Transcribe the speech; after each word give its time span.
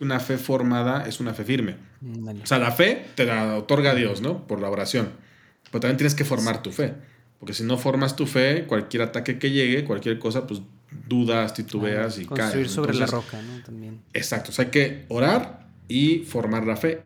una 0.00 0.20
fe 0.20 0.38
formada 0.38 1.06
es 1.06 1.20
una 1.20 1.34
fe 1.34 1.44
firme. 1.44 1.76
O 2.42 2.46
sea, 2.46 2.58
la 2.58 2.72
fe 2.72 3.06
te 3.14 3.24
la 3.24 3.56
otorga 3.56 3.94
Dios, 3.94 4.20
¿no? 4.20 4.46
Por 4.46 4.60
la 4.60 4.70
oración. 4.70 5.10
Pero 5.70 5.80
también 5.80 5.96
tienes 5.96 6.14
que 6.14 6.24
formar 6.24 6.62
tu 6.62 6.72
fe. 6.72 6.94
Porque 7.38 7.54
si 7.54 7.62
no 7.62 7.76
formas 7.78 8.16
tu 8.16 8.26
fe, 8.26 8.64
cualquier 8.66 9.02
ataque 9.02 9.38
que 9.38 9.50
llegue, 9.50 9.84
cualquier 9.84 10.18
cosa, 10.18 10.46
pues 10.46 10.62
dudas, 11.08 11.54
titubeas 11.54 12.18
y 12.18 12.26
caes. 12.26 12.40
Construir 12.40 12.68
sobre 12.68 12.94
la 12.94 13.06
roca, 13.06 13.40
¿no? 13.42 13.62
También. 13.62 14.00
Exacto. 14.12 14.50
O 14.50 14.54
sea, 14.54 14.66
hay 14.66 14.70
que 14.70 15.04
orar 15.08 15.66
y 15.88 16.20
formar 16.20 16.66
la 16.66 16.76
fe. 16.76 17.02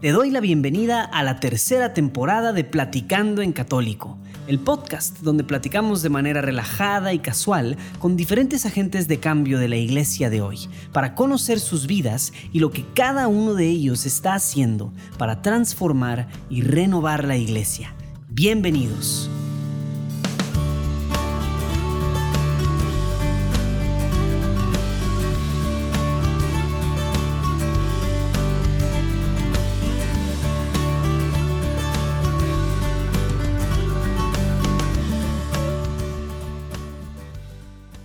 Te 0.00 0.12
doy 0.12 0.30
la 0.30 0.40
bienvenida 0.40 1.02
a 1.02 1.22
la 1.22 1.40
tercera 1.40 1.94
temporada 1.94 2.52
de 2.52 2.64
Platicando 2.64 3.42
en 3.42 3.52
Católico 3.52 4.18
el 4.46 4.58
podcast 4.58 5.18
donde 5.20 5.44
platicamos 5.44 6.02
de 6.02 6.08
manera 6.08 6.40
relajada 6.40 7.12
y 7.12 7.18
casual 7.18 7.76
con 7.98 8.16
diferentes 8.16 8.66
agentes 8.66 9.08
de 9.08 9.20
cambio 9.20 9.58
de 9.58 9.68
la 9.68 9.76
iglesia 9.76 10.30
de 10.30 10.40
hoy, 10.40 10.68
para 10.92 11.14
conocer 11.14 11.60
sus 11.60 11.86
vidas 11.86 12.32
y 12.52 12.60
lo 12.60 12.70
que 12.70 12.84
cada 12.94 13.28
uno 13.28 13.54
de 13.54 13.68
ellos 13.68 14.06
está 14.06 14.34
haciendo 14.34 14.92
para 15.18 15.42
transformar 15.42 16.28
y 16.48 16.62
renovar 16.62 17.24
la 17.24 17.36
iglesia. 17.36 17.94
Bienvenidos. 18.28 19.30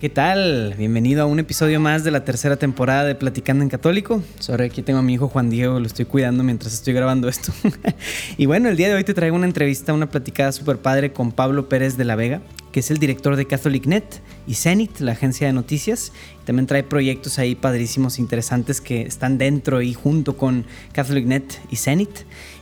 ¿Qué 0.02 0.08
tal? 0.08 0.74
Bienvenido 0.76 1.22
a 1.22 1.26
un 1.26 1.38
episodio 1.38 1.78
más 1.78 2.02
de 2.02 2.10
la 2.10 2.24
tercera 2.24 2.56
temporada 2.56 3.04
de 3.04 3.14
Platicando 3.14 3.62
en 3.62 3.70
Católico. 3.70 4.20
Sobre 4.40 4.64
aquí 4.64 4.82
tengo 4.82 4.98
a 4.98 5.02
mi 5.02 5.14
hijo 5.14 5.28
Juan 5.28 5.48
Diego, 5.48 5.78
lo 5.78 5.86
estoy 5.86 6.06
cuidando 6.06 6.42
mientras 6.42 6.74
estoy 6.74 6.92
grabando 6.92 7.28
esto. 7.28 7.52
y 8.36 8.46
bueno, 8.46 8.68
el 8.68 8.76
día 8.76 8.88
de 8.88 8.94
hoy 8.94 9.04
te 9.04 9.14
traigo 9.14 9.36
una 9.36 9.46
entrevista, 9.46 9.92
una 9.92 10.10
platicada 10.10 10.50
súper 10.50 10.78
padre 10.78 11.12
con 11.12 11.30
Pablo 11.30 11.68
Pérez 11.68 11.96
de 11.96 12.04
la 12.04 12.16
Vega, 12.16 12.42
que 12.72 12.80
es 12.80 12.90
el 12.90 12.98
director 12.98 13.36
de 13.36 13.46
CatholicNet 13.46 14.20
y 14.48 14.54
Zenit, 14.54 14.98
la 14.98 15.12
agencia 15.12 15.46
de 15.46 15.52
noticias. 15.52 16.10
También 16.44 16.66
trae 16.66 16.82
proyectos 16.82 17.38
ahí 17.38 17.54
padrísimos, 17.54 18.18
interesantes 18.18 18.80
que 18.80 19.02
están 19.02 19.38
dentro 19.38 19.82
y 19.82 19.94
junto 19.94 20.36
con 20.36 20.66
CatholicNet 20.94 21.60
y 21.70 21.76
Zenit. 21.76 22.10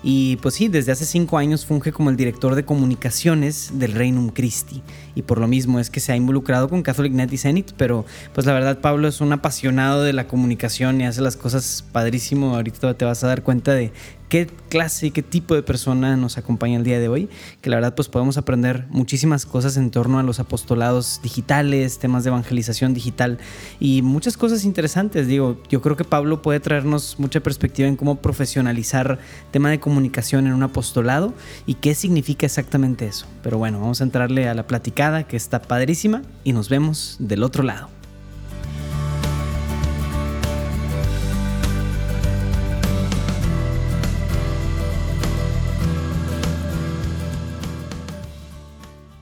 Y 0.03 0.37
pues 0.37 0.55
sí, 0.55 0.69
desde 0.69 0.93
hace 0.93 1.05
cinco 1.05 1.37
años 1.37 1.67
funge 1.67 1.93
como 1.93 2.09
el 2.11 2.17
director 2.17 2.55
de 2.55 2.65
comunicaciones 2.65 3.73
del 3.75 3.93
Reinum 3.93 4.31
Christi. 4.31 4.83
Y 5.15 5.23
por 5.23 5.39
lo 5.39 5.47
mismo 5.47 5.79
es 5.79 5.91
que 5.91 6.01
se 6.01 6.13
ha 6.13 6.17
involucrado 6.17 6.69
con 6.69 6.83
CatholicNet 6.83 7.33
y 7.33 7.37
Zenit. 7.37 7.73
Pero 7.77 8.07
pues 8.35 8.47
la 8.47 8.55
verdad, 8.55 8.81
Pablo 8.81 9.09
es 9.09 9.21
un 9.21 9.33
apasionado 9.33 10.03
de 10.03 10.13
la 10.13 10.27
comunicación 10.27 11.01
y 11.01 11.07
hace 11.07 11.21
las 11.21 11.37
cosas 11.37 11.85
padrísimo. 11.93 12.55
Ahorita 12.55 12.95
te 12.95 13.05
vas 13.05 13.23
a 13.25 13.27
dar 13.27 13.43
cuenta 13.43 13.75
de 13.75 13.93
qué 14.31 14.47
clase 14.69 15.11
qué 15.11 15.23
tipo 15.23 15.57
de 15.57 15.63
persona 15.63 16.17
nos 16.17 16.39
acompaña 16.39 16.79
el 16.79 16.85
día 16.85 17.01
de 17.01 17.09
hoy, 17.09 17.29
que 17.61 17.69
la 17.69 17.77
verdad 17.77 17.97
pues 17.97 18.09
podemos 18.09 18.39
aprender 18.39 18.87
muchísimas 18.89 19.45
cosas 19.45 19.77
en 19.77 19.91
torno 19.91 20.21
a 20.21 20.23
los 20.23 20.39
apostolados 20.39 21.21
digitales, 21.23 21.99
temas 21.99 22.23
de 22.23 22.31
evangelización 22.31 22.95
digital 22.95 23.39
y 23.81 24.03
muchas 24.03 24.37
cosas 24.37 24.65
interesantes. 24.65 25.27
Digo, 25.27 25.61
yo 25.69 25.83
creo 25.83 25.97
que 25.97 26.05
Pablo 26.05 26.43
puede 26.43 26.61
traernos 26.61 27.17
mucha 27.19 27.41
perspectiva 27.41 27.89
en 27.89 27.97
cómo 27.97 28.23
profesionalizar 28.23 29.19
tema 29.51 29.69
de 29.71 29.81
comunicación 29.81 30.47
en 30.47 30.53
un 30.53 30.63
apostolado 30.63 31.35
y 31.67 31.75
qué 31.75 31.97
significa 31.97 32.47
exactamente 32.47 33.07
eso. 33.07 33.27
Pero 33.43 33.59
bueno, 33.59 33.81
vamos 33.81 34.01
a 34.01 34.05
entrarle 34.05 34.49
a 34.49 34.55
la 34.55 34.69
platicada 34.69 35.25
que 35.25 35.37
está 35.37 35.61
padrísima 35.61 36.23
y 36.45 36.53
nos 36.53 36.69
vemos 36.69 37.17
del 37.19 37.43
otro 37.43 37.65
lado. 37.65 38.00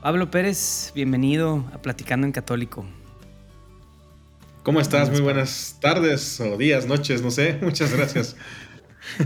Pablo 0.01 0.31
Pérez, 0.31 0.93
bienvenido 0.95 1.69
a 1.73 1.81
Platicando 1.81 2.25
en 2.25 2.31
Católico. 2.31 2.85
¿Cómo 4.63 4.79
estás? 4.79 5.11
Muy 5.11 5.19
buenas 5.19 5.77
tardes 5.81 6.39
o 6.39 6.57
días, 6.57 6.85
noches, 6.85 7.21
no 7.21 7.31
sé. 7.31 7.59
Muchas 7.61 7.93
gracias. 7.93 8.35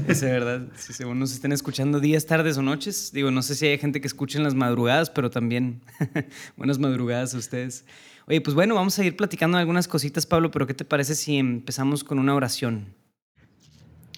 Es 0.08 0.22
verdad. 0.22 0.68
Si 0.76 0.94
según 0.94 1.20
nos 1.20 1.32
estén 1.34 1.52
escuchando 1.52 2.00
días, 2.00 2.26
tardes 2.26 2.58
o 2.58 2.62
noches, 2.62 3.12
digo, 3.12 3.30
no 3.30 3.42
sé 3.44 3.54
si 3.54 3.68
hay 3.68 3.78
gente 3.78 4.02
que 4.02 4.08
escuche 4.08 4.38
en 4.38 4.44
las 4.44 4.56
madrugadas, 4.56 5.10
pero 5.10 5.30
también 5.30 5.82
buenas 6.58 6.80
madrugadas 6.80 7.36
a 7.36 7.38
ustedes. 7.38 7.86
Oye, 8.28 8.42
pues 8.42 8.56
bueno, 8.56 8.74
vamos 8.74 8.98
a 8.98 9.04
ir 9.04 9.16
platicando 9.16 9.58
algunas 9.58 9.88
cositas, 9.88 10.26
Pablo, 10.26 10.50
pero 10.52 10.66
¿qué 10.66 10.74
te 10.74 10.86
parece 10.86 11.14
si 11.16 11.38
empezamos 11.38 12.04
con 12.04 12.18
una 12.18 12.34
oración? 12.34 12.96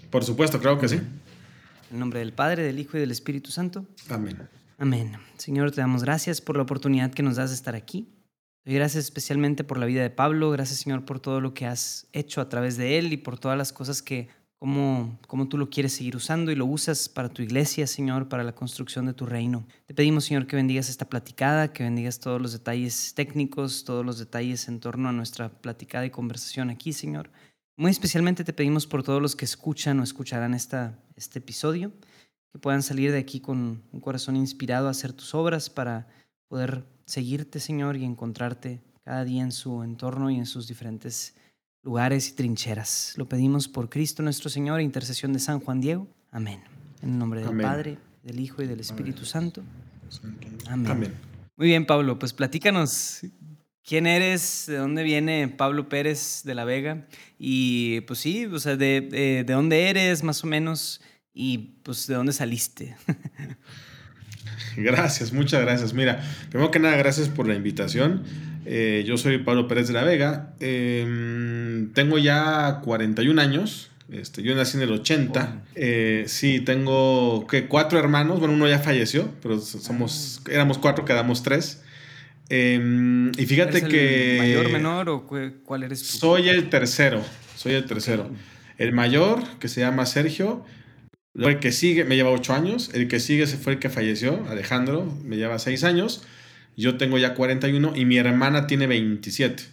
Por 0.10 0.24
supuesto, 0.24 0.60
creo 0.60 0.78
que 0.78 0.88
sí. 0.88 1.02
En 1.92 2.00
nombre 2.00 2.20
del 2.20 2.32
Padre, 2.32 2.64
del 2.64 2.80
Hijo 2.80 2.96
y 2.96 3.00
del 3.02 3.12
Espíritu 3.12 3.52
Santo. 3.52 3.86
Amén. 4.10 4.38
Amén. 4.78 5.14
Señor, 5.38 5.72
te 5.72 5.80
damos 5.80 6.04
gracias 6.04 6.42
por 6.42 6.58
la 6.58 6.64
oportunidad 6.64 7.14
que 7.14 7.24
nos 7.24 7.38
das 7.38 7.52
de 7.52 7.56
estar 7.56 7.76
aquí. 7.76 8.10
Te 8.64 8.74
gracias 8.74 9.06
especialmente 9.06 9.64
por 9.64 9.78
la 9.78 9.86
vida 9.86 10.02
de 10.02 10.10
Pablo. 10.10 10.52
Gracias, 10.52 10.80
Señor, 10.80 11.06
por 11.06 11.22
todo 11.22 11.40
lo 11.40 11.54
que 11.54 11.66
has 11.66 12.08
hecho 12.12 12.42
a 12.42 12.50
través 12.50 12.76
de 12.76 12.98
él 12.98 13.14
y 13.14 13.18
por 13.18 13.40
todas 13.40 13.58
las 13.58 13.72
cosas 13.72 14.02
que, 14.02 14.28
como, 14.60 15.18
como 15.28 15.48
tú 15.48 15.58
lo 15.58 15.70
quieres 15.70 15.94
seguir 15.94 16.18
usando 16.18 16.52
y 16.52 16.56
lo 16.56 16.66
usas 16.66 17.08
para 17.08 17.30
tu 17.30 17.42
iglesia, 17.42 17.88
Señor, 17.88 18.28
para 18.28 18.44
la 18.44 18.54
construcción 18.54 19.06
de 19.06 19.14
tu 19.14 19.26
reino. 19.26 19.66
Te 19.86 19.94
pedimos, 19.94 20.26
Señor, 20.26 20.46
que 20.46 20.58
bendigas 20.58 20.90
esta 20.90 21.08
platicada, 21.08 21.72
que 21.72 21.84
bendigas 21.84 22.20
todos 22.20 22.42
los 22.42 22.52
detalles 22.52 23.14
técnicos, 23.16 23.86
todos 23.86 24.06
los 24.06 24.20
detalles 24.20 24.68
en 24.68 24.82
torno 24.82 25.08
a 25.08 25.14
nuestra 25.14 25.50
platicada 25.50 26.06
y 26.06 26.10
conversación 26.10 26.70
aquí, 26.70 26.92
Señor. 26.92 27.30
Muy 27.78 27.92
especialmente 27.92 28.44
te 28.44 28.52
pedimos 28.52 28.88
por 28.88 29.04
todos 29.04 29.22
los 29.22 29.38
que 29.38 29.46
escuchan 29.46 30.02
o 30.02 30.04
escucharán 30.04 30.54
esta, 30.54 31.00
este 31.16 31.40
episodio 31.40 31.94
que 32.56 32.60
puedan 32.60 32.84
salir 32.84 33.12
de 33.12 33.18
aquí 33.18 33.42
con 33.42 33.84
un 33.92 34.00
corazón 34.00 34.38
inspirado 34.38 34.88
a 34.88 34.92
hacer 34.92 35.12
tus 35.12 35.36
obras 35.36 35.70
para 35.70 36.08
poder 36.48 36.86
seguirte, 37.06 37.60
Señor, 37.60 37.98
y 37.98 38.06
encontrarte 38.06 38.80
cada 39.04 39.26
día 39.26 39.44
en 39.44 39.52
su 39.52 39.84
entorno 39.84 40.30
y 40.32 40.38
en 40.38 40.46
sus 40.46 40.66
diferentes 40.66 41.36
lugares 41.84 42.30
y 42.30 42.32
trincheras. 42.32 43.14
Lo 43.18 43.28
pedimos 43.28 43.68
por 43.68 43.90
Cristo 43.90 44.24
nuestro 44.24 44.50
Señor, 44.50 44.80
intercesión 44.80 45.34
de 45.34 45.40
San 45.40 45.60
Juan 45.60 45.82
Diego. 45.82 46.08
Amén. 46.32 46.62
En 47.02 47.10
el 47.10 47.18
nombre 47.18 47.44
del 47.44 47.58
Padre, 47.58 47.98
del 48.24 48.40
Hijo 48.40 48.64
y 48.64 48.68
del 48.68 48.80
Espíritu 48.80 49.26
Santo. 49.26 49.62
Amén. 50.70 51.14
Muy 51.58 51.68
bien, 51.68 51.86
Pablo, 51.86 52.18
pues 52.20 52.32
platícanos 52.32 53.20
quién 53.84 54.08
eres, 54.08 54.64
de 54.68 54.78
dónde 54.78 55.04
viene 55.04 55.50
Pablo 55.50 55.90
Pérez 55.90 56.44
de 56.46 56.56
la 56.56 56.64
Vega 56.64 57.06
y 57.38 58.00
pues 58.08 58.20
sí, 58.20 58.46
o 58.46 58.60
sea, 58.60 58.78
de, 58.78 59.02
de, 59.02 59.44
de 59.44 59.54
dónde 59.54 59.90
eres 59.90 60.24
más 60.24 60.42
o 60.46 60.48
menos 60.48 61.02
y 61.36 61.74
pues 61.84 62.08
de 62.08 62.16
dónde 62.16 62.34
saliste. 62.34 62.96
gracias, 64.78 65.34
muchas 65.34 65.62
gracias. 65.62 65.94
Mira, 65.94 66.24
primero 66.50 66.72
que 66.72 66.80
nada, 66.80 66.96
gracias 66.96 67.28
por 67.28 67.48
la 67.48 67.54
invitación. 67.54 68.24
Eh, 68.66 69.04
yo 69.06 69.18
soy 69.18 69.38
Pablo 69.40 69.68
Pérez 69.68 69.88
de 69.88 69.94
la 69.94 70.04
Vega. 70.04 70.54
Em, 70.60 71.92
tengo 71.94 72.18
ya 72.18 72.80
41 72.84 73.40
años. 73.40 73.92
Este, 74.10 74.44
yo 74.44 74.56
nací 74.56 74.78
en 74.78 74.84
el 74.84 74.92
80. 74.92 75.64
Eh, 75.76 76.24
sí, 76.28 76.62
tengo 76.62 77.46
que 77.48 77.68
cuatro 77.68 78.00
hermanos. 78.00 78.40
Bueno, 78.40 78.54
uno 78.54 78.68
ya 78.68 78.80
falleció, 78.80 79.30
pero 79.42 79.60
somos, 79.60 80.42
ah. 80.46 80.52
éramos 80.52 80.78
cuatro, 80.78 81.06
quedamos 81.06 81.44
tres. 81.44 81.84
Em, 82.50 83.32
y 83.38 83.46
fíjate 83.46 83.84
que. 83.84 84.38
¿Mayor, 84.40 84.72
menor 84.72 85.10
o 85.10 85.28
cuál 85.64 85.84
eres 85.84 86.00
tú? 86.02 86.18
Soy 86.18 86.50
el 86.50 86.70
tercero. 86.70 87.22
Soy 87.56 87.74
el 87.74 87.86
tercero. 87.86 88.30
El 88.78 88.94
mayor, 88.94 89.42
que 89.60 89.68
se 89.68 89.82
llama 89.82 90.06
Sergio, 90.06 90.66
el 91.38 91.60
que 91.60 91.72
sigue 91.72 92.06
me 92.06 92.16
lleva 92.16 92.30
ocho 92.30 92.54
años, 92.54 92.90
el 92.94 93.08
que 93.08 93.20
sigue 93.20 93.46
fue 93.48 93.74
el 93.74 93.80
que 93.80 93.90
falleció, 93.90 94.46
Alejandro, 94.50 95.06
me 95.24 95.36
lleva 95.38 95.60
seis 95.60 95.84
años, 95.84 96.24
yo 96.78 96.98
tengo 96.98 97.18
ya 97.18 97.34
41 97.34 97.94
y 97.96 98.06
mi 98.06 98.18
hermana 98.18 98.68
tiene 98.68 98.88
27. 98.88 99.64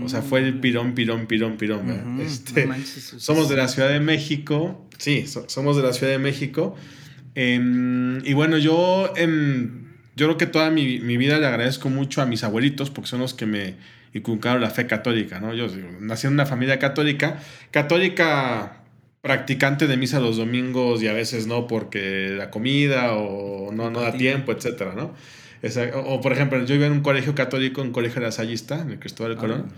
O 0.00 0.08
sea, 0.08 0.22
fue 0.22 0.40
el 0.40 0.54
mm. 0.54 0.60
pirón, 0.62 0.94
pirón, 0.94 1.26
pirón, 1.26 1.58
pirón. 1.58 2.18
este, 2.20 2.66
somos 3.18 3.50
de 3.50 3.56
la 3.56 3.68
Ciudad 3.68 3.90
de 3.90 4.00
México, 4.00 4.88
sí, 4.96 5.26
somos 5.48 5.76
de 5.76 5.82
la 5.82 5.92
Ciudad 5.92 6.12
de 6.12 6.18
México. 6.18 6.74
Em, 7.34 8.24
y 8.24 8.32
bueno, 8.32 8.56
yo, 8.56 9.12
em, 9.16 9.88
yo 10.16 10.26
creo 10.26 10.38
que 10.38 10.46
toda 10.46 10.70
mi, 10.70 10.98
mi, 11.00 11.18
vida 11.18 11.38
le 11.38 11.46
agradezco 11.46 11.90
mucho 11.90 12.22
a 12.22 12.26
mis 12.26 12.42
abuelitos 12.42 12.90
porque 12.90 13.10
son 13.10 13.20
los 13.20 13.34
que 13.34 13.44
me 13.44 13.74
inculcaron 14.14 14.62
la 14.62 14.70
fe 14.70 14.86
católica, 14.86 15.40
¿no? 15.40 15.54
Yo 15.54 15.66
nací 16.00 16.26
en 16.26 16.34
una 16.34 16.46
familia 16.46 16.78
católica, 16.78 17.38
católica 17.70 18.81
practicante 19.22 19.86
de 19.86 19.96
misa 19.96 20.20
los 20.20 20.36
domingos 20.36 21.02
y 21.02 21.06
a 21.06 21.12
veces 21.12 21.46
no 21.46 21.68
porque 21.68 22.34
la 22.36 22.50
comida 22.50 23.14
o 23.14 23.72
no, 23.72 23.88
no 23.90 24.00
da 24.00 24.12
tiempo, 24.12 24.52
etcétera, 24.52 24.94
¿no? 24.94 25.14
o, 25.94 26.20
por 26.20 26.32
ejemplo, 26.32 26.64
yo 26.64 26.74
iba 26.74 26.86
en 26.86 26.92
un 26.92 27.02
colegio 27.02 27.36
católico, 27.36 27.82
un 27.82 27.92
colegio 27.92 28.20
lasallista, 28.20 28.80
en 28.80 28.90
el 28.90 28.98
Cristóbal 28.98 29.36
Colón, 29.36 29.72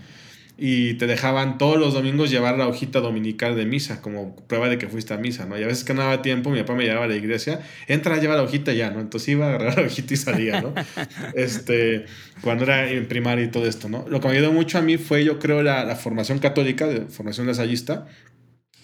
y 0.57 0.95
te 0.95 1.05
dejaban 1.05 1.59
todos 1.59 1.77
los 1.77 1.93
domingos 1.93 2.31
llevar 2.31 2.57
la 2.57 2.67
hojita 2.67 3.01
dominical 3.01 3.55
de 3.55 3.65
misa, 3.65 4.01
como 4.01 4.35
prueba 4.47 4.67
de 4.67 4.79
que 4.79 4.87
fuiste 4.87 5.13
a 5.13 5.17
misa, 5.17 5.45
¿no? 5.45 5.59
Y 5.59 5.63
a 5.63 5.67
veces 5.67 5.83
que 5.83 5.93
no 5.93 6.01
daba 6.01 6.23
tiempo, 6.23 6.49
mi 6.49 6.59
papá 6.61 6.73
me 6.73 6.85
llevaba 6.85 7.05
a 7.05 7.07
la 7.07 7.15
iglesia, 7.15 7.59
entra, 7.87 8.17
lleva 8.17 8.35
la 8.35 8.41
hojita 8.41 8.73
ya, 8.73 8.89
¿no? 8.89 8.99
Entonces 8.99 9.29
iba 9.29 9.45
a 9.45 9.49
agarrar 9.49 9.77
la 9.77 9.85
hojita 9.85 10.13
y 10.13 10.17
salía, 10.17 10.61
¿no? 10.61 10.73
este, 11.35 12.05
cuando 12.41 12.63
era 12.63 12.89
en 12.89 13.07
primaria 13.07 13.45
y 13.45 13.51
todo 13.51 13.67
esto, 13.67 13.89
¿no? 13.89 14.05
Lo 14.07 14.21
que 14.21 14.27
me 14.27 14.33
ayudó 14.33 14.53
mucho 14.53 14.79
a 14.79 14.81
mí 14.81 14.97
fue, 14.97 15.23
yo 15.23 15.37
creo, 15.37 15.61
la, 15.61 15.83
la 15.83 15.95
formación 15.95 16.39
católica, 16.39 16.87
de 16.87 17.01
formación 17.01 17.45
lasallista, 17.45 18.07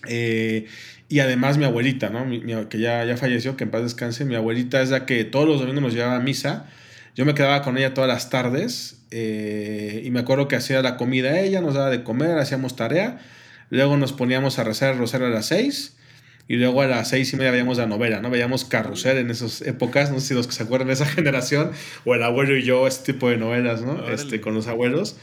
eh, 0.07 0.67
y 1.09 1.19
además 1.19 1.57
mi 1.57 1.65
abuelita, 1.65 2.09
¿no? 2.09 2.25
que 2.69 2.79
ya, 2.79 3.03
ya 3.05 3.17
falleció, 3.17 3.57
que 3.57 3.65
en 3.65 3.71
paz 3.71 3.83
descanse, 3.83 4.25
mi 4.25 4.35
abuelita 4.35 4.81
es 4.81 4.89
la 4.89 5.05
que 5.05 5.23
todos 5.25 5.47
los 5.47 5.59
domingos 5.59 5.83
nos 5.83 5.93
llevaba 5.93 6.15
a 6.15 6.19
misa, 6.21 6.67
yo 7.15 7.25
me 7.25 7.33
quedaba 7.33 7.61
con 7.61 7.77
ella 7.77 7.93
todas 7.93 8.07
las 8.07 8.29
tardes 8.29 9.01
eh, 9.11 10.01
y 10.05 10.11
me 10.11 10.21
acuerdo 10.21 10.47
que 10.47 10.55
hacía 10.55 10.81
la 10.81 10.95
comida 10.95 11.39
ella, 11.39 11.59
nos 11.61 11.73
daba 11.73 11.89
de 11.89 12.03
comer, 12.03 12.37
hacíamos 12.37 12.75
tarea, 12.75 13.19
luego 13.69 13.97
nos 13.97 14.13
poníamos 14.13 14.57
a 14.59 14.63
rezar 14.63 14.93
el 14.93 14.99
rosario 14.99 15.27
a 15.27 15.31
las 15.31 15.47
seis 15.47 15.97
y 16.47 16.55
luego 16.55 16.81
a 16.81 16.87
las 16.87 17.09
seis 17.09 17.31
y 17.33 17.37
media 17.37 17.51
veíamos 17.51 17.77
la 17.77 17.85
novela, 17.85 18.21
¿no? 18.21 18.29
Veíamos 18.29 18.65
Carrusel 18.65 19.17
en 19.17 19.29
esas 19.29 19.61
épocas, 19.61 20.11
no 20.11 20.19
sé 20.19 20.27
si 20.27 20.33
los 20.33 20.47
que 20.47 20.53
se 20.53 20.63
acuerdan 20.63 20.87
de 20.87 20.95
esa 20.95 21.05
generación, 21.07 21.71
o 22.05 22.15
el 22.15 22.23
abuelo 22.23 22.57
y 22.57 22.63
yo, 22.63 22.87
este 22.87 23.13
tipo 23.13 23.29
de 23.29 23.37
novelas, 23.37 23.81
¿no? 23.81 24.09
Este, 24.09 24.41
con 24.41 24.53
los 24.53 24.67
abuelos. 24.67 25.15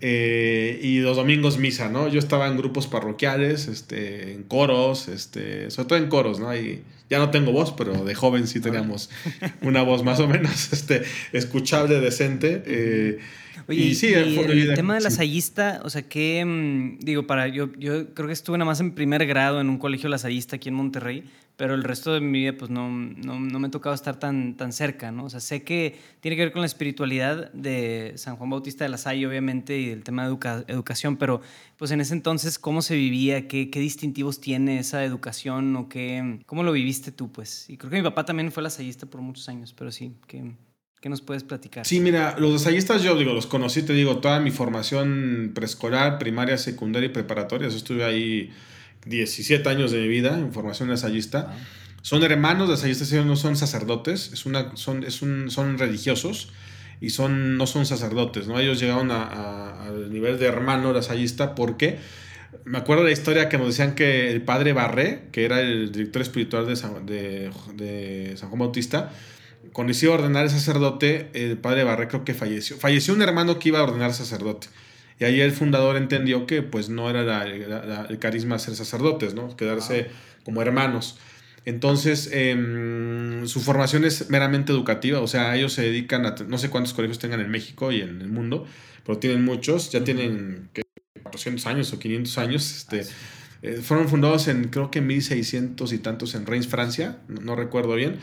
Eh, 0.00 0.80
y 0.82 0.98
los 0.98 1.16
domingos 1.16 1.58
misa, 1.58 1.88
¿no? 1.88 2.08
Yo 2.08 2.18
estaba 2.18 2.48
en 2.48 2.56
grupos 2.56 2.88
parroquiales, 2.88 3.68
este, 3.68 4.32
en 4.32 4.42
coros, 4.42 5.08
este, 5.08 5.70
sobre 5.70 5.88
todo 5.88 5.98
en 5.98 6.08
coros, 6.08 6.40
¿no? 6.40 6.54
Y 6.56 6.82
ya 7.08 7.18
no 7.18 7.30
tengo 7.30 7.52
voz, 7.52 7.72
pero 7.72 8.04
de 8.04 8.14
joven 8.14 8.48
sí 8.48 8.58
teníamos 8.58 9.10
una 9.60 9.82
voz 9.82 10.02
más 10.02 10.18
o 10.18 10.26
menos 10.26 10.72
este, 10.72 11.02
escuchable, 11.32 12.00
decente. 12.00 12.62
Eh, 12.66 13.18
Oye, 13.68 13.80
y, 13.80 13.94
sí, 13.94 14.12
el, 14.12 14.74
tema 14.74 14.94
de 14.94 15.00
la 15.00 15.10
sayista, 15.10 15.80
o 15.84 15.90
sea, 15.90 16.02
que, 16.02 16.44
mm, 16.44 16.98
digo, 17.00 17.26
para, 17.26 17.48
yo, 17.48 17.72
yo 17.74 18.14
creo 18.14 18.26
que 18.26 18.32
estuve 18.32 18.58
nada 18.58 18.66
más 18.66 18.80
en 18.80 18.92
primer 18.92 19.26
grado 19.26 19.60
en 19.60 19.68
un 19.68 19.78
colegio 19.78 20.08
lasallista 20.08 20.56
aquí 20.56 20.68
en 20.68 20.74
Monterrey, 20.74 21.24
pero 21.56 21.74
el 21.74 21.84
resto 21.84 22.12
de 22.12 22.20
mi 22.20 22.40
vida 22.40 22.54
pues 22.56 22.70
no, 22.70 22.88
no, 22.90 23.38
no, 23.38 23.58
me 23.60 23.68
ha 23.68 23.70
tocado 23.70 23.94
estar 23.94 24.18
tan, 24.18 24.56
tan 24.56 24.72
cerca, 24.72 25.12
¿no? 25.12 25.24
O 25.24 25.30
sea, 25.30 25.40
sé 25.40 25.62
que 25.62 25.98
tiene 26.20 26.36
que 26.36 26.44
ver 26.44 26.52
con 26.52 26.62
la 26.62 26.66
espiritualidad 26.66 27.52
de 27.52 28.14
San 28.16 28.36
Juan 28.36 28.50
Bautista 28.50 28.84
de 28.84 28.90
la 28.90 28.98
Salle, 28.98 29.26
obviamente, 29.26 29.78
y 29.78 29.90
el 29.90 30.02
tema 30.02 30.26
de 30.26 30.36
educación, 30.68 31.16
pero 31.16 31.40
pues 31.76 31.90
en 31.90 32.00
ese 32.00 32.14
entonces, 32.14 32.58
¿cómo 32.58 32.82
se 32.82 32.96
vivía? 32.96 33.48
¿Qué, 33.48 33.70
¿Qué, 33.70 33.80
distintivos 33.80 34.40
tiene 34.40 34.78
esa 34.78 35.04
educación? 35.04 35.76
¿O 35.76 35.88
qué, 35.88 36.40
cómo 36.46 36.62
lo 36.62 36.72
viviste 36.72 37.12
tú, 37.12 37.30
pues? 37.30 37.68
Y 37.68 37.76
creo 37.76 37.90
que 37.90 37.96
mi 37.98 38.02
papá 38.02 38.24
también 38.24 38.50
fue 38.50 38.62
lasallista 38.62 39.06
por 39.06 39.20
muchos 39.20 39.48
años, 39.48 39.74
pero 39.76 39.92
sí, 39.92 40.14
¿qué, 40.26 40.52
qué 41.02 41.08
nos 41.08 41.20
puedes 41.20 41.42
platicar? 41.42 41.84
Sí, 41.84 41.98
mira, 41.98 42.36
los 42.38 42.52
lasallistas 42.52 43.02
yo 43.02 43.16
digo, 43.16 43.34
los 43.34 43.48
conocí, 43.48 43.82
te 43.82 43.92
digo, 43.92 44.18
toda 44.18 44.38
mi 44.38 44.52
formación 44.52 45.50
preescolar, 45.52 46.18
primaria, 46.18 46.56
secundaria 46.56 47.08
y 47.08 47.10
preparatoria, 47.10 47.66
eso 47.68 47.76
estuve 47.76 48.04
ahí 48.04 48.52
17 49.06 49.68
años 49.68 49.90
de 49.90 50.00
mi 50.00 50.06
vida 50.06 50.38
en 50.38 50.52
formación 50.52 50.90
ensayista. 50.90 51.54
Son 52.02 52.22
hermanos 52.22 52.68
de 52.68 52.74
ensayistas, 52.74 53.12
ellos 53.12 53.26
no 53.26 53.34
son 53.34 53.56
sacerdotes, 53.56 54.30
es 54.32 54.46
una, 54.46 54.76
son, 54.76 55.02
es 55.02 55.22
un, 55.22 55.50
son 55.50 55.76
religiosos 55.76 56.52
y 57.00 57.10
son, 57.10 57.56
no 57.56 57.66
son 57.66 57.84
sacerdotes, 57.84 58.46
¿no? 58.46 58.60
Ellos 58.60 58.78
llegaron 58.78 59.10
al 59.10 60.12
nivel 60.12 60.38
de 60.38 60.46
hermano 60.46 60.96
ensayista 60.96 61.56
porque 61.56 61.98
me 62.64 62.78
acuerdo 62.78 63.02
de 63.02 63.08
la 63.08 63.12
historia 63.12 63.48
que 63.48 63.58
nos 63.58 63.66
decían 63.66 63.96
que 63.96 64.30
el 64.30 64.42
padre 64.42 64.72
Barré, 64.72 65.24
que 65.32 65.44
era 65.44 65.60
el 65.60 65.90
director 65.90 66.22
espiritual 66.22 66.64
de 66.64 66.76
San, 66.76 67.06
de, 67.06 67.50
de 67.74 68.36
San 68.36 68.50
Juan 68.50 68.60
Bautista, 68.60 69.10
cuando 69.72 69.92
iba 70.00 70.12
a 70.12 70.18
ordenar 70.18 70.44
el 70.44 70.50
sacerdote, 70.50 71.30
el 71.34 71.58
padre 71.58 71.84
Barré 71.84 72.08
creo 72.08 72.24
que 72.24 72.34
falleció. 72.34 72.76
Falleció 72.76 73.14
un 73.14 73.22
hermano 73.22 73.58
que 73.58 73.68
iba 73.68 73.78
a 73.80 73.84
ordenar 73.84 74.12
sacerdote. 74.12 74.68
Y 75.18 75.24
ahí 75.24 75.40
el 75.40 75.52
fundador 75.52 75.96
entendió 75.96 76.46
que 76.46 76.62
pues 76.62 76.88
no 76.88 77.08
era 77.08 77.44
el 77.44 78.18
carisma 78.18 78.58
ser 78.58 78.74
sacerdotes, 78.74 79.34
¿no? 79.34 79.56
Quedarse 79.56 80.08
como 80.44 80.62
hermanos. 80.62 81.18
Entonces, 81.64 82.28
em, 82.32 83.46
su 83.46 83.60
formación 83.60 84.04
es 84.04 84.30
meramente 84.30 84.72
educativa, 84.72 85.20
o 85.20 85.28
sea, 85.28 85.54
ellos 85.56 85.72
se 85.72 85.82
dedican 85.82 86.26
a, 86.26 86.34
no 86.48 86.58
sé 86.58 86.70
cuántos 86.70 86.92
colegios 86.92 87.20
tengan 87.20 87.40
en 87.40 87.50
México 87.50 87.92
y 87.92 88.00
en 88.00 88.20
el 88.20 88.28
mundo, 88.28 88.66
pero 89.06 89.18
tienen 89.18 89.44
muchos, 89.44 89.92
ya 89.92 90.02
tienen 90.02 90.70
400 91.22 91.64
años 91.66 91.92
o 91.92 92.00
500 92.00 92.38
años, 92.38 92.76
este, 92.76 93.06
eh, 93.62 93.80
fueron 93.80 94.08
fundados 94.08 94.48
en 94.48 94.68
creo 94.68 94.90
que 94.90 95.00
1600 95.00 95.92
y 95.92 95.98
tantos 95.98 96.34
en 96.34 96.46
Reims, 96.46 96.66
Francia, 96.66 97.18
no, 97.28 97.54
recuerdo 97.54 97.94
bien, 97.94 98.16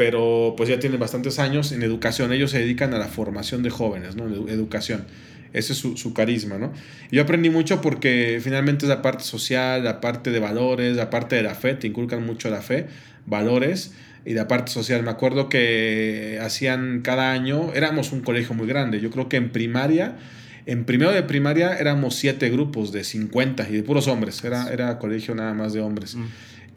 pero 0.00 0.54
pues 0.56 0.70
ya 0.70 0.80
tienen 0.80 0.98
bastantes 0.98 1.38
años 1.38 1.72
en 1.72 1.82
educación, 1.82 2.32
ellos 2.32 2.52
se 2.52 2.58
dedican 2.58 2.94
a 2.94 2.98
la 2.98 3.08
formación 3.08 3.62
de 3.62 3.68
jóvenes, 3.68 4.16
¿no? 4.16 4.24
educación. 4.48 5.04
Ese 5.52 5.74
es 5.74 5.78
su, 5.78 6.14
carisma, 6.14 6.56
¿no? 6.56 6.72
yo 7.10 7.20
aprendí 7.20 7.50
mucho 7.50 7.82
porque 7.82 8.40
finalmente 8.42 8.86
es 8.86 8.88
la 8.88 9.02
parte 9.02 9.24
social, 9.24 9.84
la 9.84 10.00
parte 10.00 10.30
de 10.30 10.40
valores, 10.40 10.96
la 10.96 11.10
parte 11.10 11.36
de 11.36 11.42
la 11.42 11.54
fe, 11.54 11.74
te 11.74 11.86
inculcan 11.86 12.24
mucho 12.24 12.48
la 12.48 12.62
fe, 12.62 12.86
valores 13.26 13.92
y 14.24 14.32
la 14.32 14.48
parte 14.48 14.72
social. 14.72 15.02
Me 15.02 15.10
acuerdo 15.10 15.50
que 15.50 16.38
hacían 16.40 17.02
cada 17.02 17.32
año, 17.32 17.70
éramos 17.74 18.10
un 18.12 18.22
colegio 18.22 18.54
muy 18.54 18.66
grande, 18.66 19.00
yo 19.00 19.10
creo 19.10 19.28
que 19.28 19.36
en 19.36 19.50
primaria, 19.50 20.16
en 20.64 20.86
primero 20.86 21.12
de 21.12 21.22
primaria 21.24 21.74
éramos 21.74 22.14
siete 22.14 22.48
grupos 22.48 22.90
de 22.90 23.04
50 23.04 23.68
y 23.68 23.72
de 23.72 23.82
puros 23.82 24.08
hombres, 24.08 24.42
era, 24.44 24.72
era 24.72 24.98
colegio 24.98 25.34
nada 25.34 25.52
más 25.52 25.74
de 25.74 25.82
hombres. 25.82 26.14
Mm. 26.14 26.24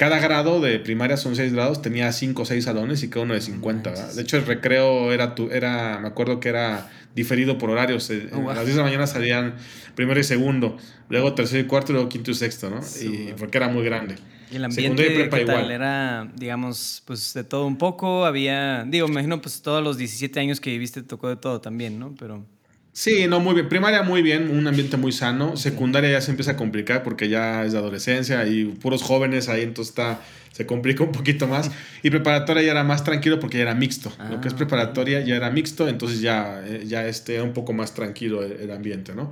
Cada 0.03 0.19
grado 0.19 0.59
de 0.59 0.79
primaria 0.79 1.15
son 1.15 1.37
seis 1.37 1.53
grados, 1.53 1.81
tenía 1.81 2.11
cinco 2.11 2.41
o 2.41 2.45
seis 2.45 2.65
salones 2.65 3.01
y 3.03 3.09
cada 3.09 3.23
uno 3.23 3.35
de 3.35 3.39
50. 3.39 4.15
De 4.15 4.21
hecho, 4.21 4.35
el 4.35 4.45
recreo 4.45 5.13
era, 5.13 5.33
era, 5.49 5.97
me 6.01 6.09
acuerdo 6.09 6.41
que 6.41 6.49
era 6.49 6.91
diferido 7.15 7.57
por 7.57 7.69
horarios. 7.69 8.09
Eh, 8.09 8.29
oh, 8.33 8.49
a 8.49 8.53
las 8.53 8.65
10 8.65 8.75
de 8.75 8.81
la 8.81 8.83
mañana 8.83 9.07
salían 9.07 9.55
primero 9.95 10.19
y 10.19 10.25
segundo, 10.25 10.75
luego 11.07 11.35
tercero 11.35 11.61
y 11.61 11.67
cuarto, 11.67 11.93
luego 11.93 12.09
quinto 12.09 12.31
y 12.31 12.33
sexto, 12.33 12.69
¿no? 12.69 12.81
y 13.01 13.31
porque 13.37 13.59
era 13.59 13.69
muy 13.69 13.85
grande. 13.85 14.15
Y 14.51 14.57
el 14.57 14.65
ambiente 14.65 15.05
y 15.05 15.15
prepa 15.15 15.39
igual. 15.39 15.71
era, 15.71 16.29
digamos, 16.35 17.01
pues 17.05 17.33
de 17.33 17.45
todo 17.45 17.65
un 17.65 17.77
poco. 17.77 18.25
Había, 18.25 18.83
digo, 18.83 19.07
me 19.07 19.13
imagino, 19.13 19.41
pues 19.41 19.61
todos 19.61 19.81
los 19.81 19.95
17 19.95 20.37
años 20.37 20.59
que 20.59 20.69
viviste 20.71 21.01
tocó 21.03 21.29
de 21.29 21.37
todo 21.37 21.61
también, 21.61 21.97
¿no? 21.97 22.13
Pero... 22.19 22.45
Sí, 22.93 23.25
no, 23.27 23.39
muy 23.39 23.55
bien. 23.55 23.69
Primaria 23.69 24.03
muy 24.03 24.21
bien, 24.21 24.51
un 24.51 24.67
ambiente 24.67 24.97
muy 24.97 25.11
sano. 25.11 25.57
Secundaria 25.57 26.11
ya 26.11 26.21
se 26.21 26.29
empieza 26.29 26.51
a 26.51 26.55
complicar 26.55 27.01
porque 27.01 27.27
ya 27.27 27.65
es 27.65 27.71
de 27.71 27.79
adolescencia 27.79 28.45
y 28.45 28.65
puros 28.65 29.01
jóvenes 29.01 29.49
ahí, 29.49 29.63
entonces 29.63 29.89
está, 29.89 30.21
se 30.51 30.67
complica 30.67 31.03
un 31.03 31.11
poquito 31.11 31.47
más. 31.47 31.71
Y 32.03 32.11
preparatoria 32.11 32.61
ya 32.61 32.71
era 32.71 32.83
más 32.83 33.03
tranquilo 33.03 33.39
porque 33.39 33.57
ya 33.57 33.63
era 33.63 33.73
mixto. 33.73 34.13
Lo 34.29 34.39
que 34.41 34.47
es 34.47 34.53
ah, 34.53 34.57
preparatoria 34.57 35.21
ya 35.21 35.35
era 35.35 35.49
mixto, 35.49 35.89
entonces 35.89 36.21
ya, 36.21 36.63
eh, 36.67 36.83
ya 36.85 37.07
este, 37.07 37.33
era 37.33 37.43
un 37.43 37.53
poco 37.53 37.73
más 37.73 37.95
tranquilo 37.95 38.43
el, 38.43 38.69
ambiente, 38.69 39.15
¿no? 39.15 39.31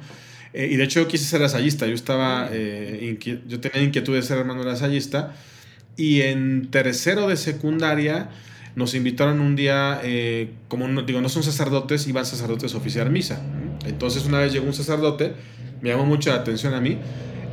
Eh, 0.54 0.68
y 0.72 0.76
de 0.76 0.84
hecho 0.84 1.02
yo 1.02 1.08
quise 1.08 1.26
ser 1.26 1.42
lasallista. 1.42 1.86
Yo 1.86 1.94
estaba, 1.94 2.50
eh, 2.52 3.20
yo 3.48 3.60
tenía 3.60 3.84
inquietud 3.84 4.16
de 4.16 4.24
ser 4.24 4.40
hermano 4.40 4.64
lasallista. 4.64 5.36
Y 5.98 6.22
en 6.22 6.72
tercero 6.72 7.28
de 7.28 7.38
secundaria 7.38 8.30
nos 8.76 8.94
invitaron 8.94 9.42
un 9.42 9.56
día, 9.56 10.00
eh, 10.04 10.52
como 10.68 10.88
no, 10.88 11.02
digo, 11.02 11.22
no 11.22 11.30
son 11.30 11.44
sacerdotes, 11.44 12.08
iban 12.08 12.26
sacerdotes 12.26 12.74
a 12.74 12.78
oficiar 12.78 13.10
misa. 13.10 13.42
Entonces 13.86 14.26
una 14.26 14.40
vez 14.40 14.54
llegó 14.54 14.66
un 14.66 14.74
sacerdote, 14.74 15.34
me 15.82 15.90
llamó 15.90 16.06
mucho 16.06 16.30
la 16.30 16.38
atención 16.38 16.74
a 16.74 16.82
mí, 16.82 16.98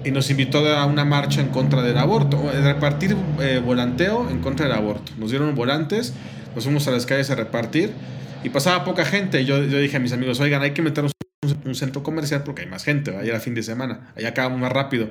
y 0.04 0.10
nos 0.10 0.30
invitó 0.30 0.58
a 0.68 0.86
una 0.86 1.04
marcha 1.04 1.40
en 1.40 1.48
contra 1.48 1.82
del 1.82 1.98
aborto, 1.98 2.48
a 2.48 2.52
repartir 2.60 3.16
eh, 3.40 3.60
volanteo 3.64 4.30
en 4.30 4.40
contra 4.40 4.66
del 4.66 4.76
aborto. 4.76 5.12
Nos 5.18 5.30
dieron 5.30 5.54
volantes, 5.54 6.14
nos 6.54 6.64
fuimos 6.64 6.86
a 6.86 6.92
las 6.92 7.04
calles 7.04 7.30
a 7.30 7.34
repartir, 7.34 7.92
y 8.44 8.50
pasaba 8.50 8.84
poca 8.84 9.04
gente. 9.04 9.44
Yo, 9.44 9.64
yo 9.64 9.78
dije 9.78 9.96
a 9.96 10.00
mis 10.00 10.12
amigos, 10.12 10.38
oigan, 10.40 10.62
hay 10.62 10.70
que 10.70 10.82
meternos 10.82 11.12
un 11.40 11.76
centro 11.76 12.02
comercial 12.02 12.42
porque 12.42 12.62
hay 12.62 12.68
más 12.68 12.82
gente, 12.82 13.16
ahí 13.16 13.28
era 13.28 13.38
fin 13.38 13.54
de 13.54 13.62
semana, 13.62 14.12
allá 14.16 14.30
acabamos 14.30 14.58
más 14.58 14.72
rápido. 14.72 15.08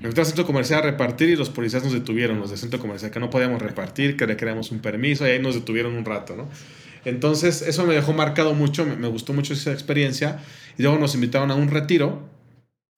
Me 0.00 0.08
metí 0.08 0.20
al 0.20 0.26
centro 0.26 0.44
comercial 0.44 0.80
a 0.80 0.82
repartir 0.82 1.30
y 1.30 1.36
los 1.36 1.48
policías 1.48 1.82
nos 1.82 1.94
detuvieron, 1.94 2.38
los 2.38 2.50
del 2.50 2.58
centro 2.58 2.78
comercial, 2.78 3.10
que 3.10 3.18
no 3.18 3.30
podíamos 3.30 3.62
repartir, 3.62 4.14
que 4.14 4.26
requeríamos 4.26 4.72
un 4.72 4.80
permiso 4.80 5.26
y 5.26 5.30
ahí 5.30 5.38
nos 5.38 5.54
detuvieron 5.54 5.94
un 5.94 6.04
rato, 6.04 6.36
¿no? 6.36 6.48
Entonces 7.06 7.62
eso 7.62 7.86
me 7.86 7.94
dejó 7.94 8.12
marcado 8.12 8.52
mucho, 8.52 8.84
me, 8.84 9.08
gustó 9.08 9.32
mucho 9.32 9.54
esa 9.54 9.72
experiencia 9.72 10.40
y 10.76 10.82
luego 10.82 10.98
nos 10.98 11.14
invitaron 11.14 11.50
a 11.50 11.54
un 11.54 11.70
retiro 11.70 12.28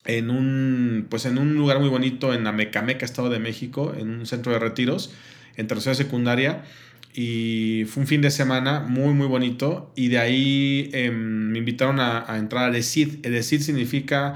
en 0.03 0.29
un, 0.29 1.07
pues 1.09 1.25
en 1.25 1.37
un 1.37 1.55
lugar 1.55 1.79
muy 1.79 1.87
bonito 1.87 2.33
en 2.33 2.45
Amecameca, 2.45 3.05
Estado 3.05 3.29
de 3.29 3.39
México, 3.39 3.93
en 3.97 4.09
un 4.09 4.25
centro 4.25 4.51
de 4.51 4.59
retiros, 4.59 5.13
en 5.55 5.67
tercera 5.67 5.95
secundaria 5.95 6.65
y 7.13 7.85
fue 7.85 8.01
un 8.01 8.07
fin 8.07 8.21
de 8.21 8.31
semana 8.31 8.79
muy, 8.79 9.13
muy 9.13 9.27
bonito. 9.27 9.91
Y 9.95 10.07
de 10.07 10.17
ahí 10.17 10.89
em, 10.93 11.51
me 11.51 11.59
invitaron 11.59 11.99
a, 11.99 12.25
entrar 12.37 12.65
al 12.65 12.75
ESID. 12.75 13.25
El 13.25 13.35
ESID 13.35 13.61
significa, 13.61 14.35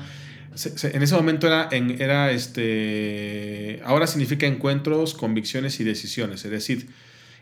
en 0.83 1.01
ese 1.01 1.15
momento 1.15 1.47
era, 1.47 1.67
en, 1.71 1.99
era 1.99 2.31
este, 2.31 3.81
ahora 3.83 4.05
significa 4.05 4.45
encuentros, 4.45 5.15
convicciones 5.15 5.79
y 5.79 5.83
decisiones, 5.83 6.45
el 6.45 6.53
ESID, 6.53 6.83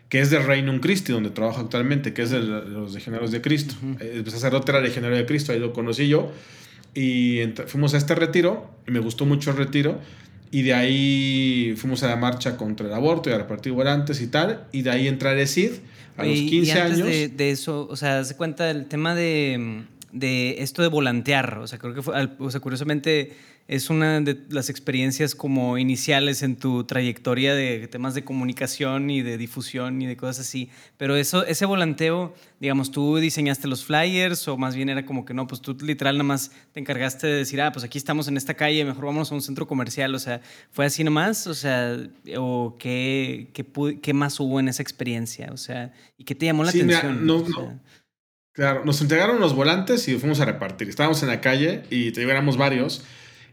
que 0.08 0.20
es 0.20 0.30
del 0.30 0.44
Reino 0.44 0.80
Christi, 0.80 1.12
donde 1.12 1.30
trabajo 1.30 1.60
actualmente, 1.60 2.14
que 2.14 2.22
es 2.22 2.30
de 2.30 2.40
los 2.40 2.94
legionarios 2.94 3.30
de 3.30 3.42
Cristo. 3.42 3.74
El 4.00 4.30
sacerdote 4.30 4.72
era 4.72 4.80
legionario 4.80 5.18
de 5.18 5.26
Cristo, 5.26 5.52
ahí 5.52 5.58
lo 5.58 5.72
conocí 5.74 6.08
yo. 6.08 6.32
Y 6.94 7.40
fuimos 7.66 7.92
a 7.92 7.98
este 7.98 8.14
retiro, 8.14 8.70
y 8.88 8.90
me 8.90 9.00
gustó 9.00 9.26
mucho 9.26 9.50
el 9.50 9.58
retiro 9.58 10.00
y 10.56 10.62
de 10.62 10.72
ahí 10.72 11.74
fuimos 11.76 12.02
a 12.02 12.08
la 12.08 12.16
marcha 12.16 12.56
contra 12.56 12.86
el 12.86 12.94
aborto 12.94 13.28
y 13.28 13.34
a 13.34 13.36
repartir 13.36 13.72
volantes 13.72 14.22
y 14.22 14.28
tal. 14.28 14.66
Y 14.72 14.80
de 14.80 14.90
ahí 14.90 15.06
entré 15.06 15.28
a 15.28 15.34
decir 15.34 15.82
a 16.16 16.24
los 16.24 16.34
15 16.34 16.56
y 16.56 16.70
antes 16.70 16.94
años. 16.94 17.08
De, 17.08 17.28
de, 17.28 17.50
eso, 17.50 17.86
o 17.90 17.94
sea, 17.94 18.24
se 18.24 18.36
cuenta 18.36 18.64
del 18.64 18.86
tema 18.86 19.14
de. 19.14 19.84
de 20.12 20.62
esto 20.62 20.80
de 20.80 20.88
volantear. 20.88 21.58
O 21.58 21.66
sea, 21.66 21.78
creo 21.78 21.92
que 21.92 22.00
fue, 22.00 22.30
o 22.38 22.50
sea, 22.50 22.60
curiosamente 22.60 23.36
es 23.68 23.90
una 23.90 24.20
de 24.20 24.38
las 24.48 24.70
experiencias 24.70 25.34
como 25.34 25.76
iniciales 25.76 26.42
en 26.42 26.56
tu 26.56 26.84
trayectoria 26.84 27.54
de 27.54 27.88
temas 27.88 28.14
de 28.14 28.22
comunicación 28.22 29.10
y 29.10 29.22
de 29.22 29.36
difusión 29.38 30.00
y 30.00 30.06
de 30.06 30.16
cosas 30.16 30.46
así. 30.46 30.70
Pero 30.96 31.16
eso, 31.16 31.44
ese 31.44 31.66
volanteo, 31.66 32.32
digamos, 32.60 32.92
tú 32.92 33.16
diseñaste 33.16 33.66
los 33.66 33.84
flyers 33.84 34.46
o 34.46 34.56
más 34.56 34.76
bien 34.76 34.88
era 34.88 35.04
como 35.04 35.24
que 35.24 35.34
no, 35.34 35.48
pues 35.48 35.60
tú 35.60 35.76
literal 35.80 36.16
nada 36.16 36.28
más 36.28 36.52
te 36.72 36.80
encargaste 36.80 37.26
de 37.26 37.34
decir, 37.34 37.60
ah, 37.60 37.72
pues 37.72 37.84
aquí 37.84 37.98
estamos 37.98 38.28
en 38.28 38.36
esta 38.36 38.54
calle, 38.54 38.84
mejor 38.84 39.06
vamos 39.06 39.32
a 39.32 39.34
un 39.34 39.42
centro 39.42 39.66
comercial. 39.66 40.14
O 40.14 40.18
sea, 40.20 40.40
¿fue 40.70 40.86
así 40.86 41.02
nomás? 41.02 41.48
O 41.48 41.54
sea, 41.54 41.96
¿o 42.38 42.76
qué, 42.78 43.50
qué, 43.52 43.66
qué 44.00 44.14
más 44.14 44.38
hubo 44.38 44.60
en 44.60 44.68
esa 44.68 44.82
experiencia? 44.82 45.50
O 45.52 45.56
sea, 45.56 45.92
¿y 46.16 46.24
qué 46.24 46.36
te 46.36 46.46
llamó 46.46 46.62
la 46.62 46.70
atención? 46.70 47.26
no, 47.26 47.40
no. 47.48 47.80
Claro, 48.52 48.86
nos 48.86 49.02
entregaron 49.02 49.38
los 49.38 49.54
volantes 49.54 50.08
y 50.08 50.18
fuimos 50.18 50.40
a 50.40 50.46
repartir. 50.46 50.88
Estábamos 50.88 51.22
en 51.22 51.28
la 51.28 51.42
calle 51.42 51.82
y 51.90 52.12
te 52.12 52.22
éramos 52.22 52.56
varios. 52.56 53.04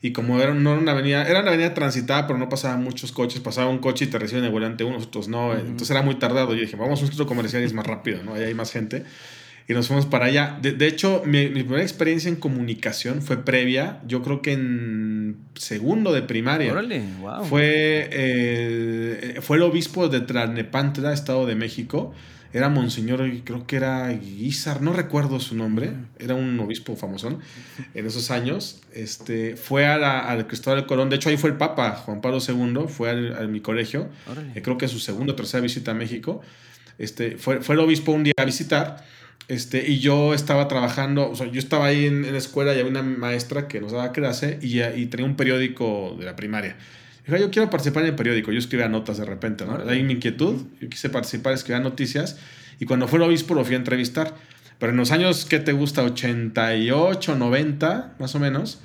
Y 0.06 0.12
como 0.12 0.42
era, 0.42 0.54
no 0.54 0.74
era 0.74 0.82
una 0.82 0.92
avenida, 0.92 1.26
era 1.26 1.40
una 1.40 1.48
avenida 1.48 1.74
transitada, 1.74 2.28
pero 2.28 2.38
no 2.38 2.50
pasaban 2.50 2.84
muchos 2.84 3.14
coches. 3.14 3.40
Pasaba 3.40 3.70
un 3.70 3.78
coche 3.78 4.04
y 4.04 4.10
te 4.10 4.20
reciben 4.20 4.44
el 4.44 4.52
volante 4.52 4.84
uno, 4.84 4.98
nosotros 4.98 5.30
no. 5.30 5.54
Entonces 5.54 5.90
era 5.92 6.02
muy 6.02 6.16
tardado. 6.16 6.54
Yo 6.54 6.60
dije, 6.60 6.76
vamos 6.76 7.00
a 7.00 7.04
un 7.04 7.08
centro 7.08 7.26
comercial 7.26 7.62
y 7.62 7.66
es 7.66 7.74
más 7.74 7.88
rápido, 7.88 8.22
¿no? 8.22 8.34
Ahí 8.34 8.44
hay 8.44 8.54
más 8.54 8.74
gente. 8.74 9.06
Y 9.66 9.72
nos 9.72 9.88
fuimos 9.88 10.06
para 10.06 10.26
allá. 10.26 10.60
De, 10.62 10.88
hecho, 10.88 11.24
mi, 11.26 11.48
primera 11.48 11.82
experiencia 11.82 12.28
en 12.28 12.36
comunicación 12.36 13.22
fue 13.22 13.46
previa, 13.46 14.02
yo 14.06 14.22
creo 14.24 14.42
que 14.42 14.52
en 14.52 15.38
segundo 15.56 16.12
de 16.12 16.22
primaria. 16.22 16.74
Órale, 16.74 17.02
wow. 17.22 17.46
Fue, 17.46 18.10
eh, 18.12 19.40
fue 19.42 19.56
el 19.56 19.64
obispo 19.64 20.10
de 20.10 20.20
Tlalnepantla, 20.20 21.14
Estado 21.14 21.46
de 21.46 21.56
México 21.56 22.14
era 22.54 22.70
Monseñor, 22.70 23.28
creo 23.44 23.66
que 23.66 23.76
era 23.76 24.10
Guizar, 24.10 24.82
no 24.82 24.94
recuerdo 24.94 25.40
su 25.40 25.56
nombre, 25.56 25.94
era 26.20 26.36
un 26.36 26.60
obispo 26.60 26.96
famosón 26.96 27.40
en 27.96 28.06
esos 28.06 28.30
años. 28.30 28.82
Este, 28.94 29.58
fue 29.58 29.88
a 29.88 29.98
la, 29.98 30.20
al 30.20 30.46
Cristóbal 30.46 30.86
Colón, 30.86 31.10
de 31.10 31.16
hecho 31.16 31.30
ahí 31.30 31.38
fue 31.38 31.50
el 31.50 31.58
Papa 31.58 31.96
Juan 31.96 32.22
Pablo 32.22 32.38
II, 32.48 32.86
fue 32.88 33.10
a 33.10 33.42
mi 33.48 33.60
colegio, 33.60 34.08
eh, 34.54 34.62
creo 34.62 34.78
que 34.78 34.88
su 34.88 35.00
segunda 35.00 35.34
o 35.34 35.36
tercera 35.36 35.62
visita 35.62 35.92
a 35.92 35.94
México. 35.96 36.42
Este, 37.00 37.38
fue, 37.38 37.62
fue 37.62 37.74
el 37.74 37.82
obispo 37.82 38.12
un 38.12 38.24
día 38.24 38.34
a 38.38 38.46
visitar. 38.46 39.04
Este, 39.48 39.90
y 39.90 40.00
yo 40.00 40.34
estaba 40.34 40.68
trabajando, 40.68 41.30
o 41.30 41.36
sea, 41.36 41.48
yo 41.48 41.60
estaba 41.60 41.88
ahí 41.88 42.06
en, 42.06 42.32
la 42.32 42.38
escuela 42.38 42.74
y 42.74 42.80
había 42.80 42.90
una 42.90 43.02
maestra 43.02 43.68
que 43.68 43.82
nos 43.82 43.92
daba 43.92 44.12
clase 44.12 44.60
y, 44.62 44.82
y 44.82 45.08
tenía 45.08 45.26
un 45.26 45.36
periódico 45.36 46.16
de 46.18 46.26
la 46.26 46.36
primaria. 46.36 46.78
Dije, 47.26 47.40
yo 47.40 47.52
quiero 47.52 47.70
participar 47.70 48.04
en 48.04 48.10
el 48.10 48.16
periódico. 48.16 48.52
Yo 48.52 48.60
escribía 48.60 48.90
notas 48.90 49.18
de 49.18 49.26
repente, 49.26 49.66
¿no? 49.66 49.78
Ahí 49.90 50.04
mi 50.04 50.14
inquietud. 50.14 50.62
Yo 50.82 50.90
quise 50.90 51.10
participar, 51.10 51.54
escribía 51.54 51.80
noticias. 51.82 52.38
Y 52.80 52.86
cuando 52.86 53.08
fue 53.08 53.18
el 53.18 53.24
obispo 53.24 53.54
lo 53.54 53.64
fui 53.64 53.76
a 53.76 53.78
entrevistar. 53.78 54.34
Pero 54.80 54.92
en 54.92 54.98
los 54.98 55.12
años, 55.12 55.46
¿qué 55.46 55.60
te 55.60 55.72
gusta? 55.72 56.04
88, 56.04 57.36
90, 57.36 58.16
más 58.20 58.36
o 58.36 58.40
menos. 58.40 58.82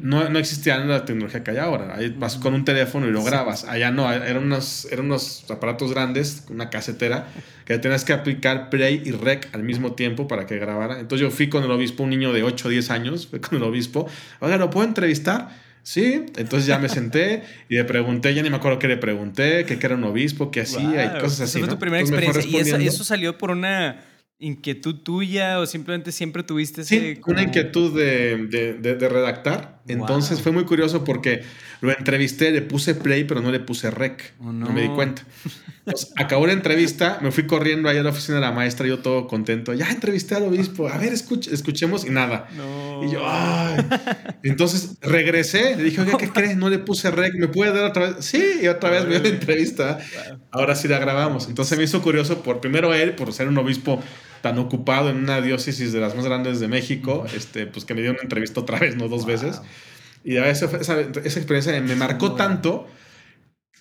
No, 0.00 0.28
no 0.28 0.38
existía 0.38 0.78
la 0.78 1.04
tecnología 1.04 1.42
que 1.42 1.50
hay 1.52 1.56
ahora. 1.56 1.96
Ahí 1.96 2.14
vas 2.16 2.36
con 2.36 2.54
un 2.54 2.64
teléfono 2.64 3.08
y 3.08 3.10
lo 3.10 3.24
grabas. 3.24 3.64
Allá 3.64 3.90
no, 3.90 4.12
eran 4.12 4.44
unos, 4.44 4.86
eran 4.92 5.06
unos 5.06 5.50
aparatos 5.50 5.92
grandes, 5.92 6.44
una 6.50 6.70
casetera, 6.70 7.26
que 7.64 7.78
tenías 7.78 8.04
que 8.04 8.12
aplicar 8.12 8.70
play 8.70 9.02
y 9.04 9.10
rec 9.10 9.48
al 9.54 9.64
mismo 9.64 9.94
tiempo 9.94 10.28
para 10.28 10.46
que 10.46 10.58
grabara. 10.58 11.00
Entonces 11.00 11.26
yo 11.26 11.30
fui 11.34 11.48
con 11.48 11.64
el 11.64 11.70
obispo, 11.70 12.04
un 12.04 12.10
niño 12.10 12.32
de 12.32 12.44
8 12.44 12.68
o 12.68 12.70
10 12.70 12.90
años, 12.90 13.26
fui 13.26 13.40
con 13.40 13.58
el 13.58 13.64
obispo. 13.64 14.06
Oiga, 14.38 14.56
¿lo 14.56 14.70
puedo 14.70 14.86
entrevistar? 14.86 15.48
Sí, 15.88 16.26
entonces 16.36 16.66
ya 16.66 16.78
me 16.78 16.90
senté 16.90 17.44
y 17.70 17.76
le 17.76 17.84
pregunté, 17.84 18.34
ya 18.34 18.42
ni 18.42 18.50
me 18.50 18.56
acuerdo 18.56 18.78
qué 18.78 18.88
le 18.88 18.98
pregunté, 18.98 19.64
que, 19.64 19.78
era 19.82 19.94
un 19.94 20.04
obispo, 20.04 20.50
qué 20.50 20.60
hacía 20.60 21.06
y 21.06 21.18
cosas 21.18 21.40
así. 21.40 21.56
Esa 21.56 21.60
fue 21.60 21.68
tu 21.68 21.78
primera 21.78 22.02
experiencia. 22.02 22.78
¿Y 22.78 22.86
eso, 22.86 23.04
salió 23.04 23.38
por 23.38 23.50
una 23.50 24.04
inquietud 24.38 24.96
tuya 24.96 25.58
o 25.58 25.64
simplemente 25.64 26.12
siempre 26.12 26.42
tuviste 26.42 26.82
ese... 26.82 27.14
Sí, 27.14 27.20
una 27.24 27.42
inquietud 27.42 27.98
de, 27.98 28.74
de, 28.78 29.08
redactar. 29.08 29.77
Entonces 29.88 30.40
fue 30.40 30.52
muy 30.52 30.64
curioso 30.64 31.04
porque 31.04 31.42
lo 31.80 31.90
entrevisté, 31.96 32.50
le 32.50 32.62
puse 32.62 32.94
play, 32.94 33.24
pero 33.24 33.40
no 33.40 33.50
le 33.50 33.60
puse 33.60 33.90
rec. 33.90 34.34
Oh, 34.40 34.52
no. 34.52 34.68
me 34.70 34.82
di 34.82 34.88
cuenta. 34.88 35.22
acabó 36.16 36.46
la 36.46 36.52
entrevista, 36.52 37.18
me 37.22 37.30
fui 37.30 37.46
corriendo 37.46 37.88
allá 37.88 38.00
a 38.00 38.02
la 38.02 38.10
oficina 38.10 38.36
de 38.36 38.42
la 38.42 38.52
maestra, 38.52 38.86
yo 38.86 38.98
todo 38.98 39.26
contento. 39.26 39.74
Ya 39.74 39.90
entrevisté 39.90 40.34
al 40.34 40.44
obispo, 40.44 40.88
a 40.88 40.98
ver, 40.98 41.12
escuchemos 41.12 42.04
y 42.04 42.10
nada. 42.10 42.48
Y 43.02 43.12
yo, 43.12 43.22
ay. 43.24 43.84
Entonces 44.42 44.96
regresé, 45.00 45.76
le 45.76 45.84
dije, 45.84 46.00
oye, 46.00 46.12
¿qué 46.18 46.28
crees? 46.32 46.56
No 46.56 46.68
le 46.68 46.78
puse 46.78 47.10
rec, 47.10 47.34
¿me 47.34 47.48
puede 47.48 47.72
dar 47.72 47.84
otra 47.84 48.10
vez? 48.10 48.24
Sí, 48.24 48.42
y 48.62 48.68
otra 48.68 48.90
vez 48.90 49.06
veo 49.06 49.22
la 49.22 49.28
entrevista. 49.28 49.98
Ahora 50.50 50.74
sí 50.74 50.88
la 50.88 50.98
grabamos. 50.98 51.48
Entonces 51.48 51.78
me 51.78 51.84
hizo 51.84 52.02
curioso 52.02 52.42
por 52.42 52.60
primero 52.60 52.92
él, 52.94 53.14
por 53.14 53.32
ser 53.32 53.48
un 53.48 53.58
obispo 53.58 54.02
tan 54.42 54.58
ocupado 54.58 55.10
en 55.10 55.16
una 55.16 55.40
diócesis 55.40 55.92
de 55.92 56.00
las 56.00 56.14
más 56.14 56.24
grandes 56.24 56.60
de 56.60 56.68
México, 56.68 57.26
este, 57.34 57.66
pues 57.66 57.84
que 57.84 57.94
me 57.94 58.02
dio 58.02 58.12
una 58.12 58.22
entrevista 58.22 58.60
otra 58.60 58.78
vez, 58.78 58.96
no 58.96 59.08
dos 59.08 59.26
veces. 59.26 59.60
Y 60.24 60.36
esa, 60.36 60.66
esa, 60.76 61.00
esa 61.00 61.38
experiencia 61.38 61.80
me 61.80 61.96
marcó 61.96 62.34
tanto 62.34 62.86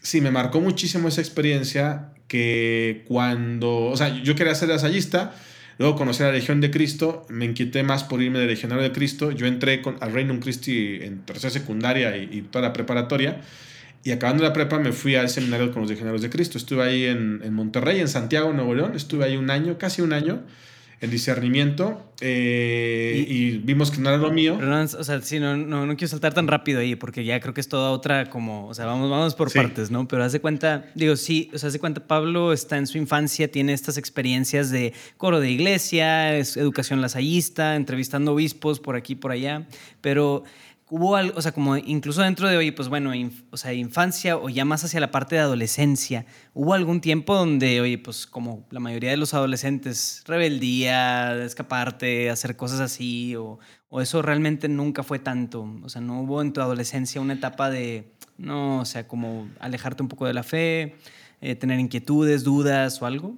sí, 0.08 0.22
me 0.22 0.32
marcó 0.32 0.62
muchísimo 0.62 1.10
esa 1.10 1.20
experiencia 1.20 2.14
que 2.30 3.04
cuando, 3.10 3.88
o 3.88 3.98
sea, 3.98 4.08
yo 4.24 4.36
quería 4.36 4.56
ser 4.56 4.72
ensayista, 4.72 5.36
luego 5.78 5.98
conocí 5.98 6.24
a 6.24 6.28
la 6.28 6.32
Legión 6.32 6.62
de 6.62 6.72
Cristo, 6.72 7.26
me 7.28 7.44
inquieté 7.44 7.84
más 7.84 8.06
por 8.06 8.22
irme 8.22 8.40
de 8.40 8.48
Legionario 8.48 8.84
de 8.84 8.94
Cristo, 8.94 9.32
yo 9.32 9.48
entré 9.48 9.82
con, 9.82 9.98
al 10.00 10.14
Reino 10.14 10.40
Christi 10.40 11.00
en 11.02 11.26
tercera 11.26 11.52
secundaria 11.52 12.16
y, 12.16 12.42
toda 12.42 12.70
la 12.70 12.74
preparatoria, 12.74 13.42
y 14.04 14.12
acabando 14.12 14.44
la 14.44 14.54
prepa 14.54 14.80
me 14.80 14.92
fui 14.92 15.16
al 15.16 15.30
seminario 15.30 15.72
con 15.72 15.82
los 15.82 15.92
Legionarios 15.92 16.22
de 16.22 16.30
Cristo, 16.30 16.58
estuve 16.58 16.84
ahí 16.84 17.06
en, 17.06 17.42
en 17.44 17.54
Monterrey, 17.54 18.00
en 18.00 18.08
Santiago, 18.08 18.54
Nuevo 18.54 18.74
León, 18.74 18.94
estuve 18.96 19.26
ahí 19.26 19.38
un 19.38 19.50
año, 19.50 19.78
casi 19.78 20.02
un 20.02 20.14
año, 20.14 20.44
el 21.00 21.12
discernimiento 21.12 22.08
eh, 22.22 23.24
y, 23.28 23.60
vimos 23.60 23.92
que 23.92 24.00
no 24.00 24.10
era 24.10 24.18
lo 24.18 24.32
mío. 24.32 24.58
no, 24.60 24.82
o 24.82 24.88
sea, 24.88 25.22
sí, 25.22 25.40
no, 25.40 25.56
no, 25.56 25.86
no, 25.86 25.96
quiero 25.96 26.10
saltar 26.10 26.34
tan 26.34 26.48
rápido 26.48 26.80
ahí 26.80 26.96
porque 26.96 27.24
ya 27.24 27.40
creo 27.40 27.54
que 27.54 27.62
es 27.62 27.70
toda 27.70 27.92
otra 27.92 28.32
como, 28.32 28.68
o 28.68 28.74
sea, 28.74 28.88
vamos, 28.88 29.08
vamos 29.12 29.36
por 29.36 29.54
partes, 29.54 29.92
¿no? 29.92 30.08
Pero 30.08 30.24
hace 30.24 30.40
cuenta, 30.40 30.86
digo, 30.96 31.16
sí, 31.16 31.52
o 31.54 31.60
sea, 31.60 31.70
hace 31.70 31.80
cuenta, 31.80 32.08
Pablo 32.08 32.52
está 32.52 32.78
en 32.78 32.88
su 32.88 32.98
infancia, 32.98 33.52
tiene 33.52 33.74
estas 33.74 34.00
experiencias 34.00 34.72
de 34.72 34.94
coro 35.18 35.40
de 35.40 35.52
iglesia, 35.52 36.36
es 36.36 36.58
educación 36.58 37.00
lasallista, 37.02 37.76
entrevistando 37.76 38.34
obispos 38.34 38.80
por 38.80 38.96
aquí, 38.96 39.14
por 39.14 39.32
allá, 39.32 39.68
pero 40.02 40.44
hubo 40.90 41.16
algo, 41.16 41.38
o 41.38 41.42
sea, 41.42 41.52
como 41.52 41.78
incluso 41.78 42.22
dentro 42.22 42.48
de, 42.48 42.58
hoy, 42.58 42.72
pues 42.72 42.90
bueno, 42.90 43.12
o 43.52 43.58
sea, 43.58 43.74
infancia 43.74 44.38
o 44.38 44.50
ya 44.50 44.66
más 44.66 44.84
hacia 44.84 45.00
la 45.00 45.12
parte 45.12 45.36
de 45.36 45.42
adolescencia, 45.42 46.26
hubo 46.54 46.74
algún 46.74 47.02
tiempo 47.02 47.36
donde, 47.36 47.82
oye, 47.82 47.98
pues 47.98 48.26
como 48.26 48.66
la 48.72 48.80
mayoría 48.80 49.12
de 49.12 49.18
los 49.18 49.34
adolescentes, 49.34 50.24
rebeldía, 50.26 51.44
escaparte, 51.44 52.30
hacer 52.30 52.56
cosas 52.56 52.80
así, 52.80 53.36
o, 53.36 53.60
o 53.90 54.02
eso 54.02 54.22
realmente 54.22 54.70
nunca 54.70 55.04
fue 55.04 55.20
tanto, 55.20 55.70
o 55.84 55.90
sea, 55.90 56.02
no 56.02 56.22
hubo 56.22 56.42
en 56.42 56.54
tu 56.54 56.62
adolescencia 56.62 57.22
una 57.22 57.34
etapa 57.34 57.70
de, 57.70 58.14
no, 58.38 58.80
o 58.80 58.86
sea, 58.86 59.08
como 59.08 59.50
alejarte 59.60 60.04
un 60.04 60.10
poco 60.10 60.26
de 60.26 60.34
la 60.34 60.44
fe, 60.44 60.96
eh, 61.42 61.56
tener 61.56 61.80
inquietudes, 61.80 62.44
dudas 62.44 63.02
o 63.02 63.06
algo. 63.06 63.36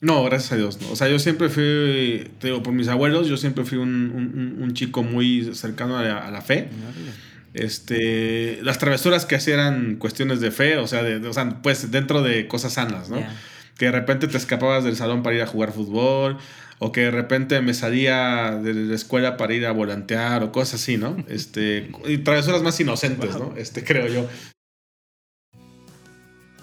No, 0.00 0.24
gracias 0.24 0.52
a 0.52 0.56
Dios. 0.56 0.80
No. 0.80 0.90
O 0.90 0.96
sea, 0.96 1.08
yo 1.08 1.18
siempre 1.18 1.48
fui, 1.48 2.30
te 2.38 2.48
digo, 2.48 2.62
por 2.62 2.72
mis 2.72 2.88
abuelos, 2.88 3.28
yo 3.28 3.36
siempre 3.36 3.64
fui 3.64 3.78
un, 3.78 4.58
un, 4.60 4.74
chico 4.74 5.02
muy 5.02 5.54
cercano 5.54 5.96
a 5.96 6.30
la, 6.30 6.42
fe. 6.42 6.68
Este, 7.54 8.60
las 8.62 8.78
travesuras 8.78 9.24
que 9.24 9.36
hacía 9.36 9.54
eran 9.54 9.96
cuestiones 9.96 10.40
de 10.40 10.50
fe, 10.50 10.76
o 10.76 10.86
sea, 10.86 11.02
de, 11.02 11.26
o 11.26 11.32
sea 11.32 11.62
pues 11.62 11.90
dentro 11.90 12.22
de 12.22 12.46
cosas 12.46 12.74
sanas, 12.74 13.08
¿no? 13.08 13.24
Que 13.78 13.86
de 13.86 13.92
repente 13.92 14.28
te 14.28 14.36
escapabas 14.36 14.84
del 14.84 14.96
salón 14.96 15.22
para 15.22 15.36
ir 15.36 15.42
a 15.42 15.46
jugar 15.46 15.72
fútbol, 15.72 16.36
o 16.78 16.92
que 16.92 17.02
de 17.02 17.10
repente 17.10 17.62
me 17.62 17.72
salía 17.72 18.60
de 18.62 18.74
la 18.74 18.94
escuela 18.94 19.38
para 19.38 19.54
ir 19.54 19.64
a 19.64 19.72
volantear, 19.72 20.42
o 20.42 20.52
cosas 20.52 20.82
así, 20.82 20.98
¿no? 20.98 21.16
Este, 21.28 21.90
y 22.06 22.18
travesuras 22.18 22.62
más 22.62 22.78
inocentes, 22.78 23.34
¿no? 23.36 23.54
Este, 23.56 23.82
creo 23.82 24.08
yo. 24.08 24.28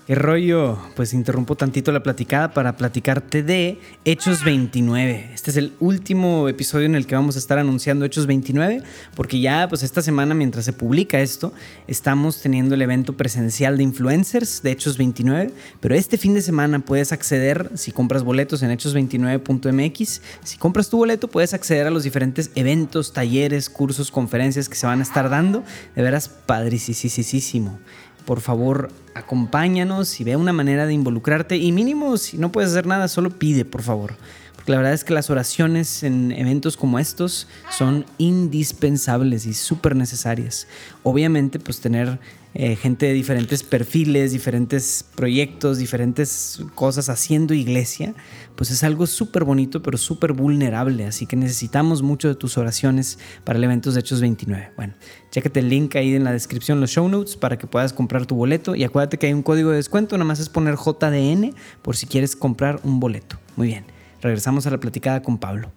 ¿Qué 0.05 0.15
rollo? 0.15 0.77
Pues 0.97 1.13
interrumpo 1.13 1.55
tantito 1.55 1.93
la 1.93 2.03
platicada 2.03 2.53
para 2.53 2.75
platicarte 2.75 3.41
de 3.41 3.79
Hechos 4.03 4.43
29. 4.43 5.29
Este 5.33 5.49
es 5.49 5.55
el 5.55 5.71
último 5.79 6.49
episodio 6.49 6.87
en 6.87 6.95
el 6.95 7.07
que 7.07 7.15
vamos 7.15 7.37
a 7.37 7.39
estar 7.39 7.57
anunciando 7.57 8.03
Hechos 8.03 8.27
29, 8.27 8.83
porque 9.15 9.39
ya 9.39 9.65
pues 9.69 9.81
esta 9.81 10.01
semana 10.01 10.35
mientras 10.35 10.65
se 10.65 10.73
publica 10.73 11.21
esto, 11.21 11.53
estamos 11.87 12.41
teniendo 12.41 12.75
el 12.75 12.81
evento 12.81 13.15
presencial 13.15 13.77
de 13.77 13.83
influencers 13.83 14.61
de 14.61 14.71
Hechos 14.71 14.97
29, 14.97 15.53
pero 15.79 15.95
este 15.95 16.17
fin 16.17 16.33
de 16.33 16.41
semana 16.41 16.79
puedes 16.79 17.13
acceder, 17.13 17.71
si 17.75 17.93
compras 17.93 18.23
boletos 18.23 18.61
en 18.61 18.71
hechos29.mx, 18.77 20.21
si 20.43 20.57
compras 20.57 20.89
tu 20.89 20.97
boleto 20.97 21.29
puedes 21.29 21.53
acceder 21.53 21.87
a 21.87 21.91
los 21.91 22.03
diferentes 22.03 22.51
eventos, 22.55 23.13
talleres, 23.13 23.69
cursos, 23.69 24.11
conferencias 24.11 24.67
que 24.67 24.75
se 24.75 24.85
van 24.85 24.99
a 24.99 25.03
estar 25.03 25.29
dando. 25.29 25.63
De 25.95 26.01
veras, 26.01 26.27
padricisísimo 26.27 27.79
por 28.25 28.41
favor 28.41 28.91
acompáñanos 29.15 30.19
y 30.19 30.23
ve 30.23 30.35
una 30.35 30.53
manera 30.53 30.85
de 30.85 30.93
involucrarte 30.93 31.57
y 31.57 31.71
mínimo 31.71 32.17
si 32.17 32.37
no 32.37 32.51
puedes 32.51 32.71
hacer 32.71 32.87
nada, 32.87 33.07
solo 33.07 33.29
pide, 33.29 33.65
por 33.65 33.81
favor. 33.81 34.15
porque 34.55 34.71
la 34.71 34.77
verdad 34.77 34.93
es 34.93 35.03
que 35.03 35.13
las 35.13 35.29
oraciones 35.29 36.03
en 36.03 36.31
eventos 36.31 36.77
como 36.77 36.97
estos 36.97 37.47
son 37.69 38.05
indispensables 38.17 39.45
y 39.45 39.53
súper 39.53 39.93
necesarias. 39.95 40.67
Obviamente, 41.03 41.59
pues 41.59 41.81
tener 41.81 42.17
eh, 42.55 42.75
gente 42.75 43.07
de 43.07 43.13
diferentes 43.13 43.63
perfiles, 43.63 44.31
diferentes 44.31 45.05
proyectos, 45.15 45.79
diferentes 45.79 46.61
cosas 46.75 47.09
haciendo 47.09 47.53
iglesia, 47.53 48.13
pues 48.55 48.69
es 48.69 48.83
algo 48.83 49.07
súper 49.07 49.43
bonito, 49.43 49.81
pero 49.81 49.97
súper 49.97 50.33
vulnerable. 50.33 51.05
Así 51.05 51.25
que 51.25 51.35
necesitamos 51.35 52.01
mucho 52.01 52.27
de 52.27 52.35
tus 52.35 52.57
oraciones 52.57 53.17
para 53.43 53.57
el 53.57 53.63
evento 53.63 53.91
de 53.91 53.99
Hechos 53.99 54.21
29. 54.21 54.71
Bueno, 54.75 54.93
chécate 55.31 55.59
el 55.59 55.69
link 55.69 55.95
ahí 55.95 56.15
en 56.15 56.23
la 56.23 56.31
descripción, 56.31 56.79
los 56.79 56.91
show 56.91 57.07
notes, 57.09 57.35
para 57.35 57.57
que 57.57 57.65
puedas 57.65 57.91
comprar 57.91 58.25
tu 58.25 58.35
boleto. 58.35 58.75
Y 58.75 58.83
acuérdate 58.83 59.17
que 59.17 59.27
hay 59.27 59.33
un 59.33 59.43
código 59.43 59.71
de 59.71 59.77
descuento, 59.77 60.15
nada 60.17 60.27
más 60.27 60.39
es 60.39 60.49
poner 60.49 60.75
JDN 60.75 61.55
por 61.81 61.95
si 61.95 62.05
quieres 62.05 62.35
comprar 62.35 62.79
un 62.83 62.99
boleto. 62.99 63.39
Muy 63.55 63.67
bien, 63.67 63.85
regresamos 64.21 64.67
a 64.67 64.71
la 64.71 64.79
platicada 64.79 65.21
con 65.21 65.37
Pablo. 65.37 65.71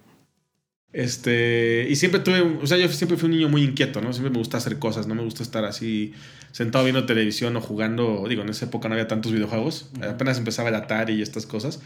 Este, 0.93 1.85
y 1.89 1.95
siempre 1.95 2.21
tuve, 2.21 2.41
o 2.41 2.65
sea, 2.65 2.77
yo 2.77 2.87
siempre 2.87 3.17
fui 3.17 3.27
un 3.29 3.35
niño 3.35 3.49
muy 3.49 3.63
inquieto, 3.63 4.01
¿no? 4.01 4.13
Siempre 4.13 4.31
me 4.31 4.37
gusta 4.37 4.57
hacer 4.57 4.79
cosas, 4.79 5.05
no 5.05 5.15
me 5.15 5.23
gusta 5.23 5.43
estar 5.43 5.65
así 5.65 6.13
sentado 6.51 6.85
viendo 6.85 7.05
televisión 7.05 7.55
o 7.57 7.61
jugando, 7.61 8.25
digo, 8.27 8.41
en 8.41 8.49
esa 8.49 8.65
época 8.65 8.87
no 8.87 8.95
había 8.95 9.07
tantos 9.07 9.33
videojuegos, 9.33 9.91
apenas 10.01 10.37
empezaba 10.37 10.69
el 10.69 10.75
Atari 10.75 11.15
y 11.15 11.21
estas 11.21 11.45
cosas, 11.45 11.81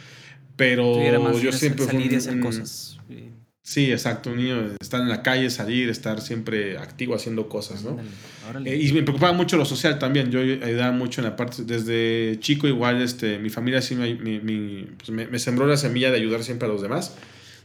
pero 0.56 1.40
yo 1.40 1.52
siempre 1.52 1.86
fui 1.86 2.08
un, 2.08 2.16
hacer 2.16 2.40
cosas. 2.40 3.00
Sí, 3.64 3.92
exacto, 3.92 4.32
un 4.32 4.38
niño, 4.38 4.72
estar 4.80 5.02
en 5.02 5.10
la 5.10 5.24
calle, 5.24 5.50
salir, 5.50 5.90
estar 5.90 6.22
siempre 6.22 6.78
activo 6.78 7.16
haciendo 7.16 7.50
cosas, 7.50 7.84
¿no? 7.84 8.00
Eh, 8.66 8.78
y 8.82 8.94
me 8.94 9.02
preocupaba 9.02 9.34
mucho 9.34 9.58
lo 9.58 9.66
social 9.66 9.98
también, 9.98 10.32
yo 10.32 10.40
ayudaba 10.40 10.92
mucho 10.92 11.22
en 11.22 11.26
la 11.26 11.36
parte, 11.36 11.64
desde 11.64 12.38
chico 12.40 12.68
igual, 12.68 13.02
este, 13.02 13.40
mi 13.40 13.50
familia 13.50 13.82
sí 13.82 13.96
me, 13.96 14.16
pues 14.96 15.10
me, 15.10 15.28
me 15.28 15.40
sembró 15.40 15.66
la 15.68 15.78
semilla 15.78 16.12
de 16.12 16.18
ayudar 16.18 16.44
siempre 16.44 16.68
a 16.68 16.72
los 16.72 16.82
demás. 16.82 17.16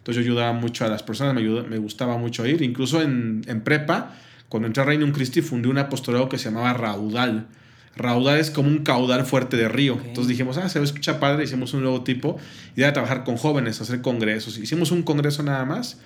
Entonces 0.07 0.25
yo 0.25 0.31
ayudaba 0.31 0.53
mucho 0.53 0.85
a 0.85 0.89
las 0.89 1.03
personas, 1.03 1.35
me, 1.35 1.43
me 1.63 1.79
gustaba 1.79 2.17
mucho 2.17 2.47
ir. 2.47 2.63
Incluso 2.63 3.03
en, 3.03 3.43
en 3.49 3.63
prepa, 3.63 4.15
cuando 4.49 4.69
entré 4.69 4.85
a 4.85 4.87
Reino 4.87 5.13
Christi, 5.13 5.43
fundé 5.43 5.67
un 5.67 5.79
apostolado 5.79 6.29
que 6.29 6.39
se 6.39 6.45
llamaba 6.45 6.75
Raudal. 6.75 7.49
Raudal 7.97 8.39
es 8.39 8.53
como 8.53 8.69
un 8.69 8.85
caudal 8.85 9.27
fuerte 9.27 9.57
de 9.57 9.69
río. 9.69 9.99
Entonces 10.05 10.29
dijimos, 10.29 10.59
ah, 10.59 10.69
se 10.69 10.81
escucha 10.81 11.19
padre, 11.19 11.43
hicimos 11.43 11.75
un 11.75 11.83
logotipo 11.83 12.39
y 12.77 12.83
era 12.83 12.93
trabajar 12.93 13.25
con 13.25 13.37
jóvenes, 13.37 13.81
hacer 13.81 14.01
congresos. 14.01 14.59
Hicimos 14.59 14.93
un 14.93 15.03
congreso 15.03 15.43
nada 15.43 15.65
más 15.65 15.99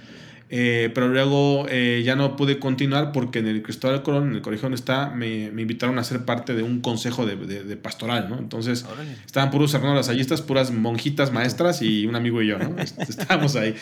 eh, 0.52 0.90
pero 0.92 1.06
luego 1.06 1.66
eh, 1.68 2.02
ya 2.04 2.16
no 2.16 2.34
pude 2.34 2.58
continuar 2.58 3.12
porque 3.12 3.38
en 3.38 3.46
el 3.46 3.62
Cristóbal 3.62 4.02
Colón, 4.02 4.30
en 4.30 4.34
el 4.34 4.42
colegio 4.42 4.64
donde 4.64 4.80
está, 4.80 5.10
me, 5.10 5.48
me 5.52 5.62
invitaron 5.62 5.96
a 6.00 6.02
ser 6.02 6.24
parte 6.24 6.54
de 6.54 6.64
un 6.64 6.80
consejo 6.80 7.24
de, 7.24 7.36
de, 7.36 7.76
pastoral, 7.76 8.28
¿no? 8.28 8.36
Entonces, 8.36 8.84
estaban 9.24 9.52
puros 9.52 9.72
hermanos 9.74 9.96
lasallistas, 9.96 10.42
puras 10.42 10.72
monjitas 10.72 11.30
maestras 11.30 11.82
y 11.82 12.04
un 12.04 12.16
amigo 12.16 12.42
y 12.42 12.48
yo, 12.48 12.58
¿no? 12.58 12.74
Estábamos 12.82 13.54
ahí. 13.54 13.76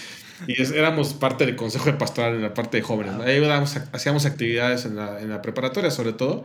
Y 0.47 0.63
éramos 0.75 1.15
parte 1.15 1.47
del 1.47 1.57
consejo 1.57 1.87
de 1.87 1.95
pastoral 1.95 2.35
en 2.35 2.43
la 2.43 2.53
parte 2.53 2.77
de 2.77 2.83
jóvenes. 2.83 3.15
Ahí 3.25 3.43
hacíamos 3.93 4.27
actividades 4.27 4.85
en 4.85 4.97
la, 4.97 5.23
en 5.23 5.31
la 5.31 5.41
preparatoria, 5.41 5.91
sobre 5.91 6.13
todo. 6.13 6.45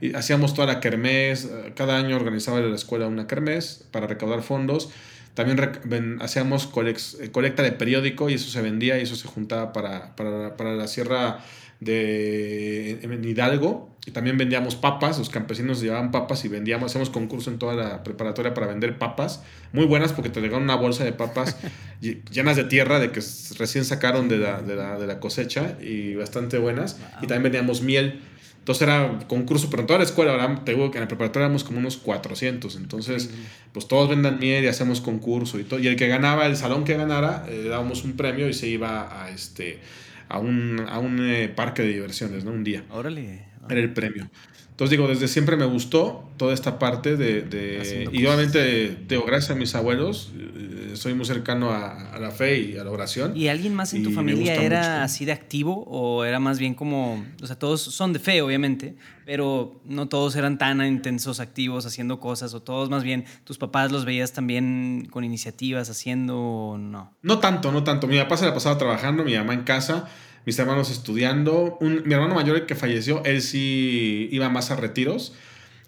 Y 0.00 0.14
hacíamos 0.14 0.52
toda 0.52 0.66
la 0.66 0.80
kermés. 0.80 1.48
Cada 1.76 1.96
año 1.96 2.16
organizaba 2.16 2.58
la 2.58 2.74
escuela 2.74 3.06
una 3.06 3.28
kermés 3.28 3.84
para 3.92 4.08
recaudar 4.08 4.42
fondos. 4.42 4.90
También 5.34 6.18
hacíamos 6.20 6.70
eh, 6.74 7.30
colecta 7.30 7.62
de 7.62 7.72
periódico 7.72 8.28
y 8.28 8.34
eso 8.34 8.50
se 8.50 8.60
vendía 8.60 8.98
y 8.98 9.02
eso 9.02 9.16
se 9.16 9.28
juntaba 9.28 9.72
para, 9.72 10.16
para, 10.16 10.56
para 10.56 10.74
la 10.74 10.88
sierra 10.88 11.40
de 11.80 13.00
en 13.02 13.24
Hidalgo. 13.24 13.90
Y 14.06 14.12
también 14.12 14.38
vendíamos 14.38 14.76
papas, 14.76 15.18
los 15.18 15.28
campesinos 15.28 15.82
llevaban 15.82 16.10
papas 16.10 16.44
y 16.46 16.48
vendíamos, 16.48 16.90
hacíamos 16.90 17.10
concurso 17.10 17.50
en 17.50 17.58
toda 17.58 17.74
la 17.74 18.02
preparatoria 18.02 18.54
para 18.54 18.66
vender 18.66 18.98
papas, 18.98 19.42
muy 19.74 19.84
buenas 19.84 20.14
porque 20.14 20.30
te 20.30 20.40
llegaron 20.40 20.62
una 20.62 20.76
bolsa 20.76 21.04
de 21.04 21.12
papas 21.12 21.58
llenas 22.00 22.56
de 22.56 22.64
tierra 22.64 22.98
de 22.98 23.10
que 23.10 23.20
recién 23.58 23.84
sacaron 23.84 24.28
de 24.28 24.38
la, 24.38 24.62
de 24.62 24.74
la, 24.74 24.98
de 24.98 25.06
la 25.06 25.20
cosecha 25.20 25.76
y 25.82 26.14
bastante 26.14 26.56
buenas. 26.56 26.98
Y 27.20 27.26
también 27.26 27.44
vendíamos 27.44 27.82
miel. 27.82 28.20
Entonces 28.70 28.86
era 28.86 29.18
concurso, 29.26 29.68
pero 29.68 29.82
en 29.82 29.86
toda 29.88 29.98
la 29.98 30.04
escuela, 30.04 30.30
ahora 30.30 30.62
te 30.64 30.74
digo 30.74 30.92
que 30.92 30.98
en 30.98 31.02
la 31.02 31.08
preparatoria 31.08 31.46
éramos 31.46 31.64
como 31.64 31.80
unos 31.80 31.96
400. 31.96 32.76
Entonces, 32.76 33.28
pues 33.72 33.88
todos 33.88 34.08
vendan 34.08 34.38
miel 34.38 34.62
y 34.62 34.68
hacemos 34.68 35.00
concurso 35.00 35.58
y 35.58 35.64
todo. 35.64 35.80
Y 35.80 35.88
el 35.88 35.96
que 35.96 36.06
ganaba, 36.06 36.46
el 36.46 36.56
salón 36.56 36.84
que 36.84 36.96
ganara, 36.96 37.44
le 37.48 37.66
eh, 37.66 37.68
dábamos 37.68 38.04
un 38.04 38.12
premio 38.12 38.48
y 38.48 38.52
se 38.52 38.68
iba 38.68 39.24
a 39.24 39.30
este 39.30 39.80
a 40.28 40.38
un, 40.38 40.86
a 40.88 41.00
un 41.00 41.18
eh, 41.18 41.48
parque 41.48 41.82
de 41.82 41.88
diversiones, 41.88 42.44
¿no? 42.44 42.52
Un 42.52 42.62
día. 42.62 42.84
Órale. 42.90 43.40
Era 43.68 43.80
el 43.80 43.92
premio. 43.92 44.30
Entonces 44.80 44.96
digo, 44.96 45.08
desde 45.08 45.28
siempre 45.28 45.58
me 45.58 45.66
gustó 45.66 46.24
toda 46.38 46.54
esta 46.54 46.78
parte 46.78 47.18
de... 47.18 47.42
de 47.42 48.08
y 48.12 48.24
obviamente, 48.24 48.96
digo, 49.06 49.24
gracias 49.26 49.50
a 49.50 49.54
mis 49.54 49.74
abuelos, 49.74 50.32
eh, 50.34 50.92
soy 50.94 51.12
muy 51.12 51.26
cercano 51.26 51.70
a, 51.70 52.14
a, 52.14 52.18
la 52.18 52.30
fe 52.30 52.58
y 52.60 52.78
a 52.78 52.84
la 52.84 52.90
oración. 52.90 53.36
¿Y 53.36 53.48
alguien 53.48 53.74
más 53.74 53.92
en 53.92 54.04
tu 54.04 54.10
familia 54.10 54.54
era 54.54 55.04
así 55.04 55.26
de 55.26 55.32
activo 55.32 55.84
o 55.86 56.24
era 56.24 56.40
más 56.40 56.58
bien 56.58 56.72
como, 56.72 57.22
o 57.42 57.46
sea, 57.46 57.58
todos 57.58 57.82
son 57.82 58.14
de 58.14 58.20
fe, 58.20 58.40
obviamente, 58.40 58.96
pero 59.26 59.82
no 59.84 60.08
todos 60.08 60.34
eran 60.34 60.56
tan 60.56 60.82
intensos, 60.82 61.40
activos, 61.40 61.84
haciendo 61.84 62.18
cosas, 62.18 62.54
o 62.54 62.62
todos 62.62 62.88
más 62.88 63.02
bien, 63.02 63.26
tus 63.44 63.58
papás 63.58 63.92
los 63.92 64.06
veías 64.06 64.32
también 64.32 65.08
con 65.10 65.24
iniciativas, 65.24 65.90
haciendo 65.90 66.40
o 66.40 66.78
no? 66.78 67.12
No 67.20 67.38
tanto, 67.38 67.70
no 67.70 67.84
tanto. 67.84 68.06
Mi 68.06 68.16
papá 68.16 68.38
se 68.38 68.46
la 68.46 68.54
pasaba 68.54 68.78
trabajando, 68.78 69.24
mi 69.24 69.36
mamá 69.36 69.52
en 69.52 69.64
casa 69.64 70.08
mis 70.46 70.58
hermanos 70.58 70.90
estudiando. 70.90 71.78
Un, 71.80 72.02
mi 72.06 72.14
hermano 72.14 72.34
mayor, 72.34 72.56
el 72.56 72.66
que 72.66 72.74
falleció, 72.74 73.22
él 73.24 73.42
sí 73.42 74.28
iba 74.32 74.48
más 74.48 74.70
a 74.70 74.76
retiros. 74.76 75.34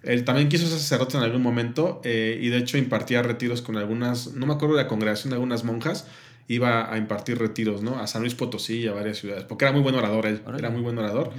Él 0.03 0.25
también 0.25 0.49
quiso 0.49 0.67
ser 0.67 0.79
sacerdote 0.79 1.17
en 1.17 1.23
algún 1.23 1.43
momento 1.43 2.01
eh, 2.05 2.39
y 2.41 2.49
de 2.49 2.59
hecho 2.59 2.77
impartía 2.77 3.23
retiros 3.23 3.63
con 3.63 3.77
algunas, 3.77 4.33
no 4.35 4.47
me 4.47 4.55
acuerdo 4.55 4.75
de 4.75 4.83
la 4.83 4.89
congregación 4.89 5.31
de 5.31 5.37
algunas 5.37 5.63
monjas, 5.63 6.07
iba 6.49 6.93
a 6.93 6.99
impartir 6.99 7.39
retiros, 7.39 7.83
¿no? 7.83 8.01
A 8.01 8.07
San 8.09 8.23
Luis 8.23 8.35
Potosí 8.35 8.81
y 8.81 8.89
a 8.89 8.93
varias 8.93 9.19
ciudades, 9.19 9.45
porque 9.45 9.65
era 9.65 9.73
muy 9.73 9.81
buen 9.81 9.95
orador 9.95 10.27
él, 10.27 10.43
era 10.59 10.71
muy 10.71 10.81
buen 10.81 10.99
orador. 10.99 11.31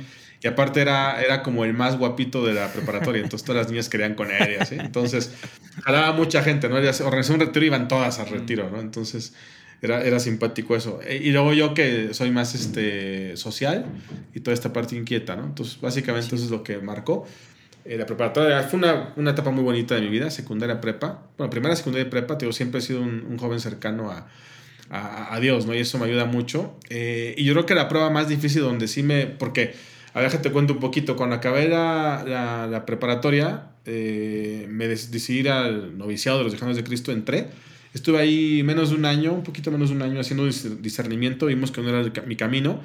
Y 0.41 0.47
aparte 0.47 0.82
era, 0.82 1.21
era 1.21 1.41
como 1.41 1.63
el 1.63 1.73
más 1.73 1.97
guapito 1.97 2.45
de 2.45 2.54
la 2.54 2.71
preparatoria, 2.71 3.21
entonces 3.21 3.45
todas 3.45 3.63
las 3.63 3.71
niñas 3.71 3.89
querían 3.89 4.15
con 4.15 4.30
él 4.32 4.56
y 4.58 4.62
así. 4.62 4.76
Entonces, 4.78 5.34
jalaba 5.84 6.12
mucha 6.13 6.41
gente, 6.43 6.67
¿no? 6.67 6.76
Organizó 6.76 7.34
un 7.34 7.39
retiro 7.39 7.65
y 7.65 7.67
iban 7.67 7.88
todas 7.88 8.19
al 8.19 8.28
retiro, 8.28 8.69
¿no? 8.69 8.82
Entonces, 8.82 9.34
era, 9.83 10.01
era 10.01 10.17
simpático 10.19 10.77
eso. 10.77 11.01
E, 11.05 11.17
y 11.17 11.31
luego 11.31 11.53
yo 11.53 11.73
que 11.73 12.13
soy 12.13 12.31
más 12.31 12.55
este, 12.55 13.35
social 13.35 13.85
y 14.33 14.39
toda 14.39 14.53
esta 14.53 14.71
parte 14.71 14.95
inquieta, 14.95 15.35
¿no? 15.35 15.43
Entonces, 15.43 15.79
básicamente 15.81 16.33
eso 16.35 16.45
es 16.45 16.51
lo 16.51 16.63
que 16.63 16.77
marcó. 16.77 17.27
Eh, 17.83 17.97
la 17.97 18.05
preparatoria 18.05 18.63
fue 18.63 18.79
una, 18.79 19.13
una, 19.17 19.31
etapa 19.31 19.51
muy 19.51 19.61
bonita 19.61 19.95
de 19.95 20.01
mi 20.01 20.07
vida, 20.07 20.31
secundaria 20.31 20.79
prepa. 20.79 21.23
Bueno, 21.37 21.51
primera, 21.51 21.75
secundaria 21.75 22.09
prepa, 22.09 22.37
yo 22.37 22.53
siempre 22.53 22.79
he 22.79 22.81
sido 22.81 23.01
un, 23.01 23.25
un 23.29 23.37
joven 23.37 23.59
cercano 23.59 24.09
a, 24.09 24.29
a, 24.89 25.35
a, 25.35 25.39
Dios, 25.41 25.65
¿no? 25.65 25.75
Y 25.75 25.79
eso 25.79 25.99
me 25.99 26.05
ayuda 26.05 26.23
mucho. 26.23 26.79
Eh, 26.89 27.35
y 27.37 27.43
yo 27.43 27.51
creo 27.51 27.65
que 27.65 27.75
la 27.75 27.89
prueba 27.89 28.09
más 28.09 28.29
difícil 28.29 28.61
donde 28.61 28.87
sí 28.87 29.03
me... 29.03 29.25
Porque, 29.25 29.73
a 30.13 30.21
ver, 30.21 30.31
te 30.41 30.49
cuento 30.49 30.75
un 30.75 30.79
poquito. 30.79 31.17
Cuando 31.17 31.35
acabé 31.35 31.67
la, 31.67 32.23
la, 32.25 32.67
la 32.67 32.85
preparatoria, 32.85 33.71
eh, 33.85 34.65
me 34.69 34.87
decidí 34.87 35.39
ir 35.39 35.49
al 35.49 35.97
noviciado 35.97 36.37
de 36.37 36.45
los 36.45 36.53
Dejanos 36.53 36.77
de 36.77 36.85
Cristo, 36.85 37.11
entré 37.11 37.49
Estuve 37.93 38.19
ahí 38.19 38.63
menos 38.63 38.89
de 38.89 38.95
un 38.95 39.06
año, 39.06 39.34
un 39.34 39.43
poquito 39.43 39.71
menos 39.71 39.89
de 39.89 39.95
un 39.95 40.01
año 40.01 40.19
haciendo 40.19 40.45
discernimiento, 40.45 41.45
vimos 41.45 41.71
que 41.71 41.82
no 41.82 41.89
era 41.89 42.12
mi 42.25 42.36
camino. 42.36 42.82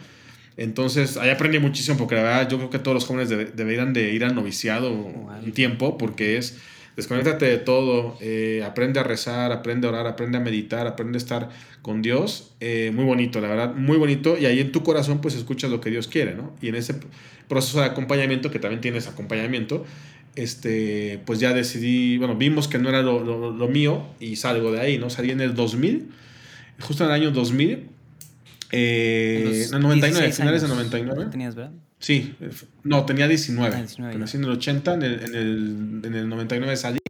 Entonces, 0.56 1.16
ahí 1.16 1.30
aprendí 1.30 1.58
muchísimo 1.60 1.96
porque 1.96 2.16
la 2.16 2.22
verdad 2.22 2.50
yo 2.50 2.58
creo 2.58 2.70
que 2.70 2.78
todos 2.78 2.94
los 2.94 3.06
jóvenes 3.06 3.28
deberían 3.28 3.92
de 3.92 4.12
ir 4.12 4.24
al 4.24 4.34
noviciado 4.34 4.92
un 4.92 5.52
tiempo 5.52 5.96
porque 5.96 6.36
es 6.36 6.58
desconéctate 6.98 7.46
de 7.46 7.58
todo, 7.58 8.18
eh, 8.20 8.64
aprende 8.66 8.98
a 8.98 9.04
rezar, 9.04 9.52
aprende 9.52 9.86
a 9.86 9.90
orar, 9.90 10.08
aprende 10.08 10.36
a 10.36 10.40
meditar, 10.40 10.88
aprende 10.88 11.16
a 11.16 11.18
estar 11.18 11.48
con 11.80 12.02
Dios. 12.02 12.56
Eh, 12.58 12.90
muy 12.92 13.04
bonito, 13.04 13.40
la 13.40 13.46
verdad, 13.46 13.72
muy 13.72 13.96
bonito. 13.98 14.36
Y 14.36 14.46
ahí 14.46 14.58
en 14.58 14.72
tu 14.72 14.82
corazón 14.82 15.20
pues 15.20 15.36
escuchas 15.36 15.70
lo 15.70 15.80
que 15.80 15.90
Dios 15.90 16.08
quiere, 16.08 16.34
¿no? 16.34 16.56
Y 16.60 16.66
en 16.66 16.74
ese 16.74 16.96
proceso 17.46 17.78
de 17.78 17.86
acompañamiento, 17.86 18.50
que 18.50 18.58
también 18.58 18.80
tienes 18.80 19.06
acompañamiento, 19.06 19.86
este, 20.38 21.20
pues 21.26 21.40
ya 21.40 21.52
decidí, 21.52 22.16
bueno, 22.16 22.36
vimos 22.36 22.68
que 22.68 22.78
no 22.78 22.88
era 22.88 23.02
lo, 23.02 23.24
lo, 23.24 23.68
mío 23.68 24.06
y 24.20 24.36
salgo 24.36 24.70
de 24.70 24.80
ahí, 24.80 24.96
¿no? 24.96 25.10
Salí 25.10 25.32
en 25.32 25.40
el 25.40 25.54
2000, 25.56 26.08
justo 26.78 27.02
en 27.02 27.10
el 27.10 27.14
año 27.16 27.30
2000, 27.32 27.88
eh, 28.70 29.66
en 29.68 29.74
el 29.74 29.80
99, 29.82 30.32
finales 30.32 30.62
de 30.62 30.68
99. 30.68 31.26
¿Tenías, 31.32 31.56
verdad? 31.56 31.72
Sí, 31.98 32.36
no, 32.84 33.04
tenía 33.04 33.26
19. 33.26 33.74
Ah, 33.74 33.78
19 33.78 34.16
nací 34.16 34.36
en 34.36 34.44
el 34.44 34.50
80, 34.50 34.94
en 34.94 35.02
el, 35.02 35.12
en, 35.24 35.34
el, 35.34 36.02
en 36.04 36.14
el 36.14 36.28
99 36.28 36.76
salí, 36.76 37.00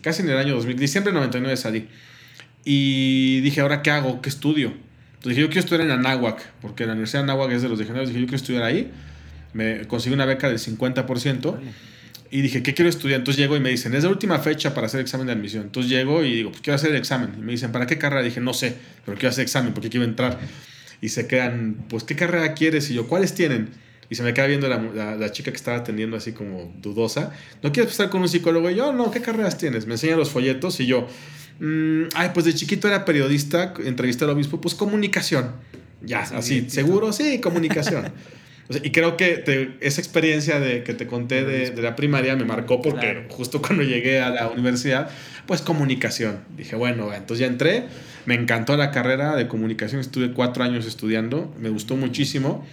casi 0.00 0.22
en 0.22 0.30
el 0.30 0.38
año 0.38 0.54
2000, 0.54 0.78
diciembre 0.78 1.12
del 1.12 1.20
99 1.20 1.56
salí. 1.58 1.88
Y 2.64 3.40
dije, 3.40 3.60
¿ahora 3.60 3.82
qué 3.82 3.90
hago? 3.90 4.22
¿Qué 4.22 4.30
estudio? 4.30 4.68
Entonces 4.68 5.36
dije, 5.36 5.40
yo 5.42 5.48
quiero 5.48 5.60
estudiar 5.60 5.82
en 5.82 5.90
Anáhuac, 5.90 6.50
porque 6.62 6.86
la 6.86 6.92
Universidad 6.92 7.24
de 7.24 7.30
Anáhuac 7.30 7.52
es 7.52 7.60
de 7.60 7.68
los 7.68 7.78
legionarios. 7.78 8.08
Dije, 8.08 8.20
yo 8.20 8.26
quiero 8.26 8.36
estudiar 8.36 8.62
ahí. 8.62 8.90
Me 9.52 9.86
conseguí 9.86 10.14
una 10.14 10.24
beca 10.24 10.48
del 10.48 10.58
50%. 10.58 11.58
Y 12.32 12.40
dije, 12.40 12.62
¿qué 12.62 12.72
quiero 12.72 12.88
estudiar? 12.88 13.20
Entonces 13.20 13.38
llego 13.38 13.56
y 13.56 13.60
me 13.60 13.68
dicen, 13.68 13.94
es 13.94 14.04
la 14.04 14.10
última 14.10 14.38
fecha 14.38 14.72
para 14.72 14.86
hacer 14.86 15.00
examen 15.00 15.26
de 15.26 15.34
admisión. 15.34 15.64
Entonces 15.64 15.90
llego 15.90 16.24
y 16.24 16.34
digo, 16.34 16.50
pues 16.50 16.62
quiero 16.62 16.76
hacer 16.76 16.90
el 16.90 16.96
examen. 16.96 17.34
Y 17.38 17.42
me 17.42 17.52
dicen, 17.52 17.72
¿para 17.72 17.86
qué 17.86 17.98
carrera? 17.98 18.22
dije, 18.22 18.40
no 18.40 18.54
sé, 18.54 18.74
pero 19.04 19.18
quiero 19.18 19.28
hacer 19.28 19.42
examen 19.42 19.74
porque 19.74 19.90
quiero 19.90 20.06
entrar. 20.06 20.40
Y 21.02 21.10
se 21.10 21.26
quedan, 21.26 21.84
pues, 21.90 22.04
¿qué 22.04 22.16
carrera 22.16 22.54
quieres? 22.54 22.90
Y 22.90 22.94
yo, 22.94 23.06
¿cuáles 23.06 23.34
tienen? 23.34 23.70
y 24.12 24.14
se 24.14 24.22
me 24.22 24.34
queda 24.34 24.46
viendo 24.46 24.68
la, 24.68 25.16
la, 25.16 25.32
chica 25.32 25.50
que 25.50 25.56
estaba 25.56 25.78
atendiendo 25.78 26.18
así 26.18 26.32
como 26.32 26.70
dudosa. 26.82 27.32
¿No 27.62 27.72
quieres 27.72 27.92
estar 27.92 28.10
con 28.10 28.20
un 28.20 28.28
psicólogo? 28.28 28.70
Y 28.70 28.74
yo, 28.74 28.92
no, 28.92 29.10
¿qué 29.10 29.22
carreras 29.22 29.56
tienes? 29.56 29.86
Me 29.86 29.94
enseña 29.94 30.16
los 30.16 30.28
folletos 30.28 30.80
y 30.80 30.86
yo, 30.86 31.08
mm, 31.60 32.08
ay, 32.14 32.30
pues 32.34 32.44
de 32.44 32.52
chiquito 32.52 32.88
era 32.88 33.06
periodista, 33.06 33.72
entrevisté 33.82 34.24
al 34.24 34.30
obispo, 34.30 34.60
pues 34.60 34.74
comunicación. 34.74 35.52
Ya, 36.02 36.20
así, 36.20 36.68
seguro, 36.68 37.10
sí, 37.14 37.40
comunicación. 37.40 38.12
y 38.82 38.90
creo 38.90 39.16
que 39.16 39.76
esa 39.80 40.00
experiencia 40.00 40.60
de, 40.60 40.82
que 40.82 40.94
te 40.94 41.06
conté 41.06 41.44
de, 41.44 41.70
de 41.70 41.82
la 41.82 41.96
primaria 41.96 42.36
me 42.36 42.44
marcó 42.44 42.80
porque 42.80 43.26
justo 43.28 43.60
cuando 43.60 43.82
llegué 43.82 44.20
a 44.20 44.30
la 44.30 44.48
universidad, 44.48 45.10
pues 45.46 45.62
comunicación. 45.62 46.40
Dije, 46.56 46.76
bueno, 46.76 47.12
entonces 47.12 47.40
ya 47.40 47.46
entré, 47.46 47.84
me 48.26 48.34
encantó 48.34 48.76
la 48.76 48.90
carrera 48.90 49.36
de 49.36 49.48
comunicación, 49.48 50.00
estuve 50.00 50.32
cuatro 50.32 50.64
años 50.64 50.86
estudiando, 50.86 51.54
me 51.58 51.68
gustó 51.68 51.96
muchísimo. 51.96 52.64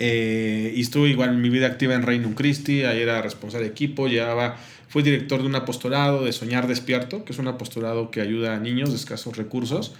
Eh, 0.00 0.72
y 0.76 0.80
estuve 0.80 1.08
igual 1.08 1.30
en 1.30 1.40
mi 1.40 1.50
vida 1.50 1.66
activa 1.66 1.94
en 1.94 2.02
Reino 2.02 2.32
Christi, 2.34 2.84
ahí 2.84 3.00
era 3.00 3.20
responsable 3.20 3.66
de 3.66 3.72
equipo, 3.72 4.06
llevaba, 4.06 4.56
fui 4.88 5.02
director 5.02 5.40
de 5.40 5.48
un 5.48 5.56
apostolado 5.56 6.24
de 6.24 6.32
Soñar 6.32 6.68
Despierto, 6.68 7.24
que 7.24 7.32
es 7.32 7.38
un 7.38 7.48
apostolado 7.48 8.10
que 8.10 8.20
ayuda 8.20 8.54
a 8.54 8.60
niños 8.60 8.90
de 8.90 8.96
escasos 8.96 9.36
recursos, 9.36 9.94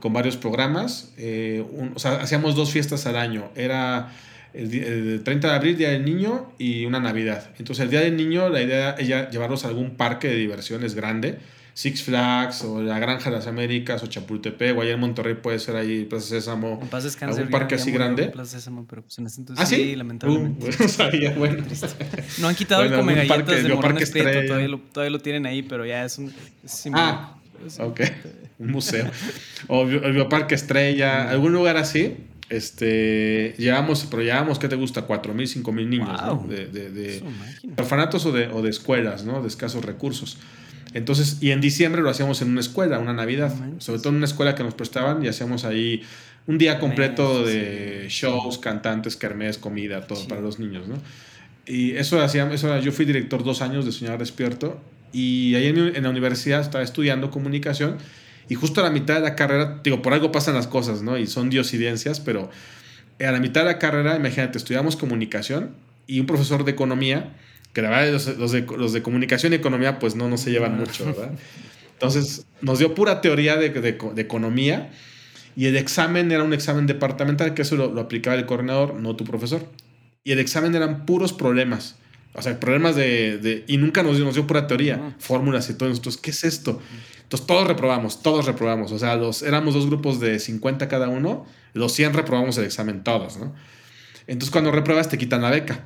con 0.00 0.12
varios 0.12 0.36
programas. 0.36 1.12
Eh, 1.18 1.64
o 1.94 1.98
sea, 1.98 2.16
hacíamos 2.16 2.56
dos 2.56 2.72
fiestas 2.72 3.06
al 3.06 3.16
año, 3.16 3.50
era 3.54 4.12
el, 4.54 5.22
30 5.24 5.48
de 5.48 5.54
abril, 5.54 5.76
Día 5.76 5.90
del 5.90 6.04
Niño, 6.04 6.52
y 6.58 6.86
una 6.86 7.00
Navidad. 7.00 7.50
Entonces, 7.58 7.84
el 7.84 7.90
Día 7.90 8.00
del 8.00 8.16
Niño, 8.16 8.48
la 8.48 8.62
idea 8.62 8.94
era 8.94 9.28
llevarlos 9.30 9.64
a 9.64 9.68
algún 9.68 9.96
parque 9.96 10.28
de 10.28 10.36
diversiones 10.36 10.94
grande, 10.94 11.38
Six 11.74 12.04
Flags, 12.04 12.62
o 12.62 12.80
la 12.80 13.00
Granja 13.00 13.30
de 13.30 13.36
las 13.36 13.48
Américas, 13.48 14.02
o 14.04 14.06
Chapultepec, 14.06 14.76
o 14.78 14.82
allá 14.82 14.92
en 14.92 15.00
Monterrey 15.00 15.34
puede 15.34 15.58
ser 15.58 15.74
ahí 15.74 16.04
Plaza 16.04 16.28
Sésamo, 16.28 16.80
algún 17.20 17.50
parque 17.50 17.74
así 17.74 17.90
grande. 17.90 18.28
Plaza 18.28 18.58
Sésamo, 18.58 18.86
pero 18.88 19.02
pues 19.02 19.18
en 19.18 19.26
ese 19.26 19.40
entonces 19.40 19.64
¿Ah, 19.64 19.66
sí? 19.66 19.96
lamentablemente. 19.96 20.66
Uh, 20.66 20.72
no 20.82 20.88
sabía, 20.88 21.34
bueno. 21.34 21.64
no 22.38 22.48
han 22.48 22.54
quitado 22.54 22.84
el 22.84 22.94
come 22.94 23.14
galletas 23.14 23.62
de 23.62 23.74
Morón 23.74 23.98
todavía 23.98 24.68
lo, 24.68 24.78
todavía 24.78 25.10
lo 25.10 25.18
tienen 25.18 25.46
ahí, 25.46 25.62
pero 25.62 25.84
ya 25.84 26.04
es 26.04 26.18
un... 26.18 26.32
ah, 26.92 27.34
ok, 27.80 28.00
un 28.60 28.70
museo. 28.70 29.10
o 29.66 29.82
el 29.82 30.12
Bioparque 30.12 30.54
Estrella, 30.54 31.28
algún 31.28 31.52
lugar 31.52 31.76
así 31.76 32.16
este, 32.56 33.54
llevamos, 33.58 34.06
pero 34.10 34.22
llevamos, 34.22 34.58
¿qué 34.58 34.68
te 34.68 34.76
gusta? 34.76 35.06
4.000, 35.06 35.62
5.000 35.62 35.88
niños, 35.88 36.48
De, 36.48 36.66
de, 36.66 37.22
orfanatos 37.76 38.26
o 38.26 38.32
de, 38.32 38.48
o 38.48 38.62
de 38.62 38.70
escuelas, 38.70 39.24
¿no? 39.24 39.42
De 39.42 39.48
escasos 39.48 39.84
recursos. 39.84 40.38
Entonces, 40.94 41.38
y 41.40 41.50
en 41.50 41.60
diciembre 41.60 42.02
lo 42.02 42.10
hacíamos 42.10 42.40
en 42.40 42.50
una 42.50 42.60
escuela, 42.60 43.00
una 43.00 43.12
Navidad, 43.12 43.52
sobre 43.78 43.98
todo 43.98 44.10
en 44.10 44.16
una 44.16 44.26
escuela 44.26 44.54
que 44.54 44.62
nos 44.62 44.74
prestaban 44.74 45.24
y 45.24 45.28
hacíamos 45.28 45.64
ahí 45.64 46.02
un 46.46 46.56
día 46.58 46.78
completo 46.78 47.44
de 47.44 48.06
shows, 48.08 48.58
cantantes, 48.58 49.16
kermés, 49.16 49.58
comida, 49.58 50.06
todo 50.06 50.26
para 50.28 50.40
los 50.40 50.58
niños, 50.58 50.86
¿no? 50.86 50.96
Y 51.66 51.92
eso 51.92 52.22
hacíamos, 52.22 52.54
eso, 52.54 52.78
yo 52.78 52.92
fui 52.92 53.06
director 53.06 53.42
dos 53.42 53.62
años 53.62 53.84
de 53.84 53.92
Soñar 53.92 54.18
Despierto 54.18 54.80
y 55.12 55.54
ahí 55.54 55.66
en, 55.66 55.96
en 55.96 56.02
la 56.02 56.10
universidad 56.10 56.60
estaba 56.60 56.84
estudiando 56.84 57.30
comunicación 57.30 57.96
y 58.48 58.54
justo 58.54 58.80
a 58.80 58.84
la 58.84 58.90
mitad 58.90 59.14
de 59.14 59.20
la 59.20 59.36
carrera, 59.36 59.80
digo, 59.82 60.02
por 60.02 60.12
algo 60.12 60.32
pasan 60.32 60.54
las 60.54 60.66
cosas, 60.66 61.02
¿no? 61.02 61.16
Y 61.18 61.26
son 61.26 61.50
diosidencias, 61.50 62.20
pero 62.20 62.50
a 63.20 63.30
la 63.30 63.40
mitad 63.40 63.62
de 63.62 63.66
la 63.66 63.78
carrera, 63.78 64.16
imagínate, 64.16 64.58
estudiamos 64.58 64.96
comunicación 64.96 65.70
y 66.06 66.20
un 66.20 66.26
profesor 66.26 66.64
de 66.64 66.72
economía, 66.72 67.34
que 67.72 67.82
la 67.82 67.90
verdad 67.90 68.12
los, 68.12 68.52
de, 68.52 68.62
los 68.62 68.92
de 68.92 69.02
comunicación 69.02 69.52
y 69.52 69.56
economía 69.56 69.98
pues 69.98 70.14
no, 70.14 70.28
no 70.28 70.36
se 70.36 70.50
llevan 70.50 70.78
mucho, 70.78 71.06
¿verdad? 71.06 71.32
Entonces 71.92 72.46
nos 72.60 72.78
dio 72.78 72.94
pura 72.94 73.20
teoría 73.20 73.56
de, 73.56 73.70
de, 73.70 73.92
de, 73.92 74.22
economía 74.22 74.90
y 75.56 75.66
el 75.66 75.76
examen 75.76 76.30
era 76.30 76.42
un 76.42 76.52
examen 76.52 76.86
departamental, 76.86 77.54
que 77.54 77.62
eso 77.62 77.76
lo, 77.76 77.92
lo, 77.92 78.00
aplicaba 78.00 78.36
el 78.36 78.46
coordinador, 78.46 78.94
no 78.94 79.16
tu 79.16 79.24
profesor. 79.24 79.66
Y 80.24 80.32
el 80.32 80.38
examen 80.38 80.74
eran 80.74 81.06
puros 81.06 81.32
problemas. 81.32 81.96
O 82.34 82.42
sea, 82.42 82.58
problemas 82.58 82.96
de... 82.96 83.38
de 83.38 83.64
y 83.66 83.76
nunca 83.76 84.02
nos 84.02 84.16
dio, 84.16 84.24
nos 84.24 84.34
dio 84.34 84.46
pura 84.46 84.66
teoría, 84.66 85.14
fórmulas 85.18 85.70
y 85.70 85.74
todo. 85.74 85.88
Nosotros, 85.88 86.16
¿qué 86.16 86.30
es 86.30 86.44
esto? 86.44 86.80
Entonces 87.22 87.46
todos 87.46 87.66
reprobamos, 87.66 88.22
todos 88.22 88.44
reprobamos. 88.44 88.92
O 88.92 88.98
sea, 88.98 89.16
los, 89.16 89.42
éramos 89.42 89.74
dos 89.74 89.86
grupos 89.86 90.20
de 90.20 90.38
50 90.38 90.88
cada 90.88 91.08
uno, 91.08 91.46
los 91.72 91.92
100 91.92 92.12
reprobamos 92.12 92.58
el 92.58 92.64
examen 92.64 93.02
todos, 93.02 93.38
¿no? 93.38 93.54
Entonces 94.26 94.50
cuando 94.50 94.70
repruebas 94.70 95.08
te 95.08 95.18
quitan 95.18 95.42
la 95.42 95.50
beca. 95.50 95.84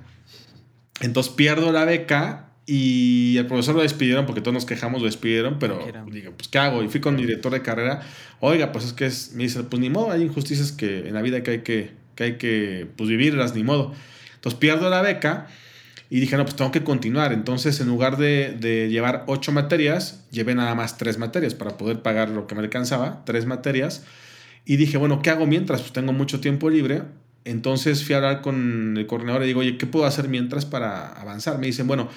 Entonces 1.00 1.32
pierdo 1.32 1.72
la 1.72 1.84
beca 1.84 2.50
y 2.66 3.36
el 3.38 3.46
profesor 3.46 3.74
lo 3.74 3.82
despidieron 3.82 4.26
porque 4.26 4.40
todos 4.40 4.52
nos 4.52 4.66
quejamos, 4.66 5.00
lo 5.00 5.06
despidieron, 5.06 5.58
pero 5.58 5.80
digo, 6.10 6.32
pues 6.36 6.48
¿qué 6.48 6.58
hago? 6.58 6.82
Y 6.82 6.88
fui 6.88 7.00
con 7.00 7.16
mi 7.16 7.22
director 7.22 7.52
de 7.52 7.62
carrera, 7.62 8.02
oiga, 8.40 8.72
pues 8.72 8.84
es 8.84 8.92
que 8.92 9.06
es, 9.06 9.32
me 9.34 9.44
dice, 9.44 9.62
pues 9.62 9.80
ni 9.80 9.90
modo, 9.90 10.10
hay 10.10 10.22
injusticias 10.22 10.72
que 10.72 11.08
en 11.08 11.14
la 11.14 11.22
vida 11.22 11.42
que 11.42 11.50
hay 11.52 11.58
que, 11.62 11.92
que, 12.14 12.24
hay 12.24 12.36
que 12.36 12.86
pues, 12.96 13.08
vivirlas, 13.08 13.54
ni 13.54 13.62
modo. 13.64 13.94
Entonces 14.34 14.58
pierdo 14.58 14.90
la 14.90 15.00
beca 15.02 15.48
y 16.10 16.20
dije, 16.20 16.36
no, 16.36 16.44
pues 16.44 16.56
tengo 16.56 16.70
que 16.70 16.84
continuar. 16.84 17.32
Entonces, 17.32 17.80
en 17.80 17.88
lugar 17.88 18.16
de, 18.16 18.88
llevar 18.90 19.24
ocho 19.26 19.52
materias, 19.52 20.24
llevé 20.30 20.54
nada 20.54 20.74
más 20.74 20.96
tres 20.96 21.18
materias 21.18 21.54
para 21.54 21.76
poder 21.76 22.00
pagar 22.00 22.30
lo 22.30 22.46
que 22.46 22.54
me 22.54 22.62
alcanzaba, 22.62 23.22
tres 23.26 23.44
materias. 23.44 24.04
Y 24.64 24.76
dije, 24.76 24.96
bueno, 24.96 25.20
¿qué 25.22 25.30
hago 25.30 25.46
mientras? 25.46 25.80
Pues 25.80 25.92
tengo 25.92 26.12
mucho 26.12 26.40
tiempo 26.40 26.70
libre. 26.70 27.02
Entonces 27.44 28.04
fui 28.04 28.14
a 28.14 28.18
hablar 28.18 28.40
con 28.40 28.96
el 28.96 29.06
coordinador 29.06 29.42
y 29.42 29.46
digo, 29.46 29.60
oye, 29.60 29.76
¿qué 29.76 29.86
puedo 29.86 30.06
hacer 30.06 30.28
mientras 30.28 30.64
para 30.64 31.08
avanzar? 31.08 31.58
Me 31.58 31.66
dicen, 31.66 31.86
bueno, 31.86 32.08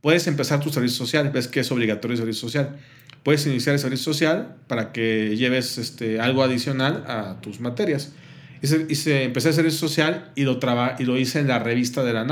puedes 0.00 0.26
empezar 0.26 0.60
tu 0.60 0.70
servicio 0.70 0.96
social, 0.96 1.30
ves 1.30 1.48
que 1.48 1.60
es 1.60 1.70
obligatorio 1.70 2.12
el 2.12 2.18
servicio 2.18 2.48
social. 2.48 2.76
Puedes 3.22 3.46
iniciar 3.46 3.74
el 3.74 3.80
servicio 3.80 4.12
social 4.12 4.56
para 4.66 4.92
que 4.92 5.36
lleves 5.36 5.78
este, 5.78 6.20
algo 6.20 6.42
adicional 6.42 7.04
a 7.06 7.40
tus 7.40 7.60
materias. 7.60 8.12
Hice, 8.62 8.86
hice, 8.88 9.24
empecé 9.24 9.48
a 9.48 9.50
hacer 9.50 9.66
eso 9.66 9.78
social 9.78 10.32
y 10.34 10.44
lo, 10.44 10.58
traba, 10.58 10.96
y 10.98 11.04
lo 11.04 11.16
hice 11.16 11.40
en 11.40 11.48
la 11.48 11.58
revista 11.58 12.04
de 12.04 12.12
la 12.12 12.24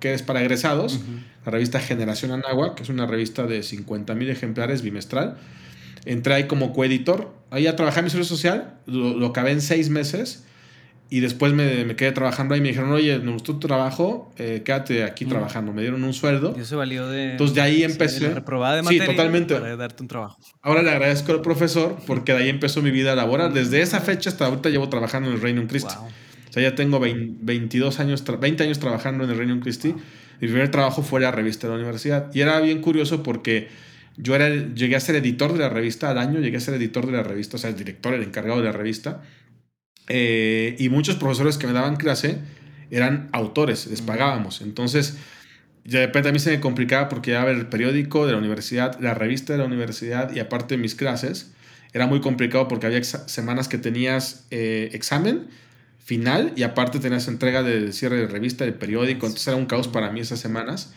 que 0.00 0.14
es 0.14 0.22
para 0.22 0.40
egresados, 0.40 1.00
la 1.44 1.50
revista 1.50 1.80
Generación 1.80 2.30
Anagua, 2.30 2.74
que 2.74 2.82
es 2.82 2.88
una 2.88 3.06
revista 3.06 3.46
de 3.46 3.62
50 3.62 4.14
mil 4.14 4.30
ejemplares 4.30 4.82
bimestral. 4.82 5.36
Entré 6.04 6.34
ahí 6.34 6.44
como 6.44 6.72
coeditor, 6.72 7.32
ahí 7.50 7.66
a 7.66 7.76
trabajar 7.76 8.00
en 8.00 8.04
mi 8.04 8.10
servicio 8.10 8.36
social, 8.36 8.74
lo, 8.86 9.16
lo 9.16 9.26
acabé 9.26 9.52
en 9.52 9.60
seis 9.60 9.88
meses 9.88 10.44
y 11.12 11.20
después 11.20 11.52
me, 11.52 11.84
me, 11.84 11.94
quedé 11.94 12.10
trabajando 12.12 12.54
ahí 12.54 12.62
me 12.62 12.68
dijeron, 12.68 12.90
oye, 12.90 13.18
me 13.18 13.32
gustó 13.32 13.52
tu 13.58 13.68
trabajo, 13.68 14.32
eh, 14.38 14.62
quédate 14.64 15.04
aquí 15.04 15.26
trabajando. 15.26 15.70
Me 15.74 15.82
dieron 15.82 16.02
un 16.04 16.14
sueldo. 16.14 16.54
Y 16.56 16.62
eso 16.62 16.78
valió 16.78 17.06
de... 17.06 17.32
Entonces 17.32 17.54
de 17.54 17.60
ahí 17.60 17.82
empecé... 17.82 18.28
De 18.28 18.34
reprobada 18.36 18.76
de 18.76 18.82
materia 18.82 19.04
sí, 19.04 19.10
totalmente. 19.10 19.54
para 19.54 19.76
darte 19.76 20.02
un 20.02 20.08
trabajo. 20.08 20.38
Ahora 20.62 20.82
le 20.82 20.90
agradezco 20.90 21.32
al 21.32 21.42
profesor 21.42 21.98
porque 22.06 22.32
de 22.32 22.44
ahí 22.44 22.48
empezó 22.48 22.80
mi 22.80 22.90
vida 22.90 23.14
laboral. 23.14 23.52
Desde 23.52 23.82
esa 23.82 24.00
fecha 24.00 24.30
hasta 24.30 24.46
ahorita 24.46 24.70
llevo 24.70 24.88
trabajando 24.88 25.28
en 25.28 25.34
el 25.34 25.42
Reino 25.42 25.66
Christi. 25.66 25.94
Wow. 25.94 26.06
O 26.48 26.52
sea, 26.54 26.62
ya 26.62 26.74
tengo 26.74 26.98
20, 26.98 27.40
22 27.42 28.00
años, 28.00 28.24
20 28.40 28.64
años 28.64 28.78
trabajando 28.78 29.24
en 29.24 29.30
el 29.32 29.36
Reino 29.36 29.60
Christi. 29.60 29.88
Wow. 29.88 30.00
Mi 30.40 30.48
primer 30.48 30.70
trabajo 30.70 31.02
fue 31.02 31.20
la 31.20 31.30
revista 31.30 31.66
de 31.66 31.74
la 31.74 31.78
universidad. 31.78 32.30
Y 32.32 32.40
era 32.40 32.58
bien 32.60 32.80
curioso 32.80 33.22
porque 33.22 33.68
yo 34.16 34.34
era, 34.34 34.48
llegué 34.48 34.96
a 34.96 35.00
ser 35.00 35.16
editor 35.16 35.52
de 35.52 35.58
la 35.58 35.68
revista 35.68 36.08
al 36.08 36.16
año, 36.16 36.40
llegué 36.40 36.56
a 36.56 36.60
ser 36.60 36.72
editor 36.72 37.04
de 37.04 37.12
la 37.12 37.22
revista, 37.22 37.56
o 37.56 37.60
sea, 37.60 37.68
el 37.68 37.76
director, 37.76 38.14
el 38.14 38.22
encargado 38.22 38.60
de 38.60 38.64
la 38.64 38.72
revista. 38.72 39.20
Eh, 40.14 40.76
y 40.78 40.90
muchos 40.90 41.16
profesores 41.16 41.56
que 41.56 41.66
me 41.66 41.72
daban 41.72 41.96
clase 41.96 42.36
eran 42.90 43.30
autores, 43.32 43.86
les 43.86 44.02
pagábamos. 44.02 44.60
Entonces, 44.60 45.16
de 45.84 46.04
repente 46.04 46.28
a 46.28 46.32
mí 46.32 46.38
se 46.38 46.50
me 46.50 46.60
complicaba 46.60 47.08
porque 47.08 47.30
ya 47.30 47.42
ver 47.46 47.56
el 47.56 47.66
periódico 47.66 48.26
de 48.26 48.32
la 48.32 48.38
universidad, 48.38 49.00
la 49.00 49.14
revista 49.14 49.54
de 49.54 49.60
la 49.60 49.64
universidad 49.64 50.30
y 50.34 50.38
aparte 50.38 50.76
mis 50.76 50.94
clases, 50.94 51.52
era 51.94 52.06
muy 52.06 52.20
complicado 52.20 52.68
porque 52.68 52.84
había 52.84 53.02
semanas 53.02 53.68
que 53.68 53.78
tenías 53.78 54.44
eh, 54.50 54.90
examen 54.92 55.46
final 56.04 56.52
y 56.56 56.64
aparte 56.64 56.98
tenías 56.98 57.26
entrega 57.26 57.62
de 57.62 57.94
cierre 57.94 58.16
de 58.16 58.26
revista, 58.26 58.66
de 58.66 58.72
periódico, 58.72 59.24
entonces 59.24 59.48
era 59.48 59.56
un 59.56 59.64
caos 59.64 59.88
para 59.88 60.10
mí 60.10 60.20
esas 60.20 60.40
semanas. 60.40 60.92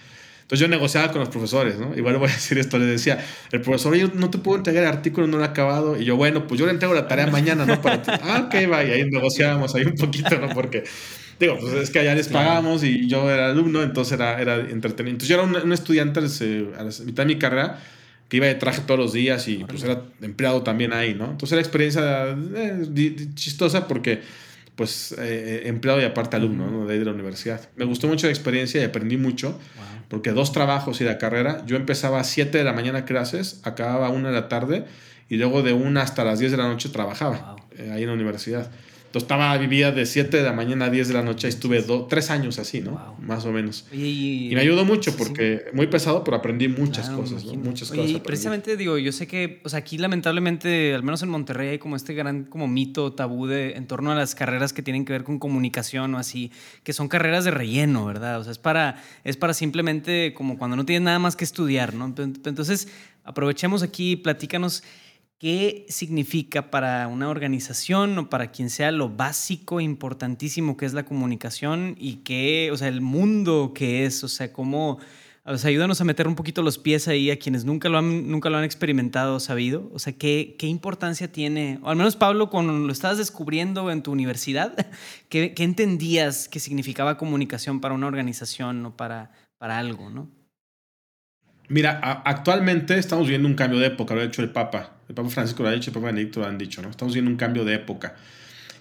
Entonces 0.46 0.60
yo 0.60 0.68
negociaba 0.68 1.12
con 1.12 1.22
los 1.22 1.30
profesores, 1.30 1.80
¿no? 1.80 1.98
Igual 1.98 2.18
voy 2.18 2.30
a 2.30 2.34
decir 2.34 2.60
esto, 2.60 2.78
les 2.78 2.88
decía, 2.88 3.18
el 3.52 3.62
profesor, 3.62 3.96
yo 3.96 4.10
no 4.14 4.30
te 4.30 4.38
puedo 4.38 4.60
entregar 4.60 4.84
el 4.84 4.90
artículo, 4.90 5.26
no 5.26 5.38
lo 5.38 5.44
he 5.44 5.48
acabado. 5.48 6.00
Y 6.00 6.06
yo, 6.06 6.18
bueno, 6.18 6.46
pues 6.46 6.60
yo 6.60 6.68
le 6.68 6.72
entrego 6.72 6.94
la 6.94 7.08
tarea 7.08 7.26
mañana, 7.26 7.66
¿no? 7.66 7.82
Para 7.82 8.04
ti. 8.04 8.12
Ah, 8.22 8.44
ok, 8.46 8.72
va. 8.72 8.84
Y 8.84 8.92
ahí 8.92 9.10
negociábamos 9.10 9.74
ahí 9.74 9.86
un 9.86 9.96
poquito, 9.96 10.38
¿no? 10.38 10.50
Porque, 10.50 10.84
digo, 11.40 11.58
pues 11.60 11.74
es 11.74 11.90
que 11.90 11.98
allá 11.98 12.14
les 12.14 12.28
pagamos 12.28 12.84
y 12.84 13.08
yo 13.08 13.28
era 13.28 13.48
alumno, 13.48 13.82
entonces 13.82 14.14
era, 14.14 14.40
era 14.40 14.58
entretenido. 14.58 15.14
Entonces 15.14 15.30
yo 15.30 15.36
era 15.36 15.44
un, 15.46 15.56
un 15.56 15.74
estudiante 15.74 16.20
a 16.20 16.84
la 16.84 16.92
mitad 17.06 17.24
de 17.24 17.26
mi 17.26 17.40
carrera 17.40 17.80
que 18.30 18.38
iba 18.38 18.46
de 18.46 18.56
traje 18.56 18.82
todos 18.82 19.00
los 19.00 19.14
días 19.14 19.48
y 19.48 19.64
pues 19.64 19.84
era 19.84 20.04
empleado 20.22 20.62
también 20.62 20.94
ahí, 20.94 21.16
¿no? 21.16 21.26
Entonces 21.26 21.54
era 21.54 21.62
experiencia 21.62 22.36
eh, 22.56 23.16
chistosa 23.34 23.88
porque 23.88 24.22
pues 24.76 25.14
eh, 25.14 25.16
eh, 25.20 25.62
empleado 25.66 26.02
y 26.02 26.04
aparte 26.04 26.36
alumno 26.36 26.70
¿no? 26.70 26.86
de 26.86 26.94
ahí 26.94 27.00
de 27.00 27.06
la 27.06 27.12
universidad. 27.12 27.70
Me 27.76 27.86
gustó 27.86 28.08
mucho 28.08 28.28
la 28.28 28.34
experiencia 28.34 28.82
y 28.82 28.84
aprendí 28.84 29.18
mucho. 29.18 29.52
Wow 29.52 29.96
porque 30.10 30.32
dos 30.32 30.52
trabajos 30.52 31.02
y 31.02 31.04
la 31.04 31.18
carrera, 31.18 31.64
yo 31.66 31.76
empezaba 31.76 32.20
a 32.20 32.24
7 32.24 32.58
de 32.58 32.64
la 32.64 32.74
mañana 32.74 33.06
clases, 33.06 33.60
acababa 33.64 34.08
a 34.08 34.10
1 34.10 34.28
de 34.28 34.34
la 34.34 34.48
tarde 34.48 34.86
y 35.30 35.38
luego 35.38 35.64
de 35.64 35.74
1 35.74 36.00
hasta 36.00 36.24
las 36.24 36.40
10 36.40 36.52
de 36.52 36.58
la 36.58 36.68
noche 36.68 36.90
trabajaba 36.90 37.56
eh, 37.78 37.92
ahí 37.92 38.04
en 38.04 38.10
la 38.10 38.14
universidad. 38.14 38.70
Entonces 39.16 39.28
estaba, 39.32 39.58
vivía 39.58 39.94
de 39.94 40.06
7 40.06 40.36
de 40.36 40.44
la 40.44 40.52
mañana 40.52 40.86
a 40.86 40.90
10 40.90 41.08
de 41.08 41.14
la 41.14 41.22
noche, 41.22 41.48
estuve 41.48 41.82
tres 42.10 42.30
años 42.30 42.60
así, 42.60 42.82
¿no? 42.82 43.16
Más 43.22 43.46
o 43.46 43.52
menos. 43.54 43.88
Y, 43.94 44.50
me 44.54 44.60
ayudó 44.60 44.84
mucho 44.84 45.16
porque 45.16 45.68
muy 45.72 45.88
pesado, 45.88 46.22
pero 46.26 46.36
aprendí 46.36 46.68
muchas 46.68 47.10
cosas, 47.10 47.46
¿no? 47.46 47.54
Muchas 47.54 47.92
cosas. 47.92 48.10
Y 48.10 48.20
precisamente 48.20 48.76
digo, 48.76 48.98
yo 48.98 49.14
sé 49.14 49.26
que, 49.26 49.62
o 49.64 49.70
sea, 49.70 49.80
aquí 49.80 49.98
lamentablemente, 49.98 50.94
al 50.94 51.04
menos 51.04 51.24
en 51.24 51.30
Monterrey, 51.30 51.70
hay 51.70 51.80
como 51.80 51.96
este 51.96 52.14
gran 52.14 52.44
como 52.44 52.68
mito, 52.68 53.14
tabú 53.14 53.48
de, 53.48 53.78
en 53.78 53.88
torno 53.88 54.12
a 54.12 54.16
las 54.16 54.36
carreras 54.36 54.74
que 54.74 54.82
tienen 54.82 55.06
que 55.06 55.14
ver 55.14 55.24
con 55.24 55.40
comunicación 55.40 56.14
o 56.14 56.18
así, 56.18 56.52
que 56.84 56.92
son 56.92 57.08
carreras 57.08 57.46
de 57.46 57.52
relleno, 57.52 58.06
¿verdad? 58.06 58.42
O 58.42 58.44
sea, 58.44 58.52
es 58.52 58.60
para, 58.60 59.02
es 59.24 59.38
para 59.38 59.54
simplemente 59.54 60.34
como 60.36 60.58
cuando 60.58 60.76
no 60.76 60.86
tienes 60.86 61.06
nada 61.06 61.20
más 61.20 61.38
que 61.38 61.46
estudiar, 61.46 61.94
¿no? 61.94 62.14
Entonces, 62.18 62.90
aprovechemos 63.24 63.82
aquí, 63.82 64.18
platícanos 64.18 64.84
qué 65.46 65.86
significa 65.90 66.72
para 66.72 67.08
una 67.08 67.30
organización 67.30 68.18
o 68.18 68.30
para 68.32 68.50
quien 68.50 68.72
sea 68.72 68.92
lo 68.92 69.10
básico, 69.10 69.80
importantísimo 69.80 70.76
que 70.76 70.88
es 70.88 70.96
la 70.96 71.06
comunicación 71.06 71.96
y 72.00 72.24
qué, 72.24 72.72
o 72.74 72.78
sea, 72.78 72.88
el 72.88 73.02
mundo 73.02 73.72
que 73.76 74.08
es, 74.08 74.24
o 74.24 74.28
sea, 74.28 74.52
cómo, 74.52 74.98
o 75.46 75.52
ayúdanos 75.52 76.02
a 76.02 76.04
meter 76.04 76.28
un 76.28 76.34
poquito 76.34 76.64
los 76.64 76.80
pies 76.80 77.08
ahí 77.08 77.30
a 77.30 77.38
quienes 77.38 77.64
nunca 77.64 77.90
lo 77.90 78.00
han, 78.00 78.28
nunca 78.28 78.50
lo 78.50 78.58
han 78.58 78.64
experimentado 78.64 79.36
o 79.36 79.40
sabido, 79.40 79.92
o 79.94 80.00
sea, 80.00 80.14
qué, 80.14 80.56
qué 80.58 80.66
importancia 80.66 81.32
tiene, 81.32 81.78
o 81.84 81.92
al 81.92 81.96
menos 81.96 82.16
Pablo, 82.16 82.50
cuando 82.50 82.74
lo 82.74 82.92
estabas 82.92 83.20
descubriendo 83.20 83.92
en 83.92 84.02
tu 84.02 84.12
universidad, 84.12 84.74
¿qué, 85.30 85.54
qué 85.54 85.64
entendías 85.64 86.50
que 86.50 86.60
significaba 86.60 87.20
comunicación 87.20 87.82
para 87.82 87.94
una 87.94 88.08
organización 88.08 88.84
o 88.84 88.98
para, 88.98 89.32
para 89.60 89.78
algo, 89.78 90.10
¿no? 90.10 90.28
Mira, 91.68 92.00
actualmente 92.26 92.98
estamos 92.98 93.28
viendo 93.28 93.48
un 93.48 93.56
cambio 93.56 93.80
de 93.80 93.88
época, 93.88 94.14
lo 94.14 94.22
ha 94.22 94.26
dicho 94.26 94.42
el 94.42 94.50
Papa. 94.50 94.92
El 95.10 95.16
Papa 95.16 95.30
Francisco 95.30 95.64
lo 95.64 95.70
ha 95.70 95.72
dicho, 95.72 95.90
el 95.90 95.94
Papa 95.94 96.08
Benedicto 96.08 96.40
lo 96.40 96.48
han 96.48 96.58
dicho, 96.58 96.82
¿no? 96.82 96.90
Estamos 96.90 97.14
viendo 97.14 97.32
un 97.32 97.38
cambio 97.38 97.66
de 97.66 97.76
época. 97.76 98.16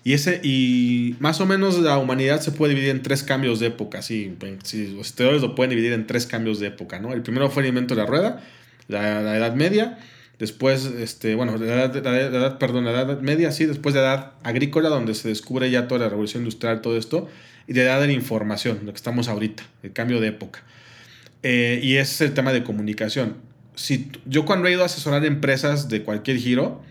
Y, 0.05 0.13
ese, 0.13 0.41
y 0.43 1.17
más 1.19 1.41
o 1.41 1.47
menos 1.47 1.79
la 1.79 1.97
humanidad 1.97 2.41
se 2.41 2.53
puede 2.53 2.75
dividir 2.75 2.91
en 2.91 3.03
tres 3.03 3.23
cambios 3.23 3.59
de 3.59 3.69
época. 3.69 4.03
Sí, 4.03 4.37
los 4.39 5.07
historiadores 5.07 5.41
lo 5.41 5.55
pueden 5.55 5.71
dividir 5.71 5.93
en 5.95 6.07
tres 6.07 6.27
cambios 6.27 6.61
de 6.61 6.67
época, 6.67 6.99
¿no? 6.99 7.15
El 7.15 7.23
primero 7.23 7.51
fue 7.51 7.63
el 7.63 7.71
invento 7.71 7.95
de 7.95 8.03
la 8.03 8.07
rueda, 8.07 8.43
la, 8.89 9.37
Edad 9.37 9.55
Media. 9.55 9.99
Después, 10.39 10.85
este, 10.85 11.35
bueno, 11.37 11.57
la 11.57 11.87
edad, 11.87 12.05
la 12.05 12.21
edad, 12.21 12.59
perdón, 12.59 12.85
la 12.85 12.91
Edad 12.91 13.21
Media, 13.21 13.51
sí, 13.51 13.65
después 13.65 13.95
de 13.95 14.03
la 14.03 14.15
Edad 14.15 14.33
Agrícola, 14.43 14.91
donde 14.91 15.15
se 15.15 15.29
descubre 15.29 15.71
ya 15.71 15.89
toda 15.89 16.01
la 16.01 16.09
revolución 16.11 16.43
industrial, 16.43 16.83
todo 16.83 16.99
esto, 16.99 17.29
y 17.67 17.73
de 17.73 17.85
la 17.85 17.93
Edad 17.93 18.01
de 18.03 18.09
la 18.09 18.13
Información, 18.13 18.81
lo 18.85 18.93
que 18.93 18.97
estamos 18.97 19.29
ahorita, 19.29 19.63
el 19.83 19.93
cambio 19.95 20.21
de 20.21 20.29
época. 20.29 20.65
Eh, 21.45 21.79
y 21.83 21.97
ese 21.97 22.15
es 22.15 22.21
el 22.23 22.35
tema 22.35 22.55
de 22.55 22.65
comunicación. 22.65 23.37
Si, 23.75 24.11
yo 24.25 24.47
cuando 24.47 24.67
he 24.67 24.73
ido 24.73 24.83
a 24.83 24.87
asesorar 24.87 25.25
empresas 25.27 25.91
de 25.91 26.03
cualquier 26.03 26.39
giro, 26.39 26.83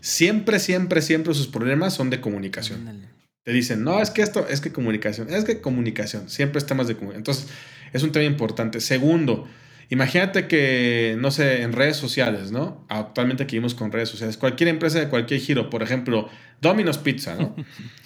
siempre, 0.00 0.60
siempre, 0.60 1.02
siempre 1.02 1.34
sus 1.34 1.48
problemas 1.48 1.92
son 1.92 2.08
de 2.08 2.20
comunicación. 2.20 3.08
Te 3.42 3.52
dicen, 3.52 3.82
no, 3.82 4.00
es 4.00 4.10
que 4.10 4.22
esto, 4.22 4.46
es 4.48 4.60
que 4.60 4.70
comunicación, 4.70 5.28
es 5.30 5.44
que 5.44 5.60
comunicación, 5.60 6.30
siempre 6.30 6.58
es 6.60 6.66
temas 6.66 6.86
de 6.86 6.94
comunicación. 6.94 7.20
Entonces, 7.20 7.46
es 7.92 8.04
un 8.04 8.12
tema 8.12 8.24
importante. 8.26 8.80
Segundo, 8.80 9.48
imagínate 9.90 10.48
que, 10.48 11.16
no 11.18 11.30
sé, 11.30 11.62
en 11.62 11.72
redes 11.72 11.96
sociales, 11.96 12.50
¿no? 12.50 12.84
Actualmente 12.88 13.42
aquí 13.42 13.56
vivimos 13.56 13.74
con 13.74 13.92
redes 13.92 14.08
sociales. 14.08 14.36
Cualquier 14.36 14.68
empresa 14.68 14.98
de 14.98 15.08
cualquier 15.08 15.40
giro, 15.40 15.68
por 15.68 15.82
ejemplo, 15.82 16.28
Domino's 16.60 16.98
Pizza, 16.98 17.34
¿no? 17.34 17.54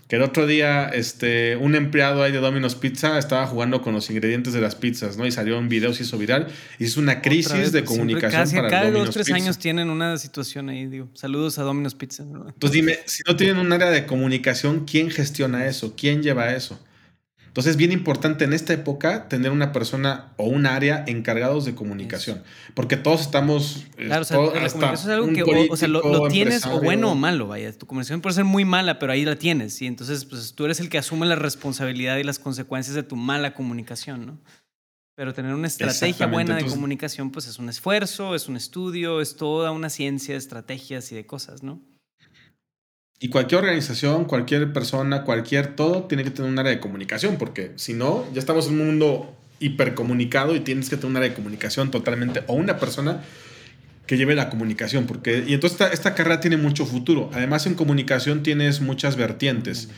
Que 0.09 0.17
el 0.17 0.23
otro 0.23 0.47
día, 0.47 0.91
este, 0.91 1.57
un 1.57 1.75
empleado 1.75 2.23
ahí 2.23 2.31
de 2.31 2.37
Domino's 2.37 2.75
Pizza 2.75 3.19
estaba 3.19 3.47
jugando 3.47 3.81
con 3.81 3.95
los 3.95 4.11
ingredientes 4.11 4.53
de 4.53 4.61
las 4.61 4.75
pizzas, 4.75 5.17
¿no? 5.17 5.27
Y 5.27 5.33
salió 5.33 5.59
un 5.59 5.71
video, 5.71 5.95
se 5.95 6.03
hizo 6.03 6.19
viral. 6.19 6.49
Y 6.79 6.85
es 6.85 6.99
una 6.99 7.23
crisis 7.23 7.73
de 7.73 7.85
comunicación 7.85 8.43
casi, 8.43 8.57
para 8.57 8.69
cada 8.69 8.91
dos, 8.91 9.11
tres 9.11 9.33
años 9.33 9.59
tienen 9.59 9.89
una 9.89 10.19
situación 10.19 10.69
ahí, 10.69 10.85
digo. 10.87 11.09
Saludos 11.15 11.59
a 11.59 11.63
Domino's 11.63 11.95
Pizza. 11.95 12.23
Entonces 12.23 12.73
dime, 12.73 12.99
si 13.07 13.23
no 13.27 13.35
tienen 13.35 13.57
un 13.57 13.73
área 13.73 13.91
de 13.91 14.05
comunicación, 14.05 14.85
¿quién 14.85 15.11
gestiona 15.11 15.67
eso? 15.67 15.95
¿Quién 15.97 16.23
lleva 16.23 16.53
eso? 16.55 16.79
Entonces 17.55 17.71
es 17.71 17.77
bien 17.77 17.93
importante 17.93 18.45
en 18.45 18.53
esta 18.53 18.73
época 18.73 19.29
tener 19.29 19.53
una 19.53 19.71
persona 19.71 20.33
o 20.39 20.49
un 20.49 20.67
área 20.67 21.05
encargados 21.07 21.65
de 21.65 21.77
comunicación, 21.77 22.43
porque 22.75 22.97
todos 22.97 23.21
estamos... 23.21 23.87
Eh, 23.97 24.07
claro, 24.07 24.23
o 24.23 24.25
sea, 24.25 24.39
la 24.39 24.49
comunicación 24.51 24.93
es 24.93 25.07
algo 25.07 25.33
que 25.33 25.69
o, 25.71 25.77
sea, 25.77 25.87
lo, 25.87 26.27
tienes 26.27 26.67
o 26.67 26.81
bueno 26.81 27.13
o 27.13 27.15
malo, 27.15 27.47
vaya. 27.47 27.73
Tu 27.73 27.87
comunicación 27.87 28.21
puede 28.21 28.35
ser 28.35 28.43
muy 28.43 28.65
mala, 28.65 28.99
pero 28.99 29.13
ahí 29.13 29.25
la 29.25 29.37
tienes, 29.37 29.81
y 29.81 29.87
entonces 29.87 30.25
pues, 30.25 30.55
tú 30.57 30.65
eres 30.65 30.81
el 30.81 30.89
que 30.89 30.99
asume 30.99 31.27
la 31.27 31.37
responsabilidad 31.37 32.17
y 32.17 32.25
las 32.25 32.41
consecuencias 32.41 32.97
de 32.97 33.05
tu 33.05 33.15
mala 33.15 33.55
comunicación, 33.55 34.27
¿no? 34.27 34.41
Pero 35.15 35.33
tener 35.33 35.55
una 35.55 35.69
estrategia 35.69 36.27
buena 36.27 36.57
de 36.57 36.65
comunicación, 36.65 37.31
pues 37.31 37.47
es 37.47 37.61
un 37.61 37.69
esfuerzo, 37.69 38.35
es 38.35 38.49
un 38.49 38.57
estudio, 38.57 39.21
es 39.21 39.37
toda 39.37 39.71
una 39.71 39.91
ciencia 39.91 40.35
de 40.35 40.39
estrategias 40.39 41.13
y 41.13 41.15
de 41.15 41.25
cosas, 41.25 41.63
¿no? 41.63 41.81
Y 43.25 43.31
cualquier 43.31 43.61
organización, 43.61 44.27
cualquier 44.27 44.71
persona, 44.75 45.23
cualquier 45.23 45.69
todo 45.69 46.03
tiene 46.03 46.25
que 46.25 46.31
tener 46.31 46.51
un 46.51 46.59
área 46.59 46.71
de 46.71 46.79
comunicación, 46.79 47.37
porque 47.39 47.71
si 47.77 47.95
no, 47.95 48.27
ya 48.35 48.39
estamos 48.39 48.67
en 48.69 48.79
un 48.79 48.87
mundo 48.87 49.35
hipercomunicado 49.61 50.55
y 50.55 50.61
tienes 50.61 50.91
que 50.91 50.97
tener 50.97 51.11
un 51.13 51.17
área 51.17 51.31
de 51.31 51.35
comunicación 51.35 51.91
totalmente, 51.91 52.43
o 52.49 52.53
una 52.53 52.79
persona 52.79 53.23
que 54.07 54.19
lleve 54.19 54.35
la 54.35 54.51
comunicación, 54.51 55.07
porque, 55.07 55.43
y 55.47 55.55
entonces 55.55 55.81
esta, 55.91 56.15
carrera 56.15 56.41
tiene 56.41 56.59
mucho 56.59 56.85
futuro. 56.85 57.31
Además, 57.33 57.65
en 57.65 57.77
comunicación 57.77 58.43
tienes 58.43 58.83
muchas 58.83 59.17
vertientes. 59.17 59.89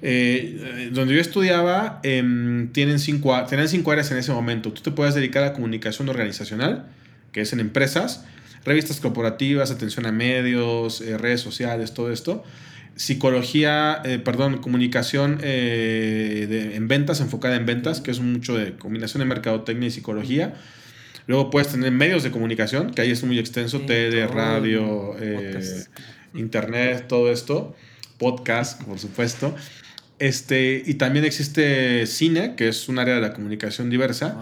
Eh, 0.00 0.88
donde 0.94 1.12
yo 1.12 1.20
estudiaba, 1.20 2.00
em, 2.02 2.72
tienen 2.72 2.98
cinco, 2.98 3.38
tenían 3.44 3.68
cinco 3.68 3.92
áreas 3.92 4.10
en 4.10 4.16
ese 4.16 4.32
momento. 4.32 4.72
Tú 4.72 4.80
te 4.80 4.90
puedes 4.90 5.14
dedicar 5.14 5.44
a 5.44 5.52
comunicación 5.52 6.08
organizacional, 6.08 6.86
que 7.32 7.42
es 7.42 7.52
en 7.52 7.60
empresas, 7.60 8.24
revistas 8.64 9.00
corporativas, 9.00 9.70
atención 9.70 10.06
a 10.06 10.12
medios, 10.12 11.00
eh, 11.00 11.16
redes 11.18 11.40
sociales, 11.40 11.94
todo 11.94 12.12
esto. 12.12 12.44
Psicología, 12.96 14.02
eh, 14.04 14.18
perdón, 14.18 14.58
comunicación 14.58 15.38
eh, 15.42 16.72
en 16.74 16.88
ventas, 16.88 17.20
enfocada 17.20 17.56
en 17.56 17.64
ventas, 17.64 18.00
que 18.00 18.10
es 18.10 18.20
mucho 18.20 18.56
de 18.56 18.76
combinación 18.76 19.20
de 19.20 19.26
mercadotecnia 19.26 19.88
y 19.88 19.90
psicología. 19.90 20.54
Luego 21.26 21.50
puedes 21.50 21.68
tener 21.68 21.92
medios 21.92 22.22
de 22.22 22.30
comunicación, 22.30 22.90
que 22.90 23.02
ahí 23.02 23.10
es 23.10 23.22
muy 23.22 23.38
extenso, 23.38 23.80
tele, 23.82 24.26
radio, 24.26 25.14
internet, 26.34 27.06
todo 27.08 27.30
esto. 27.30 27.74
Podcast, 28.18 28.82
por 28.82 28.98
supuesto. 28.98 29.54
Este, 30.18 30.82
y 30.84 30.94
también 30.94 31.24
existe 31.24 32.06
cine, 32.06 32.54
que 32.54 32.68
es 32.68 32.88
un 32.88 32.98
área 32.98 33.14
de 33.14 33.22
la 33.22 33.32
comunicación 33.32 33.88
diversa. 33.88 34.36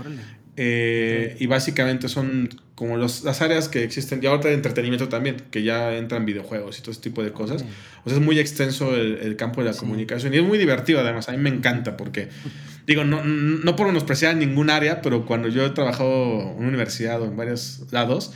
Eh, 0.60 1.36
y 1.38 1.46
básicamente 1.46 2.08
son 2.08 2.48
como 2.74 2.96
los, 2.96 3.22
las 3.22 3.42
áreas 3.42 3.68
que 3.68 3.84
existen, 3.84 4.18
y 4.20 4.26
ahora 4.26 4.48
de 4.48 4.54
entretenimiento 4.54 5.08
también, 5.08 5.36
que 5.52 5.62
ya 5.62 5.96
entran 5.96 6.26
videojuegos 6.26 6.80
y 6.80 6.82
todo 6.82 6.90
ese 6.90 7.00
tipo 7.00 7.22
de 7.22 7.30
cosas. 7.30 7.64
O 8.04 8.08
sea, 8.10 8.18
es 8.18 8.24
muy 8.24 8.40
extenso 8.40 8.96
el, 8.96 9.36
campo 9.36 9.62
de 9.62 9.70
la 9.70 9.76
comunicación 9.76 10.34
y 10.34 10.38
es 10.38 10.42
muy 10.42 10.58
divertido 10.58 10.98
además, 10.98 11.28
a 11.28 11.32
mí 11.32 11.38
me 11.38 11.48
encanta 11.48 11.96
porque, 11.96 12.28
digo, 12.88 13.04
no, 13.04 13.22
no 13.22 13.76
por 13.76 13.86
menospreciar 13.86 14.34
ningún 14.34 14.68
área, 14.68 15.00
pero 15.00 15.26
cuando 15.26 15.46
yo 15.46 15.64
he 15.64 15.70
trabajado 15.70 16.40
en 16.40 16.56
una 16.58 16.68
universidad 16.68 17.22
o 17.22 17.26
en 17.26 17.36
varios 17.36 17.82
lados, 17.92 18.32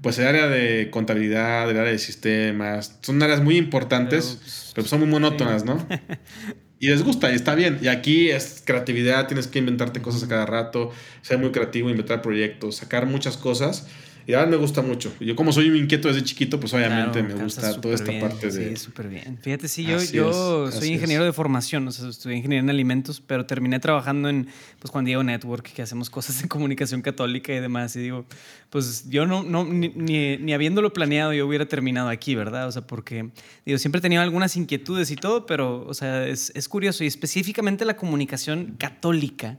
pues 0.00 0.16
el 0.20 0.28
área 0.28 0.46
de 0.46 0.90
contabilidad, 0.90 1.68
el 1.68 1.76
área 1.76 1.90
de 1.90 1.98
sistemas, 1.98 2.98
son 3.00 3.20
áreas 3.20 3.42
muy 3.42 3.56
importantes, 3.56 4.70
pero, 4.76 4.86
son 4.86 5.00
muy 5.00 5.08
monótonas, 5.08 5.64
¿no? 5.64 5.84
y 6.78 6.88
les 6.88 7.02
gusta 7.02 7.32
y 7.32 7.34
está 7.34 7.54
bien. 7.54 7.78
Y 7.82 7.88
aquí 7.88 8.30
es 8.30 8.62
creatividad, 8.64 9.26
tienes 9.26 9.46
que 9.48 9.58
inventarte 9.58 10.02
cosas 10.02 10.22
a 10.24 10.28
cada 10.28 10.46
rato, 10.46 10.90
ser 11.22 11.38
muy 11.38 11.50
creativo, 11.52 11.90
inventar 11.90 12.22
proyectos, 12.22 12.76
sacar 12.76 13.06
muchas 13.06 13.36
cosas. 13.36 13.86
Y 14.26 14.34
a 14.34 14.44
mí 14.44 14.50
me 14.50 14.56
gusta 14.56 14.82
mucho. 14.82 15.12
Yo 15.20 15.36
como 15.36 15.52
soy 15.52 15.68
un 15.68 15.76
inquieto 15.76 16.08
desde 16.08 16.22
chiquito, 16.22 16.58
pues 16.58 16.72
obviamente 16.72 17.22
me 17.22 17.34
gusta 17.34 17.80
toda 17.80 17.94
esta 17.94 18.12
parte 18.20 18.50
de... 18.50 18.70
Sí, 18.70 18.76
súper 18.76 19.08
bien. 19.08 19.38
Fíjate, 19.40 19.68
sí, 19.68 19.84
yo, 19.84 20.02
yo 20.02 20.70
soy 20.70 20.88
ingeniero 20.92 21.24
de 21.24 21.32
formación, 21.32 21.86
o 21.88 21.92
sea, 21.92 22.08
estudié 22.08 22.36
ingeniería 22.36 22.62
en 22.62 22.70
alimentos, 22.70 23.20
pero 23.20 23.44
terminé 23.44 23.80
trabajando 23.80 24.28
en, 24.28 24.48
pues, 24.78 24.90
Juan 24.90 25.04
Diego 25.04 25.22
Network, 25.22 25.72
que 25.72 25.82
hacemos 25.82 26.08
cosas 26.08 26.40
de 26.40 26.48
comunicación 26.48 27.02
católica 27.02 27.52
y 27.52 27.60
demás. 27.60 27.94
Y 27.96 28.00
digo, 28.00 28.24
pues 28.70 29.08
yo 29.08 29.26
no, 29.26 29.42
no 29.42 29.64
ni, 29.64 29.88
ni, 29.88 30.52
habiéndolo 30.52 30.92
planeado, 30.92 31.32
yo 31.32 31.46
hubiera 31.46 31.66
terminado 31.66 32.08
aquí, 32.08 32.34
¿verdad? 32.34 32.66
O 32.66 32.72
sea, 32.72 32.86
porque, 32.86 33.30
digo, 33.66 33.78
siempre 33.78 33.98
he 33.98 34.02
tenido 34.02 34.22
algunas 34.22 34.56
inquietudes 34.56 35.10
y 35.10 35.16
todo, 35.16 35.46
pero, 35.46 35.86
o 35.86 35.94
sea, 35.94 36.26
es, 36.26 36.50
es 36.54 36.68
curioso. 36.68 37.04
Y 37.04 37.06
específicamente 37.06 37.84
la 37.84 37.96
comunicación 37.96 38.76
católica 38.78 39.58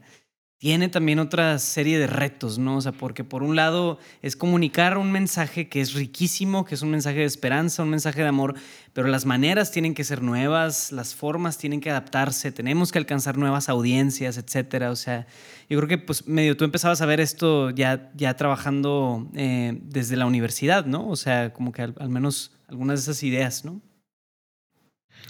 tiene 0.57 0.87
también 0.87 1.19
otra 1.19 1.59
serie 1.59 1.99
de 1.99 2.07
retos, 2.07 2.57
¿no? 2.57 2.77
O 2.77 2.81
sea, 2.81 2.93
porque 2.93 3.23
por 3.25 3.43
un 3.43 3.55
lado 3.55 3.99
es 4.21 4.37
comunicar 4.37 4.97
un 4.97 5.11
mensaje 5.11 5.67
que 5.67 5.81
es 5.81 5.93
riquísimo, 5.93 6.63
que 6.63 6.75
es 6.75 6.81
un 6.81 6.91
mensaje 6.91 7.19
de 7.19 7.25
esperanza, 7.25 7.83
un 7.83 7.89
mensaje 7.89 8.21
de 8.21 8.29
amor, 8.29 8.55
pero 8.93 9.09
las 9.09 9.25
maneras 9.25 9.71
tienen 9.71 9.93
que 9.93 10.05
ser 10.05 10.21
nuevas, 10.21 10.93
las 10.93 11.13
formas 11.13 11.57
tienen 11.57 11.81
que 11.81 11.89
adaptarse, 11.89 12.53
tenemos 12.53 12.93
que 12.93 12.99
alcanzar 12.99 13.37
nuevas 13.37 13.67
audiencias, 13.67 14.37
etcétera. 14.37 14.91
O 14.91 14.95
sea, 14.95 15.27
yo 15.69 15.77
creo 15.77 15.89
que 15.89 15.97
pues 15.97 16.25
medio 16.25 16.55
tú 16.55 16.63
empezabas 16.63 17.01
a 17.01 17.05
ver 17.05 17.19
esto 17.19 17.69
ya, 17.71 18.11
ya 18.15 18.35
trabajando 18.35 19.29
eh, 19.35 19.77
desde 19.83 20.15
la 20.15 20.25
universidad, 20.25 20.85
¿no? 20.85 21.09
O 21.09 21.17
sea, 21.17 21.51
como 21.51 21.73
que 21.73 21.81
al 21.81 22.09
menos 22.09 22.53
algunas 22.67 22.99
de 22.99 23.11
esas 23.11 23.23
ideas, 23.23 23.65
¿no? 23.65 23.81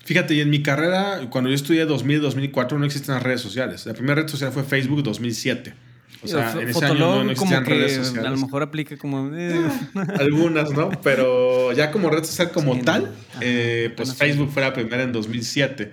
Fíjate, 0.03 0.35
y 0.35 0.41
en 0.41 0.49
mi 0.49 0.61
carrera, 0.61 1.21
cuando 1.29 1.49
yo 1.49 1.55
estudié 1.55 1.85
2000, 1.85 2.21
2004, 2.21 2.77
no 2.77 2.85
existen 2.85 3.15
las 3.15 3.23
redes 3.23 3.41
sociales. 3.41 3.85
La 3.85 3.93
primera 3.93 4.21
red 4.21 4.27
social 4.27 4.51
fue 4.51 4.63
Facebook 4.63 5.01
2007. 5.03 5.73
O 6.21 6.27
sea, 6.27 6.53
en 6.59 6.69
ese 6.69 6.85
año 6.85 7.23
no, 7.23 7.31
existían 7.31 7.65
redes 7.65 7.95
sociales. 7.95 8.25
A 8.25 8.31
lo 8.31 8.37
mejor 8.37 8.63
aplica 8.63 8.97
como. 8.97 9.35
Eh. 9.35 9.59
Algunas, 10.19 10.71
¿no? 10.71 10.89
Pero 11.03 11.71
ya 11.73 11.91
como 11.91 12.09
red 12.09 12.23
social 12.23 12.51
como 12.51 12.79
tal, 12.79 13.11
eh, 13.41 13.93
pues 13.95 14.15
Facebook 14.15 14.51
fue 14.51 14.61
la 14.61 14.73
primera 14.73 15.03
en 15.03 15.11
2007. 15.11 15.91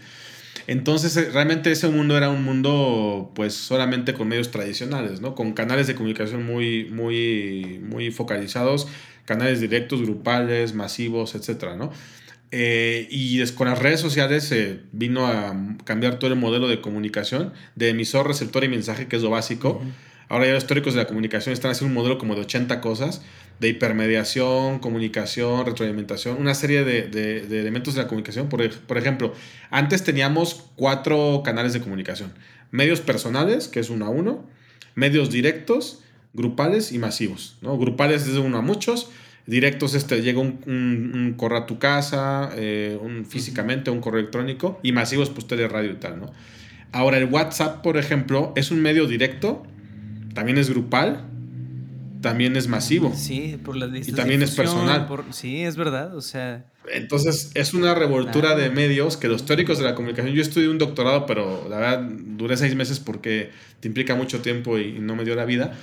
Entonces, 0.67 1.17
eh, 1.17 1.31
realmente 1.33 1.73
ese 1.73 1.89
mundo 1.89 2.17
era 2.17 2.31
un 2.31 2.45
mundo, 2.45 3.33
pues, 3.35 3.55
solamente 3.55 4.15
con 4.15 4.29
medios 4.29 4.51
tradicionales, 4.51 5.21
¿no? 5.21 5.35
Con 5.35 5.53
canales 5.53 5.87
de 5.87 5.95
comunicación 5.95 6.45
muy, 6.45 6.85
muy, 6.85 7.81
muy 7.83 8.11
focalizados, 8.11 8.87
canales 9.25 9.61
directos, 9.61 10.03
grupales, 10.03 10.73
masivos, 10.75 11.35
etcétera, 11.35 11.77
¿no? 11.77 11.93
Eh, 12.55 13.09
y 13.11 13.43
con 13.53 13.67
las 13.67 13.79
redes 13.79 13.99
sociales 13.99 14.45
se 14.45 14.81
vino 14.93 15.27
a 15.27 15.57
cambiar 15.85 16.19
todo 16.19 16.31
el 16.31 16.39
modelo 16.39 16.69
de 16.69 16.83
comunicación 16.83 17.55
de 17.77 17.89
emisor, 17.89 18.29
receptor 18.29 18.63
y 18.63 18.69
mensaje, 18.69 19.09
que 19.09 19.17
es 19.17 19.23
lo 19.23 19.31
básico. 19.31 19.83
Ahora 20.29 20.47
ya 20.47 20.53
los 20.53 20.67
teóricos 20.67 20.93
de 20.93 21.01
la 21.01 21.07
comunicación 21.07 21.55
están 21.55 21.71
haciendo 21.71 21.89
un 21.89 21.95
modelo 21.95 22.19
como 22.19 22.35
de 22.35 22.43
80 22.43 22.83
cosas, 22.83 23.23
de 23.59 23.69
hipermediación, 23.69 24.81
comunicación, 24.81 25.65
retroalimentación, 25.65 26.37
una 26.39 26.55
serie 26.55 26.85
de, 26.85 27.09
de, 27.09 27.61
elementos 27.61 27.95
de 27.95 28.03
la 28.03 28.09
comunicación. 28.09 28.51
Por, 28.51 28.69
por, 28.71 28.99
ejemplo, 28.99 29.35
antes 29.71 30.05
teníamos 30.05 30.71
cuatro 30.77 31.43
canales 31.45 31.73
de 31.73 31.81
comunicación. 31.81 32.33
Medios 32.71 33.01
personales, 33.01 33.69
que 33.69 33.81
es 33.81 33.89
uno 33.89 34.07
a 34.07 34.09
uno, 34.11 34.47
medios 34.95 35.31
directos, 35.31 36.03
grupales 36.35 36.93
y 36.93 36.99
masivos. 36.99 37.57
¿no? 37.63 37.79
Grupales 37.79 38.23
es 38.27 38.35
de 38.35 38.41
uno 38.41 38.59
a 38.59 38.63
muchos, 38.63 39.11
directos 39.47 39.95
este, 39.95 40.23
llega 40.23 40.41
un, 40.41 40.61
un, 40.67 41.35
correo 41.37 41.61
a 41.61 41.67
tu 41.67 41.79
casa, 41.79 42.51
eh, 42.57 42.99
un, 43.01 43.25
físicamente, 43.25 43.91
un 43.91 44.01
correo 44.01 44.21
electrónico, 44.21 44.79
y 44.83 44.93
masivos, 44.93 45.31
pues 45.31 45.47
tele, 45.47 45.69
radio 45.69 45.93
y 45.93 45.97
tal, 45.97 46.21
¿no? 46.21 46.33
Ahora, 46.93 47.17
el 47.17 47.25
WhatsApp, 47.25 47.83
por 47.83 47.97
ejemplo, 47.97 48.53
es 48.55 48.71
un 48.71 48.81
medio 48.83 49.07
directo, 49.07 49.63
también 50.35 50.59
es 50.59 50.69
grupal, 50.71 51.27
también 52.21 52.57
es 52.57 52.69
masivo. 52.69 53.13
Sí, 53.17 53.59
por 53.63 53.77
las 53.77 54.09
Y 54.09 54.13
también 54.13 54.43
es 54.43 54.53
personal. 54.53 55.07
sí, 55.31 55.63
es 55.63 55.77
verdad, 55.77 56.17
o 56.17 56.21
sea... 56.21 56.65
Entonces, 56.93 57.51
es 57.55 57.75
una 57.75 57.95
revoltura 57.95 58.57
de 58.57 58.69
medios 58.71 59.17
que 59.17 59.29
los 59.29 59.47
teóricos 59.47 59.79
de 59.79 59.85
la 59.85 59.95
comunicación... 59.95 60.35
Yo 60.35 60.43
estudié 60.43 60.69
un 60.69 60.79
doctorado, 60.79 61.27
pero 61.27 61.67
la 61.69 61.77
verdad 61.77 62.09
duré 62.11 62.57
seis 62.57 62.75
meses 62.75 63.01
porque 63.01 63.51
te 63.81 63.89
implica 63.89 64.15
mucho 64.15 64.41
tiempo 64.41 64.79
y 64.79 64.99
no 64.99 65.15
me 65.15 65.25
dio 65.25 65.35
la 65.35 65.45
vida. 65.45 65.75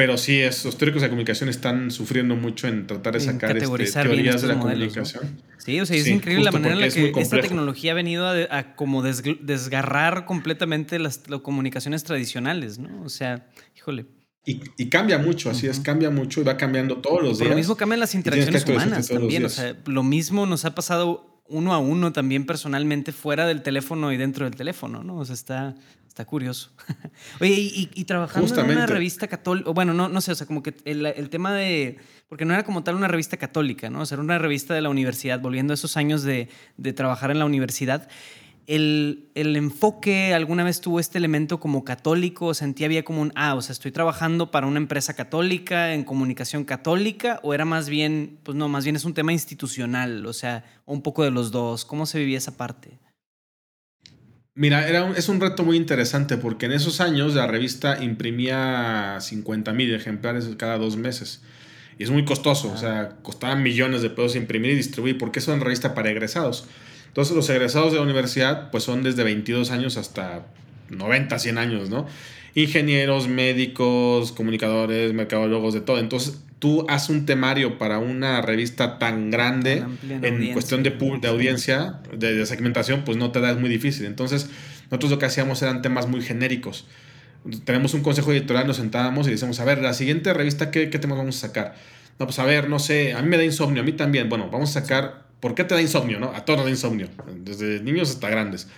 Pero 0.00 0.16
sí, 0.16 0.40
los 0.42 0.78
teóricos 0.78 1.02
de 1.02 1.08
la 1.08 1.10
comunicación 1.10 1.50
están 1.50 1.90
sufriendo 1.90 2.34
mucho 2.34 2.66
en 2.66 2.86
tratar 2.86 3.12
de 3.12 3.20
sacar 3.20 3.54
este, 3.54 4.02
teorías 4.02 4.40
de 4.40 4.48
la 4.48 4.58
comunicación. 4.58 5.42
Sí, 5.58 5.78
o 5.78 5.84
sea, 5.84 5.94
es 5.94 6.06
increíble 6.06 6.42
la 6.42 6.52
manera 6.52 6.72
en 6.72 6.80
la 6.80 6.88
que 6.88 7.12
esta 7.20 7.38
tecnología 7.38 7.92
ha 7.92 7.94
venido 7.94 8.26
a, 8.26 8.74
como 8.76 9.02
desgarrar 9.02 10.24
completamente 10.24 10.98
las, 10.98 11.20
comunicaciones 11.42 12.02
tradicionales, 12.02 12.78
¿no? 12.78 13.02
O 13.02 13.10
sea, 13.10 13.46
híjole. 13.76 14.06
Y, 14.46 14.88
cambia 14.88 15.18
mucho, 15.18 15.50
así 15.50 15.66
es, 15.66 15.80
cambia 15.80 16.08
mucho 16.08 16.40
y 16.40 16.44
va 16.44 16.56
cambiando 16.56 16.96
todos 16.96 17.22
los 17.22 17.38
días. 17.38 17.50
Lo 17.50 17.56
mismo 17.56 17.76
cambian 17.76 18.00
las 18.00 18.14
interacciones 18.14 18.64
humanas 18.66 19.06
también. 19.06 19.44
O 19.44 19.50
sea, 19.50 19.76
lo 19.84 20.02
mismo 20.02 20.46
nos 20.46 20.64
ha 20.64 20.74
pasado 20.74 21.29
uno 21.50 21.74
a 21.74 21.78
uno 21.78 22.12
también 22.12 22.46
personalmente 22.46 23.12
fuera 23.12 23.46
del 23.46 23.62
teléfono 23.62 24.12
y 24.12 24.16
dentro 24.16 24.44
del 24.44 24.56
teléfono, 24.56 25.02
¿no? 25.04 25.18
O 25.18 25.24
sea, 25.24 25.34
está, 25.34 25.74
está 26.08 26.24
curioso. 26.24 26.70
Oye, 27.40 27.54
y, 27.94 28.04
trabajando 28.04 28.54
en 28.60 28.70
una 28.70 28.86
revista 28.86 29.28
católica, 29.28 29.70
bueno, 29.70 29.92
no, 29.92 30.08
no 30.08 30.20
sé, 30.20 30.32
o 30.32 30.34
sea, 30.34 30.46
como 30.46 30.62
que 30.62 30.74
el, 30.84 31.04
el, 31.06 31.28
tema 31.28 31.52
de, 31.52 31.98
porque 32.28 32.44
no 32.44 32.54
era 32.54 32.62
como 32.62 32.82
tal 32.82 32.94
una 32.94 33.08
revista 33.08 33.36
católica, 33.36 33.90
¿no? 33.90 34.00
O 34.00 34.06
sea, 34.06 34.16
era 34.16 34.22
una 34.22 34.38
revista 34.38 34.74
de 34.74 34.80
la 34.80 34.88
universidad, 34.88 35.40
volviendo 35.40 35.72
a 35.72 35.74
esos 35.74 35.96
años 35.96 36.22
de, 36.22 36.48
de 36.76 36.92
trabajar 36.92 37.30
en 37.30 37.38
la 37.38 37.44
universidad 37.44 38.08
el, 38.66 39.30
enfoque 39.34 40.34
alguna 40.34 40.64
vez 40.64 40.80
tuvo 40.80 41.00
este 41.00 41.18
elemento 41.18 41.60
como 41.60 41.84
católico, 41.84 42.54
sentía 42.54 42.86
había 42.86 43.04
como 43.04 43.22
un, 43.22 43.32
ah, 43.34 43.54
o 43.54 43.62
sea, 43.62 43.72
estoy 43.72 43.92
trabajando 43.92 44.50
para 44.50 44.66
una 44.66 44.78
empresa 44.78 45.14
católica, 45.14 45.94
en 45.94 46.04
comunicación 46.04 46.64
católica, 46.64 47.40
o 47.42 47.54
era 47.54 47.64
más 47.64 47.88
bien, 47.88 48.38
pues 48.42 48.56
no, 48.56 48.68
más 48.68 48.84
bien 48.84 48.96
es 48.96 49.04
un 49.04 49.14
tema 49.14 49.32
institucional, 49.32 50.26
o 50.26 50.32
sea, 50.32 50.64
un 50.86 51.02
poco 51.02 51.24
de 51.24 51.30
los 51.30 51.50
dos, 51.50 51.84
¿cómo 51.84 52.06
se 52.06 52.18
vivía 52.18 52.38
esa 52.38 52.56
parte? 52.56 52.98
Mira, 54.54 54.88
era 54.88 55.10
es 55.16 55.28
un 55.28 55.40
reto 55.40 55.64
muy 55.64 55.76
interesante 55.76 56.36
porque 56.36 56.66
en 56.66 56.72
esos 56.72 57.00
años 57.00 57.34
la 57.34 57.46
revista 57.46 58.02
imprimía 58.02 59.16
50 59.20 59.72
mil 59.72 59.94
ejemplares 59.94 60.48
cada 60.58 60.76
dos 60.76 60.96
meses. 60.96 61.42
Y 61.98 62.04
es 62.04 62.10
muy 62.10 62.24
costoso, 62.24 62.72
o 62.72 62.76
sea, 62.76 63.16
costaban 63.22 63.62
millones 63.62 64.02
de 64.02 64.10
pesos 64.10 64.34
imprimir 64.34 64.72
y 64.72 64.76
distribuir, 64.76 65.18
porque 65.18 65.38
es 65.38 65.48
una 65.48 65.62
revista 65.62 65.94
para 65.94 66.10
egresados. 66.10 66.66
Entonces 67.10 67.34
los 67.34 67.50
egresados 67.50 67.90
de 67.90 67.98
la 67.98 68.04
universidad 68.04 68.70
pues 68.70 68.84
son 68.84 69.02
desde 69.02 69.24
22 69.24 69.72
años 69.72 69.96
hasta 69.96 70.46
90, 70.90 71.38
100 71.40 71.58
años, 71.58 71.90
¿no? 71.90 72.06
Ingenieros, 72.54 73.26
médicos, 73.26 74.30
comunicadores, 74.30 75.12
mercadólogos, 75.12 75.74
de 75.74 75.80
todo. 75.80 75.98
Entonces 75.98 76.40
tú 76.60 76.86
haces 76.88 77.10
un 77.10 77.26
temario 77.26 77.78
para 77.78 77.98
una 77.98 78.42
revista 78.42 79.00
tan 79.00 79.30
grande 79.32 79.84
en 80.08 80.52
cuestión 80.52 80.84
de, 80.84 80.90
de 80.90 81.28
audiencia, 81.28 82.00
de, 82.16 82.46
segmentación, 82.46 83.02
pues 83.04 83.16
no 83.16 83.32
te 83.32 83.40
da, 83.40 83.50
es 83.50 83.58
muy 83.58 83.68
difícil. 83.68 84.06
Entonces 84.06 84.48
nosotros 84.84 85.10
lo 85.10 85.18
que 85.18 85.26
hacíamos 85.26 85.60
eran 85.62 85.82
temas 85.82 86.06
muy 86.06 86.22
genéricos. 86.22 86.86
Tenemos 87.64 87.92
un 87.94 88.02
consejo 88.02 88.30
editorial, 88.30 88.68
nos 88.68 88.76
sentábamos 88.76 89.26
y 89.26 89.32
decíamos, 89.32 89.58
a 89.58 89.64
ver, 89.64 89.82
la 89.82 89.94
siguiente 89.94 90.32
revista, 90.32 90.70
¿qué, 90.70 90.90
qué 90.90 90.98
temas 91.00 91.18
vamos 91.18 91.42
a 91.42 91.48
sacar? 91.48 91.74
No, 92.20 92.26
pues 92.26 92.38
a 92.38 92.44
ver, 92.44 92.68
no 92.68 92.78
sé, 92.78 93.14
a 93.14 93.22
mí 93.22 93.28
me 93.28 93.36
da 93.36 93.44
insomnio, 93.44 93.82
a 93.82 93.84
mí 93.84 93.92
también. 93.92 94.28
Bueno, 94.28 94.48
vamos 94.52 94.76
a 94.76 94.80
sacar 94.80 95.29
¿Por 95.40 95.54
qué 95.54 95.64
te 95.64 95.74
da 95.74 95.82
insomnio? 95.82 96.20
¿no? 96.20 96.32
A 96.34 96.44
todos 96.44 96.58
nos 96.58 96.66
da 96.66 96.70
insomnio, 96.70 97.08
desde 97.36 97.80
niños 97.80 98.10
hasta 98.10 98.28
grandes. 98.28 98.68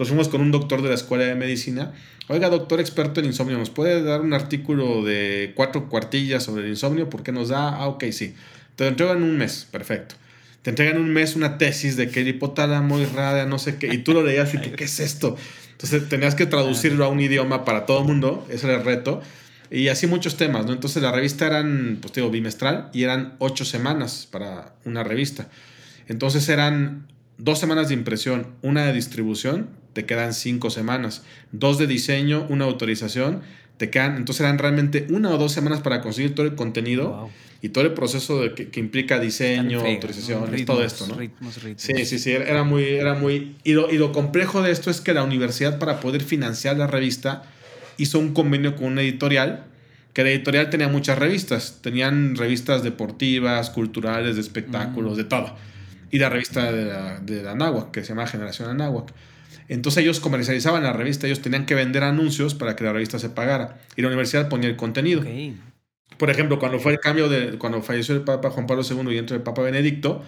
Entonces 0.00 0.08
fuimos 0.08 0.28
con 0.28 0.40
un 0.40 0.50
doctor 0.50 0.82
de 0.82 0.88
la 0.88 0.94
escuela 0.94 1.24
de 1.24 1.34
medicina. 1.34 1.92
Oiga, 2.28 2.48
doctor 2.48 2.80
experto 2.80 3.20
en 3.20 3.26
insomnio, 3.26 3.58
¿nos 3.58 3.70
puede 3.70 4.02
dar 4.02 4.20
un 4.20 4.32
artículo 4.32 5.04
de 5.04 5.52
cuatro 5.54 5.88
cuartillas 5.88 6.42
sobre 6.42 6.64
el 6.64 6.70
insomnio? 6.70 7.10
¿Por 7.10 7.22
qué 7.22 7.32
nos 7.32 7.48
da? 7.48 7.76
Ah, 7.76 7.88
ok, 7.88 8.04
sí. 8.12 8.34
Te 8.76 8.84
lo 8.84 8.90
entregan 8.90 9.18
en 9.18 9.24
un 9.24 9.36
mes, 9.36 9.66
perfecto. 9.70 10.14
Te 10.62 10.70
entregan 10.70 10.98
un 10.98 11.10
mes 11.10 11.36
una 11.36 11.58
tesis 11.58 11.96
de 11.96 12.08
que 12.08 12.20
el 12.20 12.28
hipotálamo 12.28 12.98
irradia, 12.98 13.46
no 13.46 13.58
sé 13.58 13.76
qué, 13.76 13.92
y 13.92 13.98
tú 13.98 14.12
lo 14.12 14.22
leías 14.22 14.54
y 14.54 14.58
tú, 14.58 14.72
¿qué 14.76 14.84
es 14.84 15.00
esto? 15.00 15.36
Entonces 15.72 16.08
tenías 16.08 16.34
que 16.34 16.46
traducirlo 16.46 17.04
a 17.04 17.08
un 17.08 17.20
idioma 17.20 17.64
para 17.64 17.86
todo 17.86 18.00
el 18.00 18.06
mundo, 18.06 18.46
ese 18.50 18.66
era 18.66 18.76
el 18.76 18.84
reto. 18.84 19.22
Y 19.70 19.88
así 19.88 20.06
muchos 20.06 20.36
temas, 20.36 20.66
¿no? 20.66 20.72
Entonces 20.72 21.02
la 21.02 21.12
revista 21.12 21.46
eran, 21.46 21.98
pues 22.00 22.12
digo, 22.12 22.30
bimestral 22.30 22.90
y 22.92 23.04
eran 23.04 23.34
ocho 23.38 23.64
semanas 23.64 24.26
para 24.30 24.74
una 24.84 25.04
revista. 25.04 25.48
Entonces 26.10 26.48
eran 26.48 27.06
dos 27.38 27.60
semanas 27.60 27.86
de 27.86 27.94
impresión, 27.94 28.48
una 28.62 28.84
de 28.84 28.92
distribución, 28.92 29.70
te 29.92 30.06
quedan 30.06 30.34
cinco 30.34 30.68
semanas. 30.68 31.22
Dos 31.52 31.78
de 31.78 31.86
diseño, 31.86 32.46
una 32.48 32.64
autorización, 32.64 33.42
te 33.76 33.90
quedan. 33.90 34.16
Entonces 34.16 34.40
eran 34.40 34.58
realmente 34.58 35.06
una 35.10 35.30
o 35.30 35.38
dos 35.38 35.52
semanas 35.52 35.82
para 35.82 36.00
conseguir 36.00 36.34
todo 36.34 36.46
el 36.46 36.56
contenido 36.56 37.30
y 37.62 37.68
todo 37.68 37.84
el 37.84 37.92
proceso 37.94 38.42
de 38.42 38.54
que, 38.54 38.80
implica 38.80 39.20
diseño, 39.20 39.86
autorización, 39.86 40.64
todo 40.66 40.82
esto, 40.82 41.06
¿no? 41.06 41.16
Sí, 41.76 42.04
sí, 42.04 42.18
sí, 42.18 42.32
era 42.32 42.64
muy, 42.64 42.82
era 42.82 43.14
muy. 43.14 43.54
Y 43.62 43.74
lo, 43.74 43.88
y 43.88 43.96
lo 43.96 44.10
complejo 44.10 44.62
de 44.62 44.72
esto 44.72 44.90
es 44.90 45.00
que 45.00 45.14
la 45.14 45.22
universidad, 45.22 45.78
para 45.78 46.00
poder 46.00 46.24
financiar 46.24 46.76
la 46.76 46.88
revista, 46.88 47.44
hizo 47.98 48.18
un 48.18 48.34
convenio 48.34 48.74
con 48.74 48.86
una 48.86 49.02
editorial 49.02 49.66
que 50.12 50.24
la 50.24 50.30
editorial 50.30 50.70
tenía 50.70 50.88
muchas 50.88 51.20
revistas. 51.20 51.78
Tenían 51.82 52.34
revistas 52.34 52.82
deportivas, 52.82 53.70
culturales, 53.70 54.34
de 54.34 54.40
espectáculos, 54.40 55.16
de 55.16 55.22
todo 55.22 55.54
y 56.10 56.18
la 56.18 56.28
revista 56.28 56.72
de 56.72 56.84
la, 56.84 57.20
de 57.20 57.48
Anáhuac, 57.48 57.90
que 57.90 58.02
se 58.02 58.10
llama 58.10 58.26
Generación 58.26 58.68
Anáhuac. 58.68 59.12
Entonces 59.68 60.02
ellos 60.02 60.18
comercializaban 60.20 60.82
la 60.82 60.92
revista, 60.92 61.26
ellos 61.26 61.40
tenían 61.42 61.64
que 61.64 61.74
vender 61.74 62.02
anuncios 62.02 62.54
para 62.54 62.74
que 62.74 62.84
la 62.84 62.92
revista 62.92 63.18
se 63.18 63.30
pagara 63.30 63.78
y 63.96 64.02
la 64.02 64.08
universidad 64.08 64.48
ponía 64.48 64.68
el 64.68 64.76
contenido. 64.76 65.22
Por 66.18 66.28
ejemplo, 66.28 66.58
cuando 66.58 66.80
fue 66.80 66.92
el 66.92 66.98
cambio 66.98 67.28
de, 67.28 67.56
cuando 67.56 67.80
falleció 67.80 68.14
el 68.14 68.22
Papa 68.22 68.50
Juan 68.50 68.66
Pablo 68.66 68.82
II 68.88 69.14
y 69.14 69.18
entró 69.18 69.36
el 69.36 69.42
Papa 69.42 69.62
Benedicto, 69.62 70.22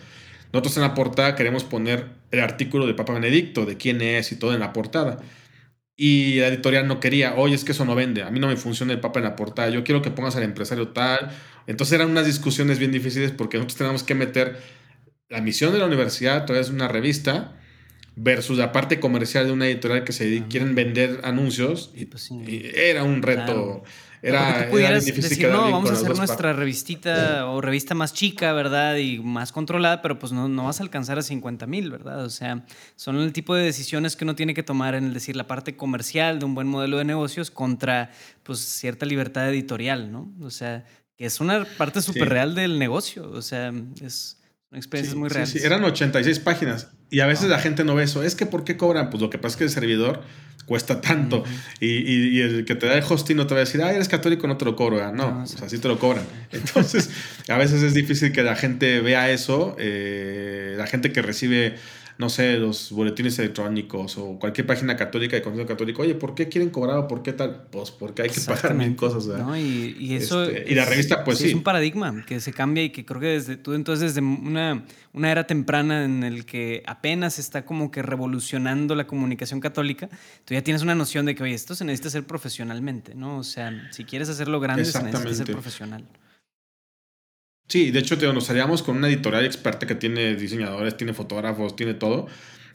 nosotros 0.53 0.77
en 0.77 0.83
la 0.83 0.95
portada 0.95 1.35
queremos 1.35 1.65
poner 1.65 2.07
el 2.31 2.41
artículo 2.41 2.87
de 2.87 2.95
Papa 2.95 3.15
Benedicto, 3.15 3.67
de 3.67 3.77
quién 3.77 4.01
es 4.01 4.31
y 4.33 4.37
todo 4.37 4.55
en 4.55 4.61
la 4.61 4.73
portada. 4.73 5.19
Y 5.97 6.37
la 6.37 6.49
editorial 6.49 6.87
no 6.87 7.01
quería, 7.01 7.35
oye, 7.35 7.55
es 7.55 7.65
que 7.65 7.73
eso 7.73 7.85
no 7.85 7.95
vende, 7.95 8.23
a 8.23 8.31
mí 8.31 8.39
no 8.39 8.49
me 8.49 8.57
funciona 8.57 8.93
el 8.93 9.01
Papa 9.01 9.19
en 9.19 9.25
la 9.25 9.37
portada, 9.37 9.71
yo 9.71 9.83
quiero 9.83 10.03
que 10.03 10.11
pongas 10.11 10.37
al 10.37 10.45
empresario 10.45 10.89
tal. 10.89 11.31
Entonces 11.67 11.95
eran 11.95 12.11
unas 12.11 12.27
discusiones 12.27 12.79
bien 12.79 12.93
difíciles 12.93 13.31
porque 13.33 13.57
nosotros 13.57 13.79
teníamos 13.79 14.03
que 14.03 14.15
meter 14.15 14.59
la 15.33 15.41
misión 15.41 15.73
de 15.73 15.79
la 15.79 15.87
universidad 15.87 16.37
a 16.37 16.47
través 16.47 16.69
de 16.69 16.75
una 16.75 16.89
revista 16.89 17.57
versus 18.15 18.59
la 18.59 18.71
parte 18.71 19.01
comercial 19.01 19.47
de 19.47 19.53
una 19.53 19.67
editorial 19.67 20.05
que 20.05 20.13
se 20.13 20.45
quieren 20.49 20.75
vender 20.75 21.21
anuncios 21.25 21.91
y, 21.95 22.05
pues 22.05 22.31
era 22.75 23.03
un 23.03 23.23
reto 23.23 23.83
era, 24.21 24.69
difícil 25.01 25.23
decir, 25.23 25.49
no, 25.49 25.71
vamos 25.73 25.91
a 25.91 25.95
hacer 25.95 26.17
nuestra 26.17 26.53
revistita 26.53 27.47
o 27.47 27.61
revista 27.61 27.95
más 27.95 28.13
chica, 28.13 28.53
¿verdad? 28.53 28.97
Y 28.97 29.19
más 29.19 29.51
controlada, 29.51 30.01
pero 30.01 30.21
pues 30.21 30.31
no, 30.31 30.49
no 30.49 30.67
vas 30.67 30.79
a 30.79 30.85
alcanzar 30.85 31.19
a 31.19 31.23
50 31.23 31.67
mil, 31.67 31.91
¿verdad? 31.91 32.25
O 32.25 32.31
sea, 32.31 32.65
son 32.95 33.17
el 33.17 33.33
tipo 33.33 33.57
de 33.57 33.65
decisiones 33.65 34.15
que 34.15 34.23
uno 34.23 34.37
tiene 34.37 34.55
que 34.55 34.63
tomar 34.63 34.95
en 34.95 35.07
el 35.07 35.15
decir 35.15 35.35
la 35.35 35.49
parte 35.49 35.75
comercial 35.75 36.39
de 36.39 36.45
un 36.45 36.55
buen 36.55 36.69
modelo 36.69 36.99
de 36.99 37.05
negocios 37.05 37.51
contra 37.51 38.13
pues 38.45 38.61
cierta 38.61 39.07
libertad 39.07 39.49
editorial, 39.51 40.13
¿no? 40.13 40.33
O 40.41 40.51
sea, 40.51 40.85
que 41.17 41.25
es 41.25 41.41
una 41.41 41.65
parte 41.65 42.01
súper 42.01 42.29
real 42.29 42.55
del 42.55 42.79
negocio, 42.79 43.29
o 43.29 43.43
sea, 43.43 43.73
es 44.01 44.39
experiencias 44.73 45.17
muy 45.17 45.29
reales. 45.29 45.51
Sí, 45.51 45.59
eran 45.63 45.85
86 45.85 46.39
páginas. 46.41 46.89
Y 47.11 47.21
a 47.21 47.27
veces 47.27 47.49
la 47.49 47.59
gente 47.59 47.85
no 47.85 47.95
ve 47.95 48.05
eso. 48.05 48.23
Es 48.23 48.35
que, 48.35 48.47
¿por 48.47 48.65
qué 48.65 48.77
cobran? 48.77 49.11
Pues 49.11 49.21
lo 49.21 49.29
que 49.29 49.39
pasa 49.39 49.55
es 49.55 49.57
que 49.59 49.65
el 49.65 49.71
servidor 49.71 50.23
cuesta 50.67 51.01
tanto. 51.01 51.45
y, 51.81 52.41
el 52.41 52.65
que 52.65 52.75
te 52.75 52.87
da 52.87 52.95
el 52.95 53.05
hosting 53.07 53.37
no 53.37 53.47
te 53.47 53.55
va 53.55 53.61
a 53.61 53.65
decir, 53.65 53.83
ah, 53.83 53.93
eres 53.93 54.09
católico, 54.09 54.47
no 54.47 54.57
te 54.57 54.65
lo 54.65 54.77
cobro. 54.77 55.13
No, 55.13 55.43
o 55.43 55.47
sea, 55.47 55.69
sí 55.69 55.79
te 55.79 55.89
lo 55.89 55.99
cobran. 55.99 56.25
Entonces, 56.53 57.11
a 57.49 57.59
veces 57.59 57.83
es 57.83 57.95
difícil 57.95 58.33
que 58.33 58.43
la 58.43 58.57
gente 58.57 59.01
vea 59.01 59.31
eso. 59.31 59.77
Eh, 59.79 60.75
la 60.79 60.87
gente 60.87 61.13
que 61.13 61.21
recibe 61.21 61.75
no 62.19 62.29
sé, 62.29 62.57
los 62.57 62.93
boletines 62.93 63.39
electrónicos 63.39 64.19
o 64.19 64.39
cualquier 64.39 64.67
página 64.67 64.97
católica 64.97 65.37
de 65.37 65.43
contenido 65.43 65.67
católico, 65.67 66.03
oye, 66.03 66.15
¿por 66.15 66.35
qué 66.35 66.49
quieren 66.49 66.71
cobrar 66.71 66.99
o 66.99 67.09
por 67.09 67.23
qué 67.23 67.33
tal? 67.33 67.65
Pues 67.71 67.91
porque 67.91 68.23
hay 68.23 68.31
que 68.31 68.41
pagar 68.41 68.75
mil 68.75 68.95
cosas. 68.97 69.27
¿no? 69.27 69.57
Y, 69.57 70.15
eso. 70.15 70.45
Este, 70.45 70.73
y 70.73 70.75
la 70.75 70.85
revista, 70.85 71.25
pues 71.25 71.39
sí, 71.39 71.49
Es 71.49 71.55
un 71.55 71.63
paradigma 71.63 72.25
que 72.27 72.41
se 72.41 72.53
cambia 72.53 72.85
y 72.85 72.91
que 72.91 73.05
creo 73.05 73.21
que 73.21 73.29
desde 73.29 73.57
tú, 73.57 73.75
entonces, 73.75 74.15
desde 74.15 74.27
una, 74.27 74.85
una 75.13 75.33
era 75.33 75.47
temprana 75.47 76.05
en 76.05 76.23
el 76.23 76.45
que 76.45 76.83
apenas 76.87 77.39
está 77.39 77.65
como 77.65 77.91
que 77.91 78.03
revolucionando 78.03 78.95
la 78.95 79.07
comunicación 79.07 79.61
católica, 79.61 80.09
tú 80.45 80.55
ya 80.55 80.63
tienes 80.63 80.83
una 80.83 80.95
noción 80.95 81.27
de 81.27 81.35
que, 81.35 81.43
oye, 81.43 81.55
esto 81.55 81.75
se 81.75 81.85
necesita 81.85 82.09
hacer 82.09 82.25
profesionalmente, 82.25 83.15
¿no? 83.15 83.39
O 83.39 83.45
sea, 83.45 83.89
si 83.91 84.05
quieres 84.05 84.29
hacerlo 84.29 84.61
grande, 84.61 84.85
se 84.85 85.03
necesita 85.03 85.35
ser 85.35 85.53
profesional. 85.53 86.05
Sí, 87.69 87.91
de 87.91 88.01
hecho, 88.01 88.17
nos 88.33 88.45
salíamos 88.45 88.83
con 88.83 88.97
una 88.97 89.09
editorial 89.09 89.45
experta 89.45 89.87
que 89.87 89.95
tiene 89.95 90.37
diseñadores, 90.37 90.97
tiene 90.97 91.15
fotógrafos, 91.15 91.75
tiene 91.75 91.95
todo. 91.95 92.27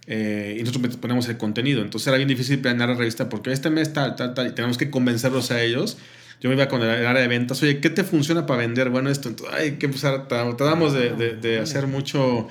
Eh, 0.07 0.55
y 0.57 0.63
nosotros 0.63 0.97
ponemos 0.97 1.27
el 1.29 1.37
contenido. 1.37 1.81
Entonces 1.81 2.07
era 2.07 2.17
bien 2.17 2.29
difícil 2.29 2.59
planear 2.59 2.89
la 2.89 2.95
revista 2.95 3.29
porque 3.29 3.51
este 3.51 3.69
mes 3.69 3.93
tal, 3.93 4.15
tal, 4.15 4.33
tal, 4.33 4.47
y 4.47 4.51
tenemos 4.51 4.77
que 4.77 4.89
convencerlos 4.89 5.51
a 5.51 5.61
ellos. 5.61 5.97
Yo 6.39 6.49
me 6.49 6.55
iba 6.55 6.67
con 6.67 6.81
el, 6.81 7.05
área 7.05 7.21
de 7.21 7.27
ventas, 7.27 7.61
oye, 7.63 7.79
¿qué 7.79 7.89
te 7.89 8.03
funciona 8.03 8.45
para 8.45 8.59
vender? 8.59 8.89
Bueno, 8.89 9.09
esto, 9.09 9.27
entonces, 9.29 9.55
hay 9.55 9.71
que 9.73 9.87
empezar, 9.87 10.27
tratamos 10.27 10.93
de, 10.93 11.11
de, 11.11 11.35
de 11.35 11.59
hacer 11.59 11.87
mucho 11.87 12.47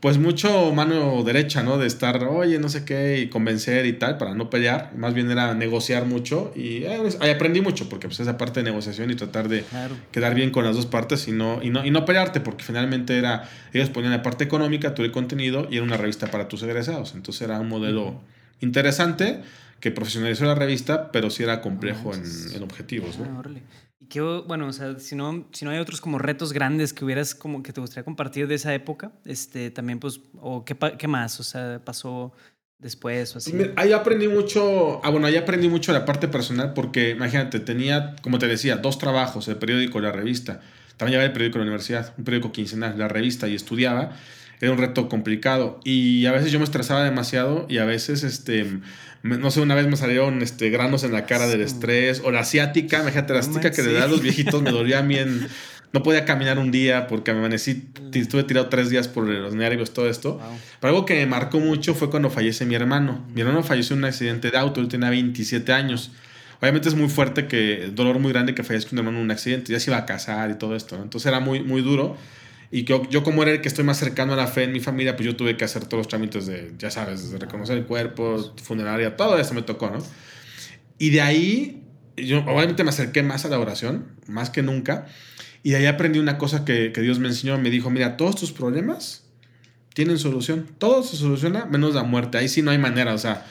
pues 0.00 0.16
mucho 0.16 0.72
mano 0.72 1.24
derecha, 1.24 1.62
¿no? 1.62 1.76
De 1.76 1.86
estar, 1.86 2.22
oye, 2.24 2.58
no 2.60 2.68
sé 2.68 2.84
qué, 2.84 3.18
y 3.18 3.28
convencer 3.28 3.84
y 3.86 3.94
tal, 3.94 4.16
para 4.16 4.34
no 4.34 4.48
pelear. 4.48 4.92
Más 4.96 5.12
bien 5.12 5.30
era 5.30 5.54
negociar 5.54 6.04
mucho 6.04 6.52
y 6.54 6.84
eh, 6.84 7.00
ahí 7.20 7.30
aprendí 7.30 7.60
mucho, 7.60 7.88
porque 7.88 8.06
pues 8.06 8.20
esa 8.20 8.38
parte 8.38 8.60
de 8.60 8.64
negociación 8.64 9.10
y 9.10 9.16
tratar 9.16 9.48
de 9.48 9.64
quedar 10.12 10.34
bien 10.34 10.50
con 10.50 10.64
las 10.64 10.76
dos 10.76 10.86
partes 10.86 11.26
y 11.26 11.32
no, 11.32 11.60
y, 11.62 11.70
no, 11.70 11.84
y 11.84 11.90
no 11.90 12.04
pelearte, 12.04 12.40
porque 12.40 12.62
finalmente 12.62 13.18
era, 13.18 13.48
ellos 13.72 13.90
ponían 13.90 14.12
la 14.12 14.22
parte 14.22 14.44
económica, 14.44 14.94
tú 14.94 15.02
el 15.02 15.10
contenido 15.10 15.66
y 15.68 15.76
era 15.76 15.84
una 15.84 15.96
revista 15.96 16.28
para 16.28 16.46
tus 16.46 16.62
egresados. 16.62 17.14
Entonces 17.14 17.42
era 17.42 17.58
un 17.58 17.68
modelo 17.68 18.20
interesante 18.60 19.42
que 19.80 19.90
profesionalizó 19.90 20.44
la 20.44 20.54
revista, 20.54 21.10
pero 21.10 21.30
sí 21.30 21.42
era 21.42 21.60
complejo 21.60 22.14
en, 22.14 22.22
en, 22.54 22.62
objetivos, 22.62 23.18
¿no? 23.18 23.24
Ah, 23.24 23.42
qué, 24.08 24.20
bueno, 24.20 24.66
o 24.66 24.72
sea, 24.72 24.98
si 24.98 25.14
no, 25.14 25.46
si 25.52 25.64
no 25.64 25.70
hay 25.70 25.78
otros 25.78 26.00
como 26.00 26.18
retos 26.18 26.52
grandes 26.52 26.92
que 26.92 27.04
hubieras 27.04 27.34
como 27.34 27.62
que 27.62 27.72
te 27.72 27.80
gustaría 27.80 28.04
compartir 28.04 28.46
de 28.48 28.54
esa 28.54 28.74
época, 28.74 29.12
este, 29.24 29.70
también 29.70 29.98
pues, 29.98 30.20
o 30.40 30.64
qué, 30.64 30.76
qué 30.98 31.08
más, 31.08 31.38
o 31.40 31.42
sea, 31.44 31.80
pasó 31.84 32.32
después 32.78 33.34
o 33.34 33.38
así. 33.38 33.52
Ahí 33.76 33.92
aprendí 33.92 34.28
mucho, 34.28 35.04
ah, 35.04 35.10
bueno, 35.10 35.26
ahí 35.26 35.36
aprendí 35.36 35.68
mucho 35.68 35.92
la 35.92 36.04
parte 36.04 36.28
personal 36.28 36.72
porque, 36.74 37.10
imagínate, 37.10 37.60
tenía, 37.60 38.16
como 38.22 38.38
te 38.38 38.46
decía, 38.46 38.76
dos 38.76 38.98
trabajos, 38.98 39.48
el 39.48 39.56
periódico 39.56 39.98
y 39.98 40.02
la 40.02 40.12
revista. 40.12 40.60
También 40.96 41.12
llevaba 41.12 41.26
el 41.26 41.32
periódico 41.32 41.58
de 41.58 41.64
la 41.64 41.70
universidad, 41.70 42.14
un 42.18 42.24
periódico 42.24 42.52
quincenal, 42.52 42.98
la 42.98 43.08
revista, 43.08 43.48
y 43.48 43.54
estudiaba. 43.54 44.12
Era 44.60 44.72
un 44.72 44.78
reto 44.78 45.08
complicado. 45.08 45.80
Y 45.84 46.26
a 46.26 46.32
veces 46.32 46.52
yo 46.52 46.58
me 46.58 46.64
estresaba 46.64 47.04
demasiado 47.04 47.66
y 47.68 47.78
a 47.78 47.84
veces, 47.84 48.22
este 48.22 48.66
no 49.22 49.50
sé, 49.50 49.60
una 49.60 49.74
vez 49.74 49.86
me 49.86 49.96
salieron 49.96 50.42
este, 50.42 50.70
granos 50.70 51.02
en 51.04 51.12
la 51.12 51.26
cara 51.26 51.48
del 51.48 51.60
estrés, 51.60 52.22
o 52.24 52.30
la 52.30 52.40
asiática, 52.40 53.00
imagínate, 53.00 53.32
la 53.32 53.40
asiática 53.40 53.72
que 53.72 53.82
le 53.82 53.92
da 53.92 54.04
a 54.04 54.06
los 54.08 54.22
viejitos 54.22 54.62
me 54.62 54.70
dolía 54.70 55.00
a 55.00 55.02
mí 55.02 55.16
en, 55.16 55.48
No 55.92 56.02
podía 56.02 56.24
caminar 56.24 56.58
un 56.58 56.70
día 56.70 57.06
porque 57.06 57.32
me 57.32 57.38
amanecí, 57.38 57.88
mm. 58.00 58.16
estuve 58.16 58.44
tirado 58.44 58.68
tres 58.68 58.90
días 58.90 59.08
por 59.08 59.26
los 59.26 59.54
nervios, 59.54 59.92
todo 59.92 60.08
esto. 60.08 60.40
Pero 60.80 60.94
algo 60.94 61.06
que 61.06 61.14
me 61.14 61.26
marcó 61.26 61.60
mucho 61.60 61.94
fue 61.94 62.10
cuando 62.10 62.30
fallece 62.30 62.64
mi 62.66 62.74
hermano. 62.74 63.24
Mi 63.34 63.40
hermano 63.40 63.62
falleció 63.62 63.94
en 63.94 64.00
un 64.00 64.04
accidente 64.04 64.50
de 64.50 64.58
auto, 64.58 64.80
él 64.80 64.88
tenía 64.88 65.10
27 65.10 65.72
años. 65.72 66.12
Obviamente 66.60 66.88
es 66.88 66.94
muy 66.94 67.08
fuerte 67.08 67.46
que, 67.46 67.90
dolor 67.92 68.18
muy 68.18 68.32
grande 68.32 68.54
que 68.54 68.64
fallezca 68.64 68.90
un 68.92 68.98
hermano 68.98 69.18
en 69.18 69.24
un 69.24 69.30
accidente, 69.30 69.72
ya 69.72 69.80
se 69.80 69.90
iba 69.90 69.98
a 69.98 70.06
casar 70.06 70.50
y 70.50 70.54
todo 70.54 70.76
esto, 70.76 70.96
Entonces 70.96 71.26
era 71.26 71.40
muy, 71.40 71.60
muy 71.60 71.82
duro. 71.82 72.16
Y 72.70 72.84
yo, 72.84 73.08
yo 73.08 73.22
como 73.22 73.42
era 73.42 73.52
el 73.52 73.60
que 73.62 73.68
estoy 73.68 73.84
más 73.84 73.98
cercano 73.98 74.34
a 74.34 74.36
la 74.36 74.46
fe 74.46 74.64
en 74.64 74.72
mi 74.72 74.80
familia, 74.80 75.16
pues 75.16 75.26
yo 75.26 75.36
tuve 75.36 75.56
que 75.56 75.64
hacer 75.64 75.86
todos 75.86 76.00
los 76.00 76.08
trámites 76.08 76.46
de, 76.46 76.72
ya 76.78 76.90
sabes, 76.90 77.30
de 77.30 77.38
reconocer 77.38 77.78
el 77.78 77.84
cuerpo, 77.86 78.54
funeraria, 78.62 79.16
todo 79.16 79.38
eso 79.38 79.54
me 79.54 79.62
tocó, 79.62 79.88
¿no? 79.90 79.98
Y 80.98 81.10
de 81.10 81.22
ahí, 81.22 81.82
yo 82.16 82.40
obviamente 82.40 82.84
me 82.84 82.90
acerqué 82.90 83.22
más 83.22 83.44
a 83.44 83.48
la 83.48 83.58
oración, 83.58 84.08
más 84.26 84.50
que 84.50 84.62
nunca. 84.62 85.06
Y 85.62 85.70
de 85.70 85.76
ahí 85.76 85.86
aprendí 85.86 86.18
una 86.18 86.36
cosa 86.36 86.64
que, 86.64 86.92
que 86.92 87.00
Dios 87.00 87.18
me 87.18 87.28
enseñó. 87.28 87.56
Me 87.58 87.70
dijo, 87.70 87.88
mira, 87.90 88.16
todos 88.16 88.36
tus 88.36 88.52
problemas 88.52 89.24
tienen 89.94 90.18
solución. 90.18 90.66
Todo 90.78 91.02
se 91.02 91.16
soluciona 91.16 91.66
menos 91.66 91.94
la 91.94 92.02
muerte. 92.02 92.36
Ahí 92.38 92.48
sí 92.48 92.62
no 92.62 92.70
hay 92.70 92.78
manera, 92.78 93.14
o 93.14 93.18
sea... 93.18 93.46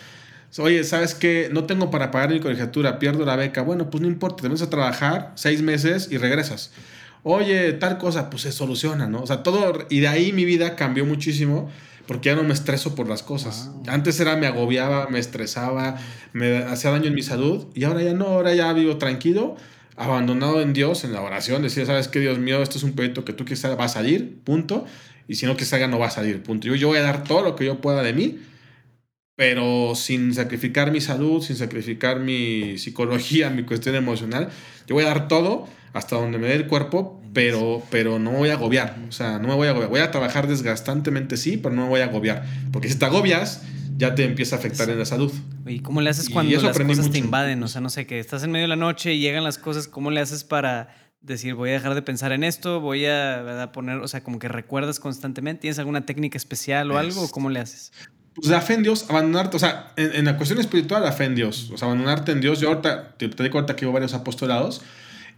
Oye, 0.59 0.83
¿sabes 0.85 1.13
qué? 1.13 1.49
No 1.51 1.65
tengo 1.65 1.91
para 1.91 2.09
pagar 2.09 2.29
mi 2.29 2.39
colegiatura, 2.39 2.99
pierdo 2.99 3.25
la 3.25 3.35
beca. 3.35 3.61
Bueno, 3.61 3.89
pues 3.89 4.01
no 4.01 4.07
importa, 4.07 4.43
te 4.43 4.47
vas 4.47 4.61
a 4.61 4.69
trabajar 4.69 5.33
seis 5.35 5.61
meses 5.61 6.07
y 6.09 6.17
regresas 6.17 6.71
oye, 7.27 7.73
tal 7.73 7.97
cosa, 7.97 8.29
pues 8.29 8.43
se 8.43 8.51
soluciona, 8.51 9.07
¿no? 9.07 9.21
O 9.21 9.27
sea, 9.27 9.43
todo, 9.43 9.85
y 9.89 9.99
de 9.99 10.07
ahí 10.07 10.31
mi 10.31 10.45
vida 10.45 10.75
cambió 10.75 11.05
muchísimo 11.05 11.69
porque 12.07 12.29
ya 12.29 12.35
no 12.35 12.43
me 12.43 12.53
estreso 12.53 12.95
por 12.95 13.09
las 13.09 13.21
cosas. 13.21 13.69
Antes 13.85 14.19
era, 14.19 14.37
me 14.37 14.47
agobiaba, 14.47 15.09
me 15.09 15.19
estresaba, 15.19 15.97
me 16.31 16.59
hacía 16.59 16.91
daño 16.91 17.07
en 17.07 17.15
mi 17.15 17.21
salud, 17.21 17.67
y 17.75 17.83
ahora 17.83 18.01
ya 18.01 18.13
no, 18.13 18.27
ahora 18.27 18.55
ya 18.55 18.71
vivo 18.71 18.97
tranquilo, 18.97 19.57
abandonado 19.97 20.61
en 20.61 20.71
Dios, 20.71 21.03
en 21.03 21.11
la 21.11 21.21
oración, 21.21 21.63
decía, 21.63 21.85
sabes 21.85 22.07
qué, 22.07 22.19
Dios 22.19 22.39
mío, 22.39 22.63
esto 22.63 22.77
es 22.77 22.83
un 22.83 22.93
proyecto 22.93 23.25
que 23.25 23.33
tú 23.33 23.43
quieres 23.43 23.65
va 23.65 23.83
a 23.83 23.89
salir, 23.89 24.39
punto, 24.45 24.85
y 25.27 25.35
si 25.35 25.45
no 25.45 25.57
que 25.57 25.65
salga, 25.65 25.87
no 25.87 25.99
va 25.99 26.07
a 26.07 26.11
salir, 26.11 26.41
punto. 26.41 26.67
Yo, 26.67 26.75
yo 26.75 26.87
voy 26.87 26.99
a 26.99 27.01
dar 27.01 27.25
todo 27.25 27.41
lo 27.41 27.57
que 27.57 27.65
yo 27.65 27.81
pueda 27.81 28.03
de 28.03 28.13
mí, 28.13 28.39
pero 29.35 29.93
sin 29.95 30.33
sacrificar 30.33 30.91
mi 30.91 31.01
salud, 31.01 31.43
sin 31.43 31.57
sacrificar 31.57 32.21
mi 32.21 32.77
psicología, 32.77 33.49
mi 33.51 33.63
cuestión 33.63 33.95
emocional, 33.95 34.49
yo 34.87 34.95
voy 34.95 35.03
a 35.03 35.07
dar 35.07 35.27
todo 35.27 35.67
hasta 35.97 36.15
donde 36.15 36.37
me 36.37 36.47
dé 36.47 36.55
el 36.55 36.67
cuerpo, 36.67 37.21
pero, 37.33 37.83
pero 37.89 38.19
no 38.19 38.31
voy 38.31 38.49
a 38.49 38.53
agobiar. 38.53 38.97
O 39.07 39.11
sea, 39.11 39.39
no 39.39 39.47
me 39.47 39.53
voy 39.53 39.67
a 39.67 39.71
agobiar. 39.71 39.89
Voy 39.89 39.99
a 39.99 40.11
trabajar 40.11 40.47
desgastantemente, 40.47 41.37
sí, 41.37 41.57
pero 41.57 41.75
no 41.75 41.83
me 41.83 41.89
voy 41.89 42.01
a 42.01 42.05
agobiar. 42.05 42.45
Porque 42.71 42.89
si 42.89 42.95
te 42.95 43.05
agobias, 43.05 43.63
ya 43.97 44.15
te 44.15 44.23
empieza 44.23 44.55
a 44.55 44.59
afectar 44.59 44.89
en 44.89 44.99
la 44.99 45.05
salud. 45.05 45.31
¿Y 45.65 45.79
cómo 45.79 46.01
le 46.01 46.09
haces 46.09 46.29
cuando 46.29 46.59
las 46.61 46.77
cosas 46.77 47.11
te 47.11 47.17
invaden? 47.17 47.61
O 47.63 47.67
sea, 47.67 47.81
no 47.81 47.89
sé, 47.89 48.05
que 48.05 48.19
estás 48.19 48.43
en 48.43 48.51
medio 48.51 48.63
de 48.63 48.69
la 48.69 48.75
noche 48.75 49.13
y 49.13 49.19
llegan 49.19 49.43
las 49.43 49.57
cosas, 49.57 49.87
¿cómo 49.87 50.11
le 50.11 50.21
haces 50.21 50.43
para 50.43 50.95
decir, 51.21 51.55
voy 51.55 51.71
a 51.71 51.73
dejar 51.73 51.95
de 51.95 52.01
pensar 52.01 52.31
en 52.31 52.43
esto, 52.43 52.79
voy 52.79 53.05
a 53.05 53.71
poner, 53.73 53.97
o 53.97 54.07
sea, 54.07 54.23
como 54.23 54.39
que 54.39 54.47
recuerdas 54.47 54.99
constantemente? 54.99 55.61
¿Tienes 55.61 55.79
alguna 55.79 56.05
técnica 56.05 56.37
especial 56.37 56.91
o 56.91 56.97
algo? 56.97 57.23
¿O 57.23 57.29
cómo 57.29 57.49
le 57.49 57.59
haces? 57.59 57.91
Pues 58.35 58.47
la 58.47 58.61
fe 58.61 58.75
en 58.75 58.83
Dios, 58.83 59.07
abandonarte, 59.09 59.57
o 59.57 59.59
sea, 59.59 59.93
en, 59.95 60.25
la 60.25 60.37
cuestión 60.37 60.59
espiritual, 60.59 61.01
la 61.01 61.11
fe 61.11 61.25
en 61.25 61.33
Dios, 61.33 61.71
o 61.73 61.77
sea, 61.77 61.87
abandonarte 61.87 62.31
en 62.31 62.39
Dios. 62.39 62.59
Yo 62.59 62.69
ahorita, 62.69 63.15
te, 63.17 63.29
te 63.29 63.43
digo 63.43 63.57
ahorita 63.57 63.75
que 63.75 63.85
hubo 63.85 63.93
varios 63.93 64.13
apostolados 64.13 64.83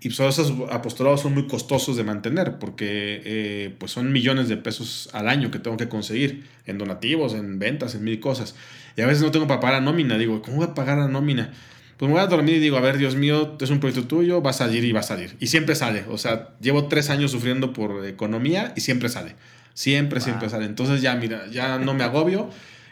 y 0.01 0.09
pues 0.09 0.19
esos 0.19 0.53
apostolados 0.71 1.21
son 1.21 1.33
muy 1.33 1.47
costosos 1.47 1.97
de 1.97 2.05
mantener 2.05 2.57
porque 2.57 3.21
eh, 3.25 3.75
pues 3.77 3.91
son 3.91 4.13
millones 4.13 4.47
de 4.47 4.55
pesos 4.55 5.09
al 5.11 5.27
año 5.27 5.51
que 5.51 5.59
tengo 5.59 5.75
que 5.75 5.89
conseguir 5.89 6.45
en 6.65 6.77
donativos, 6.77 7.33
en 7.33 7.59
ventas, 7.59 7.95
en 7.95 8.05
mil 8.05 8.19
cosas. 8.21 8.55
Y 8.95 9.01
a 9.01 9.07
veces 9.07 9.23
no 9.23 9.31
tengo 9.31 9.45
para 9.47 9.59
pagar 9.59 9.81
la 9.81 9.85
nómina. 9.85 10.17
Digo, 10.17 10.41
¿cómo 10.41 10.57
voy 10.57 10.67
a 10.67 10.73
pagar 10.73 10.97
la 10.97 11.09
nómina? 11.09 11.51
Pues 11.97 12.07
me 12.07 12.13
voy 12.13 12.23
a 12.23 12.27
dormir 12.27 12.55
y 12.55 12.59
digo, 12.59 12.77
a 12.77 12.81
ver, 12.81 12.97
Dios 12.97 13.15
mío, 13.15 13.57
es 13.59 13.69
un 13.71 13.81
proyecto 13.81 14.07
tuyo, 14.07 14.41
va 14.41 14.51
a 14.51 14.53
salir 14.53 14.85
y 14.85 14.93
va 14.93 15.01
a 15.01 15.03
salir. 15.03 15.35
Y 15.41 15.47
siempre 15.47 15.75
sale. 15.75 16.05
O 16.09 16.17
sea, 16.17 16.51
llevo 16.61 16.87
tres 16.87 17.09
años 17.09 17.31
sufriendo 17.31 17.73
por 17.73 18.05
economía 18.05 18.73
y 18.77 18.81
siempre 18.81 19.09
sale. 19.09 19.35
Siempre, 19.73 20.21
siempre 20.21 20.49
sale. 20.49 20.63
Entonces 20.63 21.01
ya, 21.01 21.13
mira, 21.15 21.47
ya 21.51 21.77
no 21.77 21.93
me 21.93 22.05
agobio. 22.05 22.49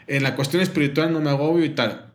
En 0.08 0.22
la 0.22 0.36
cuestión 0.36 0.60
espiritual 0.60 1.10
no 1.10 1.20
me 1.20 1.30
agobio 1.30 1.64
y 1.64 1.70
tal 1.70 2.07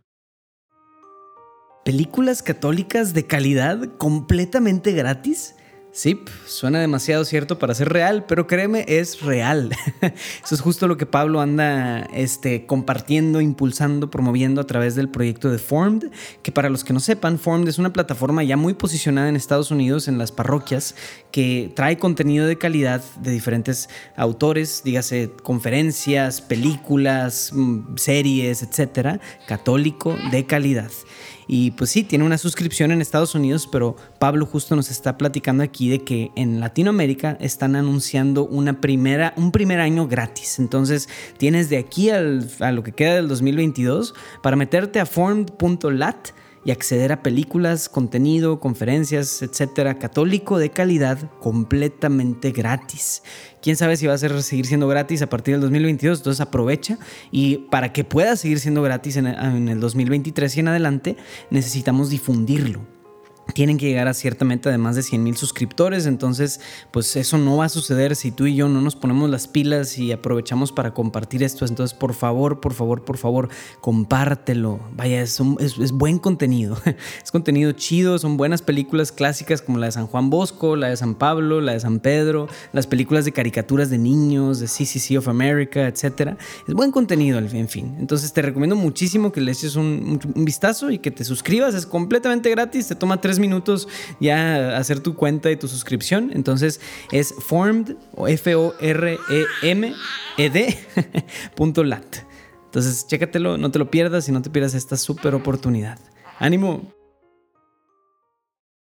películas 1.84 2.42
católicas 2.42 3.14
de 3.14 3.26
calidad 3.26 3.90
completamente 3.98 4.94
gratis. 4.94 5.56
Sí, 5.92 6.20
suena 6.48 6.80
demasiado 6.80 7.24
cierto 7.24 7.60
para 7.60 7.76
ser 7.76 7.90
real, 7.90 8.26
pero 8.26 8.48
créeme, 8.48 8.84
es 8.88 9.22
real. 9.22 9.70
Eso 10.44 10.56
es 10.56 10.60
justo 10.60 10.88
lo 10.88 10.98
que 10.98 11.06
Pablo 11.06 11.40
anda 11.40 12.00
este, 12.16 12.66
compartiendo, 12.66 13.42
impulsando, 13.42 14.10
promoviendo 14.10 14.60
a 14.60 14.64
través 14.64 14.96
del 14.96 15.10
proyecto 15.10 15.52
de 15.52 15.60
Formed, 15.60 16.10
que 16.42 16.52
para 16.52 16.72
los 16.72 16.84
que 16.84 16.94
no 16.94 17.00
sepan, 17.00 17.38
Formed 17.38 17.68
es 17.68 17.78
una 17.78 17.94
plataforma 17.94 18.44
ya 18.44 18.58
muy 18.58 18.74
posicionada 18.74 19.30
en 19.30 19.36
Estados 19.36 19.70
Unidos, 19.70 20.08
en 20.08 20.18
las 20.18 20.32
parroquias, 20.32 20.96
que 21.34 21.72
trae 21.76 21.98
contenido 21.98 22.46
de 22.46 22.60
calidad 22.60 23.02
de 23.20 23.32
diferentes 23.32 23.90
autores, 24.16 24.84
dígase 24.86 25.32
conferencias, 25.42 26.42
películas, 26.42 27.50
mm, 27.52 27.98
series, 27.98 28.62
etcétera, 28.62 29.20
católico 29.48 30.16
de 30.30 30.46
calidad. 30.46 30.92
Y 31.48 31.72
pues 31.72 31.90
sí, 31.90 32.04
tiene 32.04 32.24
una 32.24 32.38
suscripción 32.38 32.92
en 32.92 33.02
Estados 33.02 33.34
Unidos, 33.34 33.68
pero 33.70 33.96
Pablo 34.20 34.46
justo 34.46 34.76
nos 34.76 34.92
está 34.92 35.18
platicando 35.18 35.64
aquí 35.64 35.90
de 35.90 36.04
que 36.04 36.30
en 36.36 36.60
Latinoamérica 36.60 37.36
están 37.42 37.76
anunciando 37.76 38.46
una 38.46 38.80
primera, 38.80 39.34
un 39.36 39.52
primer 39.52 39.80
año 39.80 40.08
gratis. 40.08 40.60
Entonces 40.60 41.10
tienes 41.38 41.68
de 41.68 41.78
aquí 41.78 42.12
a 42.12 42.22
lo 42.22 42.84
que 42.84 42.92
queda 42.92 43.16
del 43.16 43.28
2022 43.28 44.14
para 44.44 44.56
meterte 44.56 45.00
a 45.00 45.08
formed.lat 45.08 46.28
y 46.66 46.72
acceder 46.72 47.12
a 47.12 47.24
películas, 47.24 47.90
contenido, 47.90 48.60
conferencias, 48.60 49.42
etcétera, 49.42 50.00
católico 50.00 50.58
de 50.58 50.70
calidad 50.70 51.32
completamente 51.40 52.52
gratis. 52.52 53.24
Quién 53.62 53.76
sabe 53.76 53.98
si 53.98 54.08
va 54.08 54.14
a 54.14 54.18
ser, 54.18 54.42
seguir 54.44 54.66
siendo 54.66 54.88
gratis 54.88 55.22
a 55.22 55.28
partir 55.28 55.56
del 55.56 55.62
2022, 55.62 56.20
entonces 56.20 56.42
aprovecha 56.42 56.98
y 57.32 57.58
para 57.70 57.94
que 57.94 58.04
pueda 58.04 58.36
seguir 58.36 58.60
siendo 58.60 58.82
gratis 58.82 59.18
en 59.18 59.28
el 59.28 59.80
2023 59.80 60.58
y 60.58 60.60
en 60.60 60.68
adelante 60.68 61.18
necesitamos 61.50 62.10
difundirlo 62.10 62.82
tienen 63.54 63.78
que 63.78 63.88
llegar 63.88 64.08
a 64.08 64.14
cierta 64.14 64.46
meta 64.46 64.70
de 64.70 64.78
más 64.78 64.96
de 64.96 65.04
100 65.04 65.24
mil 65.24 65.36
suscriptores, 65.38 66.06
entonces 66.06 66.62
pues 66.92 67.16
eso 67.16 67.38
no 67.38 67.58
va 67.58 67.66
a 67.66 67.70
suceder 67.70 68.16
si 68.16 68.32
tú 68.32 68.46
y 68.46 68.56
yo 68.56 68.70
no 68.70 68.82
nos 68.82 68.96
ponemos 68.96 69.30
las 69.30 69.48
pilas 69.48 69.98
y 69.98 70.12
aprovechamos 70.12 70.72
para 70.72 70.94
compartir 70.94 71.44
esto, 71.44 71.66
entonces 71.66 71.98
por 71.98 72.14
favor, 72.14 72.62
por 72.62 72.74
favor, 72.74 73.04
por 73.04 73.18
favor, 73.18 73.50
compártelo, 73.82 74.80
vaya, 74.96 75.22
es, 75.22 75.40
buen 75.94 76.20
contenido, 76.20 76.78
es 77.24 77.32
contenido 77.32 77.72
chido, 77.74 78.18
son 78.18 78.38
buenas 78.38 78.62
películas 78.62 79.12
clásicas 79.12 79.62
como 79.62 79.78
la 79.78 79.88
de 79.88 79.92
San 79.92 80.08
Juan 80.08 80.30
Bosco, 80.30 80.76
la 80.76 80.90
de 80.90 80.98
San 80.98 81.16
Pablo, 81.16 81.62
la 81.62 81.74
de 81.74 81.80
San 81.80 82.00
Pedro, 82.00 82.48
las 82.72 82.88
películas 82.88 83.26
de 83.26 83.34
caricaturas 83.34 83.90
de 83.90 83.98
niños, 83.98 84.60
de 84.60 84.68
CCC 84.68 85.18
of 85.18 85.28
America, 85.28 85.88
etc. 85.88 86.38
Es 86.68 86.74
buen 86.74 86.92
contenido, 86.92 87.40
en 87.40 87.70
fin, 87.70 87.96
entonces 88.00 88.32
te 88.34 88.42
recomiendo 88.42 88.76
muchísimo 88.76 89.32
que 89.32 89.42
le 89.42 89.52
eches 89.52 89.76
un 89.76 90.20
vistazo 90.36 90.92
y 90.92 91.00
que 91.00 91.12
te 91.12 91.24
suscribas, 91.24 91.76
es 91.76 91.86
completamente 91.86 92.50
gratis, 92.50 92.88
te 92.88 92.96
toma 92.96 93.20
tres 93.22 93.33
minutos 93.40 93.88
ya 94.20 94.78
hacer 94.78 95.00
tu 95.00 95.16
cuenta 95.16 95.52
y 95.52 95.56
tu 95.56 95.68
suscripción. 95.68 96.32
Entonces 96.34 96.82
es 97.12 97.34
formed 97.34 97.96
o 98.16 98.28
F-O-R-E-M-E-D 98.28 99.18
punto 101.56 101.84
lat. 101.84 102.18
Entonces, 102.66 103.06
chécatelo, 103.06 103.58
no 103.60 103.70
te 103.70 103.78
lo 103.78 103.92
pierdas 103.92 104.28
y 104.30 104.32
no 104.32 104.42
te 104.42 104.50
pierdas 104.50 104.74
esta 104.74 104.98
súper 104.98 105.36
oportunidad. 105.36 106.00
¡Ánimo! 106.40 106.92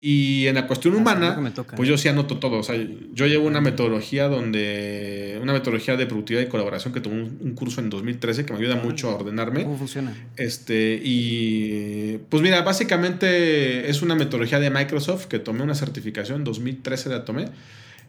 Y 0.05 0.47
en 0.47 0.55
la 0.55 0.67
cuestión 0.67 0.95
humana, 0.95 1.53
pues 1.77 1.87
yo 1.87 1.97
sí 1.97 2.09
anoto 2.09 2.37
todo. 2.37 2.57
O 2.57 2.63
sea, 2.63 2.75
yo 3.13 3.25
llevo 3.25 3.47
una 3.47 3.61
metodología 3.61 4.27
donde. 4.27 5.39
Una 5.41 5.53
metodología 5.53 5.95
de 5.95 6.05
productividad 6.05 6.41
y 6.43 6.47
colaboración 6.47 6.93
que 6.93 6.99
tomé 6.99 7.21
un, 7.21 7.55
curso 7.55 7.79
en 7.79 7.89
2013 7.89 8.45
que 8.45 8.51
me 8.51 8.59
ayuda 8.59 8.75
mucho 8.75 9.09
a 9.09 9.15
ordenarme. 9.15 9.63
¿Cómo 9.63 9.77
funciona? 9.77 10.13
Este, 10.35 10.99
y. 11.01 12.17
Pues 12.27 12.43
mira, 12.43 12.63
básicamente 12.63 13.89
es 13.89 14.01
una 14.01 14.13
metodología 14.15 14.59
de 14.59 14.69
Microsoft 14.69 15.27
que 15.27 15.39
tomé 15.39 15.63
una 15.63 15.73
certificación, 15.73 16.39
en 16.39 16.43
2013 16.43 17.07
la 17.07 17.23
tomé, 17.23 17.45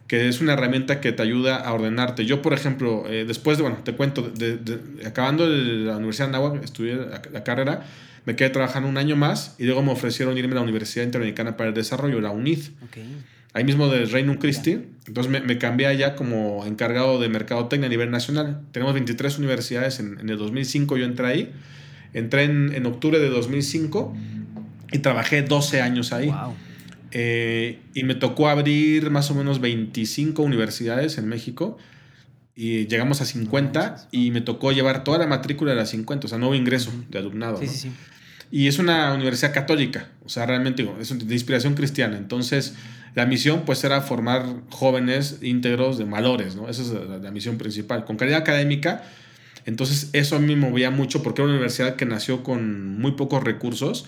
que 0.07 0.27
es 0.27 0.41
una 0.41 0.51
herramienta 0.51 0.99
que 0.99 1.13
te 1.13 1.23
ayuda 1.23 1.55
a 1.55 1.71
ordenarte. 1.71 2.25
Yo, 2.25 2.41
por 2.41 2.51
ejemplo, 2.51 3.05
eh, 3.07 3.23
después 3.25 3.55
de. 3.55 3.63
Bueno, 3.63 3.77
te 3.85 3.93
cuento, 3.93 4.21
de, 4.21 4.59
acabando 5.05 5.47
la 5.47 5.95
Universidad 5.95 6.25
de 6.25 6.31
Nahuatl, 6.33 6.61
estudié 6.61 6.97
la 7.31 7.43
carrera 7.45 7.85
me 8.25 8.35
quedé 8.35 8.49
trabajando 8.49 8.89
un 8.89 8.97
año 8.97 9.15
más 9.15 9.55
y 9.57 9.65
luego 9.65 9.83
me 9.83 9.91
ofrecieron 9.91 10.37
irme 10.37 10.53
a 10.53 10.55
la 10.55 10.61
Universidad 10.61 11.05
Interamericana 11.05 11.57
para 11.57 11.69
el 11.69 11.75
Desarrollo, 11.75 12.19
la 12.21 12.31
UNID. 12.31 12.59
Ahí 13.53 13.63
mismo 13.63 13.87
del 13.87 14.09
Reino 14.09 14.37
Christi. 14.37 14.81
Entonces 15.07 15.31
me, 15.31 15.39
me, 15.39 15.57
cambié 15.57 15.87
allá 15.87 16.15
como 16.15 16.65
encargado 16.65 17.19
de 17.19 17.29
mercadotecnia 17.29 17.87
a 17.87 17.89
nivel 17.89 18.11
nacional. 18.11 18.61
Tenemos 18.71 18.93
23 18.93 19.37
universidades 19.37 19.99
en, 19.99 20.19
en 20.19 20.29
el 20.29 20.37
2005, 20.37 20.97
yo 20.97 21.05
entré 21.05 21.27
ahí. 21.27 21.53
Entré 22.13 22.43
en, 22.43 22.73
en, 22.73 22.85
octubre 22.85 23.19
de 23.19 23.29
2005 23.29 24.13
y 24.91 24.99
trabajé 24.99 25.41
12 25.41 25.81
años 25.81 26.11
ahí. 26.11 26.33
Eh, 27.11 27.79
y 27.93 28.03
me 28.03 28.15
tocó 28.15 28.49
abrir 28.49 29.09
más 29.09 29.31
o 29.31 29.35
menos 29.35 29.61
25 29.61 30.41
universidades 30.41 31.17
en 31.17 31.27
México 31.27 31.77
y 32.55 32.87
llegamos 32.87 33.21
a 33.21 33.25
50 33.25 34.09
y 34.11 34.31
me 34.31 34.41
tocó 34.41 34.71
llevar 34.71 35.03
toda 35.03 35.17
la 35.17 35.27
matrícula 35.27 35.71
de 35.71 35.77
las 35.77 35.89
50, 35.91 36.25
o 36.25 36.29
sea, 36.29 36.37
nuevo 36.37 36.55
ingreso 36.55 36.91
de 37.09 37.19
alumnado. 37.19 37.57
Sí, 37.57 37.67
sí, 37.67 37.77
sí. 37.77 37.91
Y 38.51 38.67
es 38.67 38.79
una 38.79 39.13
universidad 39.13 39.53
católica, 39.53 40.09
o 40.23 40.29
sea, 40.29 40.45
realmente 40.45 40.87
es 40.99 41.27
de 41.27 41.33
inspiración 41.33 41.73
cristiana. 41.73 42.17
Entonces, 42.17 42.75
la 43.15 43.25
misión 43.25 43.63
pues 43.65 43.83
era 43.83 44.01
formar 44.01 44.45
jóvenes 44.69 45.39
íntegros 45.41 45.97
de 45.97 46.03
valores, 46.03 46.55
¿no? 46.55 46.69
Esa 46.69 46.81
es 46.81 46.89
la, 46.89 47.31
misión 47.31 47.57
principal. 47.57 48.03
Con 48.03 48.17
calidad 48.17 48.39
académica, 48.39 49.03
entonces 49.65 50.09
eso 50.11 50.35
a 50.35 50.39
mí 50.39 50.55
me 50.55 50.69
movía 50.69 50.91
mucho 50.91 51.23
porque 51.23 51.41
era 51.41 51.45
una 51.45 51.55
universidad 51.55 51.95
que 51.95 52.05
nació 52.05 52.43
con 52.43 52.99
muy 52.99 53.13
pocos 53.13 53.41
recursos. 53.41 54.05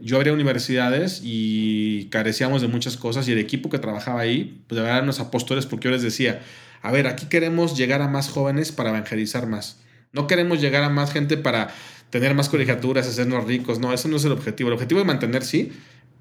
Yo 0.00 0.16
abría 0.16 0.32
universidades 0.32 1.20
y 1.22 2.06
carecíamos 2.06 2.62
de 2.62 2.68
muchas 2.68 2.96
cosas 2.96 3.28
y 3.28 3.32
el 3.32 3.38
equipo 3.38 3.68
que 3.68 3.78
trabajaba 3.78 4.20
ahí, 4.20 4.62
pues 4.66 4.76
de 4.76 4.82
verdad 4.82 4.98
eran 4.98 5.06
los 5.06 5.20
apóstoles 5.20 5.66
porque 5.66 5.88
yo 5.88 5.92
les 5.92 6.02
decía, 6.02 6.40
a 6.80 6.90
ver, 6.90 7.06
aquí 7.06 7.26
queremos 7.26 7.76
llegar 7.76 8.00
a 8.00 8.08
más 8.08 8.30
jóvenes 8.30 8.72
para 8.72 8.90
evangelizar 8.90 9.46
más. 9.46 9.80
No 10.12 10.26
queremos 10.26 10.60
llegar 10.60 10.84
a 10.84 10.88
más 10.88 11.12
gente 11.12 11.36
para 11.36 11.68
tener 12.10 12.34
más 12.34 12.48
colegiaturas, 12.48 13.06
hacernos 13.06 13.44
ricos. 13.44 13.78
No, 13.78 13.92
eso 13.92 14.08
no 14.08 14.16
es 14.16 14.24
el 14.24 14.32
objetivo. 14.32 14.68
El 14.68 14.74
objetivo 14.74 15.00
es 15.00 15.06
mantener, 15.06 15.44
sí, 15.44 15.72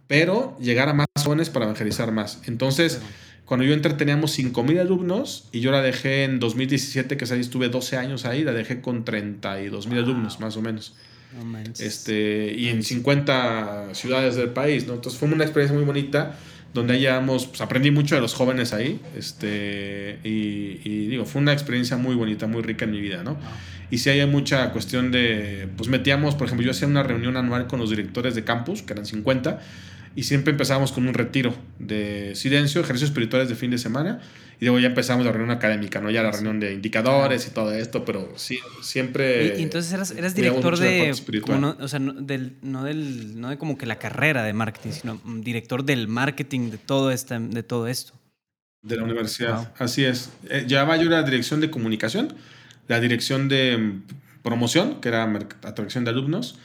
pero 0.08 0.58
llegar 0.60 0.90
a 0.90 0.94
más 0.94 1.08
jóvenes 1.24 1.50
para 1.50 1.66
evangelizar 1.66 2.12
más. 2.12 2.42
Entonces, 2.46 3.02
cuando 3.46 3.66
yo 3.66 3.74
entré 3.74 3.94
teníamos 3.94 4.38
5.000 4.38 4.80
alumnos 4.80 5.48
y 5.52 5.62
yo 5.62 5.72
la 5.72 5.82
dejé 5.82 6.26
en 6.26 6.40
2017, 6.40 7.16
que 7.16 7.34
ahí 7.34 7.40
estuve 7.40 7.70
12 7.70 7.98
años 7.98 8.26
ahí, 8.26 8.44
la 8.44 8.52
dejé 8.52 8.82
con 8.82 9.06
32.000 9.06 9.88
mil 9.88 10.00
alumnos, 10.00 10.40
más 10.40 10.58
o 10.58 10.62
menos. 10.62 10.96
este, 11.80 12.54
y 12.58 12.70
en 12.70 12.84
50 12.84 13.94
ciudades 13.94 14.36
del 14.36 14.50
país, 14.50 14.88
¿no? 14.88 14.96
Entonces 14.96 15.20
fue 15.20 15.30
una 15.30 15.44
experiencia 15.44 15.76
muy 15.78 15.86
bonita 15.86 16.38
donde 16.74 16.96
hayamos, 16.96 17.48
pues 17.48 17.62
aprendí 17.62 17.92
mucho 17.92 18.16
de 18.16 18.22
los 18.22 18.34
jóvenes 18.34 18.74
ahí, 18.74 19.00
este, 19.16 20.20
y, 20.24 20.82
y, 20.84 21.08
digo, 21.08 21.26
fue 21.26 21.42
una 21.42 21.54
experiencia 21.54 21.98
muy 21.98 22.16
bonita, 22.16 22.48
muy 22.48 22.62
rica 22.62 22.86
en 22.86 22.92
mi 22.92 23.00
vida, 23.02 23.24
¿no? 23.24 23.38
Y 23.90 24.00
sí 24.00 24.10
hay 24.10 24.26
mucha 24.28 24.72
cuestión 24.72 25.12
de, 25.12 25.70
pues 25.78 25.90
metíamos, 25.90 26.36
por 26.36 26.48
ejemplo, 26.48 26.66
yo 26.66 26.72
hacía 26.72 26.88
una 26.88 27.04
reunión 27.04 27.38
anual 27.38 27.68
con 27.68 27.80
los 27.80 27.90
directores 27.90 28.36
de 28.36 28.44
campus, 28.44 28.82
que 28.82 28.94
eran 28.94 29.06
50, 29.06 29.60
y 30.16 30.24
siempre 30.24 30.52
empezábamos 30.52 30.92
con 30.92 31.08
un 31.08 31.14
retiro 31.14 31.56
de 31.80 32.34
silencio, 32.36 32.82
ejercicios 32.82 33.12
espirituales 33.12 33.50
de 33.50 33.56
fin 33.56 33.72
de 33.72 33.78
semana, 33.78 34.20
y 34.60 34.66
luego 34.66 34.80
ya 34.80 34.88
empezamos 34.88 35.24
la 35.24 35.32
reunión 35.32 35.56
académica, 35.56 36.02
¿no? 36.02 36.10
Ya 36.10 36.24
la 36.24 36.32
reunión 36.32 36.60
de 36.60 36.74
indicadores 36.74 37.46
y 37.48 37.52
todo 37.52 37.72
esto, 37.72 38.04
pero 38.04 38.34
sí, 38.36 38.58
siempre... 38.82 39.60
Y, 39.60 39.62
entonces 39.62 39.94
eras, 39.94 40.12
eras 40.12 40.34
director 40.34 40.78
de... 40.80 41.14
no, 41.60 41.78
o 41.80 41.88
sea, 41.88 42.00
no, 42.00 42.14
del, 42.14 42.58
no, 42.64 42.84
del, 42.84 43.40
no 43.40 43.52
de 43.52 43.58
como 43.60 43.78
que 43.78 43.86
la 43.86 44.00
carrera 44.00 44.44
de 44.44 44.54
marketing, 44.54 44.90
sino 44.90 45.22
director 45.42 45.86
del 45.86 46.08
marketing 46.08 46.72
de 46.72 46.80
todo, 46.80 47.12
este, 47.12 47.38
de 47.40 47.62
todo 47.62 47.88
esto. 47.88 48.14
De 48.82 48.98
la 48.98 49.04
universidad, 49.04 49.72
así 49.78 50.04
es. 50.04 50.32
Eh, 50.50 50.66
llevaba 50.68 50.98
yo 50.98 51.10
la 51.10 51.22
dirección 51.22 51.62
de 51.62 51.70
comunicación, 51.70 52.34
la 52.88 53.00
dirección 53.00 53.50
de 53.50 53.78
mm, 53.78 54.04
promoción, 54.44 55.02
que 55.02 55.10
era 55.10 55.24
atracción 55.64 56.04
de 56.04 56.12
alumnos, 56.12 56.60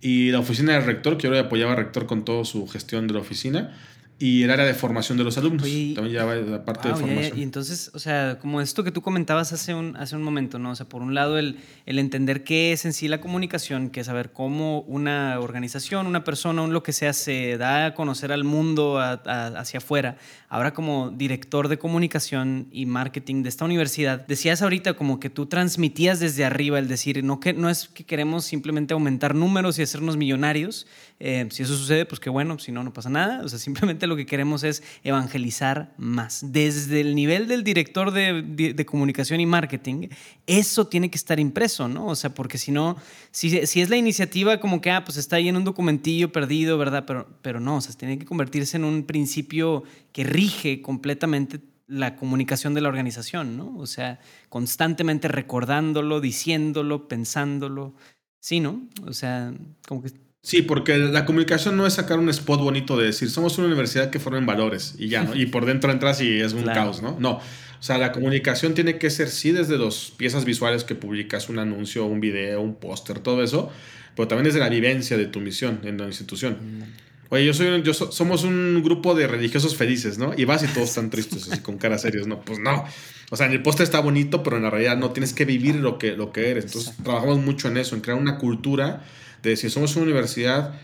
y 0.00 0.30
la 0.30 0.40
oficina 0.40 0.74
del 0.74 0.84
rector, 0.84 1.18
que 1.18 1.28
le 1.28 1.38
apoyaba 1.38 1.72
al 1.72 1.78
rector 1.78 2.06
con 2.06 2.24
toda 2.24 2.44
su 2.44 2.66
gestión 2.68 3.06
de 3.06 3.14
la 3.14 3.20
oficina 3.20 3.74
y 4.18 4.42
el 4.42 4.50
área 4.50 4.64
de 4.64 4.72
formación 4.72 5.18
de 5.18 5.24
los 5.24 5.36
alumnos. 5.36 5.62
También 5.62 6.08
llevaba 6.08 6.34
la 6.36 6.64
parte 6.64 6.88
de 6.88 6.94
formación. 6.94 7.38
Y, 7.38 7.42
entonces, 7.42 7.90
o 7.92 7.98
sea, 7.98 8.38
como 8.40 8.62
esto 8.62 8.82
que 8.82 8.90
tú 8.90 9.02
comentabas 9.02 9.52
hace 9.52 9.74
un, 9.74 9.94
hace 9.96 10.16
un 10.16 10.22
momento, 10.22 10.58
¿no? 10.58 10.70
O 10.70 10.74
sea, 10.74 10.88
por 10.88 11.02
un 11.02 11.14
lado, 11.14 11.38
el, 11.38 11.58
el 11.84 11.98
entender 11.98 12.42
qué 12.42 12.72
es 12.72 12.86
en 12.86 12.94
sí 12.94 13.08
la 13.08 13.20
comunicación, 13.20 13.90
que 13.90 14.00
es 14.00 14.06
saber 14.06 14.32
cómo 14.32 14.80
una 14.82 15.38
organización, 15.38 16.06
una 16.06 16.24
persona, 16.24 16.62
un 16.62 16.72
lo 16.72 16.82
que 16.82 16.94
sea, 16.94 17.12
se 17.12 17.58
da 17.58 17.86
a 17.86 17.94
conocer 17.94 18.32
al 18.32 18.44
mundo 18.44 18.98
hacia 18.98 19.78
afuera. 19.78 20.16
Ahora, 20.48 20.72
como 20.72 21.10
director 21.10 21.68
de 21.68 21.78
comunicación 21.78 22.68
y 22.70 22.86
marketing 22.86 23.42
de 23.42 23.50
esta 23.50 23.64
universidad, 23.64 24.26
decías 24.26 24.62
ahorita 24.62 24.94
como 24.94 25.20
que 25.20 25.28
tú 25.28 25.46
transmitías 25.46 26.20
desde 26.20 26.44
arriba 26.44 26.78
el 26.78 26.88
decir, 26.88 27.22
no, 27.22 27.40
que, 27.40 27.52
no 27.52 27.68
es 27.68 27.88
que 27.88 28.04
queremos 28.04 28.44
simplemente 28.44 28.94
aumentar 28.94 29.34
números 29.34 29.78
y 29.78 29.82
hacernos 29.82 30.16
millonarios. 30.16 30.86
Eh, 31.18 31.48
si 31.50 31.62
eso 31.62 31.74
sucede, 31.74 32.04
pues 32.04 32.20
qué 32.20 32.28
bueno, 32.28 32.58
si 32.58 32.72
no, 32.72 32.84
no 32.84 32.92
pasa 32.92 33.08
nada. 33.08 33.42
O 33.42 33.48
sea, 33.48 33.58
simplemente 33.58 34.06
lo 34.06 34.16
que 34.16 34.26
queremos 34.26 34.62
es 34.64 34.82
evangelizar 35.02 35.94
más. 35.96 36.40
Desde 36.52 37.00
el 37.00 37.14
nivel 37.14 37.48
del 37.48 37.64
director 37.64 38.10
de, 38.10 38.86
comunicación 38.86 39.40
y 39.40 39.46
marketing, 39.46 40.08
eso 40.46 40.86
tiene 40.86 41.10
que 41.10 41.16
estar 41.16 41.40
impreso, 41.40 41.88
¿no? 41.88 42.06
O 42.06 42.16
sea, 42.16 42.34
porque 42.34 42.58
si 42.58 42.70
no, 42.70 42.96
si, 43.30 43.66
si, 43.66 43.80
es 43.80 43.90
la 43.90 43.96
iniciativa 43.96 44.60
como 44.60 44.80
que, 44.80 44.90
ah, 44.90 45.04
pues 45.04 45.16
está 45.16 45.36
ahí 45.36 45.48
en 45.48 45.56
un 45.56 45.64
documentillo 45.64 46.30
perdido, 46.32 46.78
¿verdad? 46.78 47.04
Pero, 47.06 47.28
pero 47.42 47.60
no, 47.60 47.76
o 47.76 47.80
sea, 47.80 47.94
tiene 47.94 48.18
que 48.18 48.26
convertirse 48.26 48.76
en 48.76 48.84
un 48.84 49.04
principio 49.04 49.84
que 50.12 50.24
rige 50.24 50.82
completamente 50.82 51.60
la 51.88 52.16
comunicación 52.16 52.74
de 52.74 52.80
la 52.80 52.88
organización, 52.88 53.56
¿no? 53.56 53.76
O 53.78 53.86
sea, 53.86 54.20
constantemente 54.48 55.28
recordándolo, 55.28 56.20
diciéndolo, 56.20 57.08
pensándolo. 57.08 57.94
Sí, 58.40 58.60
¿no? 58.60 58.86
O 59.06 59.12
sea, 59.12 59.52
como 59.86 60.02
que 60.02 60.10
Sí, 60.46 60.62
porque 60.62 60.96
la 60.96 61.24
comunicación 61.24 61.76
no 61.76 61.88
es 61.88 61.94
sacar 61.94 62.20
un 62.20 62.28
spot 62.28 62.60
bonito 62.60 62.96
de 62.96 63.06
decir, 63.06 63.28
somos 63.30 63.58
una 63.58 63.66
universidad 63.66 64.10
que 64.10 64.20
forma 64.20 64.38
valores 64.46 64.94
y 64.96 65.08
ya, 65.08 65.24
¿no? 65.24 65.34
Y 65.34 65.46
por 65.46 65.66
dentro 65.66 65.90
entras 65.90 66.20
y 66.20 66.38
es 66.38 66.52
un 66.52 66.62
caos, 66.62 67.02
¿no? 67.02 67.16
No. 67.18 67.32
O 67.32 67.82
sea, 67.82 67.98
la 67.98 68.12
comunicación 68.12 68.72
tiene 68.72 68.96
que 68.96 69.10
ser, 69.10 69.28
sí, 69.28 69.50
desde 69.50 69.76
las 69.76 70.12
piezas 70.16 70.44
visuales 70.44 70.84
que 70.84 70.94
publicas, 70.94 71.48
un 71.48 71.58
anuncio, 71.58 72.04
un 72.04 72.20
video, 72.20 72.60
un 72.60 72.76
póster, 72.76 73.18
todo 73.18 73.42
eso, 73.42 73.72
pero 74.14 74.28
también 74.28 74.44
desde 74.44 74.60
la 74.60 74.68
vivencia 74.68 75.16
de 75.16 75.26
tu 75.26 75.40
misión 75.40 75.80
en 75.82 75.98
la 75.98 76.06
institución. 76.06 76.58
Mm. 76.60 76.82
Oye, 77.30 77.44
yo 77.44 77.52
soy, 77.52 77.82
yo 77.82 77.92
somos 77.92 78.44
un 78.44 78.84
grupo 78.84 79.16
de 79.16 79.26
religiosos 79.26 79.74
felices, 79.74 80.16
¿no? 80.16 80.32
Y 80.36 80.44
vas 80.44 80.62
y 80.62 80.68
todos 80.68 80.90
están 80.90 81.10
tristes, 81.10 81.50
así 81.50 81.60
con 81.60 81.76
cara 81.76 81.98
serios, 81.98 82.28
¿no? 82.28 82.42
Pues 82.42 82.60
no. 82.60 82.84
O 83.30 83.36
sea, 83.36 83.46
en 83.46 83.52
el 83.52 83.64
póster 83.64 83.82
está 83.82 83.98
bonito, 83.98 84.44
pero 84.44 84.58
en 84.58 84.62
la 84.62 84.70
realidad 84.70 84.96
no 84.96 85.10
tienes 85.10 85.32
que 85.32 85.44
vivir 85.44 85.74
lo 85.74 85.98
que, 85.98 86.12
lo 86.12 86.30
que 86.30 86.52
eres. 86.52 86.66
Entonces, 86.66 86.94
trabajamos 87.02 87.38
mucho 87.38 87.66
en 87.66 87.78
eso, 87.78 87.96
en 87.96 88.00
crear 88.00 88.16
una 88.16 88.38
cultura 88.38 89.02
de 89.42 89.56
si 89.56 89.70
somos 89.70 89.94
una 89.96 90.04
universidad 90.04 90.74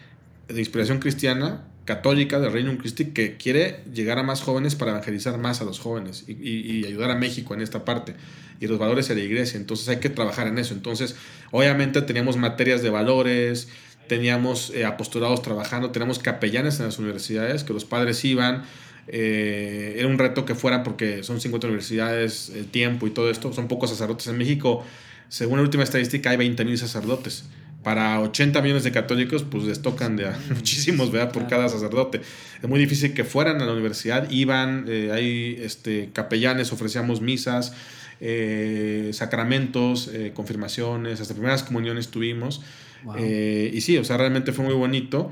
de 0.48 0.58
inspiración 0.58 0.98
cristiana, 0.98 1.64
católica 1.84 2.38
del 2.38 2.52
Reino 2.52 2.76
Christi, 2.78 3.06
que 3.06 3.36
quiere 3.36 3.80
llegar 3.92 4.18
a 4.18 4.22
más 4.22 4.42
jóvenes 4.42 4.74
para 4.74 4.92
evangelizar 4.92 5.38
más 5.38 5.60
a 5.60 5.64
los 5.64 5.80
jóvenes 5.80 6.24
y, 6.28 6.84
ayudar 6.86 7.10
a 7.10 7.16
México 7.16 7.54
en 7.54 7.60
esta 7.60 7.84
parte 7.84 8.14
y 8.60 8.66
los 8.66 8.78
valores 8.78 9.08
de 9.08 9.16
la 9.16 9.22
iglesia. 9.22 9.58
Entonces 9.58 9.88
hay 9.88 9.96
que 9.96 10.08
trabajar 10.08 10.46
en 10.46 10.58
eso. 10.58 10.74
Entonces, 10.74 11.16
obviamente 11.50 12.00
teníamos 12.02 12.36
materias 12.36 12.82
de 12.82 12.90
valores, 12.90 13.68
teníamos 14.08 14.70
eh, 14.70 14.84
apostolados 14.84 15.42
trabajando, 15.42 15.90
teníamos 15.90 16.18
capellanes 16.20 16.78
en 16.78 16.86
las 16.86 16.98
universidades, 16.98 17.64
que 17.64 17.72
los 17.72 17.84
padres 17.84 18.24
iban. 18.24 18.62
Eh, 19.08 19.96
era 19.98 20.06
un 20.06 20.18
reto 20.18 20.44
que 20.44 20.54
fueran 20.54 20.84
porque 20.84 21.24
son 21.24 21.40
50 21.40 21.66
universidades, 21.66 22.50
el 22.54 22.66
tiempo 22.66 23.08
y 23.08 23.10
todo 23.10 23.30
esto. 23.30 23.52
Son 23.52 23.66
pocos 23.66 23.90
sacerdotes 23.90 24.28
en 24.28 24.38
México. 24.38 24.84
Según 25.28 25.56
la 25.56 25.64
última 25.64 25.82
estadística, 25.82 26.30
hay 26.30 26.36
20 26.36 26.64
mil 26.64 26.78
sacerdotes 26.78 27.44
para 27.82 28.20
80 28.20 28.62
millones 28.62 28.84
de 28.84 28.92
católicos, 28.92 29.44
pues 29.48 29.64
les 29.64 29.82
tocan 29.82 30.16
de 30.16 30.30
muchísimos, 30.54 31.10
¿verdad? 31.10 31.32
Por 31.32 31.48
cada 31.48 31.68
sacerdote. 31.68 32.20
Es 32.62 32.68
muy 32.68 32.78
difícil 32.78 33.12
que 33.14 33.24
fueran 33.24 33.60
a 33.60 33.66
la 33.66 33.72
universidad, 33.72 34.30
iban, 34.30 34.86
eh, 34.88 35.10
hay 35.12 35.58
este, 35.60 36.10
capellanes, 36.12 36.72
ofrecíamos 36.72 37.20
misas, 37.20 37.74
eh, 38.20 39.10
sacramentos, 39.12 40.08
eh, 40.12 40.32
confirmaciones, 40.32 41.20
hasta 41.20 41.34
primeras 41.34 41.62
comuniones 41.62 42.08
tuvimos. 42.08 42.62
y 43.18 43.80
sí, 43.80 43.98
o 43.98 44.04
sea, 44.04 44.16
realmente 44.16 44.52
fue 44.52 44.64
muy 44.64 44.74
bonito. 44.74 45.30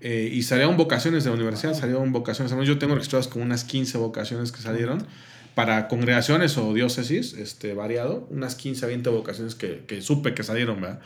y 0.00 0.42
salieron 0.44 0.78
vocaciones 0.78 1.24
de 1.24 1.30
la 1.30 1.36
universidad, 1.36 1.74
salieron 1.74 2.10
vocaciones. 2.12 2.50
Yo 2.66 2.78
tengo 2.78 2.94
registradas 2.94 3.28
como 3.28 3.44
unas 3.44 3.64
15 3.64 3.98
vocaciones 3.98 4.50
que 4.50 4.62
salieron 4.62 5.06
para 5.54 5.88
congregaciones 5.88 6.56
o 6.56 6.72
diócesis, 6.72 7.34
este, 7.34 7.74
variado, 7.74 8.26
unas 8.30 8.54
15 8.54 8.86
a 8.86 8.88
20 8.88 9.10
vocaciones 9.10 9.54
que, 9.54 9.82
que 9.86 10.00
supe 10.00 10.32
que 10.32 10.42
salieron, 10.42 10.80
¿verdad? 10.80 11.00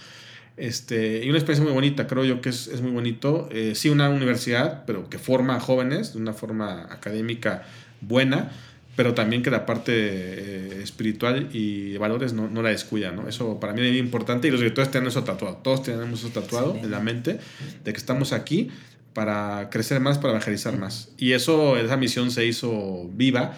Este, 0.56 1.24
y 1.24 1.28
una 1.28 1.38
experiencia 1.38 1.64
muy 1.64 1.72
bonita, 1.72 2.06
creo 2.06 2.24
yo 2.24 2.40
que 2.40 2.50
es, 2.50 2.68
es 2.68 2.80
muy 2.80 2.92
bonito. 2.92 3.48
Eh, 3.50 3.72
sí, 3.74 3.88
una 3.88 4.08
universidad, 4.08 4.84
pero 4.86 5.08
que 5.08 5.18
forma 5.18 5.56
a 5.56 5.60
jóvenes 5.60 6.14
de 6.14 6.20
una 6.20 6.32
forma 6.32 6.86
académica 6.90 7.64
buena, 8.00 8.52
pero 8.96 9.14
también 9.14 9.42
que 9.42 9.50
la 9.50 9.66
parte 9.66 9.92
eh, 9.94 10.80
espiritual 10.82 11.48
y 11.52 11.92
de 11.92 11.98
valores 11.98 12.32
no, 12.32 12.48
no, 12.48 12.62
la 12.62 12.68
descuida, 12.68 13.10
¿no? 13.10 13.28
Eso 13.28 13.58
para 13.58 13.72
mí 13.72 13.82
es 13.82 13.90
muy 13.90 13.98
importante 13.98 14.46
y 14.46 14.50
los 14.52 14.60
directores 14.60 14.90
tienen 14.90 15.08
eso 15.08 15.24
tatuado. 15.24 15.56
Todos 15.56 15.82
tenemos 15.82 16.20
eso 16.20 16.28
tatuado 16.28 16.76
en 16.76 16.90
la 16.90 17.00
mente 17.00 17.40
de 17.84 17.92
que 17.92 17.98
estamos 17.98 18.32
aquí 18.32 18.70
para 19.12 19.70
crecer 19.70 20.00
más, 20.00 20.18
para 20.18 20.34
evangelizar 20.34 20.76
más. 20.76 21.08
Y 21.18 21.32
eso, 21.32 21.76
esa 21.76 21.96
misión 21.96 22.30
se 22.30 22.46
hizo 22.46 23.08
viva 23.12 23.56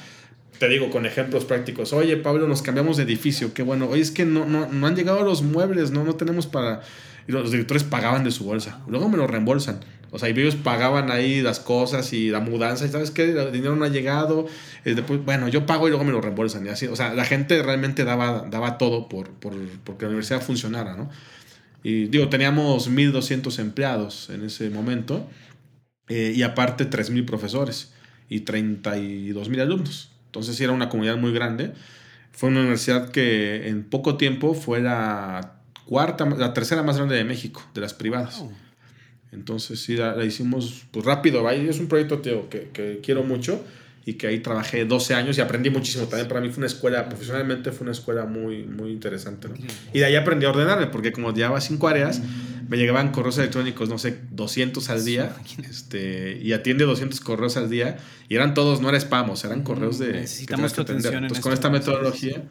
te 0.58 0.68
digo 0.68 0.90
con 0.90 1.06
ejemplos 1.06 1.44
prácticos, 1.44 1.92
oye 1.92 2.16
Pablo, 2.16 2.48
nos 2.48 2.62
cambiamos 2.62 2.96
de 2.96 3.04
edificio, 3.04 3.52
qué 3.54 3.62
bueno, 3.62 3.88
oye 3.88 4.02
es 4.02 4.10
que 4.10 4.24
no, 4.24 4.46
no, 4.46 4.66
no 4.66 4.86
han 4.86 4.96
llegado 4.96 5.22
los 5.22 5.42
muebles, 5.42 5.90
no, 5.90 6.04
no 6.04 6.14
tenemos 6.14 6.46
para... 6.46 6.82
Y 7.28 7.32
los 7.32 7.50
directores 7.50 7.82
pagaban 7.82 8.22
de 8.22 8.30
su 8.30 8.44
bolsa, 8.44 8.80
luego 8.86 9.08
me 9.08 9.16
lo 9.16 9.26
reembolsan. 9.26 9.80
O 10.12 10.18
sea, 10.18 10.28
y 10.28 10.32
ellos 10.32 10.54
pagaban 10.54 11.10
ahí 11.10 11.42
las 11.42 11.58
cosas 11.58 12.12
y 12.12 12.30
la 12.30 12.40
mudanza, 12.40 12.86
y 12.86 12.88
sabes 12.88 13.10
qué, 13.10 13.32
el 13.32 13.52
dinero 13.52 13.74
no 13.74 13.84
ha 13.84 13.88
llegado. 13.88 14.46
Y 14.84 14.94
después, 14.94 15.24
bueno, 15.24 15.48
yo 15.48 15.66
pago 15.66 15.88
y 15.88 15.90
luego 15.90 16.04
me 16.04 16.12
lo 16.12 16.20
reembolsan. 16.20 16.64
Y 16.64 16.68
así, 16.68 16.86
o 16.86 16.94
sea, 16.94 17.12
la 17.14 17.24
gente 17.24 17.60
realmente 17.62 18.04
daba, 18.04 18.46
daba 18.48 18.78
todo 18.78 19.08
por, 19.08 19.30
por, 19.30 19.54
porque 19.84 20.04
la 20.04 20.10
universidad 20.10 20.40
funcionara, 20.40 20.96
¿no? 20.96 21.10
Y 21.82 22.06
digo, 22.06 22.28
teníamos 22.28 22.90
1.200 22.90 23.58
empleados 23.58 24.30
en 24.30 24.44
ese 24.44 24.70
momento, 24.70 25.28
eh, 26.08 26.32
y 26.34 26.42
aparte 26.42 26.88
3.000 26.88 27.26
profesores 27.26 27.92
y 28.28 28.44
32.000 28.44 29.60
alumnos. 29.60 30.15
Entonces 30.36 30.56
sí 30.56 30.64
era 30.64 30.74
una 30.74 30.90
comunidad 30.90 31.16
muy 31.16 31.32
grande. 31.32 31.72
Fue 32.30 32.50
una 32.50 32.60
universidad 32.60 33.08
que 33.08 33.68
en 33.68 33.84
poco 33.84 34.18
tiempo 34.18 34.52
fue 34.52 34.80
la 34.80 35.54
cuarta, 35.86 36.26
la 36.26 36.52
tercera 36.52 36.82
más 36.82 36.98
grande 36.98 37.16
de 37.16 37.24
México, 37.24 37.64
de 37.72 37.80
las 37.80 37.94
privadas. 37.94 38.44
Entonces 39.32 39.80
sí, 39.80 39.96
la, 39.96 40.22
hicimos 40.26 40.84
pues 40.90 41.06
rápido. 41.06 41.48
Es 41.48 41.80
un 41.80 41.88
proyecto 41.88 42.20
que, 42.20 42.68
que 42.74 43.00
quiero 43.02 43.22
mucho 43.22 43.64
y 44.08 44.14
que 44.14 44.28
ahí 44.28 44.38
trabajé 44.38 44.84
12 44.84 45.14
años 45.14 45.36
y 45.36 45.40
aprendí 45.40 45.68
muchísimo. 45.68 46.06
También 46.06 46.28
para 46.28 46.40
mí 46.40 46.48
fue 46.48 46.58
una 46.58 46.68
escuela, 46.68 47.08
profesionalmente 47.08 47.72
fue 47.72 47.82
una 47.82 47.92
escuela 47.92 48.24
muy, 48.24 48.62
muy 48.62 48.92
interesante. 48.92 49.48
Y 49.92 49.98
de 49.98 50.04
ahí 50.04 50.14
aprendí 50.14 50.46
a 50.46 50.50
ordenarme, 50.50 50.86
porque 50.86 51.10
como 51.10 51.34
llevaba 51.34 51.60
cinco 51.60 51.88
áreas, 51.88 52.22
me 52.68 52.76
llegaban 52.76 53.10
correos 53.10 53.36
electrónicos, 53.38 53.88
no 53.88 53.98
sé, 53.98 54.20
200 54.30 54.88
al 54.90 55.04
día, 55.04 55.34
este, 55.68 56.38
y 56.40 56.52
atiende 56.52 56.84
200 56.84 57.18
correos 57.20 57.56
al 57.56 57.68
día, 57.68 57.96
y 58.28 58.36
eran 58.36 58.54
todos, 58.54 58.80
no 58.80 58.88
era 58.88 58.96
spam, 58.96 59.32
eran 59.44 59.62
correos 59.62 59.98
de... 59.98 60.12
Necesitamos 60.12 60.72
que 60.72 60.82
atender. 60.82 61.12
Entonces, 61.12 61.42
con 61.42 61.52
esta 61.52 61.68
metodología... 61.68 62.44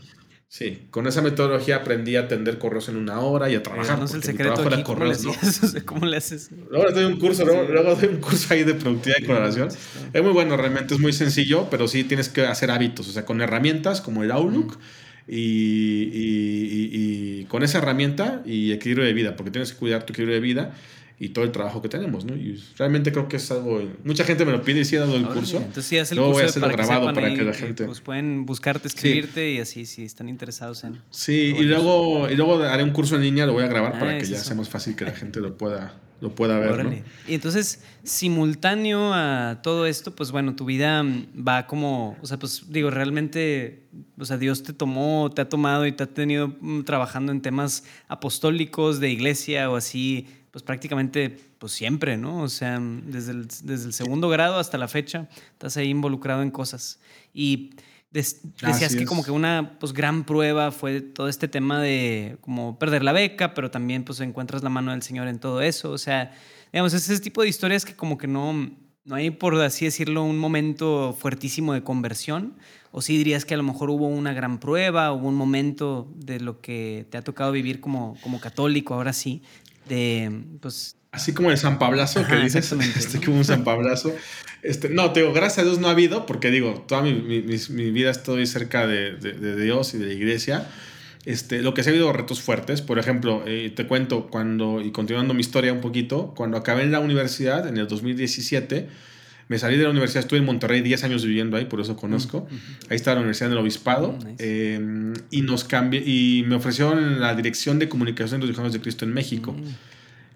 Sí, 0.47 0.87
con 0.89 1.07
esa 1.07 1.21
metodología 1.21 1.77
aprendí 1.77 2.15
a 2.15 2.21
atender 2.21 2.59
correos 2.59 2.87
en 2.87 2.95
una 2.95 3.19
hora 3.19 3.49
y 3.49 3.55
a 3.55 3.63
trabajar. 3.63 3.99
No 3.99 4.05
es 4.05 4.13
el 4.13 4.23
secreto 4.23 4.61
aquí, 4.61 4.83
¿cómo, 4.83 5.03
le 5.03 5.15
¿cómo 5.85 6.05
le 6.05 6.17
haces? 6.17 6.49
Luego 6.69 6.91
doy 6.91 7.05
un 7.05 7.19
curso, 7.19 7.43
luego, 7.43 7.95
doy 7.95 8.09
un 8.09 8.21
curso 8.21 8.53
ahí 8.53 8.63
de 8.63 8.75
productividad 8.75 9.19
y 9.19 9.25
colaboración. 9.25 9.69
Es 10.13 10.23
muy 10.23 10.31
bueno, 10.31 10.55
realmente 10.55 10.93
es 10.93 10.99
muy 10.99 11.13
sencillo, 11.13 11.67
pero 11.69 11.87
sí 11.87 12.03
tienes 12.03 12.29
que 12.29 12.45
hacer 12.45 12.71
hábitos, 12.71 13.09
o 13.09 13.11
sea, 13.11 13.25
con 13.25 13.41
herramientas 13.41 14.01
como 14.01 14.23
el 14.23 14.31
Outlook. 14.31 14.77
Y, 15.27 15.39
y, 16.13 16.89
y, 16.93 17.45
con 17.45 17.63
esa 17.63 17.79
herramienta 17.79 18.43
y 18.45 18.71
equilibrio 18.71 19.07
de 19.07 19.13
vida, 19.13 19.35
porque 19.35 19.49
tienes 19.49 19.73
que 19.73 19.79
cuidar 19.79 20.05
tu 20.05 20.13
equilibrio 20.13 20.35
de 20.35 20.41
vida 20.41 20.75
y 21.19 21.29
todo 21.29 21.45
el 21.45 21.51
trabajo 21.51 21.81
que 21.81 21.89
tenemos, 21.89 22.25
¿no? 22.25 22.35
Y 22.35 22.61
realmente 22.77 23.11
creo 23.11 23.27
que 23.27 23.37
es 23.37 23.49
algo... 23.51 23.81
Mucha 24.03 24.23
gente 24.23 24.45
me 24.45 24.51
lo 24.51 24.61
pide 24.63 24.81
y 24.81 24.85
sí 24.85 24.95
he 24.95 24.99
dado 24.99 25.15
el 25.15 25.25
curso. 25.27 25.57
Entonces 25.57 25.85
sí, 25.85 25.97
el 25.97 26.07
curso 26.07 26.31
voy 26.31 26.43
a 26.43 26.45
hacerlo 26.45 26.67
para 26.69 26.85
grabado 26.85 27.13
para 27.13 27.33
que 27.33 27.43
la 27.43 27.53
gente... 27.53 27.85
Pues 27.85 28.01
pueden 28.01 28.45
buscarte, 28.45 28.87
escribirte 28.87 29.51
y 29.51 29.59
así 29.59 29.85
si 29.85 30.03
están 30.03 30.29
interesados 30.29 30.83
en... 30.83 31.01
Sí, 31.09 31.55
y 31.57 31.63
luego, 31.63 32.29
y 32.29 32.35
luego 32.35 32.61
haré 32.63 32.83
un 32.83 32.91
curso 32.91 33.15
en 33.15 33.21
línea, 33.21 33.45
lo 33.45 33.53
voy 33.53 33.63
a 33.63 33.67
grabar 33.67 33.99
para 33.99 34.15
ah, 34.15 34.17
que 34.17 34.25
ya 34.25 34.37
sea 34.37 34.55
más 34.55 34.69
fácil 34.69 34.95
que 34.95 35.05
la 35.05 35.11
gente 35.15 35.39
lo 35.39 35.57
pueda 35.57 36.01
lo 36.21 36.33
pueda 36.33 36.59
ver. 36.59 37.03
Y 37.27 37.33
entonces, 37.33 37.83
simultáneo 38.03 39.13
a 39.13 39.59
todo 39.61 39.85
esto, 39.85 40.15
pues 40.15 40.31
bueno, 40.31 40.55
tu 40.55 40.65
vida 40.65 41.03
va 41.35 41.67
como, 41.67 42.17
o 42.21 42.25
sea, 42.25 42.39
pues 42.39 42.65
digo, 42.69 42.89
realmente, 42.89 43.87
o 44.17 44.25
sea, 44.25 44.37
Dios 44.37 44.63
te 44.63 44.73
tomó, 44.73 45.29
te 45.33 45.41
ha 45.41 45.49
tomado 45.49 45.85
y 45.85 45.91
te 45.91 46.03
ha 46.03 46.07
tenido 46.07 46.55
mm, 46.59 46.83
trabajando 46.83 47.31
en 47.31 47.41
temas 47.41 47.83
apostólicos 48.07 48.99
de 48.99 49.11
iglesia 49.11 49.69
o 49.69 49.75
así, 49.75 50.27
pues 50.55 50.63
prácticamente, 50.63 51.37
pues 51.59 51.73
siempre, 51.73 52.15
¿no? 52.15 52.43
O 52.43 52.47
sea, 52.47 52.79
desde 52.79 53.33
el, 53.33 53.45
desde 53.63 53.87
el 53.87 53.91
segundo 53.91 54.29
grado 54.29 54.57
hasta 54.57 54.77
la 54.77 54.87
fecha, 54.87 55.27
estás 55.51 55.75
ahí 55.75 55.89
involucrado 55.89 56.43
en 56.43 56.49
cosas. 56.49 57.01
Y 57.33 57.71
decías 58.09 58.95
que 58.95 59.03
como 59.03 59.25
que 59.25 59.31
una 59.31 59.77
pues, 59.81 59.91
gran 59.91 60.23
prueba 60.23 60.71
fue 60.71 61.01
todo 61.01 61.27
este 61.27 61.49
tema 61.49 61.81
de 61.81 62.37
como 62.39 62.79
perder 62.79 63.03
la 63.03 63.11
beca, 63.11 63.53
pero 63.53 63.69
también 63.69 64.05
pues 64.05 64.21
encuentras 64.21 64.63
la 64.63 64.69
mano 64.69 64.91
del 64.91 65.01
Señor 65.01 65.27
en 65.27 65.39
todo 65.39 65.59
eso. 65.59 65.91
O 65.91 65.97
sea, 65.97 66.31
digamos, 66.71 66.93
es 66.93 67.09
ese 67.09 67.21
tipo 67.21 67.41
de 67.41 67.49
historias 67.49 67.83
que 67.83 67.93
como 67.93 68.17
que 68.17 68.27
no, 68.27 68.53
no 69.03 69.15
hay, 69.15 69.31
por 69.31 69.59
así 69.61 69.83
decirlo, 69.83 70.23
un 70.23 70.37
momento 70.37 71.13
fuertísimo 71.19 71.73
de 71.73 71.83
conversión. 71.83 72.55
O 72.91 73.01
sí 73.01 73.17
dirías 73.17 73.43
que 73.43 73.55
a 73.55 73.57
lo 73.57 73.63
mejor 73.63 73.89
hubo 73.89 74.07
una 74.07 74.31
gran 74.31 74.57
prueba, 74.57 75.11
hubo 75.11 75.27
un 75.27 75.35
momento 75.35 76.09
de 76.15 76.39
lo 76.39 76.61
que 76.61 77.05
te 77.09 77.17
ha 77.17 77.21
tocado 77.21 77.51
vivir 77.51 77.81
como, 77.81 78.15
como 78.21 78.39
católico, 78.39 78.93
ahora 78.93 79.11
sí, 79.11 79.43
de 79.87 80.31
pues 80.61 80.95
Así 81.15 81.33
como 81.33 81.49
el 81.49 81.57
San 81.57 81.79
Pablazo 81.79 82.27
que 82.27 82.35
dices, 82.35 82.73
este, 82.73 83.25
como 83.25 83.37
un 83.37 83.45
San 83.45 83.63
Pablazo. 83.63 84.13
Este, 84.63 84.89
no, 84.89 85.13
te 85.13 85.21
digo, 85.21 85.31
gracias 85.31 85.59
a 85.59 85.63
Dios 85.63 85.79
no 85.79 85.87
ha 85.87 85.91
habido, 85.91 86.25
porque 86.25 86.51
digo, 86.51 86.83
toda 86.85 87.01
mi, 87.01 87.13
mi, 87.13 87.41
mi 87.41 87.91
vida 87.91 88.11
estoy 88.11 88.45
cerca 88.45 88.85
de, 88.85 89.15
de, 89.15 89.31
de, 89.31 89.63
Dios 89.63 89.93
y 89.93 89.97
de 89.97 90.07
la 90.07 90.13
iglesia. 90.13 90.67
Este, 91.23 91.61
lo 91.61 91.73
que 91.73 91.83
se 91.83 91.89
ha 91.89 91.93
habido 91.93 92.11
retos 92.11 92.41
fuertes, 92.41 92.81
por 92.81 92.99
ejemplo, 92.99 93.43
eh, 93.47 93.71
te 93.73 93.87
cuento 93.87 94.27
cuando, 94.27 94.81
y 94.81 94.91
continuando 94.91 95.33
mi 95.33 95.39
historia 95.39 95.71
un 95.71 95.79
poquito, 95.79 96.33
cuando 96.35 96.57
acabé 96.57 96.83
en 96.83 96.91
la 96.91 96.99
universidad 96.99 97.65
en 97.65 97.77
el 97.77 97.87
2017, 97.87 98.89
me 99.47 99.59
salí 99.59 99.77
de 99.77 99.83
la 99.83 99.89
universidad, 99.89 100.21
estuve 100.23 100.39
en 100.39 100.45
Monterrey 100.45 100.81
10 100.81 101.03
años 101.03 101.25
viviendo 101.25 101.57
ahí, 101.57 101.65
por 101.65 101.81
eso 101.81 101.95
conozco. 101.95 102.47
Mm, 102.49 102.55
ahí 102.89 102.95
estaba 102.95 103.15
la 103.15 103.21
Universidad 103.21 103.49
del 103.49 103.59
Obispado. 103.59 104.13
Mm, 104.13 104.35
em, 104.39 105.13
y, 105.31 105.41
nos 105.41 105.63
cambié, 105.63 106.03
y 106.05 106.43
me 106.47 106.55
ofrecieron 106.55 107.19
la 107.19 107.35
dirección 107.35 107.79
de 107.79 107.87
comunicación 107.89 108.41
de 108.41 108.47
los 108.47 108.57
hijos 108.57 108.73
de 108.73 108.81
Cristo 108.81 109.05
en 109.05 109.13
México. 109.13 109.53
Mm 109.53 109.63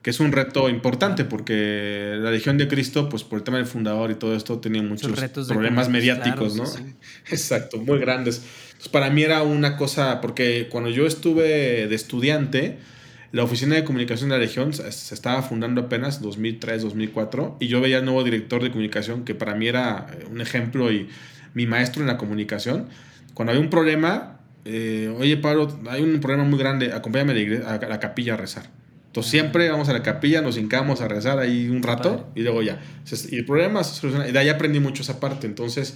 que 0.01 0.12
es 0.12 0.20
un 0.20 0.32
reto 0.32 0.70
importante 0.70 1.26
porque 1.26 2.16
la 2.18 2.32
Legión 2.32 2.57
de 2.57 2.68
Cristo, 2.68 3.10
pues 3.10 3.24
por 3.24 3.39
el 3.39 3.43
tema 3.43 3.57
del 3.57 3.66
fundador 3.66 4.12
y 4.12 4.16
todo 4.16 4.36
esto, 4.36 4.60
tenía 4.60 4.82
muchos 4.82 5.12
problemas 5.47 5.89
mediáticos, 5.89 6.55
¿no? 6.55 6.64
Exacto, 7.30 7.78
muy 7.80 7.99
grandes. 7.99 8.38
Entonces, 8.68 8.89
para 8.89 9.10
mí 9.10 9.24
era 9.24 9.43
una 9.43 9.76
cosa, 9.76 10.22
porque 10.22 10.68
cuando 10.72 10.89
yo 10.89 11.05
estuve 11.05 11.88
de 11.88 11.95
estudiante, 11.95 12.78
la 13.32 13.43
oficina 13.43 13.75
de 13.75 13.84
comunicación 13.84 14.30
de 14.30 14.38
la 14.38 14.41
Legión 14.41 14.73
se 14.73 15.13
estaba 15.13 15.41
fundando 15.41 15.82
apenas 15.82 16.21
2003, 16.21 16.82
2004, 16.82 17.57
y 17.59 17.67
yo 17.67 17.82
veía 17.82 17.97
al 17.97 18.05
nuevo 18.05 18.23
director 18.23 18.63
de 18.63 18.71
comunicación, 18.71 19.25
que 19.25 19.36
para 19.36 19.55
mí 19.55 19.67
era 19.67 20.07
eh, 20.11 20.25
un 20.30 20.41
ejemplo 20.41 20.91
y 20.91 21.09
mi 21.53 21.67
maestro 21.67 22.01
en 22.01 22.07
la 22.07 22.17
comunicación. 22.17 22.88
Cuando 23.34 23.51
había 23.51 23.63
un 23.63 23.69
problema, 23.69 24.39
eh, 24.65 25.13
oye 25.17 25.38
Pablo, 25.38 25.80
hay 25.89 26.01
un 26.01 26.19
problema 26.19 26.43
muy 26.43 26.59
grande, 26.59 26.93
acompáñame 26.93 27.61
a 27.65 27.77
la 27.77 27.99
capilla 27.99 28.34
a 28.34 28.38
rezar 28.38 28.80
entonces 29.09 29.32
siempre 29.32 29.67
vamos 29.69 29.89
a 29.89 29.93
la 29.93 30.03
capilla, 30.03 30.41
nos 30.41 30.55
hincamos 30.55 31.01
a 31.01 31.07
rezar 31.07 31.39
ahí 31.39 31.67
un 31.67 31.82
rato 31.82 32.30
y 32.36 32.41
luego 32.41 32.61
ya. 32.61 32.80
Y 33.32 33.38
el 33.38 33.45
problema 33.45 33.84
se 33.84 33.99
soluciona. 33.99 34.30
Y 34.30 34.32
de 34.32 34.38
ahí 34.38 34.49
aprendí 34.49 34.80
mucho 34.80 35.01
esa 35.01 35.19
parte. 35.19 35.47
Entonces, 35.47 35.95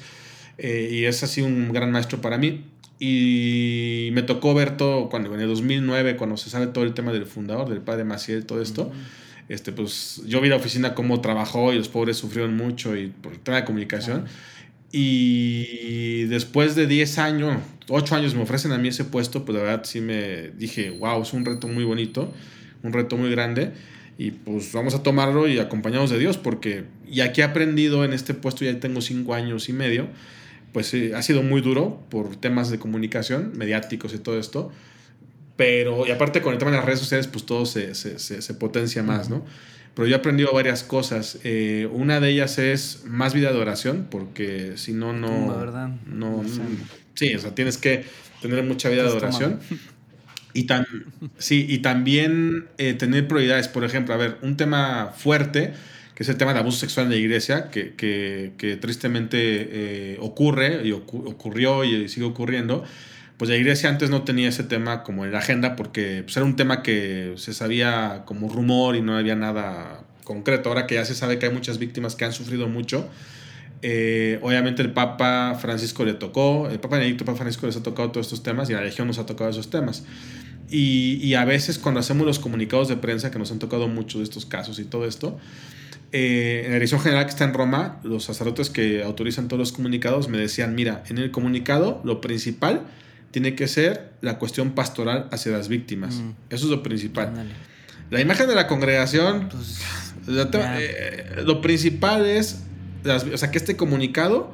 eh, 0.57 0.89
y 0.91 1.05
es 1.05 1.23
así 1.23 1.41
un 1.41 1.71
gran 1.71 1.91
maestro 1.91 2.21
para 2.21 2.37
mí. 2.37 2.65
Y 2.99 4.09
me 4.13 4.21
tocó 4.21 4.53
ver 4.53 4.77
todo 4.77 5.09
cuando 5.09 5.33
en 5.33 5.41
el 5.41 5.47
2009, 5.47 6.15
cuando 6.15 6.37
se 6.37 6.49
sabe 6.49 6.67
todo 6.67 6.83
el 6.83 6.93
tema 6.93 7.11
del 7.11 7.25
fundador, 7.25 7.69
del 7.69 7.81
padre 7.81 8.03
Maciel, 8.03 8.45
todo 8.45 8.61
esto. 8.61 8.91
este, 9.49 9.71
pues 9.71 10.21
yo 10.25 10.39
vi 10.41 10.49
la 10.49 10.55
oficina 10.55 10.95
cómo 10.95 11.19
trabajó 11.21 11.73
y 11.73 11.77
los 11.77 11.89
pobres 11.89 12.17
sufrieron 12.17 12.55
mucho 12.55 12.95
y 12.95 13.07
por 13.07 13.33
el 13.33 13.39
tema 13.39 13.57
de 13.57 13.65
comunicación. 13.65 14.25
Y 14.95 16.25
después 16.25 16.75
de 16.75 16.85
10 16.85 17.17
años, 17.17 17.57
8 17.89 18.15
años 18.15 18.35
me 18.35 18.43
ofrecen 18.43 18.71
a 18.71 18.77
mí 18.77 18.89
ese 18.89 19.03
puesto, 19.03 19.43
pues 19.43 19.57
la 19.57 19.63
verdad 19.63 19.83
sí 19.85 20.01
me 20.01 20.51
dije, 20.51 20.91
wow, 20.91 21.23
es 21.23 21.33
un 21.33 21.45
reto 21.45 21.67
muy 21.67 21.83
bonito, 21.83 22.31
un 22.83 22.93
reto 22.93 23.17
muy 23.17 23.31
grande. 23.31 23.71
Y 24.19 24.31
pues 24.31 24.71
vamos 24.71 24.93
a 24.93 25.01
tomarlo 25.01 25.47
y 25.47 25.57
acompañados 25.57 26.11
de 26.11 26.19
Dios, 26.19 26.37
porque 26.37 26.83
ya 27.09 27.33
que 27.33 27.41
he 27.41 27.43
aprendido 27.43 28.05
en 28.05 28.13
este 28.13 28.35
puesto, 28.35 28.63
ya 28.63 28.79
tengo 28.79 29.01
5 29.01 29.33
años 29.33 29.67
y 29.67 29.73
medio, 29.73 30.07
pues 30.73 30.93
eh, 30.93 31.13
ha 31.15 31.21
sido 31.21 31.43
muy 31.43 31.61
duro 31.61 32.03
por 32.09 32.35
temas 32.35 32.69
de 32.69 32.79
comunicación, 32.79 33.53
mediáticos 33.55 34.13
y 34.13 34.17
todo 34.17 34.39
esto. 34.39 34.71
Pero, 35.55 36.07
y 36.07 36.11
aparte 36.11 36.41
con 36.41 36.53
el 36.53 36.59
tema 36.59 36.71
de 36.71 36.77
las 36.77 36.85
redes 36.85 36.99
sociales, 36.99 37.27
pues 37.27 37.45
todo 37.45 37.65
se, 37.65 37.93
se, 37.93 38.17
se, 38.19 38.53
potencia 38.55 39.03
más, 39.03 39.29
¿no? 39.29 39.45
Pero 39.93 40.07
yo 40.07 40.15
he 40.15 40.17
aprendido 40.17 40.51
varias 40.51 40.83
cosas. 40.83 41.37
Eh, 41.43 41.87
una 41.91 42.19
de 42.19 42.31
ellas 42.31 42.57
es 42.57 43.03
más 43.05 43.35
vida 43.35 43.51
de 43.53 43.59
oración, 43.59 44.07
porque 44.09 44.73
si 44.77 44.93
no, 44.93 45.13
no. 45.13 45.55
¿verdad? 45.55 45.89
No, 46.07 46.43
sí, 47.13 47.35
o 47.35 47.39
sea, 47.39 47.53
tienes 47.53 47.77
que 47.77 48.03
tener 48.41 48.63
mucha 48.63 48.89
vida 48.89 49.03
de 49.03 49.09
oración. 49.09 49.59
Y, 50.55 50.63
tan, 50.63 50.85
sí, 51.37 51.65
y 51.69 51.79
también 51.79 52.67
eh, 52.79 52.93
tener 52.93 53.27
prioridades. 53.27 53.67
Por 53.67 53.83
ejemplo, 53.83 54.15
a 54.15 54.17
ver, 54.17 54.37
un 54.41 54.57
tema 54.57 55.13
fuerte, 55.15 55.73
que 56.15 56.23
es 56.23 56.29
el 56.29 56.37
tema 56.37 56.53
de 56.53 56.59
abuso 56.59 56.79
sexual 56.79 57.07
en 57.07 57.11
la 57.11 57.17
iglesia, 57.17 57.69
que, 57.69 57.95
que, 57.95 58.53
que 58.57 58.77
tristemente 58.77 59.37
eh, 59.39 60.17
ocurre 60.19 60.85
y 60.85 60.91
ocurrió 60.91 61.83
y 61.83 62.07
sigue 62.09 62.25
ocurriendo 62.25 62.83
pues 63.37 63.49
la 63.49 63.57
iglesia 63.57 63.89
antes 63.89 64.09
no 64.09 64.23
tenía 64.23 64.49
ese 64.49 64.63
tema 64.63 65.03
como 65.03 65.25
en 65.25 65.31
la 65.31 65.39
agenda 65.39 65.75
porque 65.75 66.21
pues, 66.23 66.37
era 66.37 66.45
un 66.45 66.55
tema 66.55 66.83
que 66.83 67.33
se 67.37 67.53
sabía 67.53 68.23
como 68.25 68.47
rumor 68.47 68.95
y 68.95 69.01
no 69.01 69.17
había 69.17 69.35
nada 69.35 70.03
concreto. 70.23 70.69
Ahora 70.69 70.87
que 70.87 70.95
ya 70.95 71.05
se 71.05 71.15
sabe 71.15 71.39
que 71.39 71.47
hay 71.47 71.51
muchas 71.51 71.79
víctimas 71.79 72.15
que 72.15 72.25
han 72.25 72.33
sufrido 72.33 72.67
mucho, 72.67 73.09
eh, 73.81 74.39
obviamente 74.41 74.81
el 74.81 74.93
Papa 74.93 75.57
Francisco 75.59 76.05
le 76.05 76.13
tocó, 76.13 76.69
el 76.69 76.79
Papa 76.79 76.97
Benedicto, 76.97 77.23
el 77.23 77.25
Papa 77.25 77.39
Francisco 77.39 77.65
les 77.65 77.75
ha 77.75 77.83
tocado 77.83 78.11
todos 78.11 78.27
estos 78.27 78.43
temas 78.43 78.69
y 78.69 78.73
la 78.73 78.81
Legión 78.81 79.07
nos 79.07 79.17
ha 79.17 79.25
tocado 79.25 79.49
esos 79.49 79.69
temas. 79.69 80.05
Y, 80.69 81.19
y, 81.21 81.33
a 81.35 81.43
veces 81.43 81.77
cuando 81.77 81.99
hacemos 81.99 82.25
los 82.25 82.39
comunicados 82.39 82.87
de 82.87 82.95
prensa, 82.95 83.29
que 83.29 83.37
nos 83.37 83.51
han 83.51 83.59
tocado 83.59 83.87
muchos 83.87 84.19
de 84.19 84.23
estos 84.23 84.45
casos 84.45 84.79
y 84.79 84.85
todo 84.85 85.05
esto, 85.05 85.37
eh, 86.15 86.61
en 86.65 86.69
la 86.69 86.75
dirección 86.75 87.01
general 87.01 87.25
que 87.25 87.31
está 87.31 87.43
en 87.43 87.55
Roma, 87.55 87.99
los 88.03 88.23
sacerdotes 88.23 88.69
que 88.69 89.03
autorizan 89.03 89.47
todos 89.47 89.59
los 89.59 89.71
comunicados 89.71 90.29
me 90.29 90.37
decían, 90.37 90.75
mira, 90.75 91.03
en 91.09 91.17
el 91.17 91.31
comunicado 91.31 92.01
lo 92.03 92.21
principal 92.21 92.83
tiene 93.31 93.55
que 93.55 93.67
ser 93.67 94.11
la 94.21 94.37
cuestión 94.37 94.73
pastoral 94.73 95.27
hacia 95.31 95.51
las 95.51 95.69
víctimas. 95.69 96.17
Mm. 96.17 96.29
Eso 96.51 96.65
es 96.65 96.71
lo 96.71 96.83
principal. 96.83 97.33
La 98.11 98.21
imagen 98.21 98.47
de 98.47 98.53
la 98.53 98.67
congregación, 98.67 99.49
pues, 99.49 99.81
eh, 100.27 101.41
lo 101.43 101.61
principal 101.61 102.27
es, 102.27 102.63
o 103.05 103.37
sea, 103.37 103.49
que 103.49 103.57
este 103.57 103.75
comunicado 103.75 104.53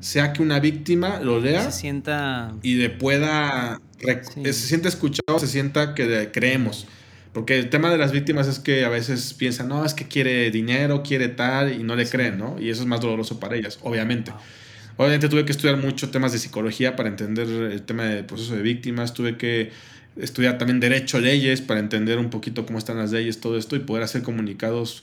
sea 0.00 0.32
que 0.32 0.40
una 0.40 0.60
víctima 0.60 1.20
lo 1.20 1.40
lea 1.40 1.70
se 1.70 1.78
sienta 1.80 2.54
y 2.62 2.74
de 2.76 2.88
pueda 2.88 3.80
se 3.98 4.52
sienta 4.52 4.88
escuchado, 4.88 5.38
se 5.38 5.46
sienta 5.46 5.94
que 5.94 6.30
creemos. 6.32 6.86
Porque 7.36 7.58
el 7.58 7.68
tema 7.68 7.90
de 7.90 7.98
las 7.98 8.12
víctimas 8.12 8.48
es 8.48 8.58
que 8.58 8.86
a 8.86 8.88
veces 8.88 9.34
piensan, 9.34 9.68
no, 9.68 9.84
es 9.84 9.92
que 9.92 10.08
quiere 10.08 10.50
dinero, 10.50 11.02
quiere 11.02 11.28
tal, 11.28 11.78
y 11.78 11.82
no 11.82 11.94
le 11.94 12.08
creen, 12.08 12.38
¿no? 12.38 12.56
Y 12.58 12.70
eso 12.70 12.80
es 12.80 12.88
más 12.88 13.02
doloroso 13.02 13.38
para 13.38 13.56
ellas, 13.56 13.78
obviamente. 13.82 14.32
Obviamente 14.96 15.28
tuve 15.28 15.44
que 15.44 15.52
estudiar 15.52 15.76
mucho 15.76 16.08
temas 16.08 16.32
de 16.32 16.38
psicología 16.38 16.96
para 16.96 17.10
entender 17.10 17.46
el 17.46 17.82
tema 17.82 18.04
del 18.04 18.24
proceso 18.24 18.56
de 18.56 18.62
víctimas, 18.62 19.12
tuve 19.12 19.36
que 19.36 19.70
estudiar 20.16 20.56
también 20.56 20.80
derecho, 20.80 21.20
leyes, 21.20 21.60
para 21.60 21.78
entender 21.78 22.16
un 22.16 22.30
poquito 22.30 22.64
cómo 22.64 22.78
están 22.78 22.96
las 22.96 23.12
leyes, 23.12 23.38
todo 23.38 23.58
esto, 23.58 23.76
y 23.76 23.80
poder 23.80 24.02
hacer 24.02 24.22
comunicados. 24.22 25.02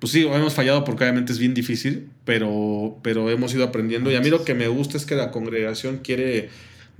Pues 0.00 0.12
sí, 0.12 0.26
hemos 0.26 0.52
fallado 0.52 0.84
porque 0.84 1.04
obviamente 1.04 1.32
es 1.32 1.38
bien 1.38 1.54
difícil, 1.54 2.10
pero, 2.26 2.98
pero 3.02 3.30
hemos 3.30 3.54
ido 3.54 3.64
aprendiendo. 3.64 4.10
Y 4.10 4.16
a 4.16 4.20
mí 4.20 4.28
lo 4.28 4.44
que 4.44 4.52
me 4.52 4.68
gusta 4.68 4.98
es 4.98 5.06
que 5.06 5.14
la 5.14 5.30
congregación 5.30 6.00
quiere 6.04 6.50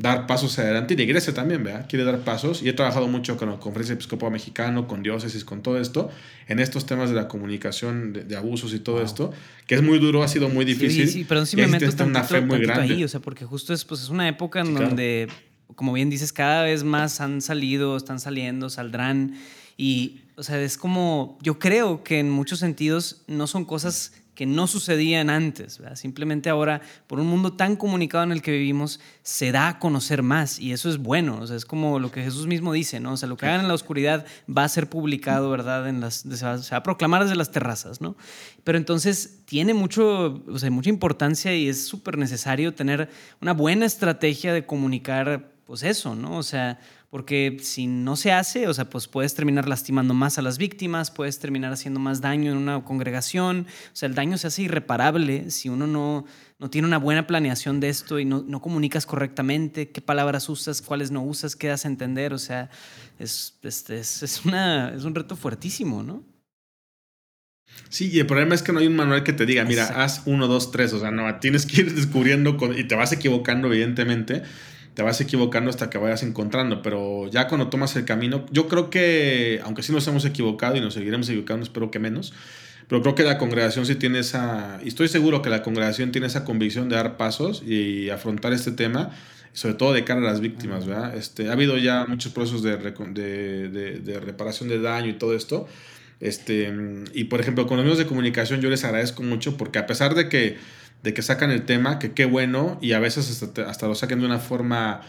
dar 0.00 0.26
pasos 0.26 0.58
adelante 0.58 0.94
y 0.94 0.96
la 0.96 1.02
iglesia 1.02 1.34
también, 1.34 1.62
¿verdad? 1.62 1.86
Quiere 1.86 2.06
dar 2.06 2.20
pasos 2.20 2.62
y 2.62 2.70
he 2.70 2.72
trabajado 2.72 3.06
mucho 3.06 3.36
con 3.36 3.50
la 3.50 3.58
Conferencia 3.58 3.92
Episcopal 3.92 4.30
Mexicano, 4.30 4.88
con 4.88 5.02
diócesis, 5.02 5.44
con 5.44 5.62
todo 5.62 5.78
esto, 5.78 6.08
en 6.48 6.58
estos 6.58 6.86
temas 6.86 7.10
de 7.10 7.16
la 7.16 7.28
comunicación, 7.28 8.14
de, 8.14 8.36
abusos 8.36 8.72
y 8.72 8.78
todo 8.78 9.02
esto, 9.02 9.30
que 9.66 9.74
es 9.74 9.82
muy 9.82 9.98
duro, 9.98 10.22
ha 10.22 10.28
sido 10.28 10.48
muy 10.48 10.64
difícil. 10.64 11.06
Sí, 11.06 11.12
sí, 11.12 11.26
pero 11.28 11.44
sí 11.44 11.56
me 11.56 11.66
meto 11.66 12.04
una 12.04 12.24
fe 12.24 12.40
muy 12.40 12.60
grande. 12.60 12.94
ahí, 12.94 13.04
o 13.04 13.08
sea, 13.08 13.20
porque 13.20 13.44
justo 13.44 13.74
es, 13.74 13.84
pues, 13.84 14.00
es 14.00 14.08
una 14.08 14.26
época 14.26 14.60
en 14.60 14.74
donde, 14.74 15.28
como 15.74 15.92
bien 15.92 16.08
dices, 16.08 16.32
cada 16.32 16.62
vez 16.62 16.82
más 16.82 17.20
han 17.20 17.42
salido, 17.42 17.98
están 17.98 18.20
saliendo, 18.20 18.70
saldrán 18.70 19.34
y, 19.76 20.22
o 20.36 20.42
sea, 20.42 20.58
es 20.62 20.78
como, 20.78 21.38
yo 21.42 21.58
creo 21.58 22.02
que 22.04 22.20
en 22.20 22.30
muchos 22.30 22.58
sentidos 22.58 23.22
no 23.26 23.46
son 23.46 23.66
cosas 23.66 24.14
que 24.40 24.46
no 24.46 24.66
sucedían 24.66 25.28
antes. 25.28 25.82
Simplemente 25.92 26.48
ahora, 26.48 26.80
por 27.06 27.20
un 27.20 27.26
mundo 27.26 27.52
tan 27.52 27.76
comunicado 27.76 28.24
en 28.24 28.32
el 28.32 28.40
que 28.40 28.52
vivimos, 28.52 28.98
se 29.22 29.52
da 29.52 29.68
a 29.68 29.78
conocer 29.78 30.22
más 30.22 30.58
y 30.58 30.72
eso 30.72 30.88
es 30.88 30.96
bueno. 30.96 31.40
O 31.42 31.46
sea, 31.46 31.56
es 31.56 31.66
como 31.66 31.98
lo 31.98 32.10
que 32.10 32.22
Jesús 32.22 32.46
mismo 32.46 32.72
dice, 32.72 33.00
¿no? 33.00 33.12
O 33.12 33.16
sea, 33.18 33.28
lo 33.28 33.36
que 33.36 33.44
hagan 33.44 33.60
en 33.60 33.68
la 33.68 33.74
oscuridad 33.74 34.24
va 34.48 34.64
a 34.64 34.68
ser 34.70 34.88
publicado, 34.88 35.50
¿verdad? 35.50 35.86
En 35.90 36.00
las, 36.00 36.24
se, 36.26 36.42
va, 36.46 36.58
a 36.70 36.82
proclamar 36.82 37.24
desde 37.24 37.36
las 37.36 37.50
terrazas, 37.50 38.00
¿no? 38.00 38.16
Pero 38.64 38.78
entonces 38.78 39.40
tiene 39.44 39.74
mucho, 39.74 40.42
o 40.48 40.58
sea, 40.58 40.70
mucha 40.70 40.88
importancia 40.88 41.54
y 41.54 41.68
es 41.68 41.86
súper 41.86 42.16
necesario 42.16 42.72
tener 42.72 43.10
una 43.42 43.52
buena 43.52 43.84
estrategia 43.84 44.54
de 44.54 44.64
comunicar, 44.64 45.50
pues 45.66 45.82
eso, 45.82 46.14
¿no? 46.14 46.38
O 46.38 46.42
sea, 46.42 46.80
porque 47.10 47.56
si 47.60 47.88
no 47.88 48.14
se 48.14 48.30
hace, 48.30 48.68
o 48.68 48.74
sea, 48.74 48.88
pues 48.88 49.08
puedes 49.08 49.34
terminar 49.34 49.68
lastimando 49.68 50.14
más 50.14 50.38
a 50.38 50.42
las 50.42 50.58
víctimas, 50.58 51.10
puedes 51.10 51.40
terminar 51.40 51.72
haciendo 51.72 51.98
más 51.98 52.20
daño 52.20 52.52
en 52.52 52.56
una 52.56 52.84
congregación, 52.84 53.66
o 53.92 53.96
sea, 53.96 54.08
el 54.08 54.14
daño 54.14 54.38
se 54.38 54.46
hace 54.46 54.62
irreparable 54.62 55.50
si 55.50 55.68
uno 55.68 55.88
no, 55.88 56.24
no 56.60 56.70
tiene 56.70 56.86
una 56.86 56.98
buena 56.98 57.26
planeación 57.26 57.80
de 57.80 57.88
esto 57.88 58.20
y 58.20 58.24
no, 58.24 58.44
no 58.46 58.62
comunicas 58.62 59.06
correctamente, 59.06 59.90
qué 59.90 60.00
palabras 60.00 60.48
usas, 60.48 60.80
cuáles 60.80 61.10
no 61.10 61.24
usas, 61.24 61.56
qué 61.56 61.66
das 61.66 61.84
a 61.84 61.88
entender, 61.88 62.32
o 62.32 62.38
sea, 62.38 62.70
es, 63.18 63.58
es, 63.62 64.22
es, 64.22 64.44
una, 64.44 64.94
es 64.94 65.02
un 65.02 65.14
reto 65.16 65.34
fuertísimo, 65.34 66.04
¿no? 66.04 66.22
Sí, 67.88 68.08
y 68.12 68.20
el 68.20 68.26
problema 68.26 68.54
es 68.54 68.62
que 68.62 68.72
no 68.72 68.78
hay 68.78 68.86
un 68.86 68.96
manual 68.96 69.24
que 69.24 69.32
te 69.32 69.46
diga, 69.46 69.64
mira, 69.64 69.86
haz 69.86 70.22
uno, 70.26 70.46
dos, 70.46 70.70
tres, 70.70 70.92
o 70.92 71.00
sea, 71.00 71.10
no, 71.10 71.40
tienes 71.40 71.66
que 71.66 71.80
ir 71.80 71.92
descubriendo 71.92 72.56
y 72.76 72.84
te 72.84 72.94
vas 72.94 73.10
equivocando, 73.10 73.66
evidentemente 73.66 74.44
te 75.00 75.04
vas 75.04 75.18
equivocando 75.22 75.70
hasta 75.70 75.88
que 75.88 75.96
vayas 75.96 76.22
encontrando, 76.22 76.82
pero 76.82 77.26
ya 77.30 77.48
cuando 77.48 77.68
tomas 77.68 77.96
el 77.96 78.04
camino, 78.04 78.44
yo 78.50 78.68
creo 78.68 78.90
que, 78.90 79.58
aunque 79.64 79.82
sí 79.82 79.92
nos 79.92 80.06
hemos 80.08 80.26
equivocado 80.26 80.76
y 80.76 80.82
nos 80.82 80.92
seguiremos 80.92 81.26
equivocando, 81.30 81.64
espero 81.64 81.90
que 81.90 81.98
menos, 81.98 82.34
pero 82.86 83.00
creo 83.00 83.14
que 83.14 83.22
la 83.22 83.38
congregación 83.38 83.86
sí 83.86 83.94
tiene 83.94 84.18
esa, 84.18 84.78
y 84.84 84.88
estoy 84.88 85.08
seguro 85.08 85.40
que 85.40 85.48
la 85.48 85.62
congregación 85.62 86.12
tiene 86.12 86.26
esa 86.26 86.44
convicción 86.44 86.90
de 86.90 86.96
dar 86.96 87.16
pasos 87.16 87.62
y 87.66 88.10
afrontar 88.10 88.52
este 88.52 88.72
tema, 88.72 89.10
sobre 89.54 89.76
todo 89.76 89.94
de 89.94 90.04
cara 90.04 90.20
a 90.20 90.24
las 90.24 90.40
víctimas, 90.40 90.86
¿verdad? 90.86 91.16
Este, 91.16 91.48
ha 91.48 91.52
habido 91.52 91.78
ya 91.78 92.04
muchos 92.04 92.34
procesos 92.34 92.62
de, 92.62 92.76
de, 92.76 94.00
de, 94.00 94.20
reparación 94.20 94.68
de 94.68 94.82
daño 94.82 95.08
y 95.08 95.14
todo 95.14 95.34
esto, 95.34 95.66
este, 96.20 96.70
y 97.14 97.24
por 97.24 97.40
ejemplo, 97.40 97.66
con 97.66 97.78
los 97.78 97.84
medios 97.84 97.96
de 97.96 98.04
comunicación 98.04 98.60
yo 98.60 98.68
les 98.68 98.84
agradezco 98.84 99.22
mucho 99.22 99.56
porque 99.56 99.78
a 99.78 99.86
pesar 99.86 100.14
de 100.14 100.28
que 100.28 100.58
de 101.02 101.14
que 101.14 101.22
sacan 101.22 101.50
el 101.50 101.62
tema, 101.62 101.98
que 101.98 102.12
qué 102.12 102.24
bueno, 102.24 102.78
y 102.80 102.92
a 102.92 102.98
veces 102.98 103.42
hasta, 103.42 103.86
lo 103.86 103.94
saquen 103.94 104.20
de 104.20 104.26
una 104.26 104.38
forma, 104.38 105.00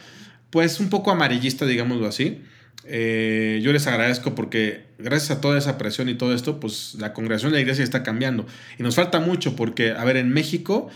pues 0.50 0.80
un 0.80 0.90
poco 0.90 1.12
amarillista, 1.12 1.66
digámoslo 1.66 2.08
así. 2.08 2.42
Eh, 2.86 3.60
yo 3.62 3.74
les 3.74 3.86
agradezco 3.88 4.34
porque 4.34 4.86
gracias 4.98 5.38
a 5.38 5.42
toda 5.42 5.58
esa 5.58 5.78
presión 5.78 6.10
y 6.10 6.16
todo 6.16 6.34
esto, 6.34 6.60
pues 6.60 6.96
la 6.98 7.14
congregación 7.14 7.52
de 7.52 7.58
la 7.58 7.62
iglesia 7.62 7.84
está 7.84 8.04
cambiando. 8.04 8.46
Y 8.80 8.84
nos 8.84 8.96
falta 8.96 9.20
mucho 9.20 9.56
porque, 9.56 9.92
a 9.92 10.04
ver, 10.04 10.18
en 10.18 10.32
México, 10.32 10.90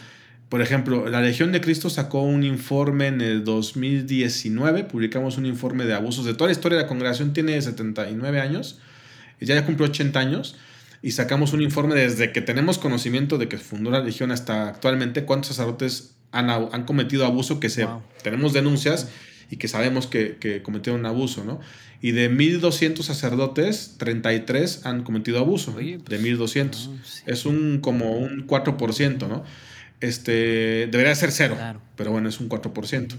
por 0.50 0.62
ejemplo, 0.62 1.10
la 1.10 1.22
Legión 1.22 1.52
de 1.52 1.60
Cristo 1.60 1.90
sacó 1.90 2.22
un 2.22 2.44
informe 2.44 3.08
en 3.08 3.22
el 3.22 3.44
2019, 3.44 4.86
publicamos 4.86 5.38
un 5.38 5.46
informe 5.46 5.86
de 5.86 5.94
abusos 5.94 6.26
de 6.26 6.34
toda 6.34 6.48
la 6.48 6.54
historia 6.54 6.78
de 6.78 6.84
la 6.84 6.88
congregación, 6.88 7.34
tiene 7.34 7.62
79 7.62 8.40
años, 8.40 8.80
ya 9.42 9.66
cumplió 9.66 9.90
80 9.90 10.20
años 10.20 10.56
y 11.06 11.12
sacamos 11.12 11.54
un 11.54 11.62
informe 11.62 11.94
desde 11.94 12.32
que 12.32 12.42
tenemos 12.42 12.80
conocimiento 12.80 13.38
de 13.38 13.48
que 13.48 13.60
fundó 13.60 13.92
la 13.92 14.00
Legión 14.00 14.32
hasta 14.32 14.70
actualmente, 14.70 15.24
cuántos 15.24 15.50
sacerdotes 15.50 16.16
han, 16.32 16.50
han 16.50 16.84
cometido 16.86 17.28
abuso, 17.28 17.60
que 17.60 17.70
se, 17.70 17.88
tenemos 18.24 18.54
denuncias 18.54 19.10
y 19.52 19.58
que 19.58 19.68
sabemos 19.68 20.08
que, 20.08 20.38
que 20.40 20.64
cometieron 20.64 21.06
abuso, 21.06 21.44
¿no? 21.44 21.60
Y 22.02 22.14
de 22.14 22.32
1.200 22.32 23.04
sacerdotes, 23.04 23.98
33 24.00 24.88
han 24.88 25.04
cometido 25.04 25.38
abuso, 25.38 25.74
de 25.74 26.00
1.200. 26.00 26.90
Es 27.28 27.46
un 27.46 27.82
como 27.82 28.18
un 28.18 28.48
4%, 28.48 29.28
¿no? 29.28 29.44
Este, 30.02 30.90
debería 30.92 31.14
ser 31.14 31.32
cero, 31.32 31.56
pero 31.96 32.14
bueno, 32.14 32.30
es 32.30 32.40
un 32.40 32.50
4%. 32.50 33.14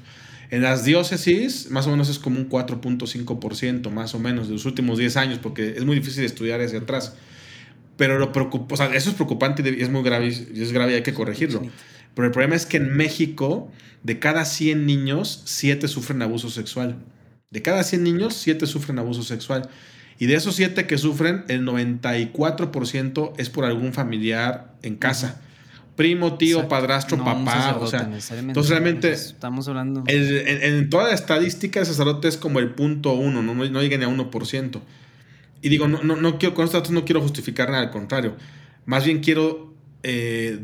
En 0.50 0.62
las 0.62 0.84
diócesis, 0.84 1.70
más 1.70 1.86
o 1.86 1.92
menos 1.92 2.08
es 2.08 2.18
como 2.18 2.40
un 2.40 2.50
4.5%, 2.50 3.90
más 3.92 4.16
o 4.16 4.18
menos, 4.18 4.48
de 4.48 4.54
los 4.54 4.64
últimos 4.64 4.98
10 4.98 5.16
años, 5.18 5.38
porque 5.40 5.74
es 5.76 5.84
muy 5.84 5.94
difícil 5.94 6.24
estudiar 6.24 6.60
hacia 6.60 6.80
atrás. 6.80 7.14
Pero 7.96 8.18
lo 8.18 8.32
preocupa, 8.32 8.74
o 8.74 8.76
sea, 8.76 8.94
eso 8.94 9.10
es 9.10 9.14
preocupante 9.14 9.62
y 9.64 9.82
es 9.82 9.88
muy 9.88 10.02
grave, 10.02 10.28
y 10.28 10.62
es 10.62 10.72
grave 10.72 10.92
y 10.92 10.94
hay 10.96 11.02
que 11.02 11.14
corregirlo. 11.14 11.62
Pero 12.14 12.26
el 12.26 12.32
problema 12.32 12.54
es 12.54 12.66
que 12.66 12.76
en 12.76 12.94
México, 12.96 13.70
de 14.02 14.18
cada 14.18 14.44
100 14.44 14.86
niños, 14.86 15.42
7 15.46 15.88
sufren 15.88 16.22
abuso 16.22 16.50
sexual. 16.50 16.96
De 17.50 17.62
cada 17.62 17.82
100 17.84 18.02
niños, 18.02 18.34
7 18.34 18.66
sufren 18.66 18.98
abuso 18.98 19.22
sexual. 19.22 19.70
Y 20.18 20.26
de 20.26 20.34
esos 20.34 20.56
siete 20.56 20.86
que 20.86 20.98
sufren, 20.98 21.44
el 21.48 21.64
94% 21.66 23.32
es 23.36 23.50
por 23.50 23.64
algún 23.64 23.92
familiar 23.92 24.74
en 24.82 24.96
casa. 24.96 25.40
Primo, 25.94 26.36
tío, 26.36 26.68
padrastro, 26.68 27.18
papá. 27.18 27.78
O 27.80 27.86
sea, 27.86 28.08
entonces 28.38 28.70
realmente. 28.70 29.12
Estamos 29.12 29.66
hablando. 29.68 30.04
en, 30.06 30.90
toda 30.90 31.08
la 31.08 31.14
estadística, 31.14 31.80
el 31.80 31.86
sacerdote 31.86 32.28
es 32.28 32.36
como 32.36 32.58
el 32.58 32.70
punto 32.70 33.14
uno, 33.14 33.42
no, 33.42 33.54
no, 33.54 33.82
llega 33.82 33.96
ni 33.96 34.04
a 34.04 34.08
1%. 34.08 34.80
Y 35.62 35.68
digo, 35.68 35.88
no, 35.88 36.02
no, 36.02 36.16
no 36.16 36.38
quiero, 36.38 36.54
con 36.54 36.64
estos 36.64 36.80
datos 36.80 36.92
no 36.92 37.04
quiero 37.04 37.20
justificar 37.20 37.70
nada, 37.70 37.82
al 37.82 37.90
contrario. 37.90 38.36
Más 38.84 39.04
bien 39.04 39.20
quiero 39.20 39.74
eh, 40.08 40.60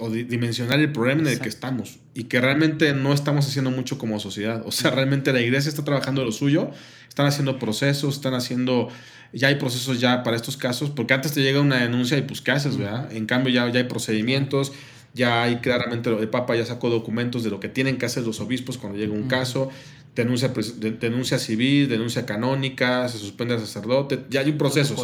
o 0.00 0.10
dimensionar 0.10 0.80
el 0.80 0.90
problema 0.90 1.20
en 1.20 1.26
el 1.28 1.40
que 1.40 1.50
estamos 1.50 1.98
y 2.14 2.24
que 2.24 2.40
realmente 2.40 2.94
no 2.94 3.12
estamos 3.12 3.46
haciendo 3.46 3.70
mucho 3.70 3.98
como 3.98 4.18
sociedad. 4.18 4.62
O 4.64 4.72
sea, 4.72 4.90
realmente 4.90 5.34
la 5.34 5.42
iglesia 5.42 5.68
está 5.68 5.84
trabajando 5.84 6.24
lo 6.24 6.32
suyo, 6.32 6.70
están 7.06 7.26
haciendo 7.26 7.58
procesos, 7.58 8.14
están 8.16 8.32
haciendo, 8.32 8.88
ya 9.34 9.48
hay 9.48 9.56
procesos 9.56 10.00
ya 10.00 10.22
para 10.22 10.36
estos 10.36 10.56
casos, 10.56 10.88
porque 10.88 11.12
antes 11.12 11.32
te 11.32 11.42
llega 11.42 11.60
una 11.60 11.76
denuncia 11.76 12.16
y 12.16 12.22
pues 12.22 12.40
¿qué 12.40 12.52
haces, 12.52 12.78
verdad? 12.78 13.12
En 13.12 13.26
cambio 13.26 13.52
ya, 13.52 13.68
ya 13.70 13.80
hay 13.80 13.84
procedimientos, 13.84 14.72
ya 15.12 15.42
hay 15.42 15.56
claramente, 15.56 16.10
el 16.10 16.28
Papa 16.28 16.56
ya 16.56 16.64
sacó 16.64 16.88
documentos 16.88 17.44
de 17.44 17.50
lo 17.50 17.60
que 17.60 17.68
tienen 17.68 17.98
que 17.98 18.06
hacer 18.06 18.22
los 18.22 18.40
obispos 18.40 18.78
cuando 18.78 18.98
llega 18.98 19.12
un 19.12 19.28
caso, 19.28 19.70
denuncia, 20.16 20.52
denuncia 20.98 21.38
civil, 21.38 21.88
denuncia 21.88 22.26
canónica, 22.26 23.08
se 23.08 23.18
suspende 23.18 23.54
al 23.54 23.60
sacerdote, 23.60 24.24
ya 24.30 24.40
hay 24.40 24.50
un 24.50 24.58
proceso. 24.58 24.96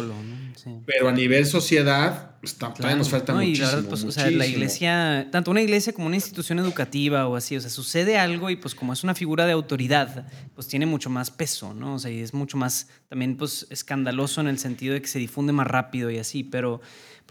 Pero 0.85 1.09
a 1.09 1.11
nivel 1.11 1.45
sociedad, 1.45 2.37
está, 2.41 2.73
todavía 2.73 2.97
nos 2.97 3.09
falta 3.09 3.33
muchísimo, 3.33 3.81
la 3.81 3.89
pues, 3.89 4.03
o 4.05 4.11
sea, 4.11 4.31
la 4.31 4.47
iglesia, 4.47 5.27
tanto 5.29 5.51
una 5.51 5.61
iglesia 5.61 5.91
como 5.91 6.07
una 6.07 6.15
institución 6.15 6.57
educativa 6.57 7.27
o 7.27 7.35
así, 7.35 7.57
o 7.57 7.61
sea, 7.61 7.69
sucede 7.69 8.17
algo 8.17 8.49
y 8.49 8.55
pues 8.55 8.73
como 8.73 8.93
es 8.93 9.03
una 9.03 9.13
figura 9.13 9.45
de 9.45 9.51
autoridad, 9.51 10.25
pues 10.55 10.67
tiene 10.67 10.85
mucho 10.85 11.09
más 11.09 11.31
peso, 11.31 11.73
¿no? 11.73 11.95
O 11.95 11.99
sea, 11.99 12.11
y 12.11 12.19
es 12.19 12.33
mucho 12.33 12.55
más 12.55 12.87
también 13.09 13.35
pues 13.35 13.67
escandaloso 13.69 14.39
en 14.39 14.47
el 14.47 14.57
sentido 14.57 14.93
de 14.93 15.01
que 15.01 15.07
se 15.07 15.19
difunde 15.19 15.51
más 15.51 15.67
rápido 15.67 16.09
y 16.09 16.17
así, 16.17 16.45
pero 16.45 16.79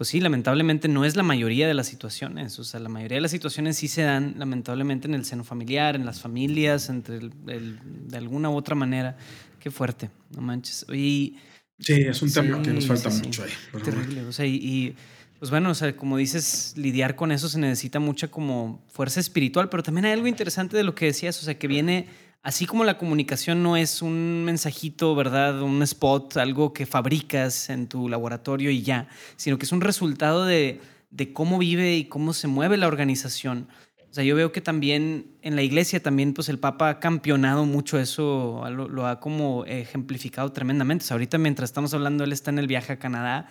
pues 0.02 0.08
sí, 0.08 0.20
lamentablemente 0.20 0.88
no 0.88 1.04
es 1.04 1.14
la 1.14 1.22
mayoría 1.22 1.68
de 1.68 1.74
las 1.74 1.86
situaciones, 1.86 2.58
o 2.58 2.64
sea, 2.64 2.80
la 2.80 2.88
mayoría 2.88 3.18
de 3.18 3.20
las 3.20 3.30
situaciones 3.30 3.76
sí 3.76 3.86
se 3.86 4.02
dan 4.02 4.34
lamentablemente 4.36 5.06
en 5.06 5.14
el 5.14 5.24
seno 5.24 5.44
familiar, 5.44 5.94
en 5.94 6.04
las 6.04 6.20
familias, 6.20 6.88
entre 6.88 7.20
de 7.20 8.16
alguna 8.16 8.50
u 8.50 8.56
otra 8.56 8.74
manera. 8.74 9.16
Qué 9.60 9.70
fuerte, 9.70 10.10
no 10.34 10.42
manches. 10.42 10.84
Y 10.92 11.36
Sí, 11.78 11.92
es 11.92 12.20
un 12.20 12.32
tema 12.32 12.60
que 12.62 12.72
nos 12.72 12.84
falta 12.84 13.10
mucho 13.10 13.44
ahí. 13.44 13.50
Terrible. 13.80 14.24
O 14.24 14.32
sea, 14.32 14.44
y, 14.44 14.96
pues 15.38 15.52
bueno, 15.52 15.70
o 15.70 15.74
sea, 15.76 15.94
como 15.94 16.16
dices, 16.16 16.74
lidiar 16.76 17.14
con 17.14 17.30
eso 17.30 17.48
se 17.48 17.60
necesita 17.60 18.00
mucha 18.00 18.26
como 18.26 18.84
fuerza 18.88 19.20
espiritual, 19.20 19.68
pero 19.68 19.84
también 19.84 20.06
hay 20.06 20.12
algo 20.14 20.26
interesante 20.26 20.76
de 20.76 20.82
lo 20.82 20.96
que 20.96 21.04
decías, 21.04 21.40
o 21.40 21.44
sea, 21.44 21.56
que 21.56 21.68
viene, 21.68 22.08
así 22.42 22.66
como 22.66 22.84
la 22.84 22.98
comunicación 22.98 23.62
no 23.62 23.76
es 23.76 24.02
un 24.02 24.44
mensajito, 24.44 25.14
¿verdad? 25.14 25.62
Un 25.62 25.82
spot, 25.82 26.36
algo 26.36 26.72
que 26.72 26.86
fabricas 26.86 27.70
en 27.70 27.88
tu 27.88 28.08
laboratorio 28.08 28.70
y 28.70 28.82
ya, 28.82 29.08
sino 29.36 29.58
que 29.58 29.64
es 29.64 29.72
un 29.72 29.80
resultado 29.80 30.44
de, 30.44 30.80
cómo 31.32 31.58
vive 31.58 31.96
y 31.96 32.04
cómo 32.06 32.32
se 32.32 32.48
mueve 32.48 32.76
la 32.76 32.88
organización. 32.88 33.68
O 34.10 34.14
sea, 34.14 34.24
yo 34.24 34.36
veo 34.36 34.52
que 34.52 34.60
también 34.60 35.38
en 35.40 35.56
la 35.56 35.62
iglesia 35.62 36.02
también 36.02 36.34
pues 36.34 36.50
el 36.50 36.58
Papa 36.58 36.90
ha 36.90 37.00
campeonado 37.00 37.64
mucho 37.64 37.98
eso, 37.98 38.62
lo, 38.68 39.06
ha 39.06 39.20
como 39.20 39.64
ejemplificado 39.64 40.52
tremendamente. 40.52 41.04
O 41.04 41.06
sea, 41.06 41.14
ahorita 41.14 41.38
mientras 41.38 41.70
estamos 41.70 41.94
hablando, 41.94 42.24
él 42.24 42.32
está 42.32 42.50
en 42.50 42.58
el 42.58 42.66
viaje 42.66 42.92
a 42.92 42.98
Canadá, 42.98 43.48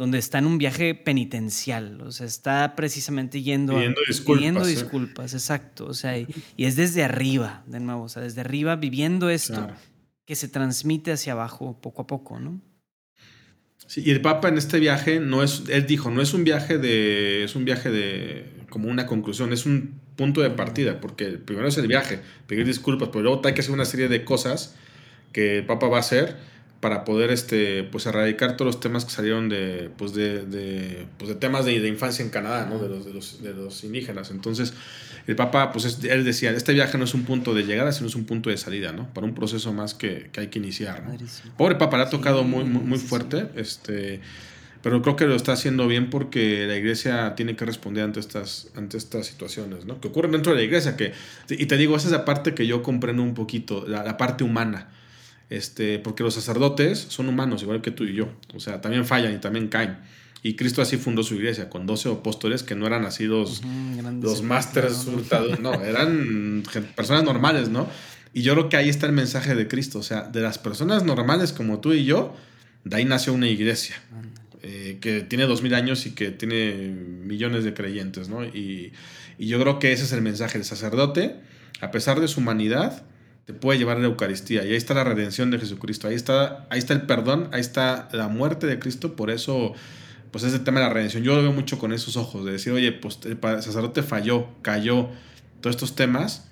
donde 0.00 0.16
está 0.16 0.38
en 0.38 0.46
un 0.46 0.56
viaje 0.56 0.94
penitencial, 0.94 2.00
o 2.00 2.10
sea, 2.10 2.24
está 2.26 2.74
precisamente 2.74 3.42
yendo 3.42 3.74
pidiendo 3.74 4.00
disculpas. 4.08 4.38
Pidiendo 4.38 4.64
disculpas, 4.64 5.34
exacto. 5.34 5.84
O 5.84 5.92
sea, 5.92 6.18
y, 6.18 6.26
es 6.56 6.74
desde 6.74 7.04
arriba, 7.04 7.62
de 7.66 7.80
nuevo, 7.80 8.04
o 8.04 8.08
sea, 8.08 8.22
desde 8.22 8.40
arriba 8.40 8.76
viviendo 8.76 9.28
esto 9.28 9.68
que 10.24 10.36
se 10.36 10.48
transmite 10.48 11.12
hacia 11.12 11.34
abajo 11.34 11.78
poco 11.82 12.00
a 12.00 12.06
poco, 12.06 12.40
¿no? 12.40 12.62
Sí, 13.86 14.02
y 14.06 14.10
el 14.10 14.22
Papa 14.22 14.48
en 14.48 14.56
este 14.56 14.80
viaje 14.80 15.20
no 15.20 15.42
es, 15.42 15.64
él 15.68 15.86
dijo, 15.86 16.10
no 16.10 16.22
es 16.22 16.32
un 16.32 16.44
viaje 16.44 16.78
de, 16.78 17.44
es 17.44 17.54
un 17.54 17.66
viaje 17.66 17.90
de, 17.90 18.46
como 18.70 18.88
una 18.88 19.04
conclusión, 19.04 19.52
es 19.52 19.66
un 19.66 20.00
punto 20.16 20.40
de 20.40 20.48
partida, 20.48 20.98
porque 20.98 21.26
primero 21.26 21.68
es 21.68 21.76
el 21.76 21.88
viaje, 21.88 22.20
pedir 22.46 22.64
disculpas, 22.64 23.10
pero 23.10 23.22
luego 23.24 23.42
hay 23.44 23.52
que 23.52 23.60
hacer 23.60 23.74
una 23.74 23.84
serie 23.84 24.08
de 24.08 24.24
cosas 24.24 24.76
que 25.32 25.58
el 25.58 25.66
Papa 25.66 25.88
va 25.88 25.98
a 25.98 26.00
hacer 26.00 26.38
para 26.80 27.04
poder 27.04 27.30
este, 27.30 27.84
pues, 27.84 28.06
erradicar 28.06 28.56
todos 28.56 28.74
los 28.74 28.80
temas 28.80 29.04
que 29.04 29.10
salieron 29.10 29.50
de, 29.50 29.90
pues, 29.98 30.14
de, 30.14 30.46
de, 30.46 31.06
pues, 31.18 31.28
de 31.28 31.34
temas 31.34 31.66
de, 31.66 31.78
de, 31.78 31.88
infancia 31.88 32.24
en 32.24 32.30
Canadá, 32.30 32.66
¿no? 32.66 32.78
de, 32.78 32.88
los, 32.88 33.04
de, 33.04 33.12
los, 33.12 33.42
de 33.42 33.52
los 33.52 33.84
indígenas. 33.84 34.30
Entonces, 34.30 34.72
el 35.26 35.36
Papa, 35.36 35.72
pues 35.72 36.02
él 36.02 36.24
decía, 36.24 36.50
este 36.52 36.72
viaje 36.72 36.96
no 36.96 37.04
es 37.04 37.12
un 37.12 37.24
punto 37.24 37.52
de 37.54 37.64
llegada, 37.64 37.92
sino 37.92 38.08
es 38.08 38.14
un 38.14 38.24
punto 38.24 38.48
de 38.48 38.56
salida, 38.56 38.92
¿no? 38.92 39.12
Para 39.12 39.26
un 39.26 39.34
proceso 39.34 39.72
más 39.72 39.92
que, 39.92 40.30
que 40.32 40.40
hay 40.40 40.46
que 40.48 40.58
iniciar, 40.58 41.04
¿no? 41.04 41.16
Pobre 41.58 41.74
Papa, 41.74 41.98
le 41.98 42.04
ha 42.04 42.10
tocado 42.10 42.42
muy, 42.44 42.64
muy, 42.64 42.98
fuerte, 42.98 43.48
este, 43.56 44.20
pero 44.82 45.02
creo 45.02 45.16
que 45.16 45.26
lo 45.26 45.36
está 45.36 45.52
haciendo 45.52 45.86
bien 45.86 46.08
porque 46.08 46.66
la 46.66 46.76
iglesia 46.76 47.34
tiene 47.36 47.54
que 47.56 47.66
responder 47.66 48.04
ante 48.04 48.20
estas, 48.20 48.70
ante 48.74 48.96
estas 48.96 49.26
situaciones, 49.26 49.84
¿no? 49.84 50.00
Que 50.00 50.08
ocurren 50.08 50.32
dentro 50.32 50.52
de 50.52 50.58
la 50.58 50.64
iglesia, 50.64 50.96
que, 50.96 51.12
y 51.50 51.66
te 51.66 51.76
digo, 51.76 51.94
esa 51.96 52.06
es 52.06 52.12
la 52.12 52.24
parte 52.24 52.54
que 52.54 52.66
yo 52.66 52.82
comprendo 52.82 53.22
un 53.22 53.34
poquito, 53.34 53.84
la, 53.86 54.02
la 54.02 54.16
parte 54.16 54.42
humana 54.42 54.88
este, 55.50 55.98
porque 55.98 56.22
los 56.22 56.34
sacerdotes 56.34 56.98
son 57.08 57.28
humanos, 57.28 57.62
igual 57.62 57.82
que 57.82 57.90
tú 57.90 58.04
y 58.04 58.14
yo. 58.14 58.28
O 58.54 58.60
sea, 58.60 58.80
también 58.80 59.04
fallan 59.04 59.34
y 59.34 59.38
también 59.38 59.68
caen. 59.68 59.98
Y 60.42 60.54
Cristo 60.54 60.80
así 60.80 60.96
fundó 60.96 61.22
su 61.22 61.34
iglesia, 61.34 61.68
con 61.68 61.86
12 61.86 62.12
apóstoles 62.12 62.62
que 62.62 62.74
no 62.74 62.86
eran 62.86 63.02
nacidos 63.02 63.60
los 64.22 64.42
másteres 64.42 65.06
no, 65.60 65.74
eran 65.82 66.62
personas 66.96 67.24
normales, 67.24 67.68
¿no? 67.68 67.88
Y 68.32 68.42
yo 68.42 68.54
creo 68.54 68.68
que 68.68 68.76
ahí 68.76 68.88
está 68.88 69.06
el 69.06 69.12
mensaje 69.12 69.54
de 69.54 69.68
Cristo, 69.68 69.98
o 69.98 70.02
sea, 70.02 70.22
de 70.22 70.40
las 70.40 70.56
personas 70.56 71.04
normales 71.04 71.52
como 71.52 71.80
tú 71.80 71.92
y 71.92 72.04
yo, 72.04 72.34
de 72.84 72.96
ahí 72.96 73.04
nació 73.04 73.34
una 73.34 73.48
iglesia, 73.48 73.96
eh, 74.62 74.98
que 75.00 75.20
tiene 75.20 75.44
dos 75.44 75.62
mil 75.62 75.74
años 75.74 76.06
y 76.06 76.12
que 76.12 76.30
tiene 76.30 76.88
millones 76.88 77.64
de 77.64 77.74
creyentes, 77.74 78.28
¿no? 78.30 78.44
Y, 78.44 78.92
y 79.36 79.46
yo 79.48 79.60
creo 79.60 79.78
que 79.78 79.92
ese 79.92 80.04
es 80.04 80.12
el 80.12 80.22
mensaje 80.22 80.56
del 80.56 80.64
sacerdote, 80.64 81.36
a 81.82 81.90
pesar 81.90 82.18
de 82.20 82.28
su 82.28 82.40
humanidad, 82.40 83.02
te 83.44 83.52
puede 83.52 83.78
llevar 83.78 83.96
a 83.96 84.00
la 84.00 84.06
Eucaristía. 84.06 84.64
Y 84.64 84.68
ahí 84.68 84.76
está 84.76 84.94
la 84.94 85.04
redención 85.04 85.50
de 85.50 85.58
Jesucristo. 85.58 86.08
Ahí 86.08 86.14
está, 86.14 86.66
ahí 86.70 86.78
está 86.78 86.94
el 86.94 87.02
perdón, 87.02 87.48
ahí 87.52 87.60
está 87.60 88.08
la 88.12 88.28
muerte 88.28 88.66
de 88.66 88.78
Cristo. 88.78 89.16
Por 89.16 89.30
eso, 89.30 89.74
pues 90.30 90.44
ese 90.44 90.58
tema 90.58 90.80
de 90.80 90.86
la 90.86 90.92
redención, 90.92 91.22
yo 91.22 91.34
lo 91.34 91.42
veo 91.42 91.52
mucho 91.52 91.78
con 91.78 91.92
esos 91.92 92.16
ojos, 92.16 92.44
de 92.44 92.52
decir, 92.52 92.72
oye, 92.72 92.92
pues 92.92 93.18
el 93.24 93.38
sacerdote 93.62 94.02
falló, 94.02 94.48
cayó, 94.62 95.08
todos 95.60 95.76
estos 95.76 95.94
temas. 95.94 96.46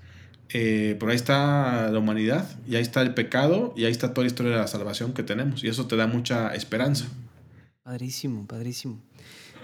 Eh, 0.51 0.97
pero 0.99 1.12
ahí 1.12 1.16
está 1.16 1.91
la 1.91 1.99
humanidad, 1.99 2.49
y 2.66 2.76
ahí 2.76 2.82
está 2.82 3.03
el 3.03 3.12
pecado, 3.12 3.74
y 3.76 3.84
ahí 3.84 3.93
está 3.93 4.14
toda 4.14 4.24
la 4.24 4.28
historia 4.28 4.53
de 4.53 4.59
la 4.59 4.66
salvación 4.66 5.12
que 5.12 5.22
tenemos. 5.22 5.62
Y 5.62 5.68
eso 5.68 5.86
te 5.86 5.97
da 5.97 6.07
mucha 6.07 6.55
esperanza. 6.55 7.07
Padrísimo, 7.82 8.47
padrísimo. 8.47 9.01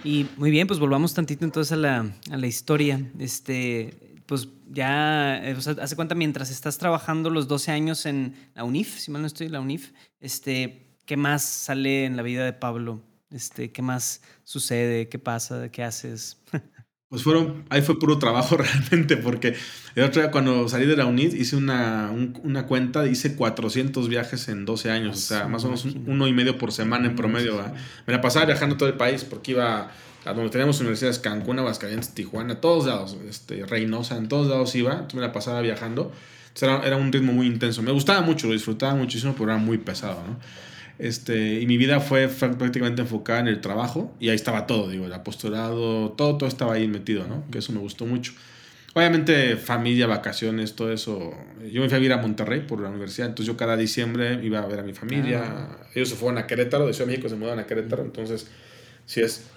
Y 0.04 0.26
muy 0.36 0.50
bien, 0.50 0.66
pues 0.66 0.78
volvamos 0.78 1.14
tantito 1.14 1.46
entonces 1.46 1.72
a 1.72 1.76
la, 1.76 2.14
a 2.30 2.36
la 2.36 2.46
historia. 2.46 3.00
Este, 3.18 4.13
pues 4.26 4.48
ya, 4.70 5.36
eh, 5.44 5.56
hace 5.80 5.96
cuenta, 5.96 6.14
mientras 6.14 6.50
estás 6.50 6.78
trabajando 6.78 7.30
los 7.30 7.48
12 7.48 7.70
años 7.70 8.06
en 8.06 8.34
la 8.54 8.64
UNIF, 8.64 8.98
si 8.98 9.10
mal 9.10 9.22
no 9.22 9.26
estoy, 9.26 9.48
la 9.48 9.60
UNIF, 9.60 9.92
este, 10.20 10.96
¿qué 11.04 11.16
más 11.16 11.42
sale 11.42 12.04
en 12.04 12.16
la 12.16 12.22
vida 12.22 12.44
de 12.44 12.52
Pablo? 12.52 13.02
Este, 13.30 13.72
¿Qué 13.72 13.82
más 13.82 14.22
sucede? 14.44 15.08
¿Qué 15.08 15.18
pasa? 15.18 15.68
¿Qué 15.70 15.82
haces? 15.82 16.38
Pues 17.14 17.22
fueron, 17.22 17.64
ahí 17.68 17.80
fue 17.80 17.96
puro 17.96 18.18
trabajo 18.18 18.56
realmente, 18.56 19.16
porque 19.16 19.54
el 19.94 20.02
otro 20.02 20.20
día 20.20 20.32
cuando 20.32 20.68
salí 20.68 20.84
de 20.84 20.96
la 20.96 21.06
UNIF 21.06 21.32
hice 21.34 21.54
una, 21.54 22.10
una 22.10 22.66
cuenta, 22.66 23.06
hice 23.06 23.36
400 23.36 24.08
viajes 24.08 24.48
en 24.48 24.64
12 24.64 24.90
años, 24.90 25.18
o 25.18 25.20
sea, 25.20 25.46
más 25.46 25.62
o 25.62 25.68
menos 25.68 25.84
uno 25.84 26.26
y 26.26 26.32
medio 26.32 26.58
por 26.58 26.72
semana 26.72 27.06
en 27.06 27.14
promedio. 27.14 27.62
Me 28.08 28.14
la 28.14 28.20
pasaba 28.20 28.46
viajando 28.46 28.76
todo 28.76 28.88
el 28.88 28.96
país 28.96 29.22
porque 29.22 29.52
iba 29.52 29.92
a 30.24 30.32
donde 30.32 30.50
teníamos 30.50 30.80
universidades, 30.80 31.18
Cancún, 31.18 31.58
Aguascalientes, 31.58 32.14
Tijuana, 32.14 32.60
todos 32.60 32.86
lados, 32.86 33.16
este, 33.28 33.66
Reynosa, 33.66 34.16
en 34.16 34.28
todos 34.28 34.48
lados 34.48 34.74
iba, 34.74 34.92
entonces 34.92 35.14
me 35.14 35.22
la 35.22 35.32
pasaba 35.32 35.60
viajando. 35.60 36.12
Era, 36.60 36.82
era, 36.86 36.96
un 36.96 37.12
ritmo 37.12 37.32
muy 37.32 37.46
intenso. 37.46 37.82
Me 37.82 37.90
gustaba 37.90 38.20
mucho, 38.20 38.46
lo 38.46 38.52
disfrutaba 38.52 38.94
muchísimo, 38.94 39.32
pero 39.32 39.46
era 39.46 39.56
muy 39.58 39.78
pesado, 39.78 40.22
¿no? 40.26 40.38
Este, 40.98 41.60
y 41.60 41.66
mi 41.66 41.76
vida 41.76 42.00
fue 42.00 42.28
prácticamente 42.28 43.02
enfocada 43.02 43.40
en 43.40 43.48
el 43.48 43.60
trabajo 43.60 44.14
y 44.20 44.28
ahí 44.28 44.36
estaba 44.36 44.66
todo, 44.66 44.88
digo, 44.88 45.06
el 45.06 45.12
apostolado, 45.12 46.12
todo, 46.12 46.38
todo 46.38 46.48
estaba 46.48 46.74
ahí 46.74 46.86
metido, 46.86 47.26
¿no? 47.26 47.44
Que 47.50 47.58
eso 47.58 47.72
me 47.72 47.80
gustó 47.80 48.06
mucho. 48.06 48.32
Obviamente 48.94 49.56
familia, 49.56 50.06
vacaciones, 50.06 50.76
todo 50.76 50.92
eso. 50.92 51.34
Yo 51.72 51.80
me 51.82 51.88
fui 51.88 51.96
a 51.96 51.98
vivir 51.98 52.12
a 52.12 52.18
Monterrey 52.18 52.60
por 52.60 52.80
la 52.80 52.90
universidad, 52.90 53.28
entonces 53.28 53.46
yo 53.52 53.56
cada 53.56 53.76
diciembre 53.76 54.38
iba 54.44 54.60
a 54.60 54.66
ver 54.66 54.78
a 54.78 54.82
mi 54.84 54.92
familia. 54.92 55.42
Ah. 55.44 55.86
Ellos 55.96 56.10
se 56.10 56.14
fueron 56.14 56.38
a 56.38 56.46
Querétaro, 56.46 56.86
de 56.86 56.94
Ciudad 56.94 57.08
de 57.08 57.12
México 57.12 57.28
se 57.28 57.34
mudaron 57.34 57.58
a 57.58 57.66
Querétaro, 57.66 58.04
entonces 58.04 58.46
sí 59.04 59.20
es 59.20 59.50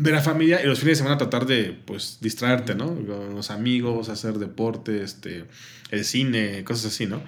ver 0.00 0.14
a 0.14 0.22
familia 0.22 0.62
y 0.62 0.66
los 0.66 0.80
fines 0.80 0.92
de 0.92 1.04
semana 1.04 1.18
tratar 1.18 1.44
de, 1.44 1.76
pues, 1.84 2.18
distraerte, 2.22 2.74
¿no? 2.74 2.86
Con 2.86 3.34
los 3.34 3.50
amigos, 3.50 4.08
hacer 4.08 4.38
deporte, 4.38 5.02
este, 5.02 5.44
el 5.90 6.04
cine, 6.04 6.64
cosas 6.64 6.86
así, 6.86 7.06
¿no? 7.06 7.22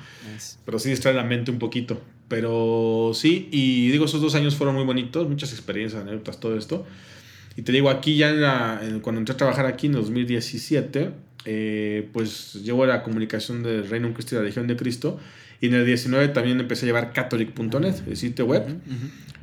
Pero 0.64 0.78
sí 0.78 0.88
distraer 0.88 1.16
la 1.16 1.24
mente 1.24 1.50
un 1.50 1.58
poquito. 1.58 2.00
Pero 2.28 3.12
sí, 3.14 3.50
y 3.52 3.90
digo, 3.90 4.06
esos 4.06 4.22
dos 4.22 4.34
años 4.34 4.56
fueron 4.56 4.74
muy 4.74 4.84
bonitos, 4.84 5.28
muchas 5.28 5.52
experiencias, 5.52 6.00
anécdotas, 6.00 6.40
todo 6.40 6.56
esto. 6.56 6.86
Y 7.56 7.62
te 7.62 7.72
digo, 7.72 7.90
aquí 7.90 8.16
ya 8.16 8.80
cuando 9.02 9.20
entré 9.20 9.34
a 9.34 9.36
trabajar 9.36 9.66
aquí 9.66 9.88
en 9.88 9.92
2017, 9.92 11.10
eh, 11.44 12.08
pues 12.14 12.54
llevo 12.54 12.86
la 12.86 13.02
comunicación 13.02 13.62
del 13.62 13.86
Reino 13.86 14.14
Cristo 14.14 14.34
y 14.34 14.38
la 14.38 14.44
Legión 14.44 14.66
de 14.66 14.76
Cristo. 14.76 15.20
Y 15.62 15.68
en 15.68 15.74
el 15.74 15.86
19 15.86 16.28
también 16.28 16.60
empecé 16.60 16.84
a 16.84 16.86
llevar 16.86 17.12
catholic.net, 17.12 17.94
el 18.06 18.16
sitio 18.18 18.44
web, 18.44 18.80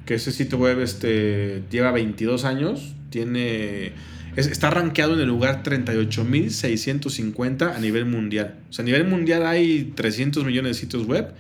que 0.06 0.16
ese 0.16 0.32
sitio 0.32 0.58
web 0.58 0.80
este, 0.82 1.64
lleva 1.72 1.92
22 1.92 2.46
años, 2.46 2.96
tiene 3.10 3.94
está 4.36 4.70
rankeado 4.70 5.14
en 5.14 5.22
el 5.22 5.28
lugar 5.28 5.64
38.650 5.64 7.76
a 7.76 7.80
nivel 7.80 8.06
mundial. 8.06 8.56
O 8.70 8.74
sea, 8.74 8.84
a 8.84 8.86
nivel 8.86 9.06
mundial 9.06 9.46
hay 9.46 9.92
300 9.96 10.46
millones 10.46 10.76
de 10.76 10.82
sitios 10.82 11.08
web 11.08 11.34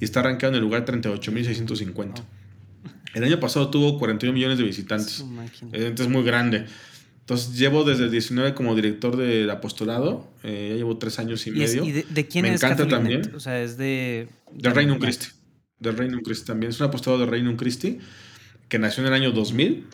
y 0.00 0.04
está 0.04 0.22
rankeado 0.22 0.54
en 0.54 0.58
el 0.58 0.64
lugar 0.64 0.84
38.650. 0.84 2.22
El 3.14 3.24
año 3.24 3.40
pasado 3.40 3.70
tuvo 3.70 3.98
41 3.98 4.34
millones 4.34 4.58
de 4.58 4.64
visitantes. 4.64 5.24
Es 5.72 6.08
muy 6.08 6.24
grande. 6.24 6.66
Entonces 7.24 7.56
llevo 7.56 7.84
desde 7.84 8.04
el 8.04 8.10
19 8.10 8.52
como 8.52 8.76
director 8.76 9.16
del 9.16 9.48
apostolado. 9.48 10.30
Eh, 10.42 10.68
ya 10.72 10.76
llevo 10.76 10.98
tres 10.98 11.18
años 11.18 11.46
y, 11.46 11.52
medio. 11.52 11.82
¿Y 11.82 11.92
de, 11.92 12.28
quién 12.28 12.42
Me 12.42 12.52
encanta 12.52 12.86
también. 12.86 13.34
O 13.34 13.40
sea, 13.40 13.62
es 13.62 13.78
de... 13.78 14.28
Del 14.52 14.74
Reino 14.74 14.98
Christi. 14.98 15.28
Del 15.78 15.96
Reino 15.96 16.20
Christi 16.20 16.46
también. 16.46 16.68
Es 16.70 16.80
un 16.80 16.88
apostolado 16.88 17.22
del 17.22 17.30
Reino 17.30 17.56
Christi 17.56 17.98
que 18.68 18.78
nació 18.78 19.02
en 19.02 19.06
el 19.06 19.14
año 19.14 19.32
2000 19.32 19.86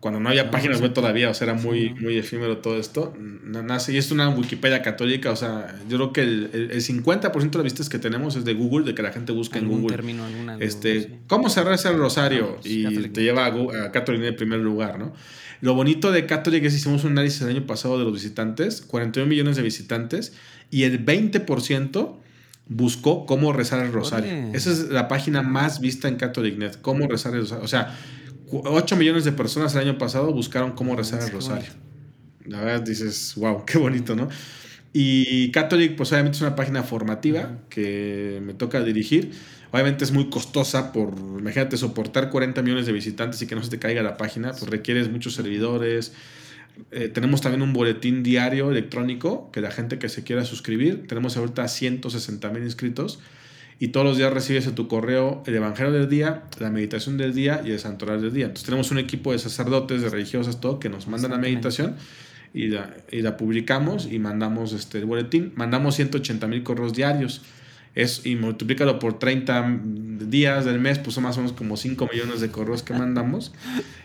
cuando 0.00 0.20
no 0.20 0.28
había 0.28 0.42
ah, 0.42 0.50
páginas 0.50 0.80
web 0.80 0.92
todavía, 0.92 1.30
o 1.30 1.34
sea, 1.34 1.46
era 1.46 1.54
muy, 1.54 1.94
muy 1.94 2.18
efímero 2.18 2.58
todo 2.58 2.78
esto, 2.78 3.14
nace, 3.18 3.92
y 3.92 3.96
es 3.96 4.10
una 4.10 4.28
Wikipedia 4.28 4.82
católica, 4.82 5.30
o 5.30 5.36
sea, 5.36 5.74
yo 5.88 5.96
creo 5.96 6.12
que 6.12 6.20
el, 6.22 6.70
el, 6.70 6.82
50% 6.82 7.50
de 7.50 7.58
las 7.58 7.64
vistas 7.64 7.88
que 7.88 7.98
tenemos 7.98 8.36
es 8.36 8.44
de 8.44 8.54
Google, 8.54 8.84
de 8.84 8.94
que 8.94 9.02
la 9.02 9.12
gente 9.12 9.32
busca 9.32 9.58
en 9.58 9.68
Google. 9.68 9.88
Término, 9.88 10.24
alguna, 10.24 10.58
este, 10.60 11.20
¿Cómo 11.26 11.48
cerrar 11.48 11.74
ese 11.74 11.90
rosario? 11.92 12.58
y 12.62 13.08
te 13.08 13.22
lleva 13.22 13.46
a, 13.46 13.86
a 13.86 13.92
Catholic 13.92 14.22
en 14.22 14.36
primer 14.36 14.60
lugar, 14.60 14.98
¿no? 14.98 15.12
Lo 15.60 15.74
bonito 15.74 16.12
de 16.12 16.26
Catholic 16.26 16.64
es 16.64 16.72
que 16.72 16.78
hicimos 16.78 17.04
un 17.04 17.12
análisis 17.12 17.40
el 17.42 17.48
año 17.48 17.66
pasado 17.66 17.98
de 17.98 18.04
los 18.04 18.12
visitantes, 18.12 18.82
41 18.82 19.28
millones 19.28 19.56
de 19.56 19.62
visitantes, 19.62 20.34
y 20.70 20.82
el 20.82 21.04
20% 21.04 22.16
buscó 22.68 23.26
cómo 23.26 23.52
rezar 23.52 23.84
el 23.84 23.92
rosario. 23.92 24.32
Esa 24.52 24.70
es 24.72 24.88
la 24.90 25.08
página 25.08 25.42
más 25.42 25.80
vista 25.80 26.08
en 26.08 26.16
CatholicNet, 26.16 26.80
cómo 26.80 27.06
rezar 27.06 27.34
el 27.34 27.40
rosario. 27.40 27.64
O 27.64 27.68
sea, 27.68 27.96
8 28.50 28.96
millones 28.96 29.24
de 29.24 29.32
personas 29.32 29.74
el 29.74 29.80
año 29.80 29.98
pasado 29.98 30.32
buscaron 30.32 30.72
cómo 30.72 30.94
rezar 30.96 31.22
el 31.22 31.30
rosario. 31.30 31.70
La 32.44 32.60
verdad 32.60 32.82
dices, 32.82 33.34
wow, 33.36 33.64
qué 33.64 33.78
bonito, 33.78 34.14
¿no? 34.14 34.28
Y 34.92 35.50
Catholic, 35.50 35.96
pues 35.96 36.12
obviamente 36.12 36.36
es 36.36 36.42
una 36.42 36.54
página 36.54 36.82
formativa 36.82 37.58
que 37.68 38.40
me 38.42 38.54
toca 38.54 38.82
dirigir. 38.82 39.32
Obviamente 39.72 40.04
es 40.04 40.12
muy 40.12 40.30
costosa 40.30 40.92
por, 40.92 41.12
imagínate, 41.38 41.76
soportar 41.76 42.30
40 42.30 42.62
millones 42.62 42.86
de 42.86 42.92
visitantes 42.92 43.42
y 43.42 43.46
que 43.46 43.54
no 43.54 43.62
se 43.62 43.68
te 43.68 43.78
caiga 43.78 44.02
la 44.02 44.16
página, 44.16 44.52
pues 44.52 44.70
requieres 44.70 45.10
muchos 45.10 45.34
servidores. 45.34 46.14
Eh, 46.92 47.08
tenemos 47.08 47.40
también 47.40 47.62
un 47.62 47.72
boletín 47.72 48.22
diario 48.22 48.70
electrónico 48.70 49.50
que 49.50 49.60
la 49.60 49.70
gente 49.70 49.98
que 49.98 50.08
se 50.08 50.22
quiera 50.22 50.44
suscribir, 50.44 51.06
tenemos 51.06 51.36
ahorita 51.36 51.66
160 51.68 52.48
mil 52.50 52.62
inscritos 52.62 53.18
y 53.78 53.88
todos 53.88 54.06
los 54.06 54.16
días 54.16 54.32
recibes 54.32 54.66
en 54.66 54.74
tu 54.74 54.88
correo 54.88 55.42
el 55.46 55.54
Evangelio 55.54 55.92
del 55.92 56.08
día, 56.08 56.44
la 56.58 56.70
meditación 56.70 57.18
del 57.18 57.34
día 57.34 57.62
y 57.64 57.72
el 57.72 57.78
santoral 57.78 58.22
del 58.22 58.32
día. 58.32 58.46
Entonces 58.46 58.64
tenemos 58.64 58.90
un 58.90 58.98
equipo 58.98 59.32
de 59.32 59.38
sacerdotes, 59.38 60.00
de 60.00 60.08
religiosas, 60.08 60.60
todo, 60.60 60.78
que 60.78 60.88
nos 60.88 61.08
mandan 61.08 61.32
la 61.32 61.38
meditación 61.38 61.96
y 62.54 62.68
la, 62.68 62.96
y 63.12 63.20
la 63.20 63.36
publicamos 63.36 64.10
y 64.10 64.18
mandamos 64.18 64.72
este, 64.72 64.98
el 64.98 65.04
boletín. 65.04 65.52
Mandamos 65.56 65.96
180 65.96 66.46
mil 66.46 66.62
correos 66.62 66.94
diarios. 66.94 67.42
Es, 67.94 68.26
y 68.26 68.36
multiplícalo 68.36 68.98
por 68.98 69.18
30 69.18 69.80
días 70.28 70.64
del 70.64 70.78
mes, 70.78 70.98
pues 70.98 71.14
son 71.14 71.24
más 71.24 71.36
o 71.36 71.40
menos 71.40 71.54
como 71.54 71.76
5 71.76 72.08
millones 72.12 72.40
de 72.40 72.50
correos 72.50 72.82
que 72.82 72.94
mandamos. 72.94 73.52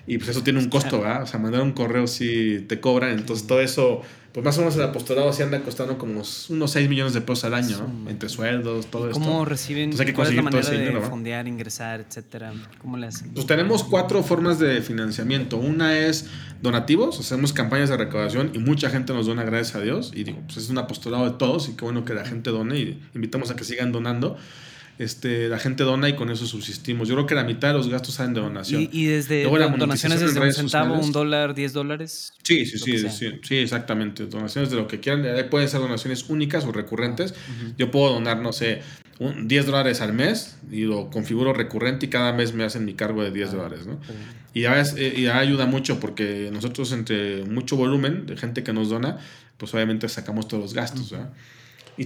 Y 0.08 0.18
pues 0.18 0.30
eso 0.30 0.42
tiene 0.42 0.58
un 0.58 0.68
costo, 0.68 1.00
¿verdad? 1.00 1.22
O 1.24 1.28
sea, 1.28 1.40
mandar 1.40 1.62
un 1.62 1.74
correo 1.74 2.08
sí 2.08 2.66
te 2.68 2.82
cobran. 2.82 3.12
Entonces 3.12 3.46
todo 3.46 3.62
eso 3.62 4.02
pues 4.34 4.46
más 4.46 4.58
o 4.58 4.62
menos 4.62 4.76
el 4.76 4.84
apostolado 4.84 5.34
sí 5.34 5.44
anda 5.44 5.62
costando 5.62 5.98
como 5.98 6.14
unos 6.14 6.72
6 6.72 6.90
millones 6.90 7.14
de 7.14 7.22
pesos 7.22 7.44
al 7.44 7.54
año, 7.54 7.78
¿no? 7.78 8.10
Entre 8.10 8.30
sueldos, 8.30 8.88
todo 8.88 9.10
esto. 9.10 9.20
¿Cómo 9.20 9.44
reciben? 9.44 9.86
Entonces 9.86 10.02
hay 10.02 10.06
que 10.08 10.14
¿Cuál 10.14 10.30
es 10.30 10.36
la 10.36 10.42
manera 10.42 10.70
de 10.70 11.02
fondear, 11.02 11.48
ingresar, 11.48 12.00
etcétera? 12.00 12.54
¿Cómo 12.80 12.98
le 12.98 13.08
hacen? 13.08 13.32
Pues 13.34 13.46
tenemos 13.46 13.84
cuatro 13.84 14.24
formas 14.24 14.58
de 14.60 14.82
financiamiento. 14.82 15.58
Una 15.58 15.98
es 15.98 16.28
donativos, 16.62 17.20
hacemos 17.20 17.52
campañas 17.52 17.90
de 17.90 17.98
recaudación 17.98 18.52
y 18.54 18.60
mucha 18.60 18.90
gente 18.90 19.14
nos 19.14 19.26
dona, 19.26 19.44
gracias 19.44 19.76
a 19.76 19.82
Dios. 19.82 20.12
Y 20.16 20.24
digo, 20.24 20.40
pues 20.46 20.58
es 20.58 20.70
un 20.70 20.78
apostolado 20.78 21.26
de 21.26 21.38
todos 21.38 21.68
y 21.68 21.74
qué 21.74 21.84
bueno 21.84 22.06
que 22.06 22.14
la 22.14 22.26
gente 22.26 22.52
done 22.52 22.78
y 22.78 23.02
invitamos 23.14 23.52
a 23.52 23.56
que 23.56 23.64
sigan 23.64 23.92
donando 23.92 24.38
este, 24.98 25.50
la 25.50 25.60
gente 25.60 25.84
dona 25.84 26.10
y 26.10 26.16
con 26.16 26.30
eso 26.30 26.46
subsistimos. 26.46 27.08
Yo 27.08 27.16
creo 27.16 27.28
que 27.28 27.36
la 27.36 27.44
mitad 27.44 27.70
de 27.70 27.74
los 27.76 27.90
gastos 27.90 28.16
salen 28.16 28.34
de 28.34 28.42
donación. 28.42 28.90
¿Y, 28.92 29.06
desde 29.06 29.44
donaciones 29.44 30.20
desde 30.20 30.40
un 30.40 30.54
centavo, 30.54 30.96
un 30.96 31.12
dólar, 31.12 31.56
diez 31.56 31.74
dólares? 31.74 32.34
Sí, 32.44 32.66
sí, 32.66 32.78
sí, 32.78 33.40
sí, 33.42 33.58
exactamente. 33.58 34.26
Donaciones 34.28 34.70
de 34.70 34.78
lo 34.78 34.88
que 34.88 35.00
quieran. 35.00 35.26
Pueden 35.50 35.68
ser 35.68 35.80
donaciones 35.80 36.30
únicas 36.30 36.66
o 36.66 36.72
recurrentes. 36.72 37.34
Yo 37.78 37.92
puedo 37.92 38.14
donar, 38.14 38.40
no 38.42 38.54
sé, 38.54 38.82
un, 39.22 39.48
10 39.48 39.68
dólares 39.68 40.02
al 40.02 40.14
mes 40.14 40.58
y 40.72 40.82
lo 40.82 41.12
configuro 41.12 41.54
recurrente 41.54 42.08
y 42.08 42.10
cada 42.10 42.34
mes 42.34 42.54
me 42.54 42.64
hacen 42.64 42.86
mi 42.86 42.96
cargo 42.96 43.24
de 43.24 43.32
10 43.32 43.50
ah, 43.50 43.56
dólares, 43.56 43.86
¿no? 43.86 44.00
Y 44.54 44.62
ya, 44.62 44.82
eh, 44.82 45.14
y 45.16 45.28
ayuda 45.28 45.68
mucho 45.68 46.00
porque 46.00 46.50
nosotros 46.52 46.92
entre 46.92 47.46
mucho 47.46 47.78
volumen 47.78 48.26
de 48.26 48.36
gente 48.36 48.64
que 48.64 48.74
nos 48.74 48.90
dona, 48.90 49.20
pues 49.58 49.74
obviamente 49.76 50.10
sacamos 50.10 50.48
todos 50.48 50.64
los 50.64 50.74
gastos, 50.74 51.12
¿verdad? 51.12 51.32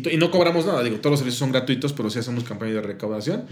Y, 0.03 0.17
no 0.17 0.31
cobramos 0.31 0.65
nada, 0.65 0.83
digo, 0.83 0.97
todos 0.97 1.11
los 1.11 1.19
servicios 1.19 1.39
son 1.39 1.51
gratuitos, 1.51 1.93
pero 1.93 2.09
sí 2.09 2.19
hacemos 2.19 2.43
campaña 2.43 2.73
de 2.73 2.81
recaudación. 2.81 3.45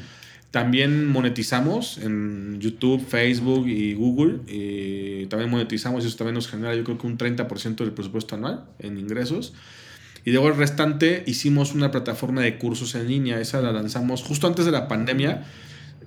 También 0.51 1.07
monetizamos 1.07 1.97
en 1.99 2.59
YouTube, 2.59 3.03
Facebook 3.03 3.67
y 3.67 3.93
Google. 3.93 4.39
Y 4.47 5.25
también 5.27 5.49
monetizamos 5.49 6.03
y 6.03 6.07
eso 6.07 6.17
también 6.17 6.35
nos 6.35 6.47
genera 6.47 6.75
yo 6.75 6.83
creo 6.83 6.97
que 6.97 7.07
un 7.07 7.17
30% 7.17 7.77
del 7.77 7.91
presupuesto 7.91 8.35
anual 8.35 8.65
en 8.79 8.97
ingresos. 8.99 9.53
Y 10.25 10.31
luego 10.31 10.49
el 10.49 10.55
restante 10.55 11.23
hicimos 11.25 11.73
una 11.73 11.91
plataforma 11.91 12.41
de 12.41 12.57
cursos 12.57 12.93
en 12.95 13.07
línea. 13.07 13.39
Esa 13.39 13.61
la 13.61 13.71
lanzamos 13.71 14.21
justo 14.21 14.45
antes 14.45 14.65
de 14.65 14.71
la 14.71 14.87
pandemia. 14.87 15.43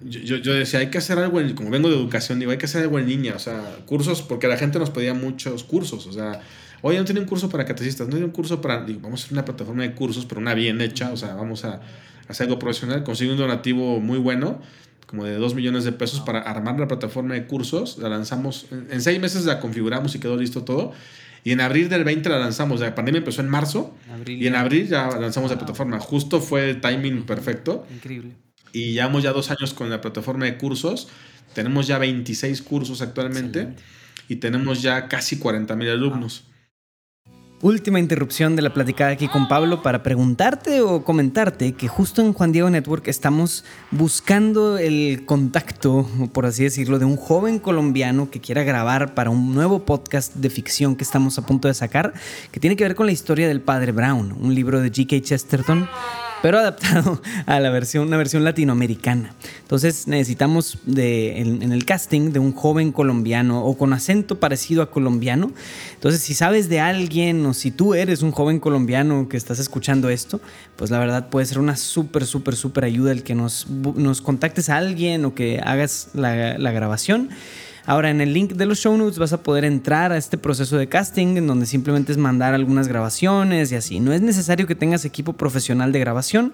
Yo, 0.05 0.37
yo, 0.37 0.55
decía, 0.55 0.80
hay 0.80 0.91
que 0.91 0.99
hacer 0.99 1.18
algo, 1.18 1.41
en, 1.41 1.55
como 1.55 1.70
vengo 1.70 1.89
de 1.89 1.97
educación, 1.97 2.39
digo, 2.39 2.53
hay 2.53 2.59
que 2.59 2.66
hacer 2.66 2.82
algo 2.82 2.99
en 2.99 3.09
línea. 3.09 3.34
O 3.34 3.39
sea, 3.39 3.78
cursos, 3.87 4.22
porque 4.22 4.47
la 4.49 4.59
gente 4.59 4.78
nos 4.78 4.91
pedía 4.91 5.12
muchos 5.14 5.64
cursos. 5.64 6.07
O 6.07 6.12
sea, 6.12 6.43
Oye, 6.87 6.99
no 6.99 7.05
tiene 7.05 7.18
un 7.18 7.26
curso 7.26 7.49
para 7.49 7.64
catecistas, 7.64 8.07
no 8.07 8.12
tiene 8.12 8.26
un 8.26 8.30
curso 8.30 8.61
para. 8.61 8.76
vamos 8.78 9.20
a 9.20 9.24
hacer 9.24 9.32
una 9.32 9.45
plataforma 9.45 9.82
de 9.82 9.93
cursos, 9.93 10.24
pero 10.24 10.41
una 10.41 10.55
bien 10.55 10.80
hecha, 10.80 11.11
o 11.11 11.16
sea, 11.16 11.34
vamos 11.34 11.64
a, 11.64 11.80
hacer 12.28 12.47
algo 12.47 12.61
profesional. 12.61 13.03
Conseguí 13.03 13.28
un 13.28 13.37
donativo 13.37 13.99
muy 13.99 14.18
bueno, 14.18 14.61
como 15.09 15.24
de 15.24 15.34
2 15.34 15.57
millones 15.57 15.82
de 15.82 15.91
pesos 15.91 16.20
para 16.20 16.39
armar 16.39 16.78
la 16.78 16.87
plataforma 16.87 17.34
de 17.34 17.47
cursos. 17.47 17.99
La 17.99 18.09
lanzamos, 18.09 18.66
en, 18.70 19.01
seis 19.01 19.20
meses 19.20 19.47
la 19.47 19.59
configuramos 19.59 20.14
y 20.14 20.20
quedó 20.20 20.37
listo 20.37 20.62
todo. 20.62 20.93
Y 21.43 21.51
en 21.51 21.61
abril 21.61 21.89
del 21.89 22.05
20 22.05 22.28
la 22.28 22.39
lanzamos. 22.39 22.78
La 22.78 22.95
pandemia 22.95 23.18
empezó 23.18 23.41
en 23.41 23.49
marzo. 23.49 23.93
y 24.24 24.47
en 24.47 24.55
abril 24.55 24.87
ya 24.87 25.11
lanzamos 25.18 25.51
la 25.51 25.59
plataforma. 25.59 25.99
Justo 25.99 26.41
fue 26.41 26.70
el 26.70 26.80
timing 26.80 27.24
perfecto. 27.24 27.84
Increíble. 27.93 28.37
Y 28.72 28.93
llevamos 28.93 29.24
ya 29.24 29.32
dos 29.32 29.51
años 29.51 29.74
con 29.74 29.91
la 29.91 30.01
plataforma 30.01 30.45
de 30.45 30.57
cursos. 30.57 31.09
Tenemos 31.53 31.89
ya 31.89 31.99
26 31.99 32.62
cursos 32.62 33.03
actualmente. 33.03 33.74
Y 34.28 34.37
tenemos 34.37 34.82
ya 34.82 35.09
casi 35.09 35.41
40 35.41 35.74
mil 35.74 35.89
alumnos. 35.89 36.45
Última 37.62 37.98
interrupción 37.98 38.54
de 38.54 38.61
la 38.61 38.74
platicada 38.74 39.12
aquí 39.12 39.28
con 39.28 39.48
Pablo 39.48 39.82
para 39.82 40.02
preguntarte 40.02 40.82
o 40.82 41.02
comentarte 41.04 41.72
que 41.72 41.88
justo 41.88 42.20
en 42.20 42.34
Juan 42.34 42.52
Diego 42.52 42.68
Network 42.68 43.09
estamos 43.09 43.64
buscando 43.90 44.76
el 44.76 45.24
contacto, 45.24 46.07
por 46.34 46.44
así 46.44 46.64
decirlo, 46.64 46.98
de 46.98 47.07
un 47.07 47.16
joven 47.16 47.59
colombiano 47.59 48.28
que 48.30 48.42
quiera 48.42 48.62
grabar 48.62 49.14
para 49.14 49.30
un 49.30 49.54
nuevo 49.54 49.86
podcast 49.86 50.34
de 50.34 50.50
ficción 50.50 50.96
que 50.96 51.04
estamos 51.04 51.38
a 51.38 51.46
punto 51.46 51.66
de 51.66 51.72
sacar, 51.72 52.12
que 52.52 52.61
tiene 52.61 52.76
que 52.76 52.84
ver 52.84 52.94
con 52.94 53.07
la 53.07 53.12
historia 53.12 53.48
del 53.48 53.62
padre 53.62 53.92
Brown, 53.92 54.36
un 54.38 54.54
libro 54.54 54.82
de 54.82 54.92
G.K. 54.92 55.22
Chesterton 55.22 55.88
pero 56.47 56.61
adaptado 56.61 57.20
a 57.47 57.59
la 57.59 57.70
versión, 57.70 58.07
una 58.07 58.16
versión 58.16 58.44
latinoamericana. 58.44 59.34
Entonces 59.62 60.07
necesitamos 60.07 60.78
de, 60.86 61.40
en, 61.40 61.72
el 61.72 61.84
casting 61.84 62.30
de 62.30 62.38
un 62.38 62.53
joven 62.53 62.92
colombiano 62.92 63.64
o 63.64 63.76
con 63.76 63.92
acento 63.92 64.38
parecido 64.38 64.80
a 64.80 64.92
colombiano. 64.92 65.51
Entonces 65.94 66.22
si 66.22 66.34
sabes 66.34 66.68
de 66.68 66.78
alguien 66.78 67.44
o 67.47 67.53
si 67.53 67.72
tú 67.72 67.94
eres 67.94 68.22
un 68.22 68.30
joven 68.30 68.61
colombiano 68.61 69.28
que 69.28 69.36
estás 69.36 69.59
escuchando 69.59 70.09
esto, 70.09 70.40
pues 70.76 70.92
la 70.92 71.01
verdad 71.01 71.30
puede 71.30 71.47
ser 71.47 71.59
una 71.59 71.74
súper, 71.74 72.24
súper, 72.24 72.55
súper 72.55 72.84
ayuda 72.84 73.11
el 73.11 73.24
que 73.24 73.34
nos, 73.34 73.68
nos 73.68 74.20
contactes 74.20 74.68
a 74.68 74.76
alguien 74.76 75.24
o 75.24 75.34
que 75.34 75.59
hagas 75.59 76.11
la, 76.14 76.59
la 76.59 76.70
grabación. 76.70 77.30
Ahora, 77.87 78.11
en 78.11 78.20
el 78.20 78.32
link 78.32 78.55
de 78.55 78.66
los 78.66 78.78
show 78.78 78.97
notes 78.97 79.18
vas 79.18 79.32
a 79.32 79.45
poder 79.45 79.64
entrar 79.64 80.11
a 80.11 80.16
este 80.16 80.37
proceso 80.37 80.76
de 80.76 80.89
casting 80.89 81.37
en 81.37 81.47
donde 81.47 81.66
simplemente 81.66 82.11
es 82.11 82.18
mandar 82.18 82.53
algunas 82.53 82.89
grabaciones 82.89 83.70
y 83.70 83.76
así. 83.76 84.01
No 84.01 84.12
es 84.12 84.20
necesario 84.20 84.66
que 84.66 84.74
tengas 84.74 85.05
equipo 85.05 85.34
profesional 85.34 85.93
de 85.93 86.01
grabación 86.01 86.53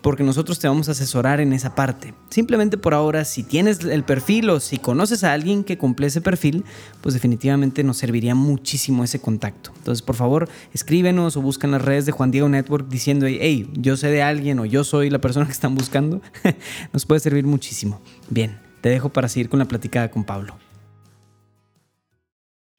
porque 0.00 0.24
nosotros 0.24 0.58
te 0.58 0.68
vamos 0.68 0.88
a 0.88 0.92
asesorar 0.92 1.40
en 1.40 1.52
esa 1.52 1.74
parte. 1.74 2.14
Simplemente 2.30 2.78
por 2.78 2.94
ahora, 2.94 3.26
si 3.26 3.42
tienes 3.42 3.80
el 3.84 4.02
perfil 4.02 4.48
o 4.48 4.60
si 4.60 4.78
conoces 4.78 5.24
a 5.24 5.34
alguien 5.34 5.62
que 5.62 5.76
cumple 5.76 6.08
ese 6.08 6.22
perfil, 6.22 6.64
pues 7.02 7.12
definitivamente 7.12 7.84
nos 7.84 7.98
serviría 7.98 8.34
muchísimo 8.34 9.04
ese 9.04 9.20
contacto. 9.20 9.72
Entonces, 9.76 10.00
por 10.02 10.16
favor, 10.16 10.48
escríbenos 10.72 11.36
o 11.36 11.42
busca 11.42 11.66
en 11.66 11.72
las 11.72 11.82
redes 11.82 12.06
de 12.06 12.12
Juan 12.12 12.30
Diego 12.30 12.48
Network 12.48 12.88
diciendo, 12.88 13.26
hey, 13.26 13.70
yo 13.74 13.96
sé 13.98 14.08
de 14.08 14.22
alguien 14.22 14.58
o 14.58 14.64
yo 14.64 14.84
soy 14.84 15.10
la 15.10 15.20
persona 15.20 15.44
que 15.44 15.52
están 15.52 15.74
buscando. 15.74 16.22
nos 16.94 17.06
puede 17.06 17.20
servir 17.20 17.46
muchísimo. 17.46 18.00
Bien 18.28 18.71
te 18.82 18.90
dejo 18.90 19.08
para 19.08 19.28
seguir 19.28 19.48
con 19.48 19.58
la 19.58 19.64
platicada 19.64 20.10
con 20.10 20.24
Pablo. 20.24 20.58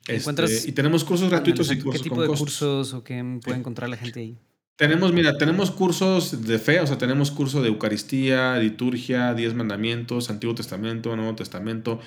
Este, 0.06 0.70
y 0.70 0.74
tenemos 0.74 1.04
cursos 1.06 1.30
gratuitos 1.30 1.72
y 1.72 1.80
cursos 1.80 2.02
¿Qué 2.02 2.10
tipo 2.10 2.22
de 2.22 2.28
cursos 2.28 2.94
o 2.94 3.04
qué 3.04 3.40
puede 3.42 3.58
encontrar 3.58 3.90
la 3.90 3.96
gente 3.96 4.20
ahí? 4.20 4.38
Tenemos, 4.76 5.14
mira, 5.14 5.38
tenemos 5.38 5.72
cursos 5.72 6.46
de 6.46 6.60
fe, 6.60 6.82
o 6.82 6.88
sea, 6.88 6.98
tenemos 6.98 7.32
curso 7.32 7.62
de 7.62 7.70
Eucaristía, 7.70 8.58
liturgia, 8.58 9.34
Diez 9.34 9.54
Mandamientos, 9.54 10.30
Antiguo 10.30 10.56
Testamento, 10.56 11.16
Nuevo 11.16 11.36
Testamento. 11.36 12.02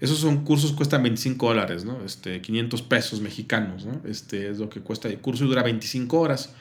Esos 0.00 0.18
son 0.18 0.44
cursos 0.44 0.72
cuestan 0.72 1.04
25 1.04 1.46
dólares, 1.46 1.84
¿no? 1.84 2.04
Este, 2.04 2.40
500 2.40 2.82
pesos 2.82 3.20
mexicanos, 3.20 3.84
¿no? 3.84 4.00
Este 4.08 4.50
es 4.50 4.58
lo 4.58 4.68
que 4.68 4.80
cuesta 4.80 5.08
el 5.08 5.18
curso 5.18 5.44
y 5.44 5.48
dura 5.48 5.62
25 5.62 6.18
horas. 6.18 6.52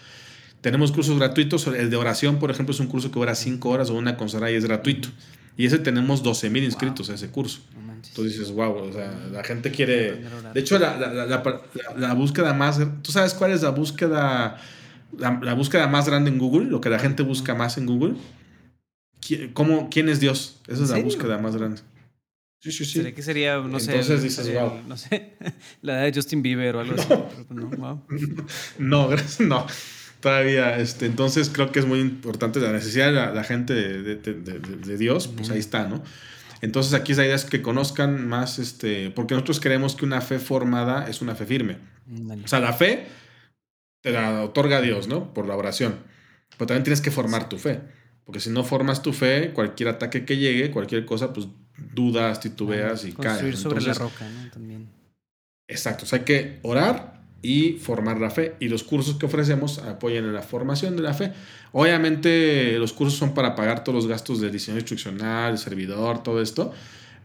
Tenemos 0.62 0.92
cursos 0.92 1.18
gratuitos, 1.18 1.66
el 1.68 1.90
de 1.90 1.96
oración, 1.96 2.38
por 2.38 2.52
ejemplo, 2.52 2.74
es 2.74 2.80
un 2.80 2.88
curso 2.88 3.10
que 3.10 3.20
dura 3.20 3.34
5 3.34 3.70
horas 3.70 3.90
o 3.90 3.96
una 3.96 4.18
consagrada 4.18 4.52
y 4.52 4.56
es 4.56 4.66
gratuito. 4.66 5.10
Y 5.58 5.66
ese 5.66 5.80
tenemos 5.80 6.22
12 6.22 6.50
mil 6.50 6.64
inscritos 6.64 7.10
a 7.10 7.16
ese 7.16 7.30
curso. 7.30 7.62
Entonces 8.08 8.38
dices, 8.38 8.52
wow, 8.52 8.76
o 8.76 8.94
sea, 8.94 9.12
la 9.32 9.44
gente 9.44 9.72
quiere... 9.72 10.22
De 10.54 10.60
hecho, 10.60 10.78
la, 10.78 10.98
la, 10.98 11.26
la, 11.26 11.62
la, 11.98 12.14
búsqueda 12.14 12.54
más... 12.54 12.80
¿Tú 13.02 13.12
sabes 13.12 13.34
cuál 13.34 13.52
es 13.52 13.64
la 13.64 13.72
búsqueda, 13.72 14.62
la, 15.18 15.54
búsqueda 15.54 15.88
más 15.88 16.08
grande 16.08 16.30
en 16.30 16.38
Google? 16.38 16.70
Lo 16.70 16.82
que 16.82 16.90
la 16.90 17.00
gente 17.00 17.24
busca 17.24 17.56
más 17.56 17.78
en 17.78 17.86
Google. 17.86 18.16
¿Cómo, 19.54 19.90
¿Quién 19.90 20.10
es 20.10 20.20
Dios? 20.20 20.62
Esa 20.68 20.84
es 20.84 20.90
la 20.92 21.00
búsqueda 21.00 21.38
más 21.40 21.56
grande. 21.56 21.82
Sí, 22.60 22.72
sí, 22.72 22.86
sí. 22.86 23.14
que 23.14 23.22
sería, 23.22 23.58
no 23.60 23.80
sé. 23.80 23.92
Entonces 23.92 24.24
dices, 24.24 24.52
wow. 24.54 24.82
No 24.88 24.98
sé, 24.98 25.34
la 25.82 25.98
de 25.98 26.14
Justin 26.14 26.42
Bieber 26.42 26.76
o 26.76 26.80
algo 26.80 26.96
así. 26.98 27.08
Pues 27.08 27.50
no, 27.52 27.68
wow. 27.70 28.02
no, 28.80 29.10
no 29.40 29.68
todavía. 30.26 30.80
Este, 30.80 31.06
entonces 31.06 31.52
creo 31.54 31.72
que 31.72 31.78
es 31.78 31.86
muy 31.86 32.00
importante 32.00 32.60
la 32.60 32.72
necesidad 32.72 33.08
de 33.08 33.36
la, 33.36 33.44
gente 33.44 33.76
de, 33.76 34.16
de, 34.16 34.34
de, 34.34 34.98
Dios, 34.98 35.28
pues 35.28 35.52
ahí 35.52 35.60
está, 35.60 35.88
¿no? 35.88 36.02
Entonces 36.62 36.96
aquí 36.96 37.14
la 37.14 37.26
idea 37.26 37.36
es 37.36 37.46
que 37.46 37.62
conozcan 37.62 38.28
más, 38.28 38.58
este, 38.58 39.12
porque 39.12 39.36
nosotros 39.36 39.60
creemos 39.60 39.96
que 39.96 40.04
una 40.04 40.22
fe 40.22 40.40
formada 40.40 41.08
es 41.08 41.22
una 41.22 41.36
fe 41.36 41.46
firme. 41.46 41.78
O 42.44 42.48
sea, 42.48 42.60
la 42.60 42.74
fe 42.74 43.06
te 44.02 44.10
la 44.10 44.42
otorga 44.44 44.82
Dios, 44.82 45.08
¿no? 45.08 45.32
Por 45.32 45.48
la 45.48 45.56
oración. 45.56 46.00
Pero 46.58 46.66
también 46.66 46.84
tienes 46.84 47.02
que 47.02 47.12
formar 47.12 47.48
tu 47.48 47.60
fe. 47.60 47.82
Porque 48.24 48.40
si 48.40 48.50
no 48.50 48.64
formas 48.64 49.04
tu 49.04 49.14
fe, 49.14 49.52
cualquier 49.54 49.90
ataque 49.90 50.26
que 50.26 50.38
llegue, 50.38 50.72
cualquier 50.72 51.06
cosa, 51.06 51.34
pues 51.34 51.48
dudas, 51.94 52.40
titubeas 52.40 53.06
y 53.06 53.12
caes. 53.12 53.42
Construir 53.44 53.58
sobre 53.58 53.82
la 53.82 53.94
roca, 53.94 54.28
¿no? 54.28 54.50
También. 54.50 54.90
Exacto. 55.68 56.06
O 56.06 56.08
sea, 56.08 56.18
hay 56.20 56.26
que 56.26 56.60
orar, 56.64 57.15
y 57.46 57.74
formar 57.74 58.20
la 58.20 58.32
fe. 58.32 58.56
Y 58.60 58.70
los 58.70 58.84
cursos 58.84 59.18
que 59.18 59.28
ofrecemos 59.28 59.78
apoyan 59.78 60.26
en 60.26 60.34
la 60.34 60.42
formación 60.42 60.96
de 60.96 61.04
la 61.04 61.14
fe. 61.14 61.32
Obviamente 61.74 62.80
los 62.80 62.92
cursos 62.92 63.20
son 63.20 63.36
para 63.36 63.54
pagar 63.54 63.84
todos 63.84 63.96
los 63.96 64.08
gastos 64.08 64.42
de 64.42 64.50
diseño 64.50 64.78
instruccional, 64.78 65.60
servidor, 65.60 66.24
todo 66.24 66.42
esto. 66.42 66.74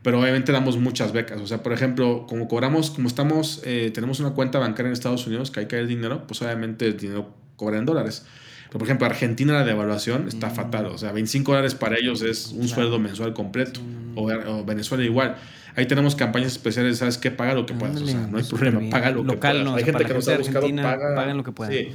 Pero 0.02 0.20
obviamente 0.20 0.52
damos 0.52 0.76
muchas 0.76 1.12
becas. 1.12 1.40
O 1.40 1.46
sea, 1.46 1.62
por 1.62 1.72
ejemplo, 1.72 2.26
como 2.28 2.48
cobramos, 2.48 2.90
como 2.90 3.08
estamos, 3.08 3.62
eh, 3.64 3.90
tenemos 3.94 4.20
una 4.20 4.30
cuenta 4.30 4.58
bancaria 4.58 4.88
en 4.88 4.92
Estados 4.92 5.26
Unidos 5.26 5.50
que 5.50 5.60
hay 5.60 5.66
que 5.66 5.78
el 5.78 5.88
dinero, 5.88 6.26
pues 6.26 6.42
obviamente 6.42 6.86
el 6.86 6.98
dinero 6.98 7.34
cobra 7.56 7.78
en 7.78 7.86
dólares. 7.86 8.26
Pero 8.70 8.78
por 8.78 8.86
ejemplo, 8.86 9.06
Argentina 9.06 9.52
la 9.52 9.64
devaluación 9.64 10.28
está 10.28 10.46
mm. 10.48 10.54
fatal. 10.54 10.86
O 10.86 10.96
sea, 10.96 11.10
25 11.10 11.50
dólares 11.50 11.74
para 11.74 11.98
ellos 11.98 12.22
es 12.22 12.52
un 12.52 12.68
sueldo 12.68 13.00
mensual 13.00 13.34
completo. 13.34 13.80
O, 14.14 14.30
o 14.30 14.64
Venezuela 14.64 15.04
igual. 15.04 15.36
Ahí 15.74 15.86
tenemos 15.86 16.14
campañas 16.14 16.52
especiales, 16.52 16.98
¿sabes 16.98 17.18
qué? 17.18 17.32
Paga 17.32 17.54
lo 17.54 17.66
que 17.66 17.74
puedas. 17.74 18.00
O 18.00 18.06
sea, 18.06 18.26
no 18.26 18.38
hay 18.38 18.44
problema, 18.44 18.80
paga 18.90 19.10
lo 19.10 19.24
que 19.24 19.36
puedas. 19.36 19.66
hay 19.76 19.84
gente 19.84 20.04
que 20.04 20.14
nos 20.14 20.28
ha 20.28 20.38
buscado, 20.38 20.68
paga. 20.76 21.14
Pagan 21.16 21.36
lo 21.36 21.44
que 21.44 21.52
puedan. 21.52 21.72
Sí. 21.72 21.88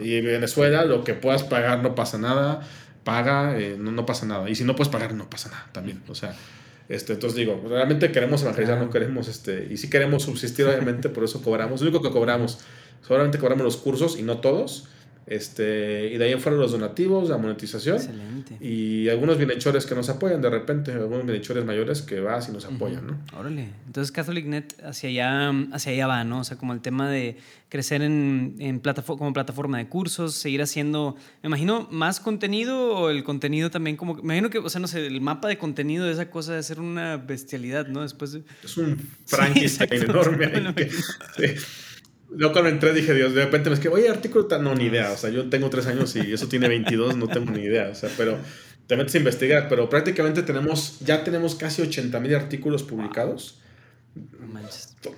Y 0.00 0.20
Venezuela, 0.20 0.84
lo 0.84 1.02
que 1.02 1.14
puedas 1.14 1.42
pagar 1.44 1.82
no 1.82 1.94
pasa 1.94 2.18
nada. 2.18 2.60
Paga, 3.04 3.58
eh, 3.58 3.76
no, 3.78 3.90
no 3.90 4.04
pasa 4.04 4.26
nada. 4.26 4.50
Y 4.50 4.54
si 4.54 4.64
no 4.64 4.76
puedes 4.76 4.92
pagar, 4.92 5.14
no 5.14 5.30
pasa 5.30 5.48
nada 5.48 5.66
también. 5.72 6.02
O 6.08 6.14
sea, 6.14 6.34
este, 6.90 7.14
entonces 7.14 7.36
digo, 7.36 7.62
realmente 7.66 8.12
queremos 8.12 8.42
evangelizar, 8.42 8.78
no 8.78 8.90
queremos, 8.90 9.28
este, 9.28 9.66
y 9.70 9.78
sí 9.78 9.88
queremos 9.88 10.24
subsistir, 10.24 10.66
obviamente, 10.66 11.08
por 11.10 11.24
eso 11.24 11.42
cobramos. 11.42 11.80
Lo 11.80 11.88
único 11.88 12.02
que 12.02 12.10
cobramos, 12.10 12.58
solamente 13.06 13.38
cobramos 13.38 13.64
los 13.64 13.76
cursos 13.78 14.18
y 14.18 14.22
no 14.22 14.38
todos 14.38 14.88
este, 15.30 16.10
y 16.12 16.18
de 16.18 16.24
ahí 16.24 16.32
en 16.32 16.40
fueron 16.40 16.60
los 16.60 16.72
donativos, 16.72 17.28
la 17.28 17.38
monetización. 17.38 17.96
Excelente. 17.96 18.56
Y 18.60 19.08
algunos 19.08 19.38
bienhechores 19.38 19.86
que 19.86 19.94
nos 19.94 20.08
apoyan 20.08 20.40
de 20.40 20.50
repente, 20.50 20.92
algunos 20.92 21.24
bienhechores 21.24 21.64
mayores 21.64 22.02
que 22.02 22.20
vas 22.20 22.48
y 22.48 22.52
nos 22.52 22.64
apoyan, 22.64 23.06
¿no? 23.06 23.18
Órale. 23.38 23.68
Entonces 23.86 24.12
CatholicNet 24.12 24.82
hacia 24.84 25.10
allá, 25.10 25.50
hacia 25.72 25.92
allá 25.92 26.06
va, 26.06 26.24
¿no? 26.24 26.40
O 26.40 26.44
sea, 26.44 26.56
como 26.56 26.72
el 26.72 26.80
tema 26.80 27.10
de 27.10 27.36
crecer 27.68 28.02
en, 28.02 28.56
en 28.58 28.80
plataforma, 28.80 29.18
como 29.18 29.32
plataforma 29.32 29.78
de 29.78 29.88
cursos, 29.88 30.34
seguir 30.34 30.62
haciendo, 30.62 31.16
me 31.42 31.48
imagino, 31.48 31.86
más 31.90 32.20
contenido 32.20 32.96
o 32.96 33.10
el 33.10 33.24
contenido 33.24 33.70
también 33.70 33.96
como, 33.96 34.14
me 34.14 34.20
imagino 34.22 34.50
que, 34.50 34.58
o 34.58 34.68
sea, 34.70 34.80
no 34.80 34.88
sé, 34.88 35.06
el 35.06 35.20
mapa 35.20 35.48
de 35.48 35.58
contenido 35.58 36.06
de 36.06 36.12
esa 36.12 36.30
cosa 36.30 36.54
de 36.54 36.62
ser 36.62 36.80
una 36.80 37.16
bestialidad, 37.16 37.86
¿no? 37.86 38.02
Después 38.02 38.32
de... 38.32 38.42
Es 38.64 38.76
un 38.76 38.98
Frankenstein 39.26 39.92
enorme. 40.02 40.50
Yo 42.36 42.52
cuando 42.52 42.70
entré 42.70 42.92
dije, 42.92 43.14
Dios, 43.14 43.34
de 43.34 43.44
repente 43.44 43.70
me 43.70 43.74
es 43.74 43.80
que, 43.80 43.88
oye, 43.88 44.08
artículo 44.08 44.46
tan, 44.46 44.62
no, 44.62 44.74
ni 44.74 44.84
idea. 44.84 45.12
O 45.12 45.16
sea, 45.16 45.30
yo 45.30 45.48
tengo 45.48 45.70
tres 45.70 45.86
años 45.86 46.14
y 46.16 46.32
eso 46.32 46.48
tiene 46.48 46.68
22, 46.68 47.16
no 47.16 47.28
tengo 47.28 47.50
ni 47.50 47.62
idea. 47.62 47.88
O 47.88 47.94
sea, 47.94 48.10
pero 48.16 48.36
te 48.86 48.96
metes 48.96 49.14
a 49.14 49.18
investigar. 49.18 49.68
Pero 49.68 49.88
prácticamente 49.88 50.42
tenemos, 50.42 50.98
ya 51.00 51.24
tenemos 51.24 51.54
casi 51.54 51.82
80 51.82 52.20
mil 52.20 52.34
artículos 52.34 52.82
publicados. 52.82 53.58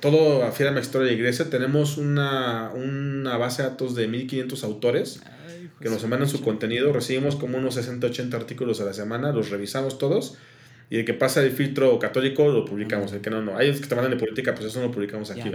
Todo 0.01 0.45
a 0.45 0.71
la 0.71 0.81
Historia 0.81 1.09
de 1.09 1.15
Iglesia. 1.15 1.51
Tenemos 1.51 1.97
una, 1.97 2.71
una 2.75 3.37
base 3.39 3.63
de 3.63 3.71
datos 3.71 3.95
de 3.95 4.07
1500 4.07 4.63
autores 4.65 5.21
que 5.81 5.89
nos 5.89 6.07
mandan 6.07 6.29
su 6.29 6.43
contenido. 6.43 6.93
Recibimos 6.93 7.37
como 7.37 7.59
unos 7.59 7.75
60, 7.75 8.07
80 8.07 8.37
artículos 8.37 8.81
a 8.81 8.85
la 8.85 8.93
semana, 8.93 9.33
los 9.33 9.51
revisamos 9.51 9.99
todos. 9.99 10.37
Y 10.91 10.99
el 10.99 11.05
que 11.05 11.15
pasa 11.15 11.43
el 11.43 11.53
filtro 11.53 11.99
católico 11.99 12.49
lo 12.49 12.65
publicamos. 12.65 13.13
El 13.13 13.21
que 13.21 13.31
no, 13.31 13.41
no. 13.41 13.57
Hay 13.57 13.69
los 13.69 13.81
que 13.81 13.87
te 13.87 13.95
mandan 13.95 14.13
de 14.13 14.19
política, 14.19 14.55
pues 14.55 14.67
eso 14.67 14.81
no 14.81 14.87
lo 14.87 14.93
publicamos 14.93 15.31
aquí. 15.31 15.51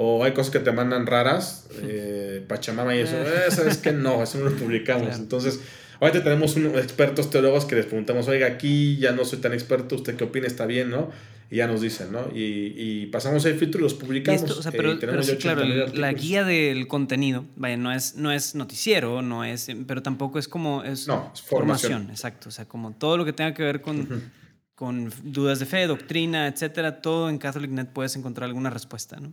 O 0.00 0.22
hay 0.22 0.30
cosas 0.30 0.52
que 0.52 0.60
te 0.60 0.70
mandan 0.70 1.06
raras, 1.08 1.66
eh, 1.82 2.44
Pachamama 2.46 2.94
y 2.94 3.00
eso. 3.00 3.16
Eh, 3.16 3.50
¿Sabes 3.50 3.78
que 3.78 3.90
No, 3.90 4.22
eso 4.22 4.38
no 4.38 4.48
lo 4.48 4.56
publicamos. 4.56 5.16
Entonces, 5.16 5.58
ahorita 5.98 6.22
tenemos 6.22 6.56
expertos 6.56 7.30
teólogos 7.30 7.64
que 7.64 7.74
les 7.74 7.86
preguntamos, 7.86 8.28
oiga, 8.28 8.46
aquí 8.46 8.96
ya 8.98 9.10
no 9.10 9.24
soy 9.24 9.40
tan 9.40 9.54
experto, 9.54 9.96
¿usted 9.96 10.14
qué 10.14 10.22
opina? 10.22 10.46
Está 10.46 10.66
bien, 10.66 10.90
¿no? 10.90 11.10
Y 11.50 11.56
ya 11.56 11.66
nos 11.66 11.80
dicen, 11.80 12.12
¿no? 12.12 12.28
Y, 12.32 12.74
y 12.76 13.06
pasamos 13.06 13.44
el 13.46 13.58
filtro 13.58 13.80
y 13.80 13.82
los 13.82 13.94
publicamos. 13.94 14.48
o 14.48 14.62
sea, 14.62 14.70
pero, 14.70 14.96
claro, 15.40 15.64
la 15.64 16.12
guía 16.12 16.44
del 16.44 16.86
contenido, 16.86 17.44
vaya, 17.56 17.76
no 17.76 17.90
es, 17.90 18.14
no 18.14 18.30
es 18.30 18.54
noticiero, 18.54 19.20
no 19.20 19.42
es, 19.42 19.66
pero 19.88 20.00
tampoco 20.00 20.38
es 20.38 20.46
como, 20.46 20.84
es, 20.84 21.08
no, 21.08 21.32
es 21.34 21.42
formación. 21.42 22.08
Exacto, 22.10 22.50
o 22.50 22.52
sea, 22.52 22.66
como 22.66 22.92
todo 22.92 23.16
lo 23.16 23.24
que 23.24 23.32
tenga 23.32 23.52
que 23.52 23.64
ver 23.64 23.80
con, 23.80 24.30
con 24.76 25.12
dudas 25.24 25.58
de 25.58 25.66
fe, 25.66 25.88
doctrina, 25.88 26.46
etcétera, 26.46 27.02
todo 27.02 27.28
en 27.28 27.38
CatholicNet 27.38 27.92
puedes 27.92 28.14
encontrar 28.14 28.46
alguna 28.48 28.70
respuesta, 28.70 29.18
¿no? 29.18 29.32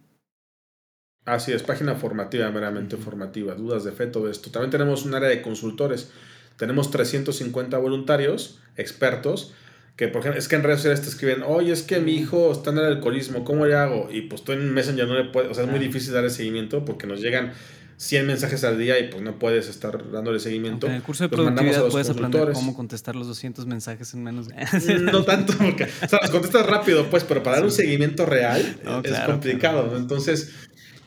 Así 1.25 1.51
es, 1.51 1.63
página 1.63 1.95
formativa, 1.95 2.49
meramente 2.51 2.97
formativa, 2.97 3.55
dudas 3.55 3.83
de 3.83 3.91
fe, 3.91 4.05
todo 4.07 4.29
esto. 4.29 4.51
También 4.51 4.69
tenemos 4.69 5.05
un 5.05 5.15
área 5.15 5.29
de 5.29 5.41
consultores. 5.41 6.11
Tenemos 6.57 6.91
350 6.91 7.77
voluntarios, 7.79 8.59
expertos, 8.77 9.53
que 9.95 10.07
por 10.07 10.21
ejemplo, 10.21 10.39
es 10.39 10.47
que 10.47 10.55
en 10.55 10.63
redes 10.63 10.79
sociales 10.79 11.01
te 11.01 11.09
escriben, 11.09 11.43
oye, 11.43 11.71
es 11.71 11.81
que 11.81 11.99
mi 11.99 12.15
hijo 12.15 12.51
está 12.51 12.69
en 12.69 12.77
el 12.77 12.85
alcoholismo, 12.85 13.43
¿cómo 13.43 13.65
le 13.65 13.75
hago? 13.75 14.09
Y 14.11 14.21
pues 14.21 14.43
tú 14.43 14.51
en 14.51 14.71
Messenger 14.73 15.07
no 15.07 15.15
le 15.15 15.25
puedes, 15.25 15.49
o 15.49 15.53
sea, 15.53 15.63
es 15.63 15.69
muy 15.69 15.79
difícil 15.79 16.13
darle 16.13 16.29
seguimiento 16.29 16.85
porque 16.85 17.07
nos 17.07 17.21
llegan 17.21 17.53
100 17.97 18.27
mensajes 18.27 18.63
al 18.65 18.77
día 18.77 18.99
y 18.99 19.07
pues 19.07 19.23
no 19.23 19.39
puedes 19.39 19.69
estar 19.69 20.11
dándole 20.11 20.39
seguimiento. 20.39 20.87
en 20.87 20.93
el 20.93 21.01
curso 21.01 21.23
de 21.23 21.29
productividad 21.29 21.87
puedes 21.87 22.09
aprender 22.09 22.51
cómo 22.51 22.75
contestar 22.75 23.15
los 23.15 23.27
200 23.27 23.65
mensajes 23.65 24.13
en 24.13 24.23
menos 24.23 24.49
de... 24.49 24.99
no 24.99 25.23
tanto, 25.23 25.53
porque, 25.57 25.85
o 25.85 26.07
sea, 26.07 26.19
los 26.21 26.29
contestas 26.29 26.65
rápido, 26.65 27.09
pues, 27.09 27.23
pero 27.23 27.41
para 27.41 27.57
dar 27.57 27.65
un 27.65 27.71
seguimiento 27.71 28.25
real 28.25 28.61
es 29.03 29.19
complicado. 29.21 29.95
Entonces, 29.97 30.53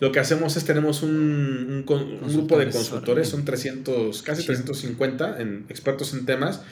lo 0.01 0.13
que 0.13 0.21
hacemos 0.21 0.57
es 0.57 0.65
tenemos 0.65 1.03
un, 1.03 1.85
un, 1.87 2.33
grupo 2.33 2.59
de 2.59 2.71
consultores, 2.71 3.29
son 3.29 3.45
300, 3.45 4.23
casi 4.23 4.45
350 4.45 5.41
en, 5.41 5.65
expertos 5.69 6.15
en 6.15 6.25
temas, 6.25 6.63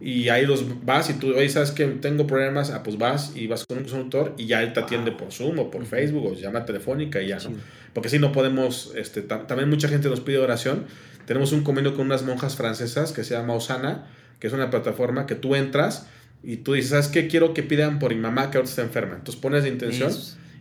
y 0.00 0.28
ahí 0.28 0.44
los 0.44 0.84
vas 0.84 1.08
y 1.08 1.14
tú, 1.14 1.34
oye, 1.34 1.48
sabes 1.48 1.70
que 1.70 1.86
tengo 1.86 2.26
problemas, 2.26 2.70
ah, 2.70 2.82
pues 2.82 2.98
vas 2.98 3.32
y 3.34 3.46
vas 3.46 3.64
con 3.64 3.78
un 3.78 3.84
consultor 3.84 4.34
y 4.36 4.46
ya 4.46 4.62
él 4.62 4.72
te 4.72 4.80
atiende 4.80 5.12
por 5.12 5.32
Zoom 5.32 5.58
o 5.60 5.70
por 5.70 5.86
Facebook 5.86 6.26
o 6.26 6.34
llama 6.34 6.64
telefónica 6.64 7.22
y 7.22 7.28
ya, 7.28 7.38
¿no? 7.38 7.52
Porque 7.92 8.08
si 8.08 8.18
no 8.18 8.32
podemos, 8.32 8.92
este, 8.96 9.22
también 9.22 9.70
mucha 9.70 9.88
gente 9.88 10.08
nos 10.08 10.20
pide 10.20 10.38
oración. 10.38 10.84
Tenemos 11.26 11.52
un 11.52 11.62
convenio 11.62 11.94
con 11.94 12.06
unas 12.06 12.22
monjas 12.24 12.56
francesas 12.56 13.12
que 13.12 13.24
se 13.24 13.34
llama 13.34 13.54
Osana, 13.54 14.06
que 14.40 14.48
es 14.48 14.52
una 14.52 14.68
plataforma 14.68 15.26
que 15.26 15.36
tú 15.36 15.54
entras 15.54 16.06
y 16.42 16.58
tú 16.58 16.74
dices, 16.74 16.90
¿sabes 16.90 17.08
qué? 17.08 17.28
Quiero 17.28 17.54
que 17.54 17.62
pidan 17.62 17.98
por 17.98 18.12
mi 18.14 18.20
mamá 18.20 18.50
que 18.50 18.58
ahora 18.58 18.68
está 18.68 18.82
enferma. 18.82 19.14
Entonces 19.14 19.40
pones 19.40 19.62
la 19.62 19.68
intención 19.68 20.12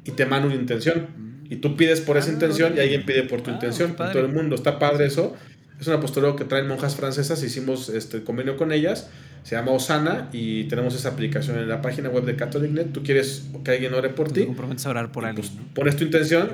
y 0.05 0.11
te 0.11 0.25
mando 0.25 0.47
una 0.47 0.55
intención. 0.55 1.32
Y 1.49 1.57
tú 1.57 1.75
pides 1.75 2.01
por 2.01 2.17
esa 2.17 2.29
ah, 2.29 2.33
intención 2.33 2.73
y 2.75 2.79
alguien 2.79 3.05
pide 3.05 3.23
por 3.23 3.41
tu 3.41 3.51
ah, 3.51 3.53
intención. 3.53 3.95
todo 3.95 4.19
el 4.19 4.29
mundo. 4.29 4.55
Está 4.55 4.79
padre 4.79 5.05
eso. 5.05 5.35
Es 5.79 5.87
un 5.87 5.93
apostolado 5.93 6.35
que 6.35 6.45
traen 6.45 6.67
monjas 6.67 6.95
francesas. 6.95 7.43
Hicimos 7.43 7.89
este 7.89 8.23
convenio 8.23 8.57
con 8.57 8.71
ellas. 8.71 9.09
Se 9.43 9.55
llama 9.55 9.71
Osana 9.71 10.29
y 10.31 10.63
tenemos 10.65 10.95
esa 10.95 11.09
aplicación 11.09 11.57
en 11.57 11.67
la 11.67 11.81
página 11.81 12.09
web 12.09 12.23
de 12.23 12.35
CatholicNet. 12.37 12.93
Tú 12.93 13.03
quieres 13.03 13.47
que 13.65 13.71
alguien 13.71 13.93
ore 13.93 14.09
por 14.09 14.31
ti. 14.31 14.47
a 14.85 14.89
orar 14.89 15.11
por 15.11 15.25
alguien. 15.25 15.45
Pues, 15.45 15.61
pones 15.73 15.97
tu 15.97 16.05
intención 16.05 16.53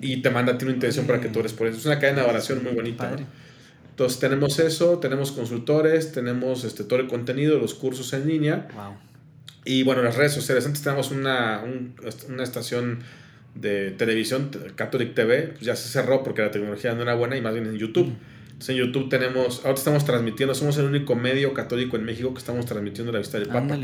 y 0.00 0.16
te 0.22 0.30
manda 0.30 0.52
a 0.52 0.58
ti 0.58 0.64
una 0.64 0.74
intención 0.74 1.06
para 1.06 1.20
que 1.20 1.28
tú 1.28 1.40
ores 1.40 1.52
por 1.52 1.66
eso. 1.66 1.78
Es 1.78 1.86
una 1.86 1.98
cadena 1.98 2.22
de 2.22 2.28
oración 2.28 2.62
muy 2.64 2.72
bonita. 2.72 3.14
Entonces 3.90 4.18
tenemos 4.18 4.58
eso, 4.58 4.98
tenemos 4.98 5.32
consultores, 5.32 6.12
tenemos 6.12 6.64
este, 6.64 6.84
todo 6.84 7.00
el 7.00 7.06
contenido, 7.06 7.58
los 7.58 7.74
cursos 7.74 8.14
en 8.14 8.26
línea. 8.26 8.68
Y 9.66 9.82
bueno, 9.82 10.00
las 10.02 10.16
redes 10.16 10.32
sociales. 10.32 10.64
Antes 10.64 10.82
teníamos 10.82 11.10
una, 11.10 11.62
una 12.28 12.42
estación 12.42 13.00
de 13.54 13.90
televisión, 13.92 14.50
Catholic 14.74 15.14
TV, 15.14 15.48
pues 15.48 15.60
ya 15.60 15.76
se 15.76 15.88
cerró 15.88 16.22
porque 16.22 16.42
la 16.42 16.50
tecnología 16.50 16.94
no 16.94 17.02
era 17.02 17.14
buena 17.14 17.36
y 17.36 17.40
más 17.40 17.52
bien 17.52 17.66
en 17.66 17.76
YouTube. 17.76 18.12
Entonces 18.46 18.70
en 18.70 18.76
YouTube 18.76 19.08
tenemos, 19.08 19.58
ahorita 19.64 19.78
estamos 19.78 20.04
transmitiendo, 20.04 20.54
somos 20.54 20.76
el 20.78 20.84
único 20.84 21.14
medio 21.14 21.54
católico 21.54 21.96
en 21.96 22.04
México 22.04 22.32
que 22.32 22.38
estamos 22.38 22.66
transmitiendo 22.66 23.12
la 23.12 23.18
visita 23.18 23.38
del 23.38 23.48
Papa. 23.48 23.78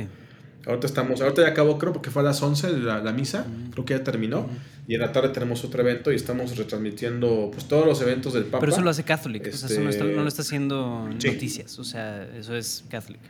Ahorita 0.66 0.86
estamos, 0.88 1.20
ahorita 1.20 1.42
ya 1.42 1.48
acabó, 1.48 1.78
creo, 1.78 1.92
porque 1.92 2.10
fue 2.10 2.22
a 2.22 2.24
las 2.24 2.42
11 2.42 2.78
la, 2.80 3.00
la 3.00 3.12
misa, 3.12 3.46
creo 3.70 3.84
que 3.84 3.94
ya 3.94 4.02
terminó. 4.02 4.48
Y 4.88 4.94
en 4.94 5.00
la 5.00 5.12
tarde 5.12 5.28
tenemos 5.30 5.64
otro 5.64 5.80
evento 5.80 6.12
y 6.12 6.16
estamos 6.16 6.56
retransmitiendo 6.56 7.50
pues 7.52 7.66
todos 7.66 7.86
los 7.86 8.00
eventos 8.02 8.34
del 8.34 8.44
Papa. 8.44 8.60
Pero 8.60 8.72
eso 8.72 8.82
lo 8.82 8.90
hace 8.90 9.04
Catholic, 9.04 9.46
eso 9.46 9.66
no, 9.80 9.88
está, 9.88 10.04
no, 10.04 10.22
lo 10.22 10.28
está 10.28 10.42
haciendo 10.42 11.08
noticias, 11.08 11.78
o 11.78 11.84
sea, 11.84 12.28
eso 12.36 12.56
es 12.56 12.84
Catholic. 12.88 13.20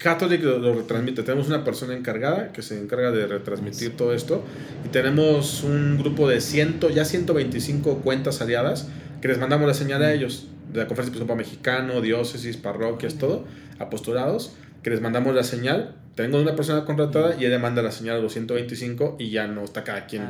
Catholic 0.00 0.42
lo, 0.42 0.74
retransmite. 0.74 1.22
Tenemos 1.22 1.48
una 1.48 1.62
persona 1.62 1.94
encargada 1.94 2.52
que 2.52 2.62
se 2.62 2.80
encarga 2.80 3.10
de 3.10 3.26
retransmitir 3.26 3.96
todo 3.96 4.14
esto. 4.14 4.42
Y 4.86 4.88
tenemos 4.88 5.62
un 5.62 5.98
grupo 5.98 6.26
de 6.26 6.40
ciento, 6.40 6.88
ya 6.88 7.04
125 7.04 7.98
cuentas 7.98 8.40
aliadas 8.40 8.88
que 9.20 9.28
les 9.28 9.38
mandamos 9.38 9.68
la 9.68 9.74
señal 9.74 10.02
a 10.02 10.12
ellos, 10.14 10.48
de 10.72 10.78
la 10.78 10.86
Conferencia 10.86 11.10
Episcopal 11.10 11.36
Mexicano, 11.36 12.00
diócesis, 12.00 12.56
parroquias, 12.56 13.16
todo, 13.16 13.44
apostolados, 13.78 14.54
que 14.82 14.88
les 14.88 15.02
mandamos 15.02 15.34
la 15.34 15.44
señal. 15.44 15.94
Tengo 16.14 16.40
una 16.40 16.56
persona 16.56 16.86
contratada 16.86 17.36
y 17.38 17.44
ella 17.44 17.58
manda 17.58 17.82
la 17.82 17.92
señal 17.92 18.16
a 18.16 18.20
los 18.20 18.32
125 18.32 19.16
y 19.18 19.30
ya 19.30 19.46
no 19.48 19.64
está 19.64 19.84
cada 19.84 20.06
quien 20.06 20.24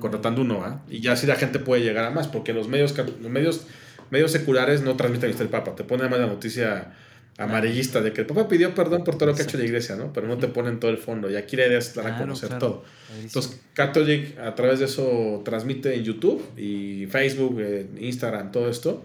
contratando 0.00 0.42
uno, 0.42 0.64
¿ah? 0.64 0.82
Y 0.90 1.00
ya 1.00 1.12
así 1.12 1.28
la 1.28 1.36
gente 1.36 1.60
puede 1.60 1.82
llegar 1.82 2.04
a 2.04 2.10
más, 2.10 2.26
porque 2.26 2.52
los 2.52 2.66
medios, 2.66 2.96
los 2.98 3.30
medios, 3.30 3.66
medios 4.10 4.32
seculares 4.32 4.82
no 4.82 4.96
transmiten 4.96 5.32
el 5.38 5.48
Papa, 5.48 5.76
te 5.76 5.84
ponen 5.84 6.10
más 6.10 6.18
la 6.18 6.26
noticia 6.26 6.92
amarillista 7.38 8.00
de 8.00 8.12
que 8.12 8.22
el 8.22 8.26
Papa 8.26 8.48
pidió 8.48 8.74
perdón 8.74 9.04
por 9.04 9.16
todo 9.16 9.30
lo 9.30 9.34
que 9.34 9.42
ha 9.42 9.44
hecho 9.44 9.58
la 9.58 9.64
iglesia, 9.64 9.96
¿no? 9.96 10.12
Pero 10.12 10.26
no 10.26 10.38
te 10.38 10.48
ponen 10.48 10.78
todo 10.78 10.90
el 10.90 10.98
fondo 10.98 11.30
y 11.30 11.36
aquí 11.36 11.56
la 11.56 11.66
idea 11.66 11.78
es 11.78 11.94
dar 11.94 12.06
a 12.06 12.18
conocer 12.18 12.58
todo. 12.58 12.84
Entonces, 13.20 13.60
Catholic 13.74 14.38
a 14.38 14.54
través 14.54 14.78
de 14.80 14.86
eso 14.86 15.42
transmite 15.44 15.94
en 15.94 16.04
YouTube 16.04 16.42
y 16.56 17.06
Facebook, 17.06 17.60
Instagram, 17.98 18.52
todo 18.52 18.68
esto. 18.68 19.04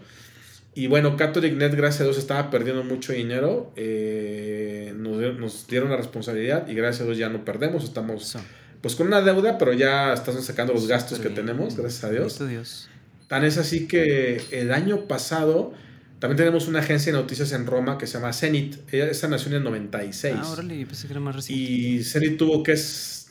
Y 0.76 0.86
bueno, 0.86 1.18
Catholic 1.18 1.56
Net, 1.56 1.74
gracias 1.74 2.02
a 2.02 2.04
Dios, 2.04 2.20
estaba 2.20 2.52
perdiendo 2.52 2.84
mucho 2.84 3.12
dinero. 3.12 3.72
Eh, 3.76 4.94
nos, 4.95 5.66
dieron 5.68 5.90
la 5.90 5.98
responsabilidad 5.98 6.68
y 6.68 6.76
gracias 6.76 7.02
a 7.02 7.06
Dios 7.06 7.18
ya 7.18 7.30
no 7.30 7.44
perdemos. 7.44 7.84
Estamos 7.84 8.38
pues 8.82 8.95
con 8.95 9.08
una 9.08 9.22
deuda, 9.22 9.58
pero 9.58 9.74
ya 9.74 10.14
estamos 10.14 10.45
sacando 10.45 10.74
los 10.74 10.88
gastos 10.88 11.18
que 11.18 11.30
tenemos, 11.30 11.76
gracias 11.76 12.04
a 12.04 12.12
Dios. 12.12 12.48
Dios. 12.48 12.90
Tan 13.28 13.44
es 13.44 13.58
así 13.58 13.88
que 13.88 14.40
el 14.52 14.72
año 14.72 15.08
pasado 15.08 15.74
también 16.19 16.38
tenemos 16.38 16.68
una 16.68 16.80
agencia 16.80 17.11
de 17.11 17.19
noticias 17.19 17.52
en 17.52 17.68
Roma 17.68 17.98
que 17.98 18.07
se 18.07 18.14
llama 18.14 18.34
Zenit. 18.34 18.91
Esa 18.91 19.27
nació 19.27 19.49
en 19.49 19.57
el 19.57 19.64
96. 19.64 20.35
Ah, 20.38 20.49
órale, 20.49 20.85
pensé 20.85 21.07
que 21.07 21.14
era 21.14 21.19
más 21.19 21.35
reciente. 21.35 21.64
Y 21.64 22.03
Zenit 22.03 22.38
tuvo 22.38 22.64
que, 22.64 22.76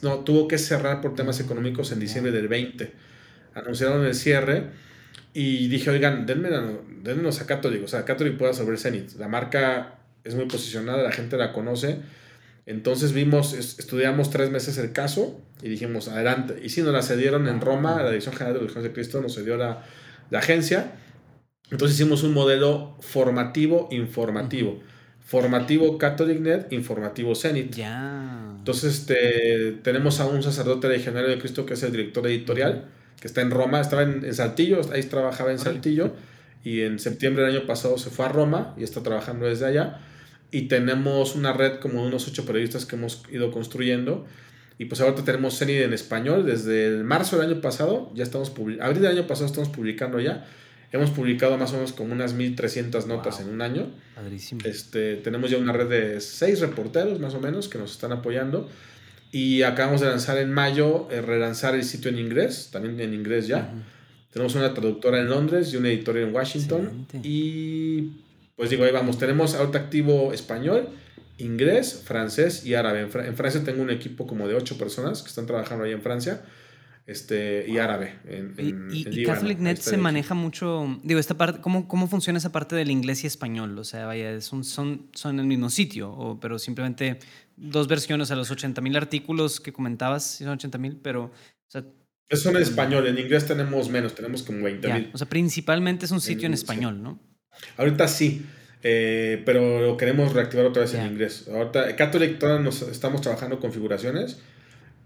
no, 0.03 0.21
tuvo 0.21 0.47
que 0.47 0.57
cerrar 0.57 1.01
por 1.01 1.17
temas 1.17 1.41
económicos 1.41 1.91
en 1.91 1.99
diciembre 1.99 2.31
del 2.31 2.47
20. 2.47 2.93
Anunciaron 3.55 4.07
el 4.07 4.15
cierre 4.15 4.71
y 5.35 5.67
dije, 5.67 5.91
oigan, 5.91 6.27
denme, 6.27 6.49
denmenos 7.03 7.41
a 7.41 7.47
Catholic. 7.47 7.83
O 7.83 7.89
sea, 7.89 8.05
Catholic 8.05 8.37
puede 8.37 8.55
sobre 8.55 8.77
Zenit. 8.77 9.15
La 9.19 9.27
marca 9.27 9.99
es 10.23 10.37
muy 10.37 10.47
posicionada, 10.47 11.03
la 11.03 11.13
gente 11.13 11.37
la 11.37 11.53
conoce. 11.53 11.99
Entonces 12.67 13.13
vimos, 13.13 13.53
estudiamos 13.53 14.31
tres 14.31 14.51
meses 14.51 14.79
el 14.79 14.93
caso 14.93 15.41
y 15.61 15.69
dijimos, 15.69 16.07
adelante. 16.07 16.61
Y 16.63 16.69
si 16.69 16.83
nos 16.83 16.93
la 16.93 17.03
cedieron 17.03 17.49
en 17.49 17.61
Roma, 17.61 18.01
la 18.01 18.11
Dirección 18.11 18.35
General 18.35 18.55
de 18.55 18.61
Religiones 18.61 18.85
de 18.85 18.93
Cristo 18.93 19.21
nos 19.21 19.35
cedió 19.35 19.57
la, 19.57 19.85
la 20.31 20.39
agencia 20.39 20.93
entonces 21.71 21.99
hicimos 21.99 22.23
un 22.23 22.33
modelo 22.33 22.97
formativo, 23.01 23.89
informativo. 23.91 24.81
Formativo 25.25 25.99
CatholicNet, 25.99 26.73
informativo 26.73 27.35
Zenit. 27.35 27.75
Ya. 27.75 28.55
Entonces 28.59 29.01
este, 29.01 29.73
tenemos 29.83 30.21
a 30.21 30.27
un 30.27 30.43
sacerdote 30.43 30.89
legionario 30.89 31.29
de 31.29 31.39
Cristo 31.39 31.67
que 31.67 31.75
es 31.75 31.83
el 31.83 31.91
director 31.91 32.25
editorial, 32.29 32.85
que 33.21 33.27
está 33.27 33.41
en 33.41 33.51
Roma, 33.51 33.81
estaba 33.81 34.03
en, 34.03 34.33
Saltillo, 34.33 34.81
ahí 34.93 35.03
trabajaba 35.03 35.51
en 35.51 35.59
Saltillo, 35.59 36.15
y 36.63 36.83
en 36.83 37.01
septiembre 37.01 37.45
del 37.45 37.57
año 37.57 37.67
pasado 37.67 37.99
se 37.99 38.11
fue 38.11 38.27
a 38.27 38.29
Roma 38.29 38.75
y 38.77 38.85
está 38.85 39.03
trabajando 39.03 39.47
desde 39.47 39.67
allá. 39.67 40.01
Y 40.53 40.63
tenemos 40.63 41.35
una 41.35 41.53
red 41.53 41.81
como 41.81 42.03
de 42.03 42.09
unos 42.09 42.29
ocho 42.29 42.47
periodistas 42.47 42.87
que 42.87 42.95
hemos 42.95 43.23
ido 43.33 43.51
construyendo. 43.51 44.27
Y 44.79 44.85
pues 44.85 45.01
ahorita 45.01 45.25
tenemos 45.25 45.59
Zenit 45.59 45.83
en 45.83 45.93
español 45.93 46.47
desde 46.47 46.87
el 46.87 47.03
marzo 47.03 47.39
del 47.39 47.51
año 47.51 47.61
pasado, 47.61 48.13
ya 48.15 48.23
estamos 48.23 48.53
abril 48.81 49.03
del 49.03 49.13
año 49.19 49.27
pasado 49.27 49.47
estamos 49.47 49.71
publicando 49.71 50.21
ya 50.21 50.47
Hemos 50.93 51.11
publicado 51.11 51.59
más 51.59 51.73
o 51.73 51.75
menos 51.75 51.93
como 51.93 52.13
unas 52.13 52.35
1300 52.35 53.07
notas 53.07 53.41
en 53.41 53.49
un 53.49 53.61
año. 53.61 53.91
Padrísimo. 54.15 54.61
Este, 54.65 55.17
tenemos 55.17 55.51
ya 55.51 55.59
una 55.59 55.73
red 55.73 55.89
de 55.89 56.21
seis 56.21 56.61
reporteros 56.61 57.19
más 57.19 57.35
o 57.35 57.41
menos 57.41 57.69
que 57.69 57.79
nos 57.79 57.93
están 57.93 58.13
apoyando. 58.13 58.69
Y 59.33 59.63
acabamos 59.63 60.01
de 60.01 60.09
lanzar 60.09 60.39
en 60.39 60.53
mayo, 60.53 61.09
eh, 61.11 61.21
relanzar 61.21 61.75
el 61.75 61.85
sitio 61.85 62.11
en 62.11 62.19
inglés, 62.19 62.71
también 62.73 63.01
en 63.01 63.13
inglés 63.13 63.49
ya. 63.49 63.73
Tenemos 64.33 64.55
una 64.55 64.73
traductora 64.73 65.21
en 65.21 65.29
Londres 65.29 65.73
y 65.73 65.77
una 65.77 65.89
editora 65.89 66.21
en 66.21 66.35
Washington. 66.35 67.07
Y 67.23 68.13
pues 68.55 68.71
digo, 68.71 68.85
ahí 68.85 68.93
vamos, 68.93 69.19
tenemos 69.19 69.55
ahorita 69.55 69.79
activo 69.79 70.33
español, 70.33 70.89
inglés, 71.39 72.03
francés 72.05 72.65
y 72.65 72.75
árabe. 72.75 73.01
En, 73.01 73.27
en 73.27 73.37
Francia 73.37 73.63
tengo 73.65 73.83
un 73.83 73.91
equipo 73.91 74.27
como 74.27 74.47
de 74.47 74.55
ocho 74.55 74.79
personas 74.79 75.23
que 75.23 75.29
están 75.29 75.47
trabajando 75.47 75.85
ahí 75.85 75.93
en 75.93 76.03
Francia 76.03 76.43
este, 77.07 77.65
y 77.69 77.79
árabe. 77.79 78.15
En, 78.25 78.89
y, 78.91 79.25
CatholicNet 79.25 79.79
se 79.79 79.97
maneja 79.97 80.35
mucho, 80.35 80.99
digo, 81.05 81.21
esta 81.21 81.37
parte, 81.37 81.61
¿cómo, 81.61 81.87
¿cómo 81.87 82.09
funciona 82.09 82.39
esa 82.39 82.51
parte 82.51 82.75
del 82.75 82.91
inglés 82.91 83.23
y 83.23 83.29
español? 83.29 83.79
O 83.79 83.85
sea, 83.85 84.07
vaya, 84.07 84.41
son, 84.41 84.65
son, 84.65 85.09
son 85.15 85.39
el 85.39 85.47
mismo 85.47 85.71
sitio, 85.71 86.11
o, 86.11 86.41
pero 86.41 86.59
simplemente 86.59 87.21
dos 87.57 87.87
versiones 87.87 88.31
a 88.33 88.37
los 88.37 88.51
80 88.51 88.81
mil 88.81 88.97
artículos 88.97 89.61
que 89.61 89.73
comentabas, 89.73 90.39
son 90.39 90.49
80 90.49 90.79
mil, 90.79 90.97
pero... 90.97 91.25
O 91.25 91.71
sea, 91.71 91.85
Eso 92.29 92.51
en 92.51 92.57
español, 92.57 93.07
en 93.07 93.19
inglés 93.19 93.47
tenemos 93.47 93.89
menos, 93.89 94.15
tenemos 94.15 94.43
como 94.43 94.65
20 94.65 94.93
mil. 94.93 95.11
O 95.13 95.19
sea, 95.19 95.29
principalmente 95.29 96.07
es 96.07 96.11
un 96.11 96.21
sitio 96.21 96.47
en, 96.47 96.55
español, 96.55 97.01
¿no? 97.01 97.21
Ahorita 97.77 98.09
sí, 98.09 98.45
eh, 98.83 99.43
pero 99.47 99.81
lo 99.81 99.97
queremos 99.97 100.33
reactivar 100.33 100.67
otra 100.67 100.83
vez 100.83 100.95
en 100.95 101.07
inglés. 101.07 101.49
Ahorita, 101.49 101.95
Catholic 101.95 102.43
nos 102.43 102.83
estamos 102.83 103.21
trabajando 103.21 103.61
configuraciones 103.61 104.41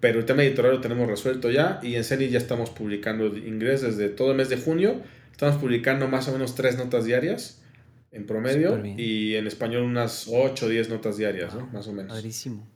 pero 0.01 0.19
el 0.19 0.25
tema 0.25 0.43
editorial 0.43 0.75
lo 0.75 0.81
tenemos 0.81 1.07
resuelto 1.07 1.51
ya 1.51 1.79
y 1.83 1.95
en 1.95 2.05
serie 2.05 2.31
ya 2.31 2.39
estamos 2.39 2.71
publicando 2.71 3.27
inglés 3.27 3.83
desde 3.83 4.09
todo 4.09 4.33
el 4.33 4.39
mes 4.39 4.49
de 4.49 4.57
junio. 4.57 5.01
Estamos 5.31 5.57
publicando 5.57 6.09
más 6.09 6.27
o 6.29 6.33
menos 6.33 6.55
tres 6.55 6.77
notas 6.77 7.05
diarias 7.05 7.63
en 8.13 8.27
promedio 8.27 8.83
y 8.97 9.37
en 9.37 9.47
español 9.47 9.83
unas 9.83 10.27
8 10.29 10.67
o 10.67 10.69
10 10.69 10.89
notas 10.89 11.17
diarias, 11.17 11.55
¿no? 11.55 11.67
más 11.69 11.87
o 11.87 11.93
menos. 11.93 12.13
Padrísimo. 12.13 12.69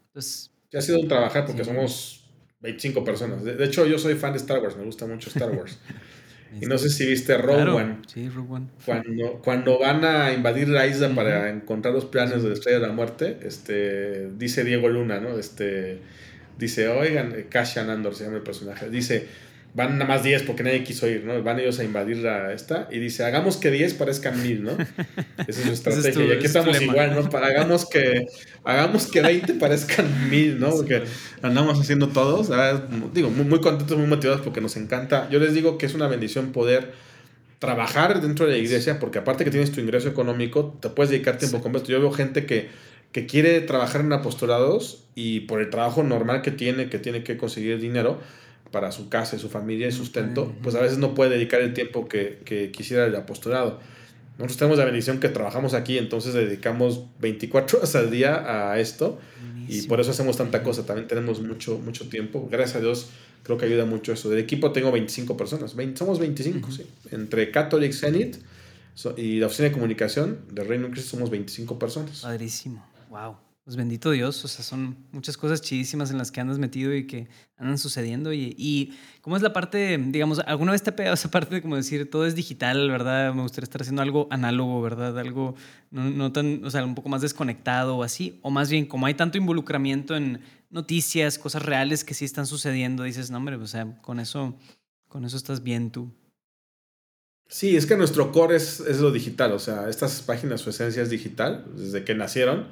Ya 0.71 0.79
ha 0.79 0.83
sido 0.83 1.01
un 1.01 1.09
trabajar 1.09 1.45
porque 1.47 1.65
somos 1.65 2.25
25 2.61 3.05
personas. 3.05 3.43
De, 3.43 3.65
hecho, 3.65 3.87
yo 3.87 3.99
soy 3.99 4.15
fan 4.15 4.33
de 4.33 4.39
Star 4.39 4.61
Wars, 4.61 4.77
me 4.77 4.85
gusta 4.85 5.07
mucho 5.07 5.31
Star 5.31 5.51
Wars. 5.51 5.79
y 6.61 6.67
no 6.67 6.79
sé 6.79 6.89
si 6.89 7.05
viste 7.07 7.37
Rogue 7.37 7.71
One. 7.71 7.99
Sí, 8.07 8.29
Rogue 8.29 8.55
One. 8.55 8.67
Cuando, 8.85 9.41
cuando 9.43 9.79
van 9.79 10.05
a 10.05 10.33
invadir 10.33 10.69
la 10.69 10.87
isla 10.87 11.13
para 11.15 11.51
encontrar 11.51 11.95
los 11.95 12.05
planes 12.05 12.43
de 12.43 12.49
la 12.49 12.55
Estrella 12.55 12.79
de 12.79 12.87
la 12.87 12.93
Muerte, 12.93 13.39
este, 13.43 14.31
dice 14.37 14.63
Diego 14.63 14.89
Luna, 14.89 15.21
¿no? 15.21 15.39
Este 15.39 16.01
Dice, 16.59 16.89
oigan, 16.89 17.35
Kashan 17.49 17.91
Andor 17.91 18.15
se 18.15 18.25
llama 18.25 18.37
el 18.37 18.43
personaje. 18.43 18.89
Dice, 18.91 19.27
van 19.75 19.99
nada 19.99 20.07
más 20.07 20.23
10 20.23 20.45
porque 20.45 20.63
nadie 20.63 20.85
quiso 20.85 21.09
ir, 21.09 21.25
¿no? 21.25 21.43
Van 21.43 21.59
ellos 21.59 21.81
a 21.81 21.85
invadir 21.85 22.19
la 22.19 22.53
esta 22.53 22.89
y 22.93 23.01
dice, 23.01 23.25
hagamos 23.25 23.57
que 23.57 23.73
10 23.73 23.95
parezcan 23.95 24.41
1000, 24.41 24.63
¿no? 24.63 24.71
Esa 25.49 25.61
es 25.61 25.67
su 25.67 25.73
estrategia. 25.73 26.25
y 26.25 26.33
aquí 26.33 26.47
estamos 26.47 26.81
igual, 26.81 27.15
¿no? 27.15 27.39
hagamos 27.39 27.89
que, 27.89 28.27
hagamos 28.63 29.09
que 29.09 29.21
20 29.21 29.55
parezcan 29.55 30.31
1000, 30.31 30.61
¿no? 30.61 30.71
Porque 30.71 31.03
andamos 31.43 31.81
haciendo 31.81 32.09
todos. 32.09 32.51
Digo, 33.13 33.31
muy, 33.31 33.45
muy 33.45 33.61
contentos, 33.61 33.99
muy 33.99 34.07
motivados 34.07 34.43
porque 34.43 34.61
nos 34.61 34.77
encanta. 34.77 35.29
Yo 35.31 35.41
les 35.41 35.55
digo 35.55 35.77
que 35.77 35.87
es 35.87 35.95
una 35.95 36.07
bendición 36.07 36.53
poder 36.53 36.93
trabajar 37.59 38.21
dentro 38.21 38.47
de 38.47 38.53
la 38.53 38.59
iglesia 38.59 39.01
porque 39.01 39.19
aparte 39.19 39.45
que 39.45 39.51
tienes 39.51 39.73
tu 39.73 39.81
ingreso 39.81 40.09
económico, 40.09 40.77
te 40.81 40.89
puedes 40.89 41.11
dedicar 41.11 41.37
tiempo 41.39 41.61
completo. 41.61 41.89
Yo 41.89 41.99
veo 41.99 42.13
gente 42.13 42.47
que 42.47 42.69
que 43.15 43.27
quiere 43.27 43.61
trabajar 43.61 44.01
en 44.01 44.13
apostolados 44.13 45.05
y 45.15 45.41
por 45.41 45.61
el 45.61 45.71
trabajo 45.71 46.03
normal 46.03 46.43
que 46.43 46.51
tiene, 46.51 46.91
que 46.91 46.99
tiene 46.99 47.23
que 47.23 47.37
conseguir 47.37 47.79
dinero 47.79 48.19
para 48.73 48.91
su 48.91 49.09
casa 49.09 49.37
y 49.37 49.39
su 49.39 49.49
familia 49.49 49.87
y 49.87 49.93
sustento, 49.93 50.53
pues 50.65 50.75
a 50.75 50.81
veces 50.81 50.99
no 50.99 51.15
puede 51.15 51.31
dedicar 51.31 51.61
el 51.61 51.75
tiempo 51.75 52.09
que, 52.09 52.41
que 52.45 52.73
quisiera 52.73 53.07
el 53.07 53.15
apostolado. 53.15 53.79
Nosotros 54.37 54.57
tenemos 54.57 54.79
la 54.79 54.85
bendición 54.85 55.21
que 55.21 55.29
trabajamos 55.29 55.75
aquí, 55.75 55.97
entonces 55.97 56.35
dedicamos 56.35 57.05
24 57.21 57.79
horas 57.79 57.95
al 57.95 58.11
día 58.11 58.73
a 58.73 58.81
esto 58.81 59.21
y 59.69 59.83
por 59.83 60.01
eso 60.01 60.11
hacemos 60.11 60.37
tanta 60.37 60.65
cosa. 60.65 60.85
También 60.85 61.07
tenemos 61.07 61.41
mucho, 61.41 61.79
mucho 61.79 62.09
tiempo. 62.09 62.49
Gracias 62.51 62.79
a 62.79 62.81
Dios, 62.81 63.11
creo 63.45 63.59
que 63.59 63.67
ayuda 63.67 63.85
mucho 63.85 64.13
eso. 64.13 64.29
Del 64.29 64.41
equipo 64.41 64.73
tengo 64.73 64.91
25 64.91 65.37
personas, 65.37 65.77
somos 65.95 66.19
25, 66.19 66.73
sí. 66.73 66.85
Entre 67.13 67.53
Catholic 67.53 67.93
Zenit 67.93 68.39
y 69.17 69.39
la 69.39 69.47
oficina 69.47 69.69
de 69.69 69.73
comunicación 69.73 70.41
de 70.51 70.65
Reino 70.65 70.91
Cristo 70.91 71.11
somos 71.11 71.31
25 71.31 71.79
personas. 71.79 72.23
Padrísimo. 72.23 72.94
Wow. 73.15 73.37
Pues 73.63 73.77
bendito 73.77 74.11
Dios, 74.11 74.45
o 74.45 74.49
sea, 74.49 74.65
son 74.65 74.97
muchas 75.13 75.37
cosas 75.37 75.63
chidísimas 75.63 76.11
en 76.11 76.19
las 76.19 76.33
que 76.33 76.41
andas 76.41 76.59
metido 76.59 76.93
y 76.93 77.07
que 77.07 77.29
andan 77.57 77.79
sucediendo. 77.79 78.33
Y, 78.33 78.57
y 78.59 78.93
¿cómo 79.23 79.37
es 79.37 79.43
la 79.43 79.53
parte, 79.53 79.97
digamos, 79.97 80.41
alguna 80.41 80.73
vez 80.73 80.83
te 80.83 80.91
ha 80.91 80.97
pegado 80.97 81.15
esa 81.15 81.31
parte 81.31 81.55
de 81.55 81.63
como 81.63 81.77
decir, 81.77 82.11
todo 82.11 82.27
es 82.27 82.35
digital, 82.35 82.91
¿verdad? 82.91 83.33
Me 83.33 83.43
gustaría 83.43 83.65
estar 83.65 83.81
haciendo 83.83 84.03
algo 84.03 84.27
análogo, 84.31 84.83
¿verdad? 84.83 85.17
Algo 85.17 85.55
no, 85.93 86.33
tan, 86.33 86.65
o 86.65 86.71
sea, 86.71 86.85
un 86.85 86.97
poco 86.97 87.09
más 87.09 87.23
desconectado 87.23 87.97
o 87.97 88.03
así. 88.03 88.41
O 88.43 88.51
más 88.51 88.69
bien, 88.69 88.85
como 88.85 89.07
hay 89.07 89.15
tanto 89.15 89.39
involucramiento 89.39 90.17
en 90.17 90.41
noticias, 90.71 91.39
cosas 91.39 91.63
reales 91.63 92.03
que 92.03 92.15
sí 92.15 92.25
están 92.25 92.47
sucediendo, 92.47 93.05
dices, 93.05 93.31
no, 93.31 93.39
hombre, 93.39 93.55
o 93.55 93.67
sea, 93.69 93.97
con 94.03 94.19
eso, 94.19 94.59
con 95.09 95.25
eso 95.25 95.37
estás 95.37 95.63
bien 95.63 95.93
tú. 95.93 96.11
Sí, 97.49 97.77
es 97.77 97.87
que 97.87 97.97
nuestro 97.97 98.33
core 98.33 98.57
es, 98.57 98.81
es 98.81 98.99
lo 99.01 99.13
digital, 99.13 99.53
o 99.53 99.59
sea, 99.59 99.89
estas 99.89 100.21
páginas, 100.23 100.61
su 100.61 100.71
esencia 100.71 101.03
es 101.03 101.11
digital, 101.11 101.65
desde 101.77 102.05
que 102.05 102.15
nacieron. 102.15 102.67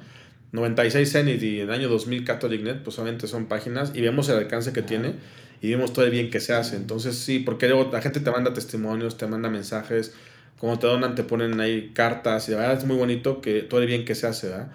96 0.53 1.11
Zenith 1.11 1.41
y 1.41 1.59
en 1.59 1.69
el 1.69 1.71
año 1.71 1.89
2000 1.89 2.25
CatholicNet, 2.25 2.83
pues 2.83 2.97
obviamente 2.99 3.27
son 3.27 3.47
páginas 3.47 3.91
y 3.95 4.01
vemos 4.01 4.29
el 4.29 4.37
alcance 4.37 4.71
que 4.71 4.83
tiene 4.83 5.15
y 5.61 5.71
vemos 5.71 5.93
todo 5.93 6.05
el 6.05 6.11
bien 6.11 6.29
que 6.29 6.39
se 6.39 6.53
hace. 6.53 6.75
Entonces, 6.75 7.17
sí, 7.17 7.39
porque 7.39 7.67
luego 7.67 7.89
la 7.91 8.01
gente 8.01 8.19
te 8.19 8.29
manda 8.29 8.53
testimonios, 8.53 9.17
te 9.17 9.25
manda 9.25 9.49
mensajes, 9.49 10.13
como 10.59 10.77
te 10.77 10.85
donan, 10.85 11.15
te 11.15 11.23
ponen 11.23 11.59
ahí 11.59 11.91
cartas 11.95 12.47
y 12.47 12.51
la 12.51 12.57
verdad 12.57 12.77
es 12.77 12.85
muy 12.85 12.95
bonito 12.95 13.41
que 13.41 13.63
todo 13.63 13.81
el 13.81 13.87
bien 13.87 14.05
que 14.05 14.13
se 14.13 14.27
hace, 14.27 14.49
¿verdad? 14.49 14.71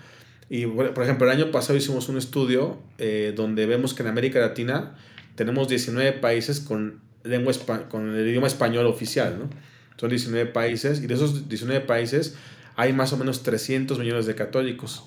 Y 0.50 0.66
por 0.66 1.04
ejemplo, 1.04 1.30
el 1.30 1.36
año 1.40 1.52
pasado 1.52 1.78
hicimos 1.78 2.08
un 2.08 2.18
estudio 2.18 2.78
eh, 2.98 3.32
donde 3.36 3.66
vemos 3.66 3.94
que 3.94 4.02
en 4.02 4.08
América 4.08 4.40
Latina 4.40 4.96
tenemos 5.36 5.68
19 5.68 6.14
países 6.14 6.58
con, 6.58 7.00
lengua, 7.22 7.52
con 7.88 8.16
el 8.16 8.26
idioma 8.26 8.48
español 8.48 8.86
oficial, 8.86 9.38
¿no? 9.38 9.48
Son 9.96 10.08
19 10.08 10.50
países 10.50 11.02
y 11.02 11.06
de 11.06 11.14
esos 11.14 11.48
19 11.48 11.86
países 11.86 12.36
hay 12.74 12.92
más 12.92 13.12
o 13.12 13.16
menos 13.16 13.44
300 13.44 13.98
millones 14.00 14.26
de 14.26 14.34
católicos. 14.34 15.04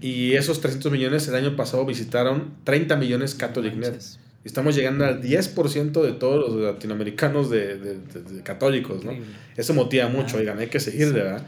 Y 0.00 0.34
esos 0.34 0.60
300 0.60 0.92
millones 0.92 1.26
el 1.28 1.34
año 1.34 1.56
pasado 1.56 1.84
visitaron 1.84 2.54
30 2.64 2.96
millones 2.96 3.34
CatholicNet. 3.34 4.00
Estamos 4.44 4.76
llegando 4.76 5.04
al 5.04 5.20
10% 5.20 6.02
de 6.02 6.12
todos 6.12 6.48
los 6.48 6.60
latinoamericanos 6.62 7.50
de, 7.50 7.76
de, 7.76 7.94
de, 7.94 8.42
católicos, 8.42 9.04
¿no? 9.04 9.12
Eso 9.56 9.74
motiva 9.74 10.08
mucho, 10.08 10.38
oigan, 10.38 10.58
hay 10.58 10.68
que 10.68 10.80
seguir, 10.80 11.12
¿verdad? 11.12 11.44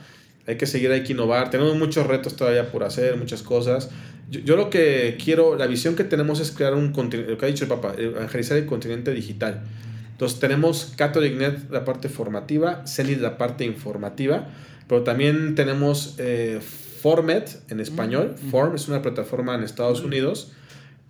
Hay 0.47 0.57
que 0.57 0.67
seguir, 0.67 0.91
hay 0.91 1.05
que 1.05 1.13
innovar. 1.13 1.51
Tenemos 1.51 1.77
muchos 1.77 2.07
retos 2.07 2.35
todavía 2.35 2.71
por 2.71 2.83
hacer, 2.83 3.17
muchas 3.17 3.43
cosas. 3.43 3.91
Yo, 4.29 4.41
yo 4.41 4.57
lo 4.57 4.69
que 4.69 5.17
quiero, 5.23 5.57
la 5.57 5.67
visión 5.67 5.95
que 5.95 6.03
tenemos 6.03 6.41
es 6.41 6.51
crear 6.51 6.75
un 6.75 6.93
continente, 6.93 7.31
lo 7.31 7.39
que 7.39 7.47
ha 7.47 7.49
dicho 7.49 7.65
el 7.65 7.71
Papa, 7.71 7.95
evangelizar 7.97 8.59
el 8.59 8.67
continente 8.67 9.13
digital. 9.13 9.63
Entonces 10.21 10.41
tenemos 10.41 10.93
CatholicNet, 10.97 11.71
la 11.71 11.85
parte 11.85 12.09
formativa, 12.09 12.85
Zenith, 12.87 13.21
la 13.21 13.39
parte 13.39 13.65
informativa, 13.65 14.49
pero 14.87 15.03
también 15.03 15.55
tenemos 15.55 16.17
eh, 16.19 16.61
Formet 17.01 17.63
en 17.71 17.81
español. 17.81 18.37
Form 18.51 18.75
es 18.75 18.89
una 18.89 19.03
plataforma 19.03 19.55
en 19.55 19.63
Estados 19.63 20.03
Unidos 20.03 20.53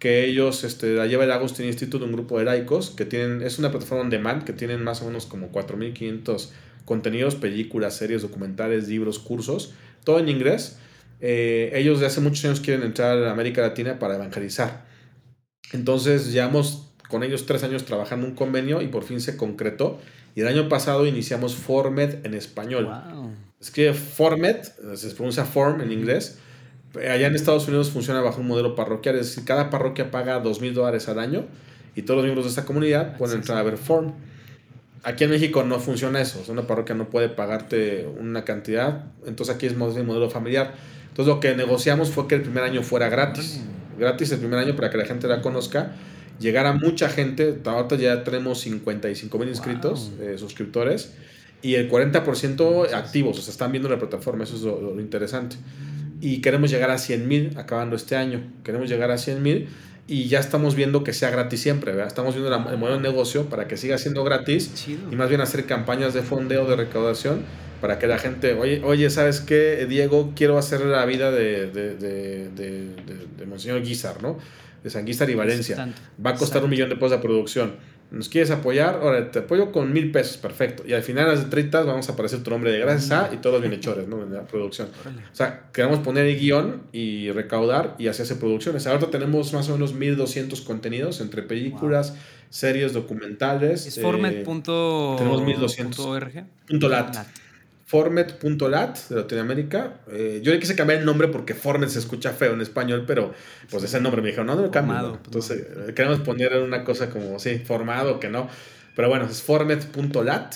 que 0.01 0.25
ellos 0.25 0.65
este, 0.65 0.95
la 0.95 1.07
lleva 1.07 1.25
el 1.25 1.31
Agustín 1.31 1.67
Institute, 1.67 2.03
un 2.03 2.13
grupo 2.13 2.39
de 2.39 2.47
laicos, 2.47 2.91
que 2.91 3.05
tienen, 3.05 3.43
es 3.43 3.59
una 3.59 3.71
plataforma 3.71 4.05
on 4.05 4.11
demand 4.11 4.45
que 4.45 4.55
tienen 4.55 4.83
más 4.83 5.03
o 5.03 5.05
menos 5.05 5.27
como 5.27 5.53
4.500 5.53 6.49
contenidos, 6.87 7.35
películas, 7.35 7.97
series, 7.97 8.23
documentales, 8.23 8.89
libros, 8.89 9.19
cursos, 9.19 9.75
todo 10.03 10.19
en 10.19 10.31
inglés. 10.31 10.79
Eh, 11.21 11.71
ellos 11.75 12.01
de 12.01 12.07
hace 12.07 12.23
muchos 12.23 12.45
años 12.47 12.61
quieren 12.61 12.83
entrar 12.83 13.23
a 13.23 13.31
América 13.31 13.61
Latina 13.61 13.99
para 13.99 14.15
evangelizar. 14.15 14.87
Entonces 15.73 16.33
llevamos 16.33 16.91
con 17.09 17.23
ellos 17.23 17.45
tres 17.45 17.63
años 17.63 17.85
trabajando 17.85 18.27
un 18.27 18.35
convenio 18.35 18.81
y 18.81 18.87
por 18.89 19.05
fin 19.05 19.21
se 19.21 19.37
concretó. 19.37 20.01
Y 20.35 20.43
el 20.43 20.49
año 20.49 20.69
pasado 20.69 21.07
iniciamos 21.07 21.57
Formet 21.57 22.25
en 22.25 22.35
español. 22.35 22.89
Es 23.61 23.71
que 23.71 23.93
Formet, 23.93 24.73
se 24.95 25.11
pronuncia 25.11 25.45
Form 25.45 25.81
en 25.81 25.93
inglés. 25.93 26.39
Allá 26.95 27.27
en 27.27 27.35
Estados 27.35 27.69
Unidos 27.69 27.91
funciona 27.91 28.21
bajo 28.21 28.41
un 28.41 28.49
modelo 28.49 28.75
parroquial, 28.75 29.17
es 29.17 29.29
decir, 29.29 29.45
cada 29.45 29.71
parroquia 29.71 30.11
paga 30.11 30.41
dos 30.41 30.61
mil 30.61 30.75
dólares 30.75 31.09
al 31.09 31.21
año 31.21 31.45
y 31.95 32.03
todos 32.03 32.19
los 32.19 32.25
miembros 32.25 32.47
de 32.47 32.51
esta 32.51 32.65
comunidad 32.65 33.17
pueden 33.17 33.37
entrar 33.37 33.59
a 33.59 33.63
ver 33.63 33.77
Form. 33.77 34.13
Aquí 35.03 35.25
en 35.25 35.31
México 35.31 35.63
no 35.63 35.79
funciona 35.79 36.21
eso, 36.21 36.43
una 36.49 36.67
parroquia 36.67 36.95
no 36.95 37.09
puede 37.09 37.29
pagarte 37.29 38.09
una 38.19 38.45
cantidad, 38.45 39.05
entonces 39.25 39.55
aquí 39.55 39.67
es 39.67 39.77
más 39.77 39.95
bien 39.95 40.05
modelo 40.05 40.29
familiar. 40.31 40.75
Entonces 41.09 41.33
lo 41.33 41.41
que 41.41 41.55
negociamos 41.55 42.11
fue 42.11 42.27
que 42.27 42.35
el 42.35 42.43
primer 42.43 42.65
año 42.65 42.83
fuera 42.83 43.09
gratis, 43.09 43.61
gratis 43.99 44.33
el 44.33 44.41
primer 44.41 44.59
año 44.59 44.75
para 44.75 44.91
que 44.91 44.99
la 44.99 45.05
gente 45.05 45.29
la 45.29 45.43
conozca 45.43 45.93
llegar 46.41 46.67
a 46.67 46.73
mucha 46.73 47.09
gente. 47.09 47.59
Ahorita 47.65 47.97
ya 47.97 48.25
tenemos 48.25 48.61
55 48.61 49.39
mil 49.39 49.49
inscritos, 49.49 50.11
eh, 50.21 50.37
suscriptores, 50.39 51.13
y 51.63 51.75
el 51.75 51.89
40% 51.91 52.93
activos, 52.95 53.39
o 53.39 53.43
sea, 53.43 53.53
están 53.53 53.71
viendo 53.71 53.89
la 53.89 53.99
plataforma, 53.99 54.45
eso 54.45 54.57
es 54.57 54.63
lo, 54.63 54.99
interesante. 55.01 55.57
Y 56.21 56.41
queremos 56.41 56.71
llegar 56.71 56.91
a 56.91 56.99
100 56.99 57.29
mil 57.29 57.53
acabando 57.57 57.97
este 57.97 58.17
año. 58.17 58.43
Queremos 58.65 58.89
llegar 58.89 59.11
a 59.11 59.19
100 59.19 59.43
mil 59.43 59.69
y 60.07 60.27
ya 60.27 60.41
estamos 60.41 60.75
viendo 60.75 61.05
que 61.05 61.13
sea 61.13 61.31
gratis 61.31 61.61
siempre, 61.61 61.93
¿verdad? 61.93 62.09
Estamos 62.09 62.35
viendo 62.35 62.55
el 62.55 62.79
modelo 62.79 62.97
de 62.97 63.03
negocio 63.03 63.45
para 63.47 63.69
que 63.69 63.77
siga 63.77 63.97
siendo 63.97 64.25
gratis 64.25 64.89
y 64.89 65.17
más 65.17 65.29
bien 65.29 65.41
hacer 65.41 65.67
campañas 65.67 66.15
de 66.15 66.23
fondeo, 66.23 66.67
de 66.67 66.77
recaudación, 66.77 67.43
para 67.81 67.99
que 67.99 68.07
la 68.07 68.19
gente, 68.19 68.55
oye, 68.55 68.83
oye 68.85 69.09
¿sabes 69.09 69.41
qué, 69.41 69.87
Diego? 69.89 70.33
Quiero 70.35 70.59
hacer 70.59 70.83
la 70.83 71.07
vida 71.07 71.31
de, 71.31 71.71
de, 71.71 71.95
de, 71.95 72.49
de, 72.51 72.89
de 73.39 73.47
Monseñor 73.47 73.83
Guizar, 73.83 74.23
¿no? 74.23 74.39
De 74.83 74.91
Sanguistar 74.91 75.29
y 75.31 75.35
Valencia. 75.35 75.93
Va 76.25 76.31
a 76.31 76.35
costar 76.35 76.65
un 76.65 76.71
millón 76.71 76.89
de 76.89 76.97
pesos 76.97 77.13
de 77.13 77.19
producción. 77.19 77.75
¿Nos 78.11 78.29
quieres 78.29 78.51
apoyar? 78.51 78.97
Ahora 79.03 79.31
te 79.31 79.39
apoyo 79.39 79.71
con 79.71 79.93
mil 79.93 80.11
pesos, 80.11 80.37
perfecto. 80.37 80.83
Y 80.85 80.95
al 80.95 81.03
final, 81.03 81.31
a 81.31 81.35
las 81.35 81.49
30 81.49 81.83
vamos 81.85 82.09
a 82.09 82.13
aparecer 82.13 82.43
tu 82.43 82.51
nombre 82.51 82.73
de 82.73 82.81
gracias 82.81 83.13
a 83.13 83.33
y 83.33 83.37
todos 83.37 83.55
los 83.55 83.63
bienhechores, 83.63 84.09
¿no? 84.09 84.23
En 84.25 84.33
la 84.33 84.45
producción. 84.47 84.89
O 85.07 85.35
sea, 85.35 85.69
queremos 85.73 86.01
poner 86.01 86.27
el 86.27 86.37
guion 86.37 86.83
y 86.93 87.31
recaudar 87.31 87.95
y 87.99 88.09
hacerse 88.09 88.35
producciones. 88.35 88.89
Ahora 88.89 89.09
tenemos 89.11 89.53
más 89.53 89.69
o 89.69 89.75
menos 89.75 89.95
1200 89.95 90.61
contenidos 90.63 91.21
entre 91.21 91.43
películas, 91.43 92.17
series, 92.49 92.93
documentales. 92.93 93.87
¿Es. 93.87 93.99
Eh, 93.99 94.03
tenemos 95.19 95.43
1200. 95.43 96.07
Punto 96.67 96.89
lat 96.89 97.17
formet.lat 97.91 99.09
de 99.09 99.17
Latinoamérica. 99.17 99.95
Eh, 100.13 100.39
yo 100.45 100.53
le 100.53 100.61
quise 100.61 100.77
cambiar 100.77 101.01
el 101.01 101.05
nombre 101.05 101.27
porque 101.27 101.55
Formet 101.55 101.89
se 101.89 101.99
escucha 101.99 102.31
feo 102.31 102.53
en 102.53 102.61
español, 102.61 103.03
pero 103.05 103.35
pues 103.69 103.83
ese 103.83 104.01
nombre 104.01 104.23
me 104.23 104.29
dijeron, 104.29 104.47
no, 104.47 104.55
no 104.55 104.63
lo 104.63 104.71
cambio. 104.71 105.19
Pues, 105.25 105.51
Entonces 105.51 105.89
eh, 105.89 105.93
queremos 105.93 106.21
poner 106.21 106.57
una 106.59 106.85
cosa 106.85 107.11
como, 107.11 107.41
sí, 107.41 107.59
formado, 107.59 108.21
que 108.21 108.29
no. 108.29 108.49
Pero 108.95 109.09
bueno, 109.09 109.27
es 109.27 109.43
formet.lat. 109.43 110.55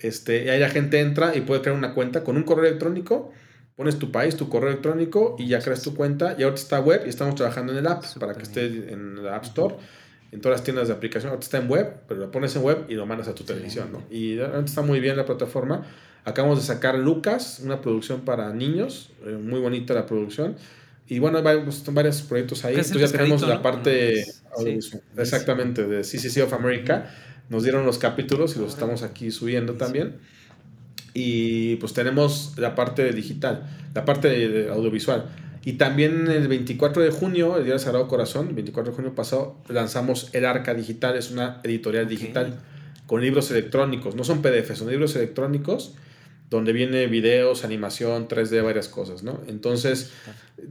Este, 0.00 0.46
y 0.46 0.48
ahí 0.48 0.58
la 0.58 0.68
gente 0.68 0.98
entra 0.98 1.36
y 1.36 1.42
puede 1.42 1.60
crear 1.60 1.76
una 1.76 1.94
cuenta 1.94 2.24
con 2.24 2.36
un 2.36 2.42
correo 2.42 2.66
electrónico. 2.66 3.30
Pones 3.76 4.00
tu 4.00 4.10
país, 4.10 4.34
tu 4.36 4.48
correo 4.48 4.70
electrónico 4.70 5.36
y 5.38 5.46
ya 5.46 5.60
creas 5.60 5.82
tu 5.82 5.94
cuenta. 5.94 6.34
Y 6.36 6.42
ahorita 6.42 6.60
está 6.60 6.80
web 6.80 7.02
y 7.06 7.08
estamos 7.08 7.36
trabajando 7.36 7.72
en 7.72 7.78
el 7.78 7.86
app 7.86 8.04
para 8.18 8.34
que 8.34 8.42
esté 8.42 8.66
en 8.66 9.22
la 9.22 9.36
App 9.36 9.44
Store 9.44 9.76
en 10.32 10.40
todas 10.40 10.58
las 10.58 10.64
tiendas 10.64 10.88
de 10.88 10.94
aplicación. 10.94 11.30
Ahorita 11.30 11.44
está 11.44 11.58
en 11.58 11.70
web, 11.70 12.00
pero 12.08 12.18
lo 12.18 12.30
pones 12.32 12.56
en 12.56 12.62
web 12.62 12.86
y 12.88 12.94
lo 12.94 13.06
mandas 13.06 13.28
a 13.28 13.34
tu 13.36 13.44
televisión, 13.44 13.92
¿no? 13.92 14.02
Y 14.10 14.40
ahorita 14.40 14.64
está 14.64 14.82
muy 14.82 14.98
bien 14.98 15.16
la 15.16 15.24
plataforma. 15.24 15.86
Acabamos 16.24 16.58
de 16.58 16.64
sacar 16.64 16.98
Lucas, 16.98 17.60
una 17.62 17.82
producción 17.82 18.22
para 18.22 18.52
niños, 18.54 19.10
eh, 19.26 19.36
muy 19.36 19.60
bonita 19.60 19.92
la 19.92 20.06
producción. 20.06 20.56
Y 21.06 21.18
bueno, 21.18 21.36
hay 21.36 21.44
varios, 21.44 21.84
varios 21.92 22.22
proyectos 22.22 22.64
ahí. 22.64 22.76
Entonces 22.76 23.10
ya 23.10 23.18
tenemos 23.18 23.46
la 23.46 23.60
parte 23.60 24.24
exactamente 25.18 25.86
de 25.86 26.00
CCC 26.00 26.42
of 26.42 26.54
America. 26.54 27.10
Nos 27.50 27.62
dieron 27.62 27.84
los 27.84 27.98
capítulos 27.98 28.56
y 28.56 28.60
los 28.60 28.72
estamos 28.72 29.02
aquí 29.02 29.30
subiendo 29.30 29.74
también. 29.74 30.16
Y 31.12 31.76
pues 31.76 31.92
tenemos 31.92 32.54
la 32.56 32.74
parte 32.74 33.12
digital, 33.12 33.68
la 33.94 34.06
parte 34.06 34.28
de 34.28 34.70
audiovisual. 34.70 35.26
Y 35.66 35.74
también 35.74 36.28
el 36.30 36.48
24 36.48 37.02
de 37.02 37.10
junio, 37.10 37.58
el 37.58 37.64
Día 37.64 37.74
del 37.74 37.80
Sagrado 37.80 38.08
Corazón, 38.08 38.48
el 38.48 38.54
24 38.54 38.92
de 38.92 38.96
junio 38.96 39.14
pasado, 39.14 39.58
lanzamos 39.68 40.30
El 40.32 40.46
Arca 40.46 40.72
Digital, 40.72 41.16
es 41.16 41.30
una 41.30 41.60
editorial 41.64 42.08
digital 42.08 42.58
con 43.06 43.20
libros 43.20 43.50
electrónicos. 43.50 44.14
No 44.14 44.24
son 44.24 44.40
PDF, 44.40 44.74
son 44.74 44.88
libros 44.88 45.14
electrónicos 45.16 45.94
donde 46.50 46.72
viene 46.72 47.06
videos, 47.06 47.64
animación, 47.64 48.28
3D, 48.28 48.62
varias 48.62 48.88
cosas, 48.88 49.22
¿no? 49.22 49.40
Entonces, 49.48 50.10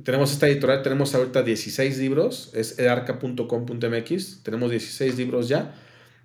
tenemos 0.03 0.31
esta 0.31 0.47
editorial, 0.47 0.83
tenemos 0.83 1.13
ahorita 1.15 1.43
16 1.43 1.97
libros, 1.97 2.51
es 2.53 2.79
edarca.com.mx, 2.79 4.43
tenemos 4.43 4.71
16 4.71 5.17
libros 5.17 5.49
ya, 5.49 5.75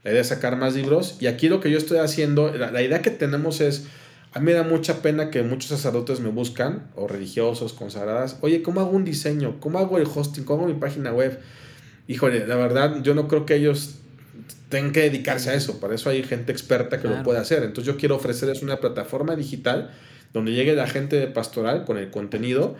la 0.05 0.11
idea 0.13 0.21
es 0.21 0.29
sacar 0.29 0.57
más 0.57 0.75
libros, 0.75 1.17
y 1.21 1.27
aquí 1.27 1.49
lo 1.49 1.61
que 1.61 1.71
yo 1.71 1.79
estoy 1.79 1.99
haciendo, 1.99 2.53
la, 2.53 2.83
idea 2.83 3.03
que 3.03 3.11
tenemos 3.11 3.61
es, 3.61 3.87
a 4.33 4.39
mí 4.39 4.47
me 4.47 4.53
da 4.53 4.63
mucha 4.63 5.03
pena 5.03 5.31
que 5.31 5.43
muchos 5.43 5.71
sacerdotes 5.71 6.21
me 6.21 6.29
buscan, 6.29 6.91
o 6.95 7.09
religiosos, 7.09 7.73
consagradas, 7.73 8.37
oye, 8.43 8.63
¿cómo 8.63 8.81
hago 8.81 8.91
un 8.91 9.05
diseño? 9.05 9.59
¿Cómo 9.61 9.79
hago 9.79 9.99
el 9.99 10.07
hosting? 10.07 10.45
¿Cómo 10.45 10.65
hago 10.65 10.73
mi 10.73 10.79
página 10.79 11.13
web? 11.13 11.41
Híjole, 12.07 12.47
la 12.47 12.57
verdad, 12.57 13.03
yo 13.03 13.15
no 13.15 13.29
creo 13.29 13.45
que 13.45 13.57
ellos 13.57 13.98
tienen 14.69 14.93
que 14.93 15.01
dedicarse 15.01 15.51
a 15.51 15.55
eso. 15.55 15.81
Para 15.81 15.95
eso 15.95 16.11
hay 16.11 16.23
gente 16.23 16.53
experta 16.53 17.01
que 17.01 17.09
lo 17.09 17.23
puede 17.23 17.39
hacer. 17.39 17.63
Entonces 17.63 17.93
yo 17.93 17.99
quiero 17.99 18.17
ofrecerles 18.17 18.63
una 18.63 18.81
plataforma 18.81 19.35
digital 19.35 19.91
donde 20.33 20.53
llegue 20.53 20.75
la 20.75 20.87
gente 20.87 21.17
de 21.17 21.27
pastoral 21.27 21.85
con 21.85 21.97
el 21.99 22.11
contenido. 22.11 22.77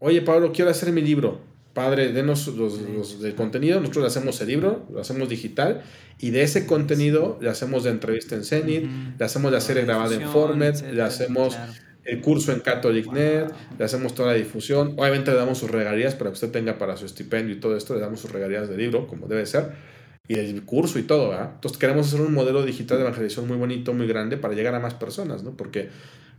Oye, 0.00 0.22
Pablo, 0.22 0.52
quiero 0.52 0.70
hacer 0.70 0.92
mi 0.92 1.00
libro. 1.00 1.40
Padre, 1.74 2.12
denos 2.12 2.48
los, 2.48 2.80
los 2.80 3.20
del 3.20 3.34
contenido. 3.36 3.78
Nosotros 3.78 4.02
le 4.02 4.08
hacemos 4.08 4.40
el 4.40 4.48
libro, 4.48 4.86
lo 4.92 5.00
hacemos 5.00 5.28
digital. 5.28 5.82
Y 6.18 6.30
de 6.30 6.42
ese 6.42 6.66
contenido 6.66 7.38
le 7.40 7.50
hacemos 7.50 7.84
de 7.84 7.90
entrevista 7.90 8.34
en 8.34 8.42
Zenit, 8.42 8.84
le 9.16 9.24
hacemos 9.24 9.52
la 9.52 9.60
serie 9.60 9.84
grabada 9.84 10.16
en 10.16 10.28
Format, 10.28 10.80
le 10.92 11.02
hacemos 11.02 11.56
el 12.04 12.20
curso 12.20 12.52
en 12.52 12.60
CatholicNet, 12.60 13.52
le 13.78 13.84
hacemos 13.84 14.16
toda 14.16 14.32
la 14.32 14.34
difusión. 14.34 14.94
Obviamente 14.96 15.30
le 15.30 15.36
damos 15.36 15.58
sus 15.58 15.70
regalías 15.70 16.16
para 16.16 16.30
que 16.30 16.34
usted 16.34 16.50
tenga 16.50 16.78
para 16.78 16.96
su 16.96 17.06
estipendio 17.06 17.54
y 17.54 17.60
todo 17.60 17.76
esto. 17.76 17.94
Le 17.94 18.00
damos 18.00 18.18
sus 18.18 18.32
regalías 18.32 18.68
de 18.68 18.76
libro, 18.76 19.06
como 19.06 19.28
debe 19.28 19.46
ser 19.46 19.97
y 20.28 20.34
el 20.34 20.62
curso 20.64 20.98
y 20.98 21.02
todo, 21.02 21.30
¿verdad? 21.30 21.52
Entonces 21.54 21.78
queremos 21.78 22.06
hacer 22.06 22.20
un 22.20 22.34
modelo 22.34 22.62
digital 22.62 22.98
de 22.98 23.04
evangelización 23.04 23.48
muy 23.48 23.56
bonito, 23.56 23.94
muy 23.94 24.06
grande 24.06 24.36
para 24.36 24.54
llegar 24.54 24.74
a 24.74 24.78
más 24.78 24.92
personas, 24.94 25.42
¿no? 25.42 25.52
Porque, 25.52 25.88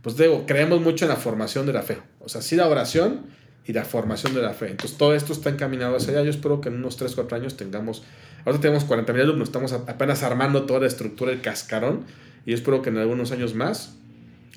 pues 0.00 0.16
digo, 0.16 0.44
creemos 0.46 0.80
mucho 0.80 1.04
en 1.04 1.08
la 1.08 1.16
formación 1.16 1.66
de 1.66 1.72
la 1.72 1.82
fe. 1.82 1.98
O 2.20 2.28
sea, 2.28 2.40
sí 2.40 2.54
la 2.54 2.68
oración 2.68 3.22
y 3.66 3.72
la 3.72 3.84
formación 3.84 4.32
de 4.32 4.42
la 4.42 4.52
fe. 4.52 4.70
Entonces 4.70 4.96
todo 4.96 5.14
esto 5.14 5.32
está 5.32 5.50
encaminado 5.50 5.96
hacia 5.96 6.12
allá. 6.12 6.22
Yo 6.22 6.30
espero 6.30 6.60
que 6.60 6.68
en 6.68 6.76
unos 6.76 6.96
3, 6.96 7.14
4 7.14 7.36
años 7.36 7.56
tengamos, 7.56 8.04
ahora 8.44 8.60
tenemos 8.60 8.84
40 8.84 9.12
mil 9.12 9.22
alumnos, 9.22 9.48
estamos 9.48 9.72
apenas 9.72 10.22
armando 10.22 10.62
toda 10.62 10.80
la 10.80 10.86
estructura, 10.86 11.32
el 11.32 11.40
cascarón, 11.40 12.04
y 12.46 12.52
espero 12.52 12.82
que 12.82 12.90
en 12.90 12.98
algunos 12.98 13.32
años 13.32 13.54
más 13.54 13.96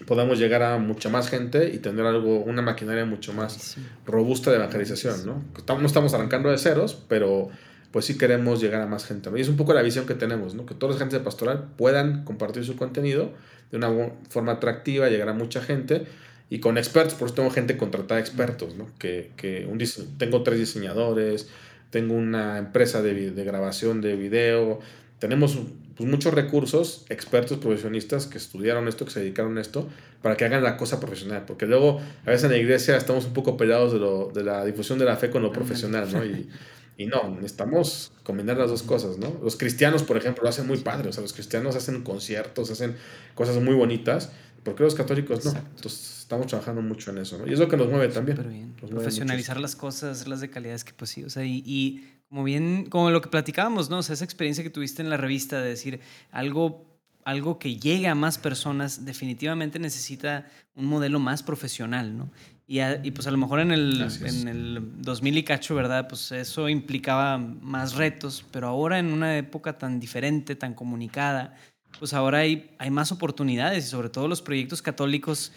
podamos 0.05 0.37
llegar 0.37 0.63
a 0.63 0.77
mucha 0.77 1.09
más 1.09 1.29
gente 1.29 1.71
y 1.73 1.77
tener 1.79 2.05
algo, 2.05 2.39
una 2.39 2.61
maquinaria 2.61 3.05
mucho 3.05 3.33
más 3.33 3.77
robusta 4.05 4.51
de 4.51 4.57
evangelización, 4.57 5.25
¿no? 5.25 5.43
No 5.67 5.85
estamos 5.85 6.13
arrancando 6.13 6.49
de 6.49 6.57
ceros, 6.57 7.01
pero 7.07 7.49
pues 7.93 8.05
sí 8.05 8.17
queremos 8.17 8.59
llegar 8.59 8.81
a 8.81 8.87
más 8.87 9.05
gente. 9.05 9.29
Y 9.35 9.39
es 9.39 9.47
un 9.47 9.55
poco 9.55 9.73
la 9.75 9.83
visión 9.83 10.07
que 10.07 10.15
tenemos, 10.15 10.55
¿no? 10.55 10.65
Que 10.65 10.73
todas 10.73 10.95
las 10.95 10.99
gentes 10.99 11.19
de 11.19 11.23
pastoral 11.23 11.69
puedan 11.77 12.25
compartir 12.25 12.65
su 12.65 12.75
contenido 12.75 13.31
de 13.71 13.77
una 13.77 13.89
forma 14.29 14.53
atractiva, 14.53 15.09
llegar 15.09 15.29
a 15.29 15.33
mucha 15.33 15.61
gente 15.61 16.07
y 16.49 16.59
con 16.59 16.79
expertos, 16.79 17.13
por 17.13 17.27
eso 17.27 17.35
tengo 17.35 17.51
gente 17.51 17.77
contratada 17.77 18.19
expertos, 18.19 18.75
¿no? 18.75 18.87
Que, 18.97 19.31
que 19.37 19.67
un 19.69 19.79
tengo 20.17 20.41
tres 20.41 20.57
diseñadores, 20.57 21.49
tengo 21.91 22.15
una 22.15 22.57
empresa 22.57 23.03
de, 23.03 23.29
de 23.29 23.43
grabación 23.43 24.01
de 24.01 24.15
video, 24.15 24.79
tenemos 25.19 25.59
pues, 25.95 26.09
muchos 26.09 26.33
recursos, 26.33 27.05
expertos 27.09 27.59
profesionistas 27.59 28.25
que 28.25 28.39
estudiaron 28.39 28.87
esto, 28.87 29.05
que 29.05 29.11
se 29.11 29.19
dedicaron 29.19 29.59
a 29.59 29.61
esto, 29.61 29.87
para 30.23 30.35
que 30.35 30.45
hagan 30.45 30.63
la 30.63 30.77
cosa 30.77 30.99
profesional. 30.99 31.43
Porque 31.45 31.67
luego, 31.67 32.01
a 32.25 32.31
veces 32.31 32.45
en 32.45 32.51
la 32.51 32.57
iglesia 32.57 32.97
estamos 32.97 33.25
un 33.25 33.33
poco 33.33 33.55
peleados 33.55 33.93
de, 33.93 33.99
lo, 33.99 34.31
de 34.33 34.43
la 34.43 34.65
difusión 34.65 34.97
de 34.97 35.05
la 35.05 35.15
fe 35.15 35.29
con 35.29 35.43
lo 35.43 35.51
profesional, 35.51 36.11
¿no? 36.11 36.25
Y, 36.25 36.49
y 36.97 37.07
no, 37.07 37.29
necesitamos 37.29 38.11
combinar 38.23 38.57
las 38.57 38.69
dos 38.69 38.83
cosas, 38.83 39.17
¿no? 39.17 39.39
Los 39.43 39.55
cristianos, 39.55 40.03
por 40.03 40.17
ejemplo, 40.17 40.43
lo 40.43 40.49
hacen 40.49 40.67
muy 40.67 40.77
padre. 40.77 41.09
O 41.09 41.13
sea, 41.13 41.21
los 41.21 41.33
cristianos 41.33 41.75
hacen 41.75 42.03
conciertos, 42.03 42.69
hacen 42.69 42.95
cosas 43.35 43.61
muy 43.61 43.73
bonitas. 43.73 44.31
¿Por 44.63 44.75
qué 44.75 44.83
los 44.83 44.95
católicos 44.95 45.43
no? 45.43 45.51
Entonces, 45.51 46.19
estamos 46.19 46.47
trabajando 46.47 46.81
mucho 46.81 47.11
en 47.11 47.17
eso, 47.17 47.37
¿no? 47.37 47.47
Y 47.47 47.53
es 47.53 47.59
lo 47.59 47.67
que 47.67 47.77
nos 47.77 47.89
mueve 47.89 48.07
también. 48.09 48.37
Bien. 48.47 48.73
Profesionalizar 48.89 49.59
las 49.59 49.75
cosas, 49.75 50.17
hacerlas 50.17 50.39
de 50.39 50.49
calidad 50.49 50.75
es 50.75 50.83
que, 50.83 50.93
pues 50.93 51.09
sí, 51.11 51.23
o 51.23 51.29
sea, 51.29 51.43
y, 51.43 51.63
y, 51.65 52.07
como 52.29 52.43
bien, 52.43 52.85
como 52.89 53.09
lo 53.09 53.21
que 53.21 53.29
platicábamos, 53.29 53.89
¿no? 53.89 53.97
O 53.97 54.03
sea, 54.03 54.13
esa 54.13 54.23
experiencia 54.23 54.63
que 54.63 54.69
tuviste 54.69 55.01
en 55.01 55.09
la 55.09 55.17
revista 55.17 55.61
de 55.61 55.69
decir 55.69 55.99
algo 56.31 56.93
algo 57.25 57.59
que 57.59 57.77
llegue 57.77 58.07
a 58.07 58.15
más 58.15 58.37
personas 58.37 59.05
definitivamente 59.05 59.79
necesita 59.79 60.47
un 60.75 60.85
modelo 60.85 61.19
más 61.19 61.43
profesional, 61.43 62.17
¿no? 62.17 62.31
Y, 62.65 63.11
pues 63.11 63.27
a 63.27 63.31
lo 63.31 63.37
mejor 63.37 63.59
en 63.59 63.71
el, 63.71 64.07
en 64.21 64.47
el 64.47 65.01
2000 65.01 65.37
y 65.37 65.43
cacho, 65.43 65.75
¿verdad? 65.75 66.07
Pues 66.07 66.31
eso 66.31 66.69
implicaba 66.69 67.37
más 67.37 67.95
retos, 67.95 68.45
pero 68.51 68.67
ahora 68.67 68.99
en 68.99 69.11
una 69.11 69.37
época 69.37 69.77
tan 69.77 69.99
diferente, 69.99 70.55
tan 70.55 70.73
comunicada, 70.73 71.55
pues 71.99 72.13
ahora 72.13 72.39
hay, 72.39 72.71
hay 72.79 72.89
más 72.89 73.11
oportunidades 73.11 73.85
y 73.85 73.89
sobre 73.89 74.09
todo 74.09 74.27
los 74.27 74.41
proyectos 74.41 74.81
católicos 74.81 75.51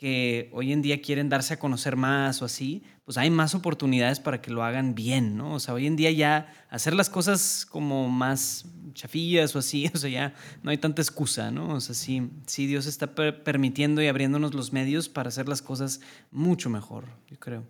que 0.00 0.48
hoy 0.54 0.72
en 0.72 0.80
día 0.80 1.02
quieren 1.02 1.28
darse 1.28 1.52
a 1.52 1.58
conocer 1.58 1.94
más 1.94 2.40
o 2.40 2.46
así, 2.46 2.82
pues 3.04 3.18
hay 3.18 3.28
más 3.28 3.54
oportunidades 3.54 4.18
para 4.18 4.40
que 4.40 4.50
lo 4.50 4.64
hagan 4.64 4.94
bien, 4.94 5.36
¿no? 5.36 5.52
O 5.52 5.60
sea, 5.60 5.74
hoy 5.74 5.86
en 5.86 5.94
día 5.94 6.10
ya 6.10 6.50
hacer 6.70 6.94
las 6.94 7.10
cosas 7.10 7.66
como 7.66 8.08
más 8.08 8.64
chafillas 8.94 9.54
o 9.54 9.58
así, 9.58 9.90
o 9.94 9.98
sea, 9.98 10.08
ya 10.08 10.34
no 10.62 10.70
hay 10.70 10.78
tanta 10.78 11.02
excusa, 11.02 11.50
¿no? 11.50 11.74
O 11.74 11.80
sea, 11.82 11.94
sí, 11.94 12.30
sí 12.46 12.66
Dios 12.66 12.86
está 12.86 13.14
permitiendo 13.14 14.00
y 14.00 14.06
abriéndonos 14.06 14.54
los 14.54 14.72
medios 14.72 15.10
para 15.10 15.28
hacer 15.28 15.50
las 15.50 15.60
cosas 15.60 16.00
mucho 16.30 16.70
mejor, 16.70 17.04
yo 17.28 17.38
creo. 17.38 17.66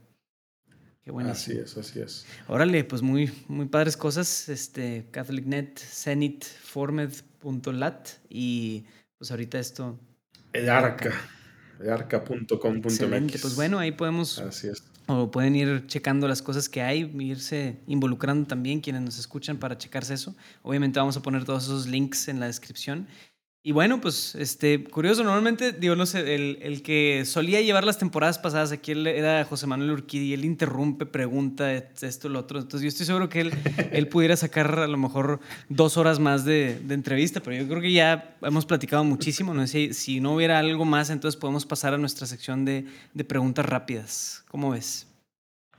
Qué 1.03 1.11
buenísimo. 1.11 1.59
Así 1.59 1.65
es, 1.65 1.77
así 1.77 2.01
es. 2.01 2.27
Órale, 2.47 2.85
pues 2.85 3.03
muy, 3.03 3.33
muy 3.49 3.67
padres 3.67 3.97
cosas, 3.97 4.49
este, 4.49 5.09
CatholicNet, 5.11 5.81
Zenit, 5.81 6.45
Formed.lat 6.45 8.09
y 8.29 8.85
pues 9.19 9.33
ahorita 9.33 9.59
esto... 9.59 9.99
El 10.53 10.69
arca 10.69 11.13
arca.com.mx. 11.89 13.41
Pues 13.41 13.57
bueno, 13.57 13.79
ahí 13.79 13.93
podemos. 13.93 14.39
Así 14.39 14.69
es. 14.69 14.83
O 15.07 15.31
pueden 15.31 15.57
ir 15.57 15.87
checando 15.87 16.29
las 16.29 16.41
cosas 16.41 16.69
que 16.69 16.83
hay, 16.83 17.11
irse 17.19 17.81
involucrando 17.89 18.47
también 18.47 18.81
quienes 18.81 19.03
nos 19.03 19.19
escuchan 19.19 19.59
para 19.59 19.77
checarse 19.77 20.15
eso. 20.15 20.37
Obviamente 20.63 21.01
vamos 21.01 21.17
a 21.17 21.23
poner 21.23 21.45
todos 21.45 21.65
esos 21.65 21.89
links 21.89 22.29
en 22.29 22.39
la 22.39 22.47
descripción. 22.47 23.09
Y 23.63 23.73
bueno, 23.73 24.01
pues, 24.01 24.35
este, 24.37 24.85
curioso, 24.85 25.23
normalmente, 25.23 25.73
digo, 25.73 25.95
no 25.95 26.07
sé, 26.07 26.35
el, 26.35 26.59
el, 26.63 26.83
que 26.83 27.27
solía 27.27 27.61
llevar 27.61 27.85
las 27.85 27.99
temporadas 27.99 28.39
pasadas 28.39 28.73
aquí 28.73 28.93
era 28.93 29.45
José 29.45 29.67
Manuel 29.67 29.91
Urquidi 29.91 30.29
y 30.29 30.33
él 30.33 30.47
interrumpe, 30.47 31.05
pregunta 31.05 31.71
esto, 31.71 32.31
lo 32.31 32.39
otro. 32.39 32.59
Entonces, 32.59 32.81
yo 32.81 32.89
estoy 32.89 33.05
seguro 33.05 33.29
que 33.29 33.43
él, 33.43 33.53
él 33.93 34.09
pudiera 34.09 34.35
sacar 34.37 34.79
a 34.79 34.87
lo 34.87 34.97
mejor 34.97 35.41
dos 35.69 35.99
horas 35.99 36.19
más 36.19 36.47
de, 36.47 36.81
de, 36.83 36.95
entrevista, 36.95 37.41
pero 37.41 37.55
yo 37.55 37.69
creo 37.69 37.83
que 37.83 37.93
ya 37.93 38.35
hemos 38.41 38.65
platicado 38.65 39.05
muchísimo. 39.05 39.53
No 39.53 39.67
sé 39.67 39.89
si, 39.89 39.93
si 39.93 40.21
no 40.21 40.37
hubiera 40.37 40.59
algo 40.59 40.87
más, 40.87 41.11
entonces 41.11 41.39
podemos 41.39 41.67
pasar 41.67 41.93
a 41.93 41.99
nuestra 41.99 42.27
sección 42.27 42.65
de, 42.65 42.87
de 43.13 43.25
preguntas 43.25 43.67
rápidas. 43.67 44.43
¿Cómo 44.49 44.71
ves? 44.71 45.07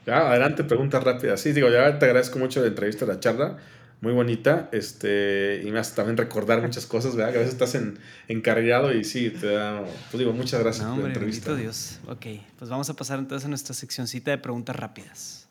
Ya, 0.06 0.30
adelante, 0.30 0.64
preguntas 0.64 1.04
rápidas. 1.04 1.42
Sí, 1.42 1.52
digo, 1.52 1.68
ya 1.70 1.98
te 1.98 2.06
agradezco 2.06 2.38
mucho 2.38 2.62
la 2.62 2.68
entrevista, 2.68 3.08
la 3.08 3.20
charla 3.20 3.58
muy 4.02 4.14
bonita, 4.14 4.68
este, 4.72 5.62
y 5.64 5.72
me 5.72 5.78
hace 5.78 5.96
también 5.96 6.18
recordar 6.18 6.60
muchas 6.60 6.88
cosas, 6.88 7.16
¿verdad? 7.16 7.32
Que 7.32 7.38
a 7.38 7.42
veces 7.42 7.54
estás 7.54 7.76
en, 7.76 8.00
encarrilado 8.28 8.92
y 8.94 9.04
sí, 9.04 9.30
te 9.30 9.48
da, 9.48 9.84
pues 10.10 10.20
digo, 10.20 10.34
muchas 10.34 10.60
gracias 10.60 10.88
por 10.88 10.98
la 10.98 11.08
entrevista. 11.08 11.56
Dios. 11.56 12.00
Ok, 12.08 12.26
pues 12.58 12.70
vamos 12.70 12.90
a 12.90 12.96
pasar 12.96 13.20
entonces 13.20 13.46
a 13.46 13.50
nuestra 13.50 13.76
seccioncita 13.76 14.32
de 14.32 14.40
preguntas 14.40 14.76
rápidas. 14.76 15.48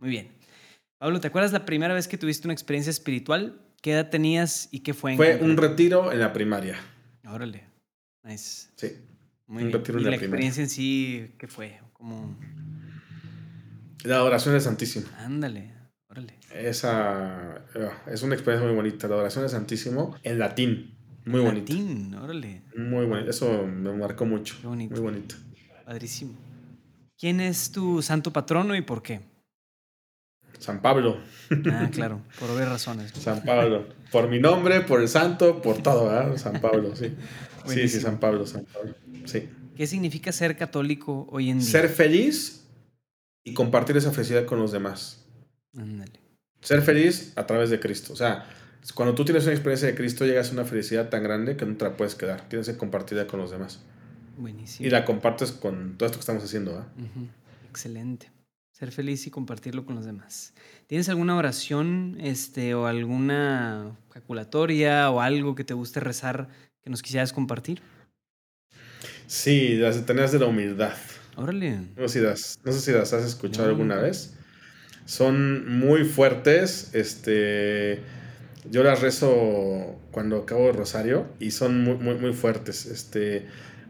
Muy 0.00 0.10
bien. 0.10 0.41
Pablo, 1.02 1.18
¿te 1.20 1.26
acuerdas 1.26 1.50
la 1.50 1.64
primera 1.64 1.94
vez 1.94 2.06
que 2.06 2.16
tuviste 2.16 2.46
una 2.46 2.52
experiencia 2.52 2.88
espiritual? 2.90 3.60
¿Qué 3.80 3.90
edad 3.90 4.08
tenías 4.08 4.68
y 4.70 4.84
qué 4.84 4.94
fue? 4.94 5.10
En 5.10 5.16
fue 5.16 5.36
un 5.42 5.56
retiro 5.56 6.12
en 6.12 6.20
la 6.20 6.32
primaria. 6.32 6.78
Órale. 7.26 7.64
Nice. 8.22 8.68
Sí. 8.76 8.98
Muy 9.48 9.64
un 9.64 9.72
retiro 9.72 9.98
en 9.98 10.04
la, 10.04 10.10
la 10.10 10.16
experiencia 10.16 10.62
en 10.62 10.68
sí 10.68 11.32
qué 11.38 11.48
fue? 11.48 11.80
Como... 11.92 12.38
La 14.04 14.14
adoración 14.14 14.54
del 14.54 14.62
Santísimo. 14.62 15.06
Ándale. 15.18 15.74
Órale. 16.08 16.38
Esa 16.54 17.64
eh, 17.74 17.90
es 18.06 18.22
una 18.22 18.36
experiencia 18.36 18.64
muy 18.64 18.76
bonita. 18.76 19.08
La 19.08 19.16
adoración 19.16 19.42
del 19.42 19.50
Santísimo 19.50 20.16
en 20.22 20.38
latín. 20.38 20.94
Muy 21.24 21.40
bonito. 21.40 21.72
Latín, 21.72 22.14
órale. 22.14 22.62
Muy 22.76 23.06
bonito. 23.06 23.28
Eso 23.28 23.66
me 23.66 23.92
marcó 23.92 24.24
mucho. 24.24 24.54
Qué 24.60 24.68
bonito. 24.68 24.94
Muy 24.94 25.02
bonito. 25.02 25.34
Padrísimo. 25.84 26.38
¿Quién 27.18 27.40
es 27.40 27.72
tu 27.72 28.02
santo 28.02 28.32
patrono 28.32 28.76
y 28.76 28.82
por 28.82 29.02
qué? 29.02 29.31
San 30.62 30.80
Pablo. 30.80 31.18
Ah, 31.70 31.90
claro, 31.92 32.22
por 32.38 32.50
obvias 32.50 32.68
razones. 32.68 33.10
San 33.10 33.42
Pablo. 33.42 33.88
Por 34.12 34.28
mi 34.28 34.38
nombre, 34.38 34.80
por 34.82 35.00
el 35.00 35.08
santo, 35.08 35.60
por 35.60 35.82
todo, 35.82 36.06
¿verdad? 36.06 36.36
San 36.36 36.60
Pablo, 36.60 36.94
sí. 36.94 37.14
Sí, 37.66 37.88
sí, 37.88 38.00
San 38.00 38.20
Pablo, 38.20 38.46
San 38.46 38.64
Pablo. 38.64 38.94
Sí. 39.24 39.48
¿Qué 39.76 39.86
significa 39.86 40.30
ser 40.30 40.56
católico 40.56 41.26
hoy 41.30 41.50
en 41.50 41.58
día? 41.58 41.68
Ser 41.68 41.88
feliz 41.88 42.64
y 43.44 43.54
compartir 43.54 43.96
esa 43.96 44.12
felicidad 44.12 44.46
con 44.46 44.60
los 44.60 44.70
demás. 44.70 45.26
Ándale. 45.76 46.20
Ser 46.60 46.82
feliz 46.82 47.32
a 47.34 47.44
través 47.44 47.70
de 47.70 47.80
Cristo. 47.80 48.12
O 48.12 48.16
sea, 48.16 48.46
cuando 48.94 49.16
tú 49.16 49.24
tienes 49.24 49.42
una 49.44 49.52
experiencia 49.52 49.88
de 49.88 49.96
Cristo, 49.96 50.24
llegas 50.24 50.50
a 50.50 50.52
una 50.52 50.64
felicidad 50.64 51.08
tan 51.08 51.24
grande 51.24 51.56
que 51.56 51.66
no 51.66 51.76
te 51.76 51.84
la 51.84 51.96
puedes 51.96 52.14
quedar. 52.14 52.48
Tienes 52.48 52.68
que 52.68 52.76
compartirla 52.76 53.26
con 53.26 53.40
los 53.40 53.50
demás. 53.50 53.80
Buenísimo. 54.38 54.86
Y 54.86 54.90
la 54.90 55.04
compartes 55.04 55.50
con 55.50 55.96
todo 55.98 56.06
esto 56.06 56.18
que 56.18 56.22
estamos 56.22 56.44
haciendo, 56.44 56.72
¿verdad? 56.72 56.88
Excelente 57.68 58.30
ser 58.82 58.90
feliz 58.90 59.28
y 59.28 59.30
compartirlo 59.30 59.86
con 59.86 59.94
los 59.94 60.04
demás. 60.04 60.54
¿Tienes 60.88 61.08
alguna 61.08 61.36
oración 61.36 62.16
este, 62.20 62.74
o 62.74 62.86
alguna 62.86 63.96
calculatoria 64.12 65.08
o 65.08 65.20
algo 65.20 65.54
que 65.54 65.62
te 65.62 65.72
guste 65.72 66.00
rezar 66.00 66.48
que 66.82 66.90
nos 66.90 67.00
quisieras 67.00 67.32
compartir? 67.32 67.80
Sí, 69.28 69.76
las 69.76 70.04
tenías 70.04 70.32
de 70.32 70.40
la 70.40 70.46
humildad. 70.46 70.94
Órale. 71.36 71.78
No 71.96 72.08
sé 72.08 72.18
si 72.18 72.24
las, 72.24 72.58
no 72.64 72.72
sé 72.72 72.80
si 72.80 72.90
las 72.90 73.12
has 73.12 73.24
escuchado 73.24 73.68
alguna 73.68 73.98
vez. 73.98 74.34
Son 75.04 75.78
muy 75.78 76.02
fuertes. 76.04 76.92
Este, 76.92 78.00
yo 78.68 78.82
las 78.82 79.00
rezo 79.00 79.96
cuando 80.10 80.38
acabo 80.38 80.70
el 80.70 80.74
rosario 80.74 81.28
y 81.38 81.52
son 81.52 81.84
muy, 81.84 81.94
muy, 81.98 82.16
muy 82.16 82.32
fuertes. 82.32 82.86
Este, 82.86 83.46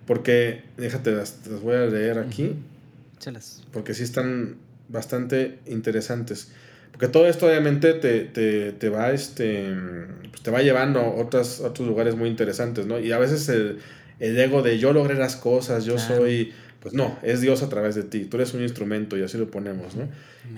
porque, 0.06 0.64
déjate, 0.76 1.12
las, 1.12 1.38
voy 1.62 1.76
a 1.76 1.86
leer 1.86 2.18
aquí. 2.18 2.56
Échalas. 3.16 3.62
Porque 3.72 3.94
sí 3.94 4.02
están 4.02 4.58
bastante 4.92 5.58
interesantes. 5.66 6.52
Porque 6.92 7.08
todo 7.08 7.26
esto 7.26 7.46
obviamente 7.46 7.94
te, 7.94 8.20
te, 8.20 8.72
te 8.72 8.88
va, 8.90 9.10
este, 9.12 9.74
pues 10.30 10.42
te 10.42 10.50
va 10.50 10.60
llevando 10.60 11.00
a 11.00 11.14
otros, 11.14 11.60
otros 11.60 11.88
lugares 11.88 12.14
muy 12.14 12.28
interesantes, 12.28 12.86
¿no? 12.86 13.00
Y 13.00 13.12
a 13.12 13.18
veces 13.18 13.48
el, 13.48 13.78
el 14.20 14.38
ego 14.38 14.62
de 14.62 14.78
yo 14.78 14.92
logré 14.92 15.14
las 15.14 15.34
cosas, 15.34 15.86
yo 15.86 15.98
soy, 15.98 16.52
pues 16.80 16.92
no, 16.92 17.18
es 17.22 17.40
Dios 17.40 17.62
a 17.62 17.70
través 17.70 17.94
de 17.94 18.02
ti, 18.02 18.26
tú 18.26 18.36
eres 18.36 18.52
un 18.52 18.62
instrumento 18.62 19.16
y 19.16 19.22
así 19.22 19.38
lo 19.38 19.50
ponemos, 19.50 19.96
¿no? 19.96 20.08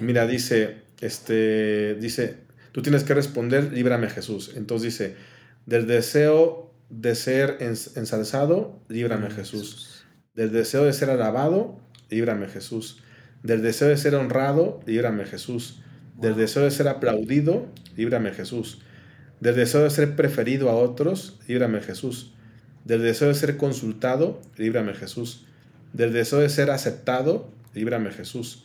Mira, 0.01 0.27
dice, 0.27 0.79
este, 1.01 1.95
dice, 1.95 2.39
tú 2.73 2.83
tienes 2.83 3.05
que 3.05 3.15
responder, 3.15 3.73
líbrame 3.73 4.11
Jesús. 4.11 4.53
Entonces 4.57 4.93
dice, 4.93 5.15
del 5.67 5.87
deseo 5.87 6.75
de 6.91 7.15
ser 7.15 7.59
ensalzado, 7.61 8.83
líbrame 8.89 9.31
Jesús. 9.31 10.05
Del 10.35 10.51
deseo 10.51 10.85
de 10.85 10.93
ser 10.93 11.11
alabado, 11.11 11.79
líbrame 12.11 12.49
Jesús 12.49 13.04
del 13.45 13.61
deseo 13.61 13.89
de 13.89 13.99
ser 13.99 14.15
honrado, 14.15 14.81
líbrame 14.87 15.27
Jesús. 15.27 15.83
Del 16.17 16.35
deseo 16.35 16.65
de 16.65 16.71
ser 16.71 16.89
aplaudido, 16.89 17.67
líbrame 17.95 18.33
Jesús. 18.33 18.81
Del 19.39 19.55
deseo 19.55 19.83
de 19.83 19.91
ser 19.91 20.17
preferido 20.17 20.71
a 20.71 20.75
otros, 20.75 21.39
líbrame 21.47 21.83
Jesús. 21.83 22.33
Del 22.87 23.03
deseo 23.03 23.29
de 23.29 23.35
ser 23.35 23.59
consultado, 23.59 24.41
líbrame 24.57 24.95
Jesús. 24.95 25.45
Del 25.93 26.15
deseo 26.15 26.39
de 26.39 26.49
ser 26.49 26.71
aceptado, 26.71 27.51
líbrame 27.75 28.13
Jesús. 28.13 28.65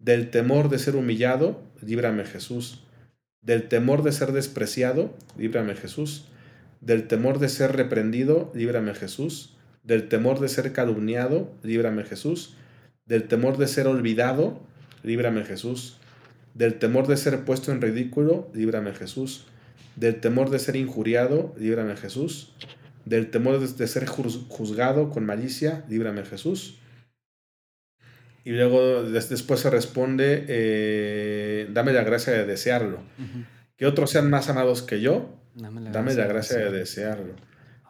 Del 0.00 0.28
temor 0.30 0.70
de 0.70 0.80
ser 0.80 0.96
humillado, 0.96 1.62
líbrame 1.80 2.24
Jesús. 2.24 2.82
Del 3.42 3.68
temor 3.68 4.02
de 4.02 4.10
ser 4.10 4.32
despreciado, 4.32 5.14
líbrame 5.38 5.76
Jesús. 5.76 6.26
Del 6.80 7.06
temor 7.06 7.38
de 7.38 7.48
ser 7.48 7.76
reprendido, 7.76 8.50
líbrame 8.56 8.92
Jesús. 8.96 9.56
Del 9.84 10.08
temor 10.08 10.40
de 10.40 10.48
ser 10.48 10.72
calumniado, 10.72 11.54
líbrame 11.62 12.02
Jesús. 12.02 12.56
Del 13.06 13.28
temor 13.28 13.56
de 13.56 13.68
ser 13.68 13.86
olvidado, 13.86 14.60
líbrame 15.02 15.44
Jesús. 15.44 15.98
Del 16.54 16.78
temor 16.78 17.06
de 17.06 17.16
ser 17.16 17.44
puesto 17.44 17.70
en 17.70 17.80
ridículo, 17.80 18.50
líbrame 18.52 18.92
Jesús. 18.92 19.46
Del 19.94 20.20
temor 20.20 20.50
de 20.50 20.58
ser 20.58 20.76
injuriado, 20.76 21.54
líbrame 21.58 21.96
Jesús. 21.96 22.52
Del 23.04 23.30
temor 23.30 23.60
de 23.60 23.86
ser 23.86 24.06
juzgado 24.06 25.10
con 25.10 25.24
malicia, 25.24 25.84
líbrame 25.88 26.24
Jesús. 26.24 26.78
Y 28.44 28.50
luego 28.50 29.02
después 29.02 29.60
se 29.60 29.70
responde, 29.70 30.44
eh, 30.48 31.68
dame 31.72 31.92
la 31.92 32.04
gracia 32.04 32.32
de 32.32 32.44
desearlo. 32.44 33.00
Que 33.76 33.86
otros 33.86 34.10
sean 34.10 34.30
más 34.30 34.48
amados 34.48 34.82
que 34.82 35.00
yo, 35.00 35.34
dame 35.54 35.80
la 36.14 36.26
gracia, 36.26 36.58
de 36.58 36.70
desearlo. 36.70 37.34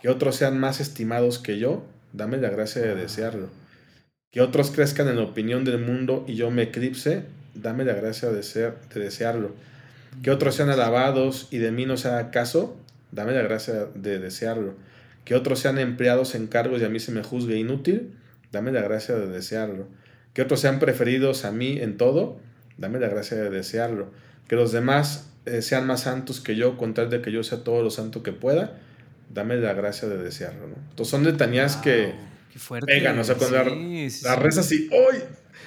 Que 0.01 0.09
otros 0.09 0.37
sean 0.37 0.59
más 0.59 0.81
estimados 0.81 1.39
que 1.39 1.59
yo, 1.59 1.85
dame 2.13 2.37
la 2.39 2.51
gracia 2.51 2.83
de 2.83 2.95
desearlo. 2.95 3.51
Que 4.37 4.43
otros 4.43 4.71
crezcan 4.71 5.09
en 5.09 5.17
la 5.17 5.23
opinión 5.23 5.65
del 5.65 5.79
mundo 5.79 6.23
y 6.29 6.35
yo 6.35 6.51
me 6.51 6.65
eclipse, 6.65 7.23
dame 7.55 7.87
la 7.87 7.95
gracia 7.95 8.29
de, 8.29 8.43
de 8.43 9.01
desearlo. 9.01 9.55
Que 10.23 10.31
otros 10.31 10.55
sean 10.55 10.69
alabados 10.69 11.49
y 11.51 11.57
de 11.57 11.73
mí 11.73 11.87
no 11.87 11.97
se 11.97 12.09
haga 12.09 12.31
caso, 12.31 12.77
dame 13.13 13.33
la 13.33 13.41
gracia 13.41 13.87
de 13.95 14.19
desearlo. 14.19 14.75
Que 15.25 15.37
otros 15.37 15.61
sean 15.61 15.79
empleados 15.79 16.35
en 16.35 16.49
cargos 16.49 16.83
y 16.83 16.85
a 16.85 16.91
mí 16.91 17.01
se 17.01 17.13
me 17.13 17.23
juzgue 17.23 17.57
inútil, 17.57 18.13
dame 18.53 18.73
la 18.73 18.83
gracia 18.83 19.15
de 19.15 19.27
desearlo. 19.27 19.87
Que 20.35 20.43
otros 20.43 20.61
sean 20.61 20.81
preferidos 20.81 21.47
a 21.47 21.51
mí 21.51 21.79
en 21.81 21.97
todo, 21.97 22.39
dame 22.77 23.01
la 23.01 23.09
gracia 23.09 23.39
de 23.39 23.49
desearlo. 23.49 24.11
Que 24.49 24.57
los 24.57 24.71
demás 24.71 25.31
eh, 25.47 25.63
sean 25.63 25.87
más 25.87 26.03
santos 26.03 26.43
que 26.43 26.57
yo, 26.57 26.77
con 26.77 26.93
tal 26.93 27.09
de 27.09 27.23
que 27.23 27.33
yo 27.33 27.43
sea 27.43 27.65
todo 27.65 27.83
lo 27.83 27.89
santo 27.89 28.23
que 28.23 28.33
pueda, 28.33 28.77
dame 29.33 29.57
la 29.57 29.73
gracia 29.73 30.09
de 30.09 30.19
desearlo. 30.19 30.67
Entonces 30.91 31.11
son 31.11 31.25
letanías 31.25 31.77
que 31.77 32.36
pegan, 32.87 33.19
o 33.19 33.25
sea, 33.25 33.35
cuando 33.37 33.57
la, 33.57 34.37
reza 34.37 34.61
así, 34.61 34.89
¡ay! 34.93 35.23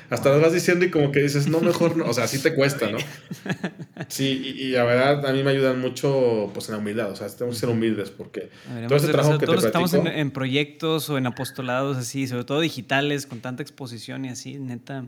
hasta 0.10 0.32
las 0.32 0.42
vas 0.42 0.54
diciendo 0.54 0.86
y 0.86 0.90
como 0.90 1.12
que 1.12 1.22
dices, 1.22 1.48
no, 1.48 1.60
mejor 1.62 1.96
no, 1.96 2.06
o 2.06 2.14
sea, 2.14 2.24
así 2.24 2.40
te 2.40 2.54
cuesta, 2.54 2.90
¿no? 2.90 2.98
Sí, 4.08 4.56
y, 4.58 4.72
la 4.72 4.84
verdad 4.84 5.26
a 5.26 5.34
mí 5.34 5.44
me 5.44 5.52
ayudan 5.52 5.80
mucho 5.80 6.50
pues 6.54 6.70
en 6.70 6.76
la 6.76 6.80
humildad, 6.80 7.12
o 7.12 7.16
sea, 7.16 7.28
tenemos 7.28 7.56
que 7.56 7.60
ser 7.60 7.70
humildes 7.70 8.10
porque 8.10 8.50
todo 8.88 8.98
este 8.98 9.12
trabajo 9.12 9.38
que 9.38 9.46
todos 9.46 9.64
estamos 9.64 9.94
en, 9.94 10.32
proyectos 10.32 11.10
o 11.10 11.18
en 11.18 11.28
apostolados 11.28 11.98
así, 11.98 12.28
sobre 12.28 12.46
todo 12.46 12.62
digitales, 12.62 13.28
con 13.28 13.42
tanta 13.42 13.62
exposición 13.62 14.26
y 14.26 14.30
así, 14.30 14.58
neta, 14.58 15.06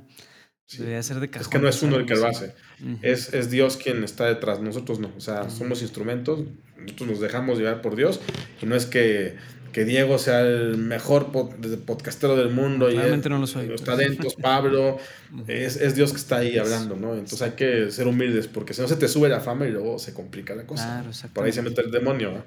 debería 0.77 1.01
ser 1.01 1.19
de 1.19 1.29
cajón. 1.29 1.41
Es 1.41 1.47
que 1.47 1.59
no 1.59 1.67
es 1.69 1.81
uno 1.81 1.95
el 1.95 2.05
que 2.05 2.15
lo 2.15 2.27
hace, 2.27 2.53
es, 3.01 3.33
es 3.33 3.49
Dios 3.49 3.77
quien 3.77 4.03
está 4.03 4.25
detrás, 4.25 4.59
nosotros 4.61 4.99
no, 4.99 5.11
o 5.17 5.21
sea, 5.21 5.49
somos 5.49 5.81
instrumentos, 5.81 6.41
nosotros 6.77 7.09
nos 7.09 7.19
dejamos 7.19 7.57
llevar 7.57 7.81
por 7.81 7.95
Dios 7.95 8.19
y 8.61 8.65
no 8.65 8.75
es 8.75 8.85
que 8.85 9.35
que 9.71 9.85
Diego 9.85 10.17
sea 10.17 10.41
el 10.41 10.77
mejor 10.77 11.31
podcastero 11.31 12.35
del 12.35 12.49
mundo. 12.49 12.89
Realmente 12.89 13.29
no 13.29 13.39
lo 13.39 13.47
soy. 13.47 13.71
Está 13.73 13.95
dentro, 13.95 14.29
Pablo. 14.41 14.97
es, 15.47 15.95
Dios 15.95 16.11
que 16.11 16.17
está 16.17 16.37
ahí 16.37 16.57
hablando, 16.57 16.95
¿no? 16.95 17.13
Entonces 17.13 17.41
hay 17.41 17.51
que 17.51 17.91
ser 17.91 18.07
humildes 18.07 18.47
porque 18.47 18.73
si 18.73 18.81
no 18.81 18.87
se 18.87 18.95
te 18.95 19.07
sube 19.07 19.29
la 19.29 19.39
fama 19.39 19.67
y 19.67 19.71
luego 19.71 19.99
se 19.99 20.13
complica 20.13 20.55
la 20.55 20.65
cosa. 20.65 21.03
Claro, 21.03 21.33
Por 21.33 21.45
ahí 21.45 21.51
se 21.51 21.61
mete 21.61 21.81
el 21.81 21.91
demonio. 21.91 22.43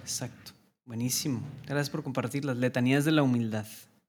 Exacto. 0.00 0.52
Buenísimo. 0.84 1.42
Gracias 1.66 1.90
por 1.90 2.02
compartir 2.02 2.44
las 2.44 2.56
letanías 2.56 3.04
de 3.04 3.12
la 3.12 3.22
humildad. 3.22 3.66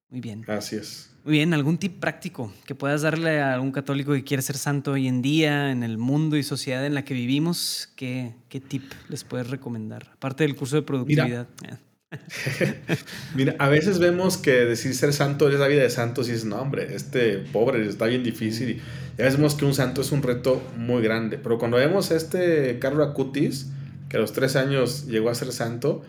Muy 0.10 0.22
bien. 0.22 0.46
Así 0.48 0.76
es. 0.76 1.10
Muy 1.26 1.34
bien, 1.34 1.54
¿algún 1.54 1.78
tip 1.78 2.00
práctico 2.00 2.54
que 2.66 2.74
puedas 2.74 3.02
darle 3.02 3.42
a 3.42 3.54
algún 3.54 3.74
católico 3.74 4.14
que 4.14 4.24
quiere 4.24 4.42
ser 4.42 4.56
santo 4.56 4.94
hoy 4.94 5.10
en 5.10 5.22
día, 5.22 5.72
en 5.72 5.84
el 5.84 5.98
mundo 5.98 6.38
y 6.38 6.44
sociedad 6.44 6.86
en 6.86 6.94
la 6.94 7.04
que 7.04 7.14
vivimos? 7.14 7.90
¿Qué, 7.98 8.34
qué 8.48 8.62
tip 8.62 8.94
les 9.10 9.26
puedes 9.26 9.50
recomendar? 9.50 10.12
Aparte 10.14 10.46
del 10.46 10.56
curso 10.56 10.78
de 10.78 10.84
productividad. 10.84 11.50
Mira, 11.62 11.80
a 13.60 13.70
veces 13.70 14.00
vemos 14.00 14.38
que 14.38 14.52
decir 14.52 14.96
ser 14.96 15.12
santo 15.12 15.50
es 15.50 15.60
la 15.60 15.68
vida 15.68 15.82
de 15.82 15.90
santos 15.90 16.30
y 16.30 16.32
es, 16.32 16.46
no, 16.46 16.58
hombre, 16.58 16.96
este 16.96 17.38
pobre 17.38 17.86
está 17.88 18.06
bien 18.06 18.24
difícil. 18.24 18.70
Y 18.70 18.82
ya 19.18 19.26
vemos 19.26 19.56
que 19.56 19.66
un 19.66 19.74
santo 19.74 20.02
es 20.02 20.12
un 20.12 20.24
reto 20.24 20.62
muy 20.78 21.02
grande. 21.02 21.38
Pero 21.38 21.58
cuando 21.58 21.78
vemos 21.78 22.12
a 22.12 22.16
este 22.16 22.80
Carlo 22.80 23.04
Acutis, 23.04 23.68
que 24.10 24.18
a 24.18 24.20
los 24.20 24.32
tres 24.32 24.56
años 24.56 25.08
llegó 25.08 25.30
a 25.30 25.36
ser 25.36 25.52
santo, 25.52 26.04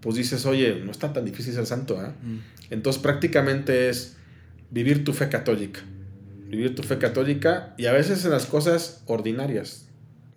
pues 0.00 0.16
dices, 0.16 0.46
oye, 0.46 0.80
no 0.84 0.90
está 0.90 1.12
tan 1.12 1.24
difícil 1.24 1.52
ser 1.52 1.66
santo. 1.66 2.02
¿eh? 2.02 2.10
Entonces 2.70 3.02
prácticamente 3.02 3.88
es 3.88 4.16
vivir 4.70 5.04
tu 5.04 5.12
fe 5.12 5.28
católica. 5.28 5.80
Vivir 6.48 6.74
tu 6.74 6.82
fe 6.82 6.98
católica 6.98 7.74
y 7.78 7.86
a 7.86 7.92
veces 7.92 8.24
en 8.24 8.30
las 8.30 8.46
cosas 8.46 9.02
ordinarias. 9.06 9.86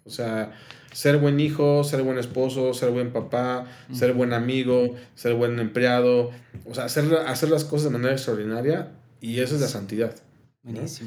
O 0.05 0.09
sea, 0.09 0.53
ser 0.95 1.17
buen 1.17 1.41
hijo, 1.41 1.83
ser 1.83 2.03
buen 2.03 2.17
esposo, 2.17 2.73
ser 2.73 2.89
buen 2.89 3.11
papá, 3.11 3.65
ser 3.91 4.13
buen 4.13 4.31
amigo, 4.31 4.95
ser 5.13 5.33
buen 5.33 5.59
empleado, 5.59 6.31
o 6.65 6.73
sea, 6.73 6.85
hacer, 6.85 7.13
hacer 7.27 7.49
las 7.49 7.65
cosas 7.65 7.91
de 7.91 7.97
manera 7.97 8.13
extraordinaria 8.13 8.91
y 9.19 9.41
eso 9.41 9.55
es 9.55 9.61
la 9.61 9.67
santidad. 9.67 10.15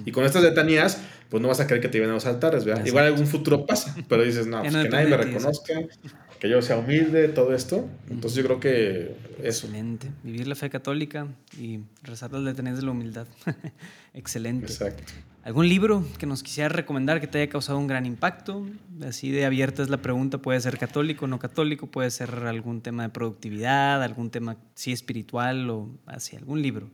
Y 0.05 0.13
con 0.13 0.25
estas 0.25 0.43
letanías, 0.43 1.01
pues 1.31 1.43
no 1.43 1.49
vas 1.49 1.61
a 1.61 1.67
creer 1.67 1.81
que 1.81 1.89
te 1.89 1.99
vienen 1.99 2.11
a 2.11 2.15
los 2.15 2.27
altares, 2.27 2.67
¿verdad? 2.67 2.85
Igual 2.85 3.07
algún 3.07 3.27
futuro 3.27 3.65
pasa, 3.65 3.97
pero 4.09 4.23
dices, 4.23 4.47
no, 4.47 4.61
pues 4.61 4.77
que 4.77 4.89
nadie 4.91 5.09
me 5.09 5.17
reconozca, 5.17 5.73
que 6.39 6.51
yo 6.51 6.61
sea 6.61 6.77
humilde, 6.77 7.29
todo 7.29 7.55
esto. 7.55 7.89
Entonces 8.11 8.37
yo 8.37 8.45
creo 8.45 8.61
que 8.61 9.17
eso. 9.43 9.67
Excelente. 9.67 10.11
Vivir 10.23 10.47
la 10.47 10.55
fe 10.55 10.69
católica 10.69 11.27
y 11.59 11.81
rezar 12.03 12.31
las 12.33 12.43
letanías 12.43 12.77
de 12.77 12.83
la 12.83 12.91
humildad. 12.91 13.27
Excelente. 14.13 14.67
Exacto. 14.67 15.15
¿Algún 15.45 15.69
libro 15.69 16.05
que 16.19 16.27
nos 16.27 16.43
quisieras 16.43 16.73
recomendar 16.73 17.21
que 17.21 17.27
te 17.27 17.39
haya 17.39 17.51
causado 17.51 17.79
un 17.79 17.87
gran 17.87 18.05
impacto? 18.07 18.67
Así 19.07 19.31
de 19.31 19.47
abierta 19.47 19.83
es 19.83 19.89
la 19.89 19.99
pregunta, 19.99 20.39
puede 20.39 20.61
ser 20.61 20.79
católico, 20.79 21.27
no 21.27 21.39
católico, 21.39 21.87
puede 21.87 22.11
ser 22.11 22.31
algún 22.47 22.83
tema 22.83 23.05
de 23.05 23.09
productividad, 23.11 24.03
algún 24.03 24.31
tema 24.31 24.57
sí 24.75 24.93
espiritual 24.93 25.71
o 25.71 25.89
así, 26.07 26.37
algún 26.37 26.61
libro. 26.61 26.91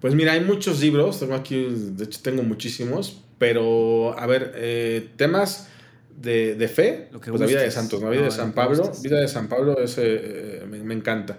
Pues 0.00 0.14
mira, 0.14 0.32
hay 0.32 0.40
muchos 0.40 0.80
libros, 0.80 1.18
tengo 1.18 1.34
aquí, 1.34 1.66
de 1.70 2.04
hecho 2.04 2.20
tengo 2.22 2.42
muchísimos, 2.42 3.22
pero 3.38 4.16
a 4.18 4.26
ver, 4.26 4.52
eh, 4.54 5.10
temas 5.16 5.68
de, 6.14 6.54
de 6.54 6.68
fe, 6.68 7.08
pues 7.10 7.40
la 7.40 7.46
vida 7.46 7.62
de 7.62 7.70
santos, 7.70 8.02
la 8.02 8.10
vida 8.10 8.24
de 8.24 8.30
San 8.30 8.52
Pablo, 8.52 8.92
vida 9.02 9.20
de 9.20 9.28
San 9.28 9.48
Pablo, 9.48 9.78
ese 9.78 10.02
eh, 10.04 10.66
me 10.66 10.94
encanta. 10.94 11.38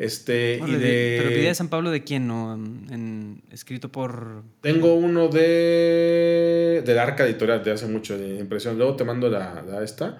Este, 0.00 0.58
y 0.66 0.72
de... 0.76 1.16
¿Pero 1.18 1.36
Vida 1.36 1.48
de 1.48 1.54
San 1.54 1.68
Pablo 1.68 1.90
de 1.90 2.02
quién? 2.02 2.26
¿no? 2.26 2.54
En, 2.54 3.42
escrito 3.52 3.92
por... 3.92 4.42
Tengo 4.62 4.94
uno 4.94 5.28
de... 5.28 6.82
Del 6.86 6.98
Arca 6.98 7.26
Editorial, 7.26 7.62
de 7.62 7.72
hace 7.72 7.86
mucho, 7.86 8.16
de 8.16 8.38
impresión. 8.38 8.78
Luego 8.78 8.96
te 8.96 9.04
mando 9.04 9.28
la, 9.28 9.62
la 9.62 9.84
esta. 9.84 10.16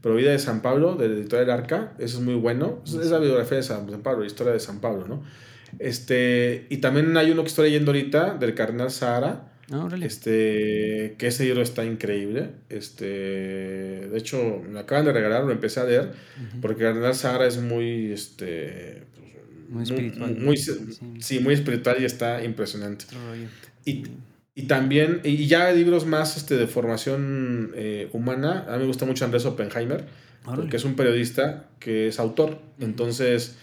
Pero 0.00 0.14
Vida 0.14 0.30
de 0.30 0.38
San 0.38 0.62
Pablo, 0.62 0.94
de 0.94 1.08
la 1.08 1.14
editorial 1.16 1.50
Arca, 1.50 1.94
eso 1.98 2.18
es 2.18 2.22
muy 2.22 2.36
bueno. 2.36 2.80
Es 2.86 2.94
la 2.94 3.18
biografía 3.18 3.56
de 3.56 3.64
San, 3.64 3.86
Pablo, 4.04 4.20
la 4.20 4.26
historia 4.28 4.52
de 4.52 4.60
San 4.60 4.80
Pablo, 4.80 5.08
¿no? 5.08 5.24
Este, 5.80 6.68
y 6.70 6.76
también 6.76 7.16
hay 7.16 7.32
uno 7.32 7.42
que 7.42 7.48
estoy 7.48 7.70
leyendo 7.70 7.90
ahorita, 7.90 8.34
del 8.34 8.54
Cardenal 8.54 8.92
Sahara. 8.92 9.50
Ah, 9.72 9.88
este, 10.00 11.16
que 11.18 11.26
ese 11.26 11.44
libro 11.46 11.62
está 11.62 11.84
increíble. 11.84 12.50
Este, 12.68 13.06
de 13.06 14.16
hecho, 14.16 14.62
me 14.68 14.78
acaban 14.78 15.06
de 15.06 15.12
regalar, 15.12 15.42
lo 15.42 15.50
empecé 15.50 15.80
a 15.80 15.84
leer, 15.84 16.12
porque 16.60 16.84
Cardenal 16.84 17.16
Sahara 17.16 17.46
es 17.46 17.56
muy, 17.56 18.12
este, 18.12 19.02
muy 19.68 19.82
espiritual. 19.82 20.36
Muy, 20.36 20.56
sí. 20.56 21.40
muy 21.40 21.54
espiritual 21.54 21.96
y 22.00 22.04
está 22.04 22.42
impresionante. 22.44 23.06
Y, 23.84 24.04
y, 24.54 24.62
también, 24.64 25.20
y 25.24 25.46
ya 25.46 25.70
libros 25.72 26.06
más 26.06 26.36
este, 26.36 26.56
de 26.56 26.66
formación 26.66 27.72
eh, 27.74 28.08
humana, 28.12 28.66
a 28.68 28.72
mí 28.74 28.80
me 28.80 28.86
gusta 28.86 29.06
mucho 29.06 29.24
Andrés 29.24 29.44
Oppenheimer, 29.46 30.06
porque 30.44 30.76
es 30.76 30.84
un 30.84 30.94
periodista 30.94 31.68
que 31.78 32.08
es 32.08 32.18
autor. 32.18 32.60
Entonces, 32.80 33.56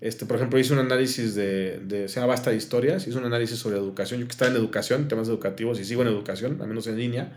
este, 0.00 0.26
por 0.26 0.36
ejemplo, 0.36 0.58
hizo 0.58 0.74
un 0.74 0.80
análisis 0.80 1.34
de, 1.34 1.80
de, 1.84 2.08
se 2.08 2.16
llama 2.16 2.28
Basta 2.28 2.50
de 2.50 2.56
Historias, 2.56 3.06
hizo 3.06 3.18
un 3.18 3.24
análisis 3.24 3.58
sobre 3.58 3.76
educación. 3.76 4.20
Yo 4.20 4.26
que 4.26 4.32
estaba 4.32 4.50
en 4.50 4.56
educación, 4.56 5.08
temas 5.08 5.28
educativos, 5.28 5.80
y 5.80 5.84
sigo 5.84 6.02
en 6.02 6.08
educación, 6.08 6.58
al 6.60 6.68
menos 6.68 6.86
en 6.86 6.98
línea, 6.98 7.36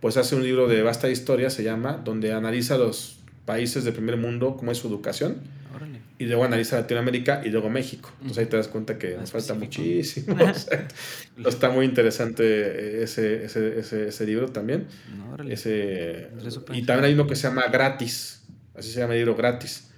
pues 0.00 0.16
hace 0.16 0.34
un 0.34 0.42
libro 0.42 0.68
de 0.68 0.82
Basta 0.82 1.06
de 1.06 1.12
Historias, 1.12 1.54
se 1.54 1.62
llama, 1.62 2.00
donde 2.04 2.32
analiza 2.32 2.76
los 2.76 3.18
países 3.44 3.84
del 3.84 3.94
primer 3.94 4.16
mundo, 4.16 4.56
cómo 4.56 4.72
es 4.72 4.78
su 4.78 4.88
educación 4.88 5.36
y 6.18 6.26
luego 6.26 6.44
analiza 6.44 6.76
Latinoamérica 6.76 7.42
y 7.44 7.50
luego 7.50 7.70
México. 7.70 8.10
Entonces 8.20 8.38
ahí 8.38 8.46
te 8.46 8.56
das 8.56 8.68
cuenta 8.68 8.98
que 8.98 9.16
nos 9.16 9.30
falta 9.30 9.54
muchísimo. 9.54 10.36
está 11.46 11.70
muy 11.70 11.86
interesante 11.86 13.02
ese, 13.02 13.44
ese, 13.44 13.78
ese, 13.78 14.08
ese 14.08 14.26
libro 14.26 14.48
también. 14.48 14.86
ese, 15.48 16.28
y 16.72 16.82
también 16.84 17.04
hay 17.04 17.14
uno 17.14 17.26
que 17.26 17.36
se 17.36 17.48
llama 17.48 17.66
Gratis, 17.68 18.44
así 18.74 18.90
se 18.90 19.00
llama 19.00 19.14
el 19.14 19.20
libro 19.20 19.36
Gratis, 19.36 19.91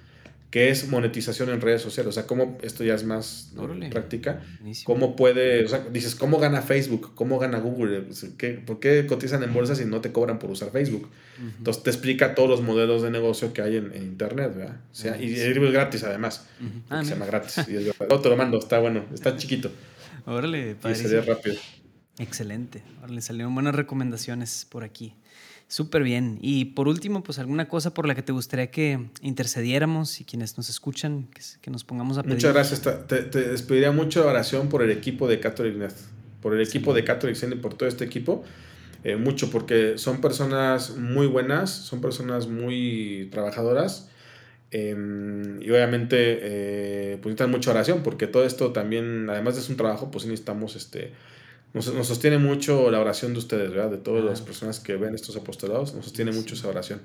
que 0.49 0.69
es 0.69 0.87
monetización 0.87 1.49
en 1.49 1.61
redes 1.61 1.81
sociales. 1.81 2.09
O 2.09 2.11
sea, 2.13 2.27
cómo 2.27 2.57
esto 2.61 2.83
ya 2.83 2.95
es 2.95 3.03
más 3.03 3.51
práctica. 3.91 4.41
¿Cómo 4.85 5.15
puede, 5.15 5.65
o 5.65 5.67
sea, 5.67 5.85
dices, 5.91 6.15
¿cómo 6.15 6.39
gana 6.39 6.61
Facebook? 6.61 7.13
¿Cómo 7.15 7.39
gana 7.39 7.59
Google? 7.59 8.05
¿Qué, 8.37 8.51
¿Por 8.51 8.79
qué 8.79 9.05
cotizan 9.05 9.43
en 9.43 9.53
bolsa 9.53 9.75
si 9.75 9.85
no 9.85 10.01
te 10.01 10.11
cobran 10.11 10.39
por 10.39 10.51
usar 10.51 10.71
Facebook? 10.71 11.09
Entonces 11.57 11.83
te 11.83 11.89
explica 11.89 12.35
todos 12.35 12.49
los 12.49 12.61
modelos 12.61 13.01
de 13.01 13.11
negocio 13.11 13.53
que 13.53 13.61
hay 13.61 13.77
en, 13.77 13.93
Internet, 13.95 14.55
¿verdad? 14.55 14.81
O 14.91 14.95
sea, 14.95 15.21
y 15.21 15.33
es 15.33 15.71
gratis 15.71 16.03
además. 16.03 16.47
Ah, 16.89 17.03
se 17.03 17.11
llama 17.11 17.25
gratis. 17.25 17.57
Y 17.67 17.75
es 17.75 17.93
te 18.23 18.29
lo 18.29 18.37
mando, 18.37 18.59
está 18.59 18.79
bueno, 18.79 19.05
está 19.13 19.35
chiquito. 19.35 19.71
Órale, 20.25 20.75
Y 20.89 20.95
sería 20.95 21.21
rápido. 21.21 21.55
Excelente. 22.17 22.81
Órale, 23.03 23.21
salieron 23.21 23.53
buenas 23.53 23.75
recomendaciones 23.75 24.65
por 24.69 24.83
aquí. 24.83 25.15
Súper 25.67 26.03
bien. 26.03 26.37
Y 26.41 26.65
por 26.65 26.87
último, 26.87 27.23
pues 27.23 27.39
alguna 27.39 27.67
cosa 27.67 27.93
por 27.93 28.07
la 28.07 28.15
que 28.15 28.21
te 28.21 28.31
gustaría 28.31 28.69
que 28.69 29.09
intercediéramos 29.21 30.21
y 30.21 30.25
quienes 30.25 30.57
nos 30.57 30.69
escuchan, 30.69 31.27
que, 31.61 31.71
nos 31.71 31.83
pongamos 31.83 32.17
a 32.17 32.23
pedir. 32.23 32.35
Muchas 32.35 32.53
gracias. 32.53 33.07
Te, 33.07 33.23
te 33.23 33.49
despediría 33.49 33.91
mucho 33.91 34.27
oración 34.27 34.69
por 34.69 34.83
el 34.83 34.91
equipo 34.91 35.27
de 35.27 35.39
Catholic 35.39 35.91
por 36.45 36.53
el 36.53 36.61
equipo 36.61 36.93
de 36.93 37.03
Catholic 37.03 37.35
y 37.41 37.55
por 37.55 37.73
todo 37.73 37.89
este 37.89 38.05
equipo. 38.05 38.43
Eh, 39.03 39.15
mucho, 39.15 39.49
porque 39.49 39.97
son 39.97 40.21
personas 40.21 40.95
muy 40.95 41.25
buenas, 41.25 41.71
son 41.71 42.01
personas 42.01 42.47
muy 42.47 43.29
trabajadoras. 43.31 44.09
Em, 44.69 45.59
y 45.59 45.71
obviamente, 45.71 46.15
eh, 46.19 47.17
pues 47.21 47.31
necesitan 47.31 47.49
mucha 47.49 47.71
oración, 47.71 48.03
porque 48.03 48.27
todo 48.27 48.45
esto 48.45 48.71
también, 48.73 49.27
además 49.27 49.55
de 49.55 49.63
ser 49.63 49.71
un 49.71 49.77
trabajo, 49.77 50.11
pues 50.11 50.25
necesitamos 50.25 50.75
este 50.75 51.13
nos, 51.75 52.07
sostiene 52.07 52.37
mucho 52.37 52.89
la 52.89 52.99
oración 52.99 53.33
de 53.33 53.39
ustedes, 53.39 53.69
¿verdad? 53.69 53.91
De 53.91 53.97
todas 53.97 54.23
las 54.23 54.41
personas 54.41 54.79
que 54.79 54.95
ven 54.95 55.13
estos 55.13 55.35
apostolados, 55.35 55.93
nos 55.93 56.05
sostiene 56.05 56.31
mucho 56.31 56.55
esa 56.55 56.69
oración. 56.69 57.01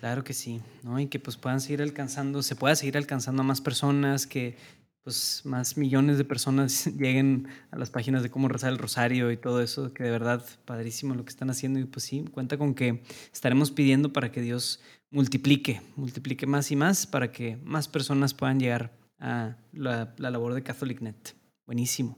Claro 0.00 0.24
que 0.24 0.32
sí, 0.32 0.62
¿no? 0.82 0.98
Y 0.98 1.06
que 1.06 1.18
pues 1.18 1.36
puedan 1.36 1.60
seguir 1.60 1.82
alcanzando, 1.82 2.42
se 2.42 2.56
pueda 2.56 2.74
seguir 2.76 2.96
alcanzando 2.96 3.42
a 3.42 3.44
más 3.44 3.60
personas, 3.60 4.26
que 4.26 4.56
pues 5.04 5.42
más 5.44 5.76
millones 5.76 6.18
de 6.18 6.24
personas 6.24 6.86
lleguen 6.98 7.46
a 7.70 7.78
las 7.78 7.90
páginas 7.90 8.22
de 8.22 8.30
cómo 8.30 8.48
rezar 8.48 8.72
el 8.72 8.78
rosario 8.78 9.30
y 9.30 9.36
todo 9.36 9.62
eso, 9.62 9.92
que 9.92 10.02
de 10.02 10.10
verdad 10.10 10.44
padrísimo 10.64 11.14
lo 11.14 11.24
que 11.24 11.30
están 11.30 11.50
haciendo 11.50 11.78
y 11.78 11.84
pues 11.84 12.04
sí, 12.04 12.24
cuenta 12.32 12.58
con 12.58 12.74
que 12.74 13.02
estaremos 13.32 13.70
pidiendo 13.70 14.12
para 14.12 14.32
que 14.32 14.40
Dios 14.40 14.80
multiplique, 15.10 15.82
multiplique 15.94 16.46
más 16.46 16.70
y 16.72 16.76
más 16.76 17.06
para 17.06 17.30
que 17.30 17.58
más 17.62 17.86
personas 17.86 18.34
puedan 18.34 18.58
llegar 18.58 18.92
a 19.20 19.56
la, 19.72 20.14
la 20.16 20.30
labor 20.30 20.54
de 20.54 20.62
CatholicNet. 20.62 21.35
Buenísimo. 21.66 22.16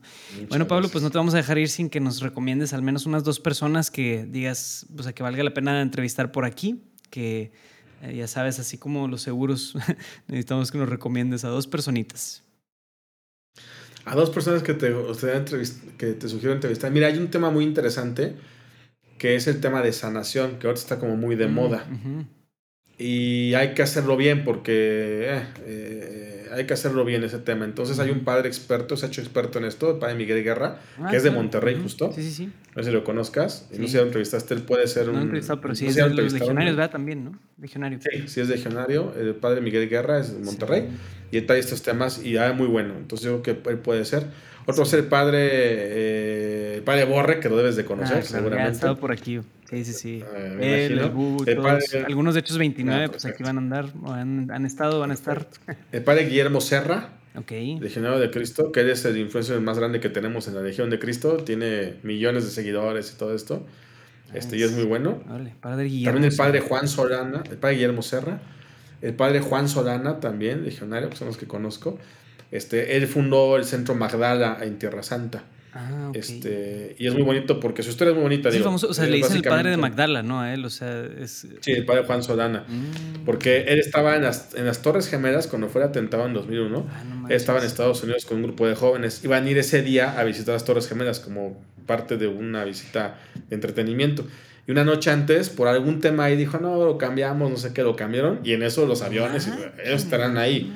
bueno, 0.51 0.69
Pablo, 0.69 0.91
pues 0.91 1.03
no 1.03 1.11
te 1.11 1.17
vamos 1.17 1.33
a 1.33 1.39
dejar 1.39 1.57
ir 1.57 1.71
sin 1.71 1.89
que 1.89 2.01
nos 2.01 2.21
recomiendes 2.21 2.75
al 2.75 2.83
menos 2.83 3.07
unas 3.07 3.25
dos 3.25 3.41
personas 3.41 3.91
que 3.91 4.27
digas, 4.29 4.87
o 4.97 5.03
sea, 5.03 5.15
que 5.15 5.23
valga 5.23 5.43
la 5.43 5.55
pena 5.55 5.81
entrevistar 5.81 6.33
por 6.33 6.45
aquí, 6.45 6.83
que 7.09 7.51
eh, 8.03 8.15
ya 8.15 8.29
sabes, 8.29 8.59
así 8.59 8.77
como 8.77 9.09
los 9.09 9.23
seguros, 9.23 9.75
necesitamos 10.29 10.71
que 10.71 10.77
nos 10.77 10.89
recomiendes 10.89 11.45
a 11.45 11.49
dos 11.49 11.67
personitas. 11.67 12.45
A 14.05 14.15
dos 14.15 14.29
personas 14.29 14.63
que 14.63 14.75
te, 14.75 14.95
que 15.97 16.13
te 16.13 16.29
sugiero 16.29 16.53
entrevistar. 16.53 16.91
Mira, 16.91 17.07
hay 17.07 17.17
un 17.17 17.31
tema 17.31 17.51
muy 17.51 17.65
interesante 17.65 18.37
que 19.19 19.35
es 19.35 19.47
el 19.49 19.61
tema 19.61 19.83
de 19.83 19.93
sanación, 19.93 20.59
que 20.59 20.67
ahora 20.67 20.79
está 20.79 20.99
como 20.99 21.17
muy 21.17 21.37
de 21.37 21.49
mm, 21.49 21.53
moda. 21.53 21.87
Y 22.99 23.55
hay 23.55 23.75
que 23.75 23.83
hacerlo 23.83 24.17
bien 24.17 24.45
porque 24.45 25.27
eh, 25.29 25.43
eh 25.67 26.39
hay 26.53 26.67
que 26.67 26.75
hacerlo 26.75 27.05
bien 27.05 27.25
ese 27.25 27.39
tema. 27.39 27.65
Entonces 27.65 27.99
hay 27.99 28.11
un 28.11 28.21
padre 28.21 28.49
experto, 28.49 28.97
se 28.97 29.07
ha 29.07 29.09
hecho 29.09 29.21
experto 29.21 29.59
en 29.59 29.65
esto, 29.65 29.93
el 29.93 29.99
padre 29.99 30.15
Miguel 30.15 30.43
Guerra, 30.43 30.81
ah, 30.99 31.09
que 31.11 31.17
es 31.17 31.23
de 31.23 31.31
Monterrey 31.31 31.79
justo. 31.81 32.13
Sí, 32.13 32.23
sí, 32.23 32.31
sí. 32.31 32.53
No 32.75 32.83
sé 32.83 32.91
si 32.91 32.95
lo 32.95 33.05
conozcas. 33.05 33.69
No 33.71 33.87
sé 33.87 33.89
si 33.89 33.97
lo 33.97 34.03
entrevistaste, 34.05 34.55
él 34.55 34.63
puede 34.63 34.87
ser 34.87 35.09
un... 35.09 35.17
No 35.17 35.23
entrevistado, 35.23 35.61
pero 35.61 35.75
sí 35.75 35.87
es 35.87 35.95
de 35.95 36.09
los 36.09 36.33
legionarios, 36.33 36.77
¿verdad? 36.77 36.91
También, 36.91 37.25
¿no? 37.25 37.39
Legionario. 37.61 37.99
Sí, 38.01 38.29
sí 38.29 38.41
es 38.41 38.49
legionario. 38.49 39.13
El 39.19 39.35
padre 39.35 39.61
Miguel 39.61 39.89
Guerra 39.89 40.21
es 40.21 40.33
de 40.33 40.45
Monterrey 40.45 40.89
y 41.31 41.39
él 41.39 41.47
trae 41.47 41.59
estos 41.59 41.83
temas 41.83 42.23
y 42.23 42.33
ya 42.33 42.49
es 42.49 42.57
muy 42.57 42.67
bueno. 42.67 42.95
Entonces 42.97 43.27
yo 43.27 43.43
creo 43.43 43.63
que 43.63 43.71
él 43.71 43.79
puede 43.79 44.05
ser. 44.05 44.27
Otro 44.67 44.83
es 44.83 44.93
el 44.93 45.05
padre, 45.05 45.49
eh, 45.51 46.75
el 46.77 46.83
padre 46.83 47.05
Borre, 47.05 47.41
que 47.41 47.49
lo 47.49 47.57
debes 47.57 47.77
de 47.77 47.87
conocer, 47.87 48.19
ah, 48.19 48.23
seguramente. 48.23 48.69
Ha 48.69 48.73
estado 48.73 48.97
por 48.99 49.13
aquí. 49.13 49.41
Sí, 49.69 49.85
sí, 49.85 49.93
sí. 49.93 50.25
Eh, 50.35 50.89
el, 50.91 50.99
algunos 50.99 52.35
de 52.35 52.41
Hechos 52.41 52.57
29, 52.57 53.05
ah, 53.05 53.09
pues 53.11 53.27
aquí 53.27 53.43
van 53.43 53.57
a 53.57 53.61
andar, 53.61 53.93
han, 54.07 54.51
han 54.51 54.65
estado, 54.65 54.99
van 54.99 55.11
a 55.11 55.15
estar. 55.15 55.47
El 55.93 56.03
padre 56.03 56.25
Guillermo 56.25 56.63
Serra, 56.63 57.11
okay. 57.35 57.79
Legionario 57.79 58.19
de 58.19 58.31
Cristo, 58.31 58.73
que 58.73 58.91
es 58.91 59.05
el 59.05 59.19
influencer 59.19 59.61
más 59.61 59.79
grande 59.79 60.01
que 60.01 60.09
tenemos 60.09 60.49
en 60.49 60.55
la 60.55 60.63
Legión 60.63 60.89
de 60.89 60.99
Cristo, 60.99 61.37
tiene 61.37 61.97
millones 62.03 62.45
de 62.45 62.51
seguidores 62.51 63.13
y 63.15 63.19
todo 63.19 63.35
esto. 63.35 63.67
Este, 64.33 64.57
y 64.57 64.63
es 64.63 64.73
muy 64.73 64.85
bueno. 64.85 65.23
padre 65.61 65.89
También 66.05 66.25
el 66.25 66.37
padre 66.37 66.61
Juan 66.61 66.89
Solana, 66.89 67.43
el 67.51 67.59
padre 67.59 67.75
Guillermo 67.75 68.03
Serra, 68.03 68.41
el 69.03 69.15
padre 69.15 69.41
Juan 69.41 69.69
Solana 69.69 70.19
también, 70.21 70.65
legionario, 70.65 71.11
que 71.11 71.17
son 71.17 71.29
los 71.29 71.37
que 71.37 71.47
conozco. 71.47 71.99
Este, 72.51 72.97
él 72.97 73.07
fundó 73.07 73.57
el 73.57 73.65
centro 73.65 73.95
Magdala 73.95 74.59
en 74.63 74.79
Tierra 74.79 75.03
Santa. 75.03 75.45
Ah, 75.81 76.11
este, 76.13 76.97
y 76.99 77.07
es 77.07 77.15
muy 77.15 77.23
bonito 77.23 77.61
porque 77.61 77.85
su 77.85 77.91
historia 77.91 78.11
es 78.11 78.17
muy 78.17 78.25
bonita. 78.25 78.51
Sí, 78.51 78.61
o 78.61 78.79
sea, 78.79 79.07
le 79.07 79.19
dicen 79.19 79.37
el 79.37 79.43
padre 79.45 79.71
de 79.71 79.77
Magdala, 79.77 80.25
¿no? 80.25 80.41
A 80.41 80.53
él, 80.53 80.65
o 80.65 80.71
sea, 80.71 81.05
es... 81.05 81.47
Sí, 81.61 81.71
el 81.71 81.85
padre 81.85 82.03
Juan 82.03 82.25
Solana. 82.25 82.65
Mm. 82.67 83.25
Porque 83.25 83.63
él 83.69 83.79
estaba 83.79 84.17
en 84.17 84.25
las, 84.25 84.55
en 84.57 84.67
las 84.67 84.83
Torres 84.83 85.09
Gemelas 85.09 85.47
cuando 85.47 85.69
fue 85.69 85.85
atentado 85.85 86.27
en 86.27 86.35
2001. 86.35 86.87
Ah, 86.91 87.27
él 87.29 87.37
estaba 87.37 87.61
en 87.61 87.67
Estados 87.67 88.03
Unidos 88.03 88.25
con 88.25 88.39
un 88.39 88.43
grupo 88.43 88.67
de 88.67 88.75
jóvenes. 88.75 89.23
Iban 89.23 89.47
a 89.47 89.51
ir 89.51 89.59
ese 89.59 89.83
día 89.83 90.19
a 90.19 90.25
visitar 90.25 90.55
las 90.55 90.65
Torres 90.65 90.89
Gemelas 90.89 91.21
como 91.21 91.63
parte 91.87 92.17
de 92.17 92.27
una 92.27 92.65
visita 92.65 93.17
de 93.49 93.55
entretenimiento. 93.55 94.27
Y 94.67 94.73
una 94.73 94.85
noche 94.85 95.11
antes, 95.11 95.49
por 95.49 95.69
algún 95.69 96.01
tema 96.01 96.25
ahí, 96.25 96.37
dijo, 96.37 96.59
no, 96.59 96.85
lo 96.85 96.99
cambiamos, 96.99 97.51
no 97.51 97.57
sé 97.57 97.73
qué, 97.73 97.83
lo 97.83 97.95
cambiaron. 97.95 98.41
Y 98.43 98.53
en 98.53 98.65
eso 98.65 98.85
los 98.85 99.03
aviones, 99.03 99.49
ah, 99.49 99.73
ellos 99.85 100.03
estarán 100.03 100.39
ahí. 100.39 100.73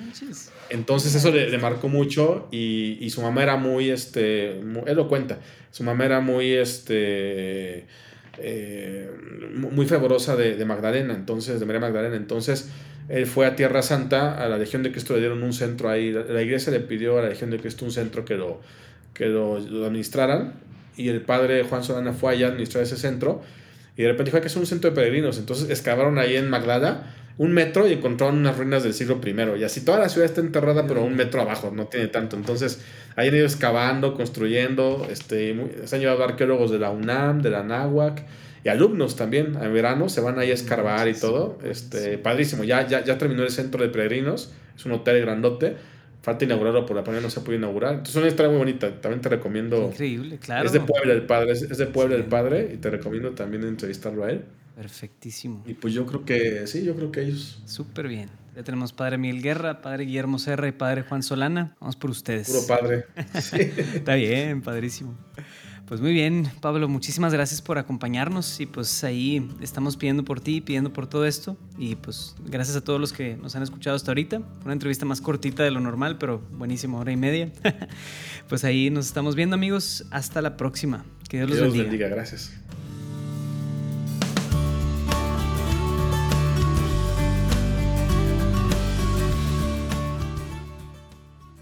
Entonces 0.73 1.15
eso 1.15 1.31
le, 1.31 1.57
marcó 1.59 1.89
mucho 1.89 2.49
y, 2.51 3.09
su 3.11 3.21
mamá 3.21 3.43
era 3.43 3.57
muy, 3.57 3.91
este, 3.91 4.59
él 4.59 4.97
lo 4.97 5.07
cuenta, 5.07 5.39
su 5.71 5.85
mamá 5.85 6.07
era 6.07 6.21
muy, 6.21 6.53
este, 6.53 7.87
eh, 8.39 9.11
muy 9.53 9.87
fervorosa 9.87 10.35
de, 10.35 10.57
de, 10.57 10.65
Magdalena, 10.65 11.13
entonces, 11.13 11.61
de 11.61 11.67
María 11.67 11.81
Magdalena. 11.81 12.17
Entonces 12.17 12.71
él 13.09 13.27
fue 13.27 13.47
a 13.47 13.55
Tierra 13.55 13.83
Santa, 13.83 14.43
a 14.43 14.49
la 14.49 14.57
Legión 14.57 14.83
de 14.83 14.93
Cristo 14.93 15.13
le 15.13 15.21
dieron 15.21 15.43
un 15.43 15.53
centro 15.53 15.91
ahí, 15.91 16.13
la, 16.13 16.41
iglesia 16.41 16.73
le 16.73 16.81
pidió 16.81 17.19
a 17.19 17.23
la 17.23 17.29
Legión 17.29 17.51
de 17.51 17.59
Cristo 17.59 17.85
un 17.85 17.91
centro 17.91 18.25
que 18.25 18.37
lo, 18.37 18.61
que 19.13 19.27
lo, 19.27 19.57
administraran 19.57 20.55
y 20.97 21.09
el 21.09 21.21
padre 21.21 21.65
Juan 21.65 21.85
Solana 21.85 22.15
fue 22.15 22.33
allá 22.33 22.47
a 22.47 22.51
administrar 22.51 22.85
ese 22.85 22.97
centro 22.97 23.43
y 23.97 24.03
de 24.03 24.09
repente 24.09 24.31
dijo 24.31 24.41
que 24.41 24.47
es 24.47 24.57
un 24.57 24.67
centro 24.67 24.91
de 24.91 24.97
peregrinos, 24.97 25.39
entonces 25.39 25.69
excavaron 25.69 26.19
ahí 26.19 26.37
en 26.37 26.49
Magdala 26.49 27.15
un 27.39 27.53
metro 27.53 27.89
y 27.89 27.95
encontraron 27.95 28.39
unas 28.39 28.57
ruinas 28.57 28.83
del 28.83 28.95
siglo 28.95 29.21
I. 29.25 29.61
Y 29.61 29.65
así 29.65 29.85
toda 29.85 29.99
la 29.99 30.09
ciudad 30.09 30.27
está 30.27 30.41
enterrada, 30.41 30.87
pero 30.87 31.05
un 31.05 31.17
metro 31.17 31.41
abajo, 31.41 31.73
no 31.75 31.87
tiene 31.87 32.09
tanto. 32.09 32.37
Entonces, 32.37 32.85
ahí 33.17 33.29
han 33.29 33.35
ido 33.35 33.47
excavando, 33.47 34.15
construyendo, 34.15 35.07
este, 35.11 35.57
se 35.85 35.97
han 35.97 36.01
llevado 36.01 36.25
arqueólogos 36.25 36.71
de 36.71 36.79
la 36.79 36.91
UNAM, 36.91 37.43
de 37.43 37.51
la 37.51 37.63
NAHUAC 37.63 38.25
y 38.65 38.69
alumnos 38.69 39.17
también. 39.17 39.57
En 39.61 39.73
verano 39.73 40.09
se 40.09 40.21
van 40.21 40.39
ahí 40.39 40.51
a 40.51 40.55
escarbar 40.55 41.09
y 41.09 41.15
todo. 41.15 41.59
Este, 41.65 42.19
padrísimo. 42.19 42.65
Ya, 42.65 42.87
ya, 42.87 43.03
ya 43.05 43.19
terminó 43.19 43.43
el 43.43 43.51
centro 43.51 43.83
de 43.83 43.89
peregrinos, 43.89 44.53
es 44.77 44.85
un 44.85 44.93
hotel 44.93 45.21
grandote. 45.23 45.77
Falta 46.23 46.45
inaugurarlo 46.45 46.87
por 46.87 46.95
la 46.95 47.03
pandemia, 47.03 47.27
no 47.27 47.31
se 47.31 47.41
puede 47.41 47.59
inaugurar. 47.59 47.95
Entonces, 47.95 48.15
es 48.15 48.21
una 48.21 48.29
historia 48.29 48.51
muy 48.51 48.59
bonita. 48.59 49.01
También 49.01 49.21
te 49.21 49.29
recomiendo. 49.29 49.89
Increíble, 49.89 50.39
claro. 50.39 50.65
Es 50.65 50.73
de 50.73 50.79
Puebla 50.79 51.13
el 51.15 51.23
padre, 51.23 51.51
es, 51.51 51.77
de 51.77 51.87
Puebla 51.87 52.15
el 52.15 52.27
padre, 52.27 52.71
y 52.73 52.77
te 52.77 52.91
recomiendo 52.91 53.33
también 53.33 53.65
entrevistarlo 53.65 54.25
a 54.25 54.31
él. 54.31 54.45
Perfectísimo. 54.75 55.63
Y 55.67 55.75
pues 55.75 55.93
yo 55.95 56.07
creo 56.07 56.25
que 56.25 56.67
sí, 56.67 56.85
yo 56.85 56.95
creo 56.95 57.13
que 57.13 57.23
ellos. 57.23 57.63
Súper 57.67 58.09
bien. 58.09 58.31
Ya 58.55 58.63
tenemos 58.63 58.93
padre 58.93 59.17
Miguel 59.17 59.43
Guerra, 59.43 59.81
padre 59.81 60.05
Guillermo 60.05 60.39
Serra 60.39 60.69
y 60.69 60.73
padre 60.73 61.03
Juan 61.03 61.23
Solana. 61.23 61.75
Vamos 61.81 61.97
por 61.97 62.11
ustedes. 62.11 62.49
Puro 62.49 62.67
padre. 62.67 63.07
Está 63.95 64.15
bien, 64.15 64.61
padrísimo. 64.63 65.17
Pues 65.87 66.01
muy 66.01 66.13
bien, 66.13 66.49
Pablo, 66.61 66.89
muchísimas 66.89 67.35
gracias 67.35 67.61
por 67.61 67.77
acompañarnos 67.77 68.61
y 68.61 68.67
pues 68.67 69.05
ahí 69.05 69.47
estamos 69.61 69.99
pidiendo 69.99 70.25
por 70.25 70.41
ti, 70.41 70.63
pidiendo 70.63 70.91
por 70.91 71.07
todo 71.07 71.27
esto 71.27 71.59
y 71.77 71.97
pues 71.97 72.35
gracias 72.47 72.77
a 72.77 72.81
todos 72.83 72.99
los 72.99 73.13
que 73.13 73.37
nos 73.37 73.57
han 73.57 73.63
escuchado 73.63 73.97
hasta 73.97 74.11
ahorita. 74.11 74.41
Una 74.65 74.73
entrevista 74.73 75.05
más 75.05 75.21
cortita 75.21 75.65
de 75.65 75.71
lo 75.71 75.81
normal, 75.81 76.17
pero 76.19 76.39
buenísima, 76.53 76.99
hora 76.99 77.13
y 77.13 77.17
media. 77.17 77.53
pues 78.49 78.65
ahí 78.65 78.89
nos 78.89 79.07
estamos 79.07 79.35
viendo 79.35 79.55
amigos, 79.55 80.07
hasta 80.11 80.41
la 80.41 80.57
próxima. 80.57 81.05
Que 81.29 81.39
Dios 81.39 81.51
los 81.51 81.61
bendiga. 81.61 81.83
bendiga. 81.85 82.09
Gracias. 82.09 82.53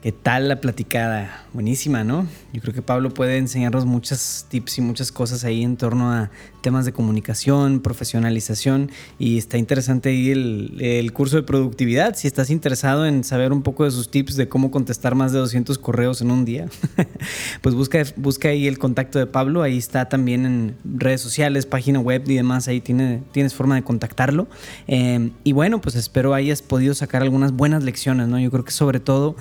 ¿Qué 0.03 0.13
tal 0.13 0.49
la 0.49 0.63
platicada? 0.63 1.45
Buenísima, 1.53 2.05
¿no? 2.05 2.27
Yo 2.55 2.63
creo 2.63 2.73
que 2.73 2.81
Pablo 2.81 3.11
puede 3.11 3.37
enseñarnos 3.37 3.85
muchas 3.85 4.47
tips 4.49 4.79
y 4.79 4.81
muchas 4.81 5.13
cosas 5.13 5.45
ahí 5.45 5.63
en 5.63 5.77
torno 5.77 6.11
a 6.11 6.31
temas 6.63 6.87
de 6.87 6.93
comunicación, 6.93 7.81
profesionalización 7.81 8.91
y 9.19 9.37
está 9.37 9.59
interesante 9.59 10.09
ahí 10.09 10.31
el, 10.31 11.13
curso 11.13 11.37
de 11.37 11.43
productividad. 11.43 12.17
Si 12.17 12.27
estás 12.27 12.49
interesado 12.49 13.05
en 13.05 13.25
saber 13.25 13.53
un 13.53 13.61
poco 13.61 13.85
de 13.85 13.91
sus 13.91 14.11
tips 14.11 14.37
de 14.37 14.49
cómo 14.49 14.71
contestar 14.71 15.15
más 15.15 15.33
de 15.33 15.39
200 15.39 15.77
correos 15.77 16.23
en 16.23 16.31
un 16.31 16.47
día, 16.47 16.67
pues 17.61 17.75
busca, 17.75 18.03
busca 18.17 18.49
ahí 18.49 18.67
el 18.67 18.79
contacto 18.79 19.19
de 19.19 19.27
Pablo. 19.27 19.61
Ahí 19.63 19.77
está 19.77 20.09
también 20.09 20.47
en 20.47 20.77
redes 20.83 21.21
sociales, 21.21 21.67
página 21.67 22.01
web 22.01 22.23
y 22.27 22.37
demás. 22.37 22.69
Ahí 22.69 22.81
tiene, 22.81 23.23
tienes 23.33 23.53
forma 23.53 23.75
de 23.75 23.83
contactarlo. 23.83 24.49
Eh, 24.89 25.31
y 25.45 25.53
bueno, 25.53 25.83
pues 25.83 25.95
espero 25.95 26.33
hayas 26.33 26.63
podido 26.63 26.95
sacar 26.95 27.21
algunas 27.21 27.53
buenas 27.53 27.83
lecciones, 27.85 28.29
¿no? 28.29 28.41
Yo 28.41 28.51
creo 28.51 28.65
que 28.65 28.73
sobre 28.73 28.99
todo 28.99 29.37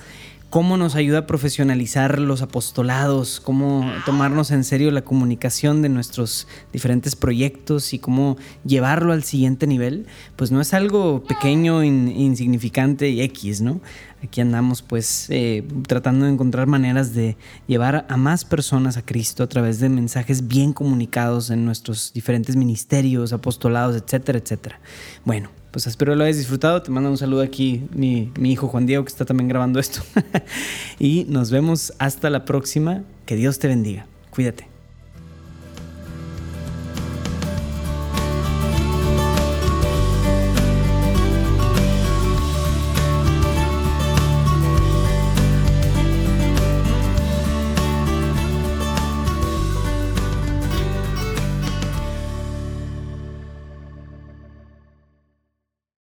cómo 0.50 0.76
nos 0.76 0.96
ayuda 0.96 1.20
a 1.20 1.26
profesionalizar 1.26 2.18
los 2.18 2.42
apostolados, 2.42 3.40
cómo 3.40 3.88
tomarnos 4.04 4.50
en 4.50 4.64
serio 4.64 4.90
la 4.90 5.02
comunicación 5.02 5.80
de 5.80 5.88
nuestros 5.88 6.48
diferentes 6.72 7.14
proyectos 7.14 7.94
y 7.94 8.00
cómo 8.00 8.36
llevarlo 8.64 9.12
al 9.12 9.22
siguiente 9.22 9.68
nivel, 9.68 10.06
pues 10.34 10.50
no 10.50 10.60
es 10.60 10.74
algo 10.74 11.22
pequeño, 11.22 11.84
insignificante 11.84 13.08
y 13.10 13.22
X, 13.22 13.60
¿no? 13.60 13.80
Aquí 14.24 14.40
andamos 14.40 14.82
pues 14.82 15.26
eh, 15.30 15.64
tratando 15.86 16.26
de 16.26 16.32
encontrar 16.32 16.66
maneras 16.66 17.14
de 17.14 17.36
llevar 17.68 18.04
a 18.08 18.16
más 18.16 18.44
personas 18.44 18.96
a 18.96 19.02
Cristo 19.02 19.44
a 19.44 19.48
través 19.48 19.78
de 19.78 19.88
mensajes 19.88 20.48
bien 20.48 20.72
comunicados 20.72 21.50
en 21.50 21.64
nuestros 21.64 22.12
diferentes 22.12 22.56
ministerios, 22.56 23.32
apostolados, 23.32 23.96
etcétera, 23.96 24.40
etcétera. 24.40 24.80
Bueno, 25.24 25.50
pues 25.70 25.86
espero 25.86 26.14
lo 26.14 26.24
hayas 26.24 26.38
disfrutado. 26.38 26.82
Te 26.82 26.90
mando 26.90 27.10
un 27.10 27.18
saludo 27.18 27.42
aquí 27.42 27.82
mi, 27.92 28.32
mi 28.38 28.52
hijo 28.52 28.68
Juan 28.68 28.86
Diego 28.86 29.04
que 29.04 29.10
está 29.10 29.24
también 29.24 29.48
grabando 29.48 29.78
esto. 29.78 30.02
y 30.98 31.24
nos 31.28 31.50
vemos 31.50 31.92
hasta 31.98 32.30
la 32.30 32.44
próxima. 32.44 33.02
Que 33.26 33.36
Dios 33.36 33.58
te 33.58 33.68
bendiga. 33.68 34.06
Cuídate. 34.30 34.69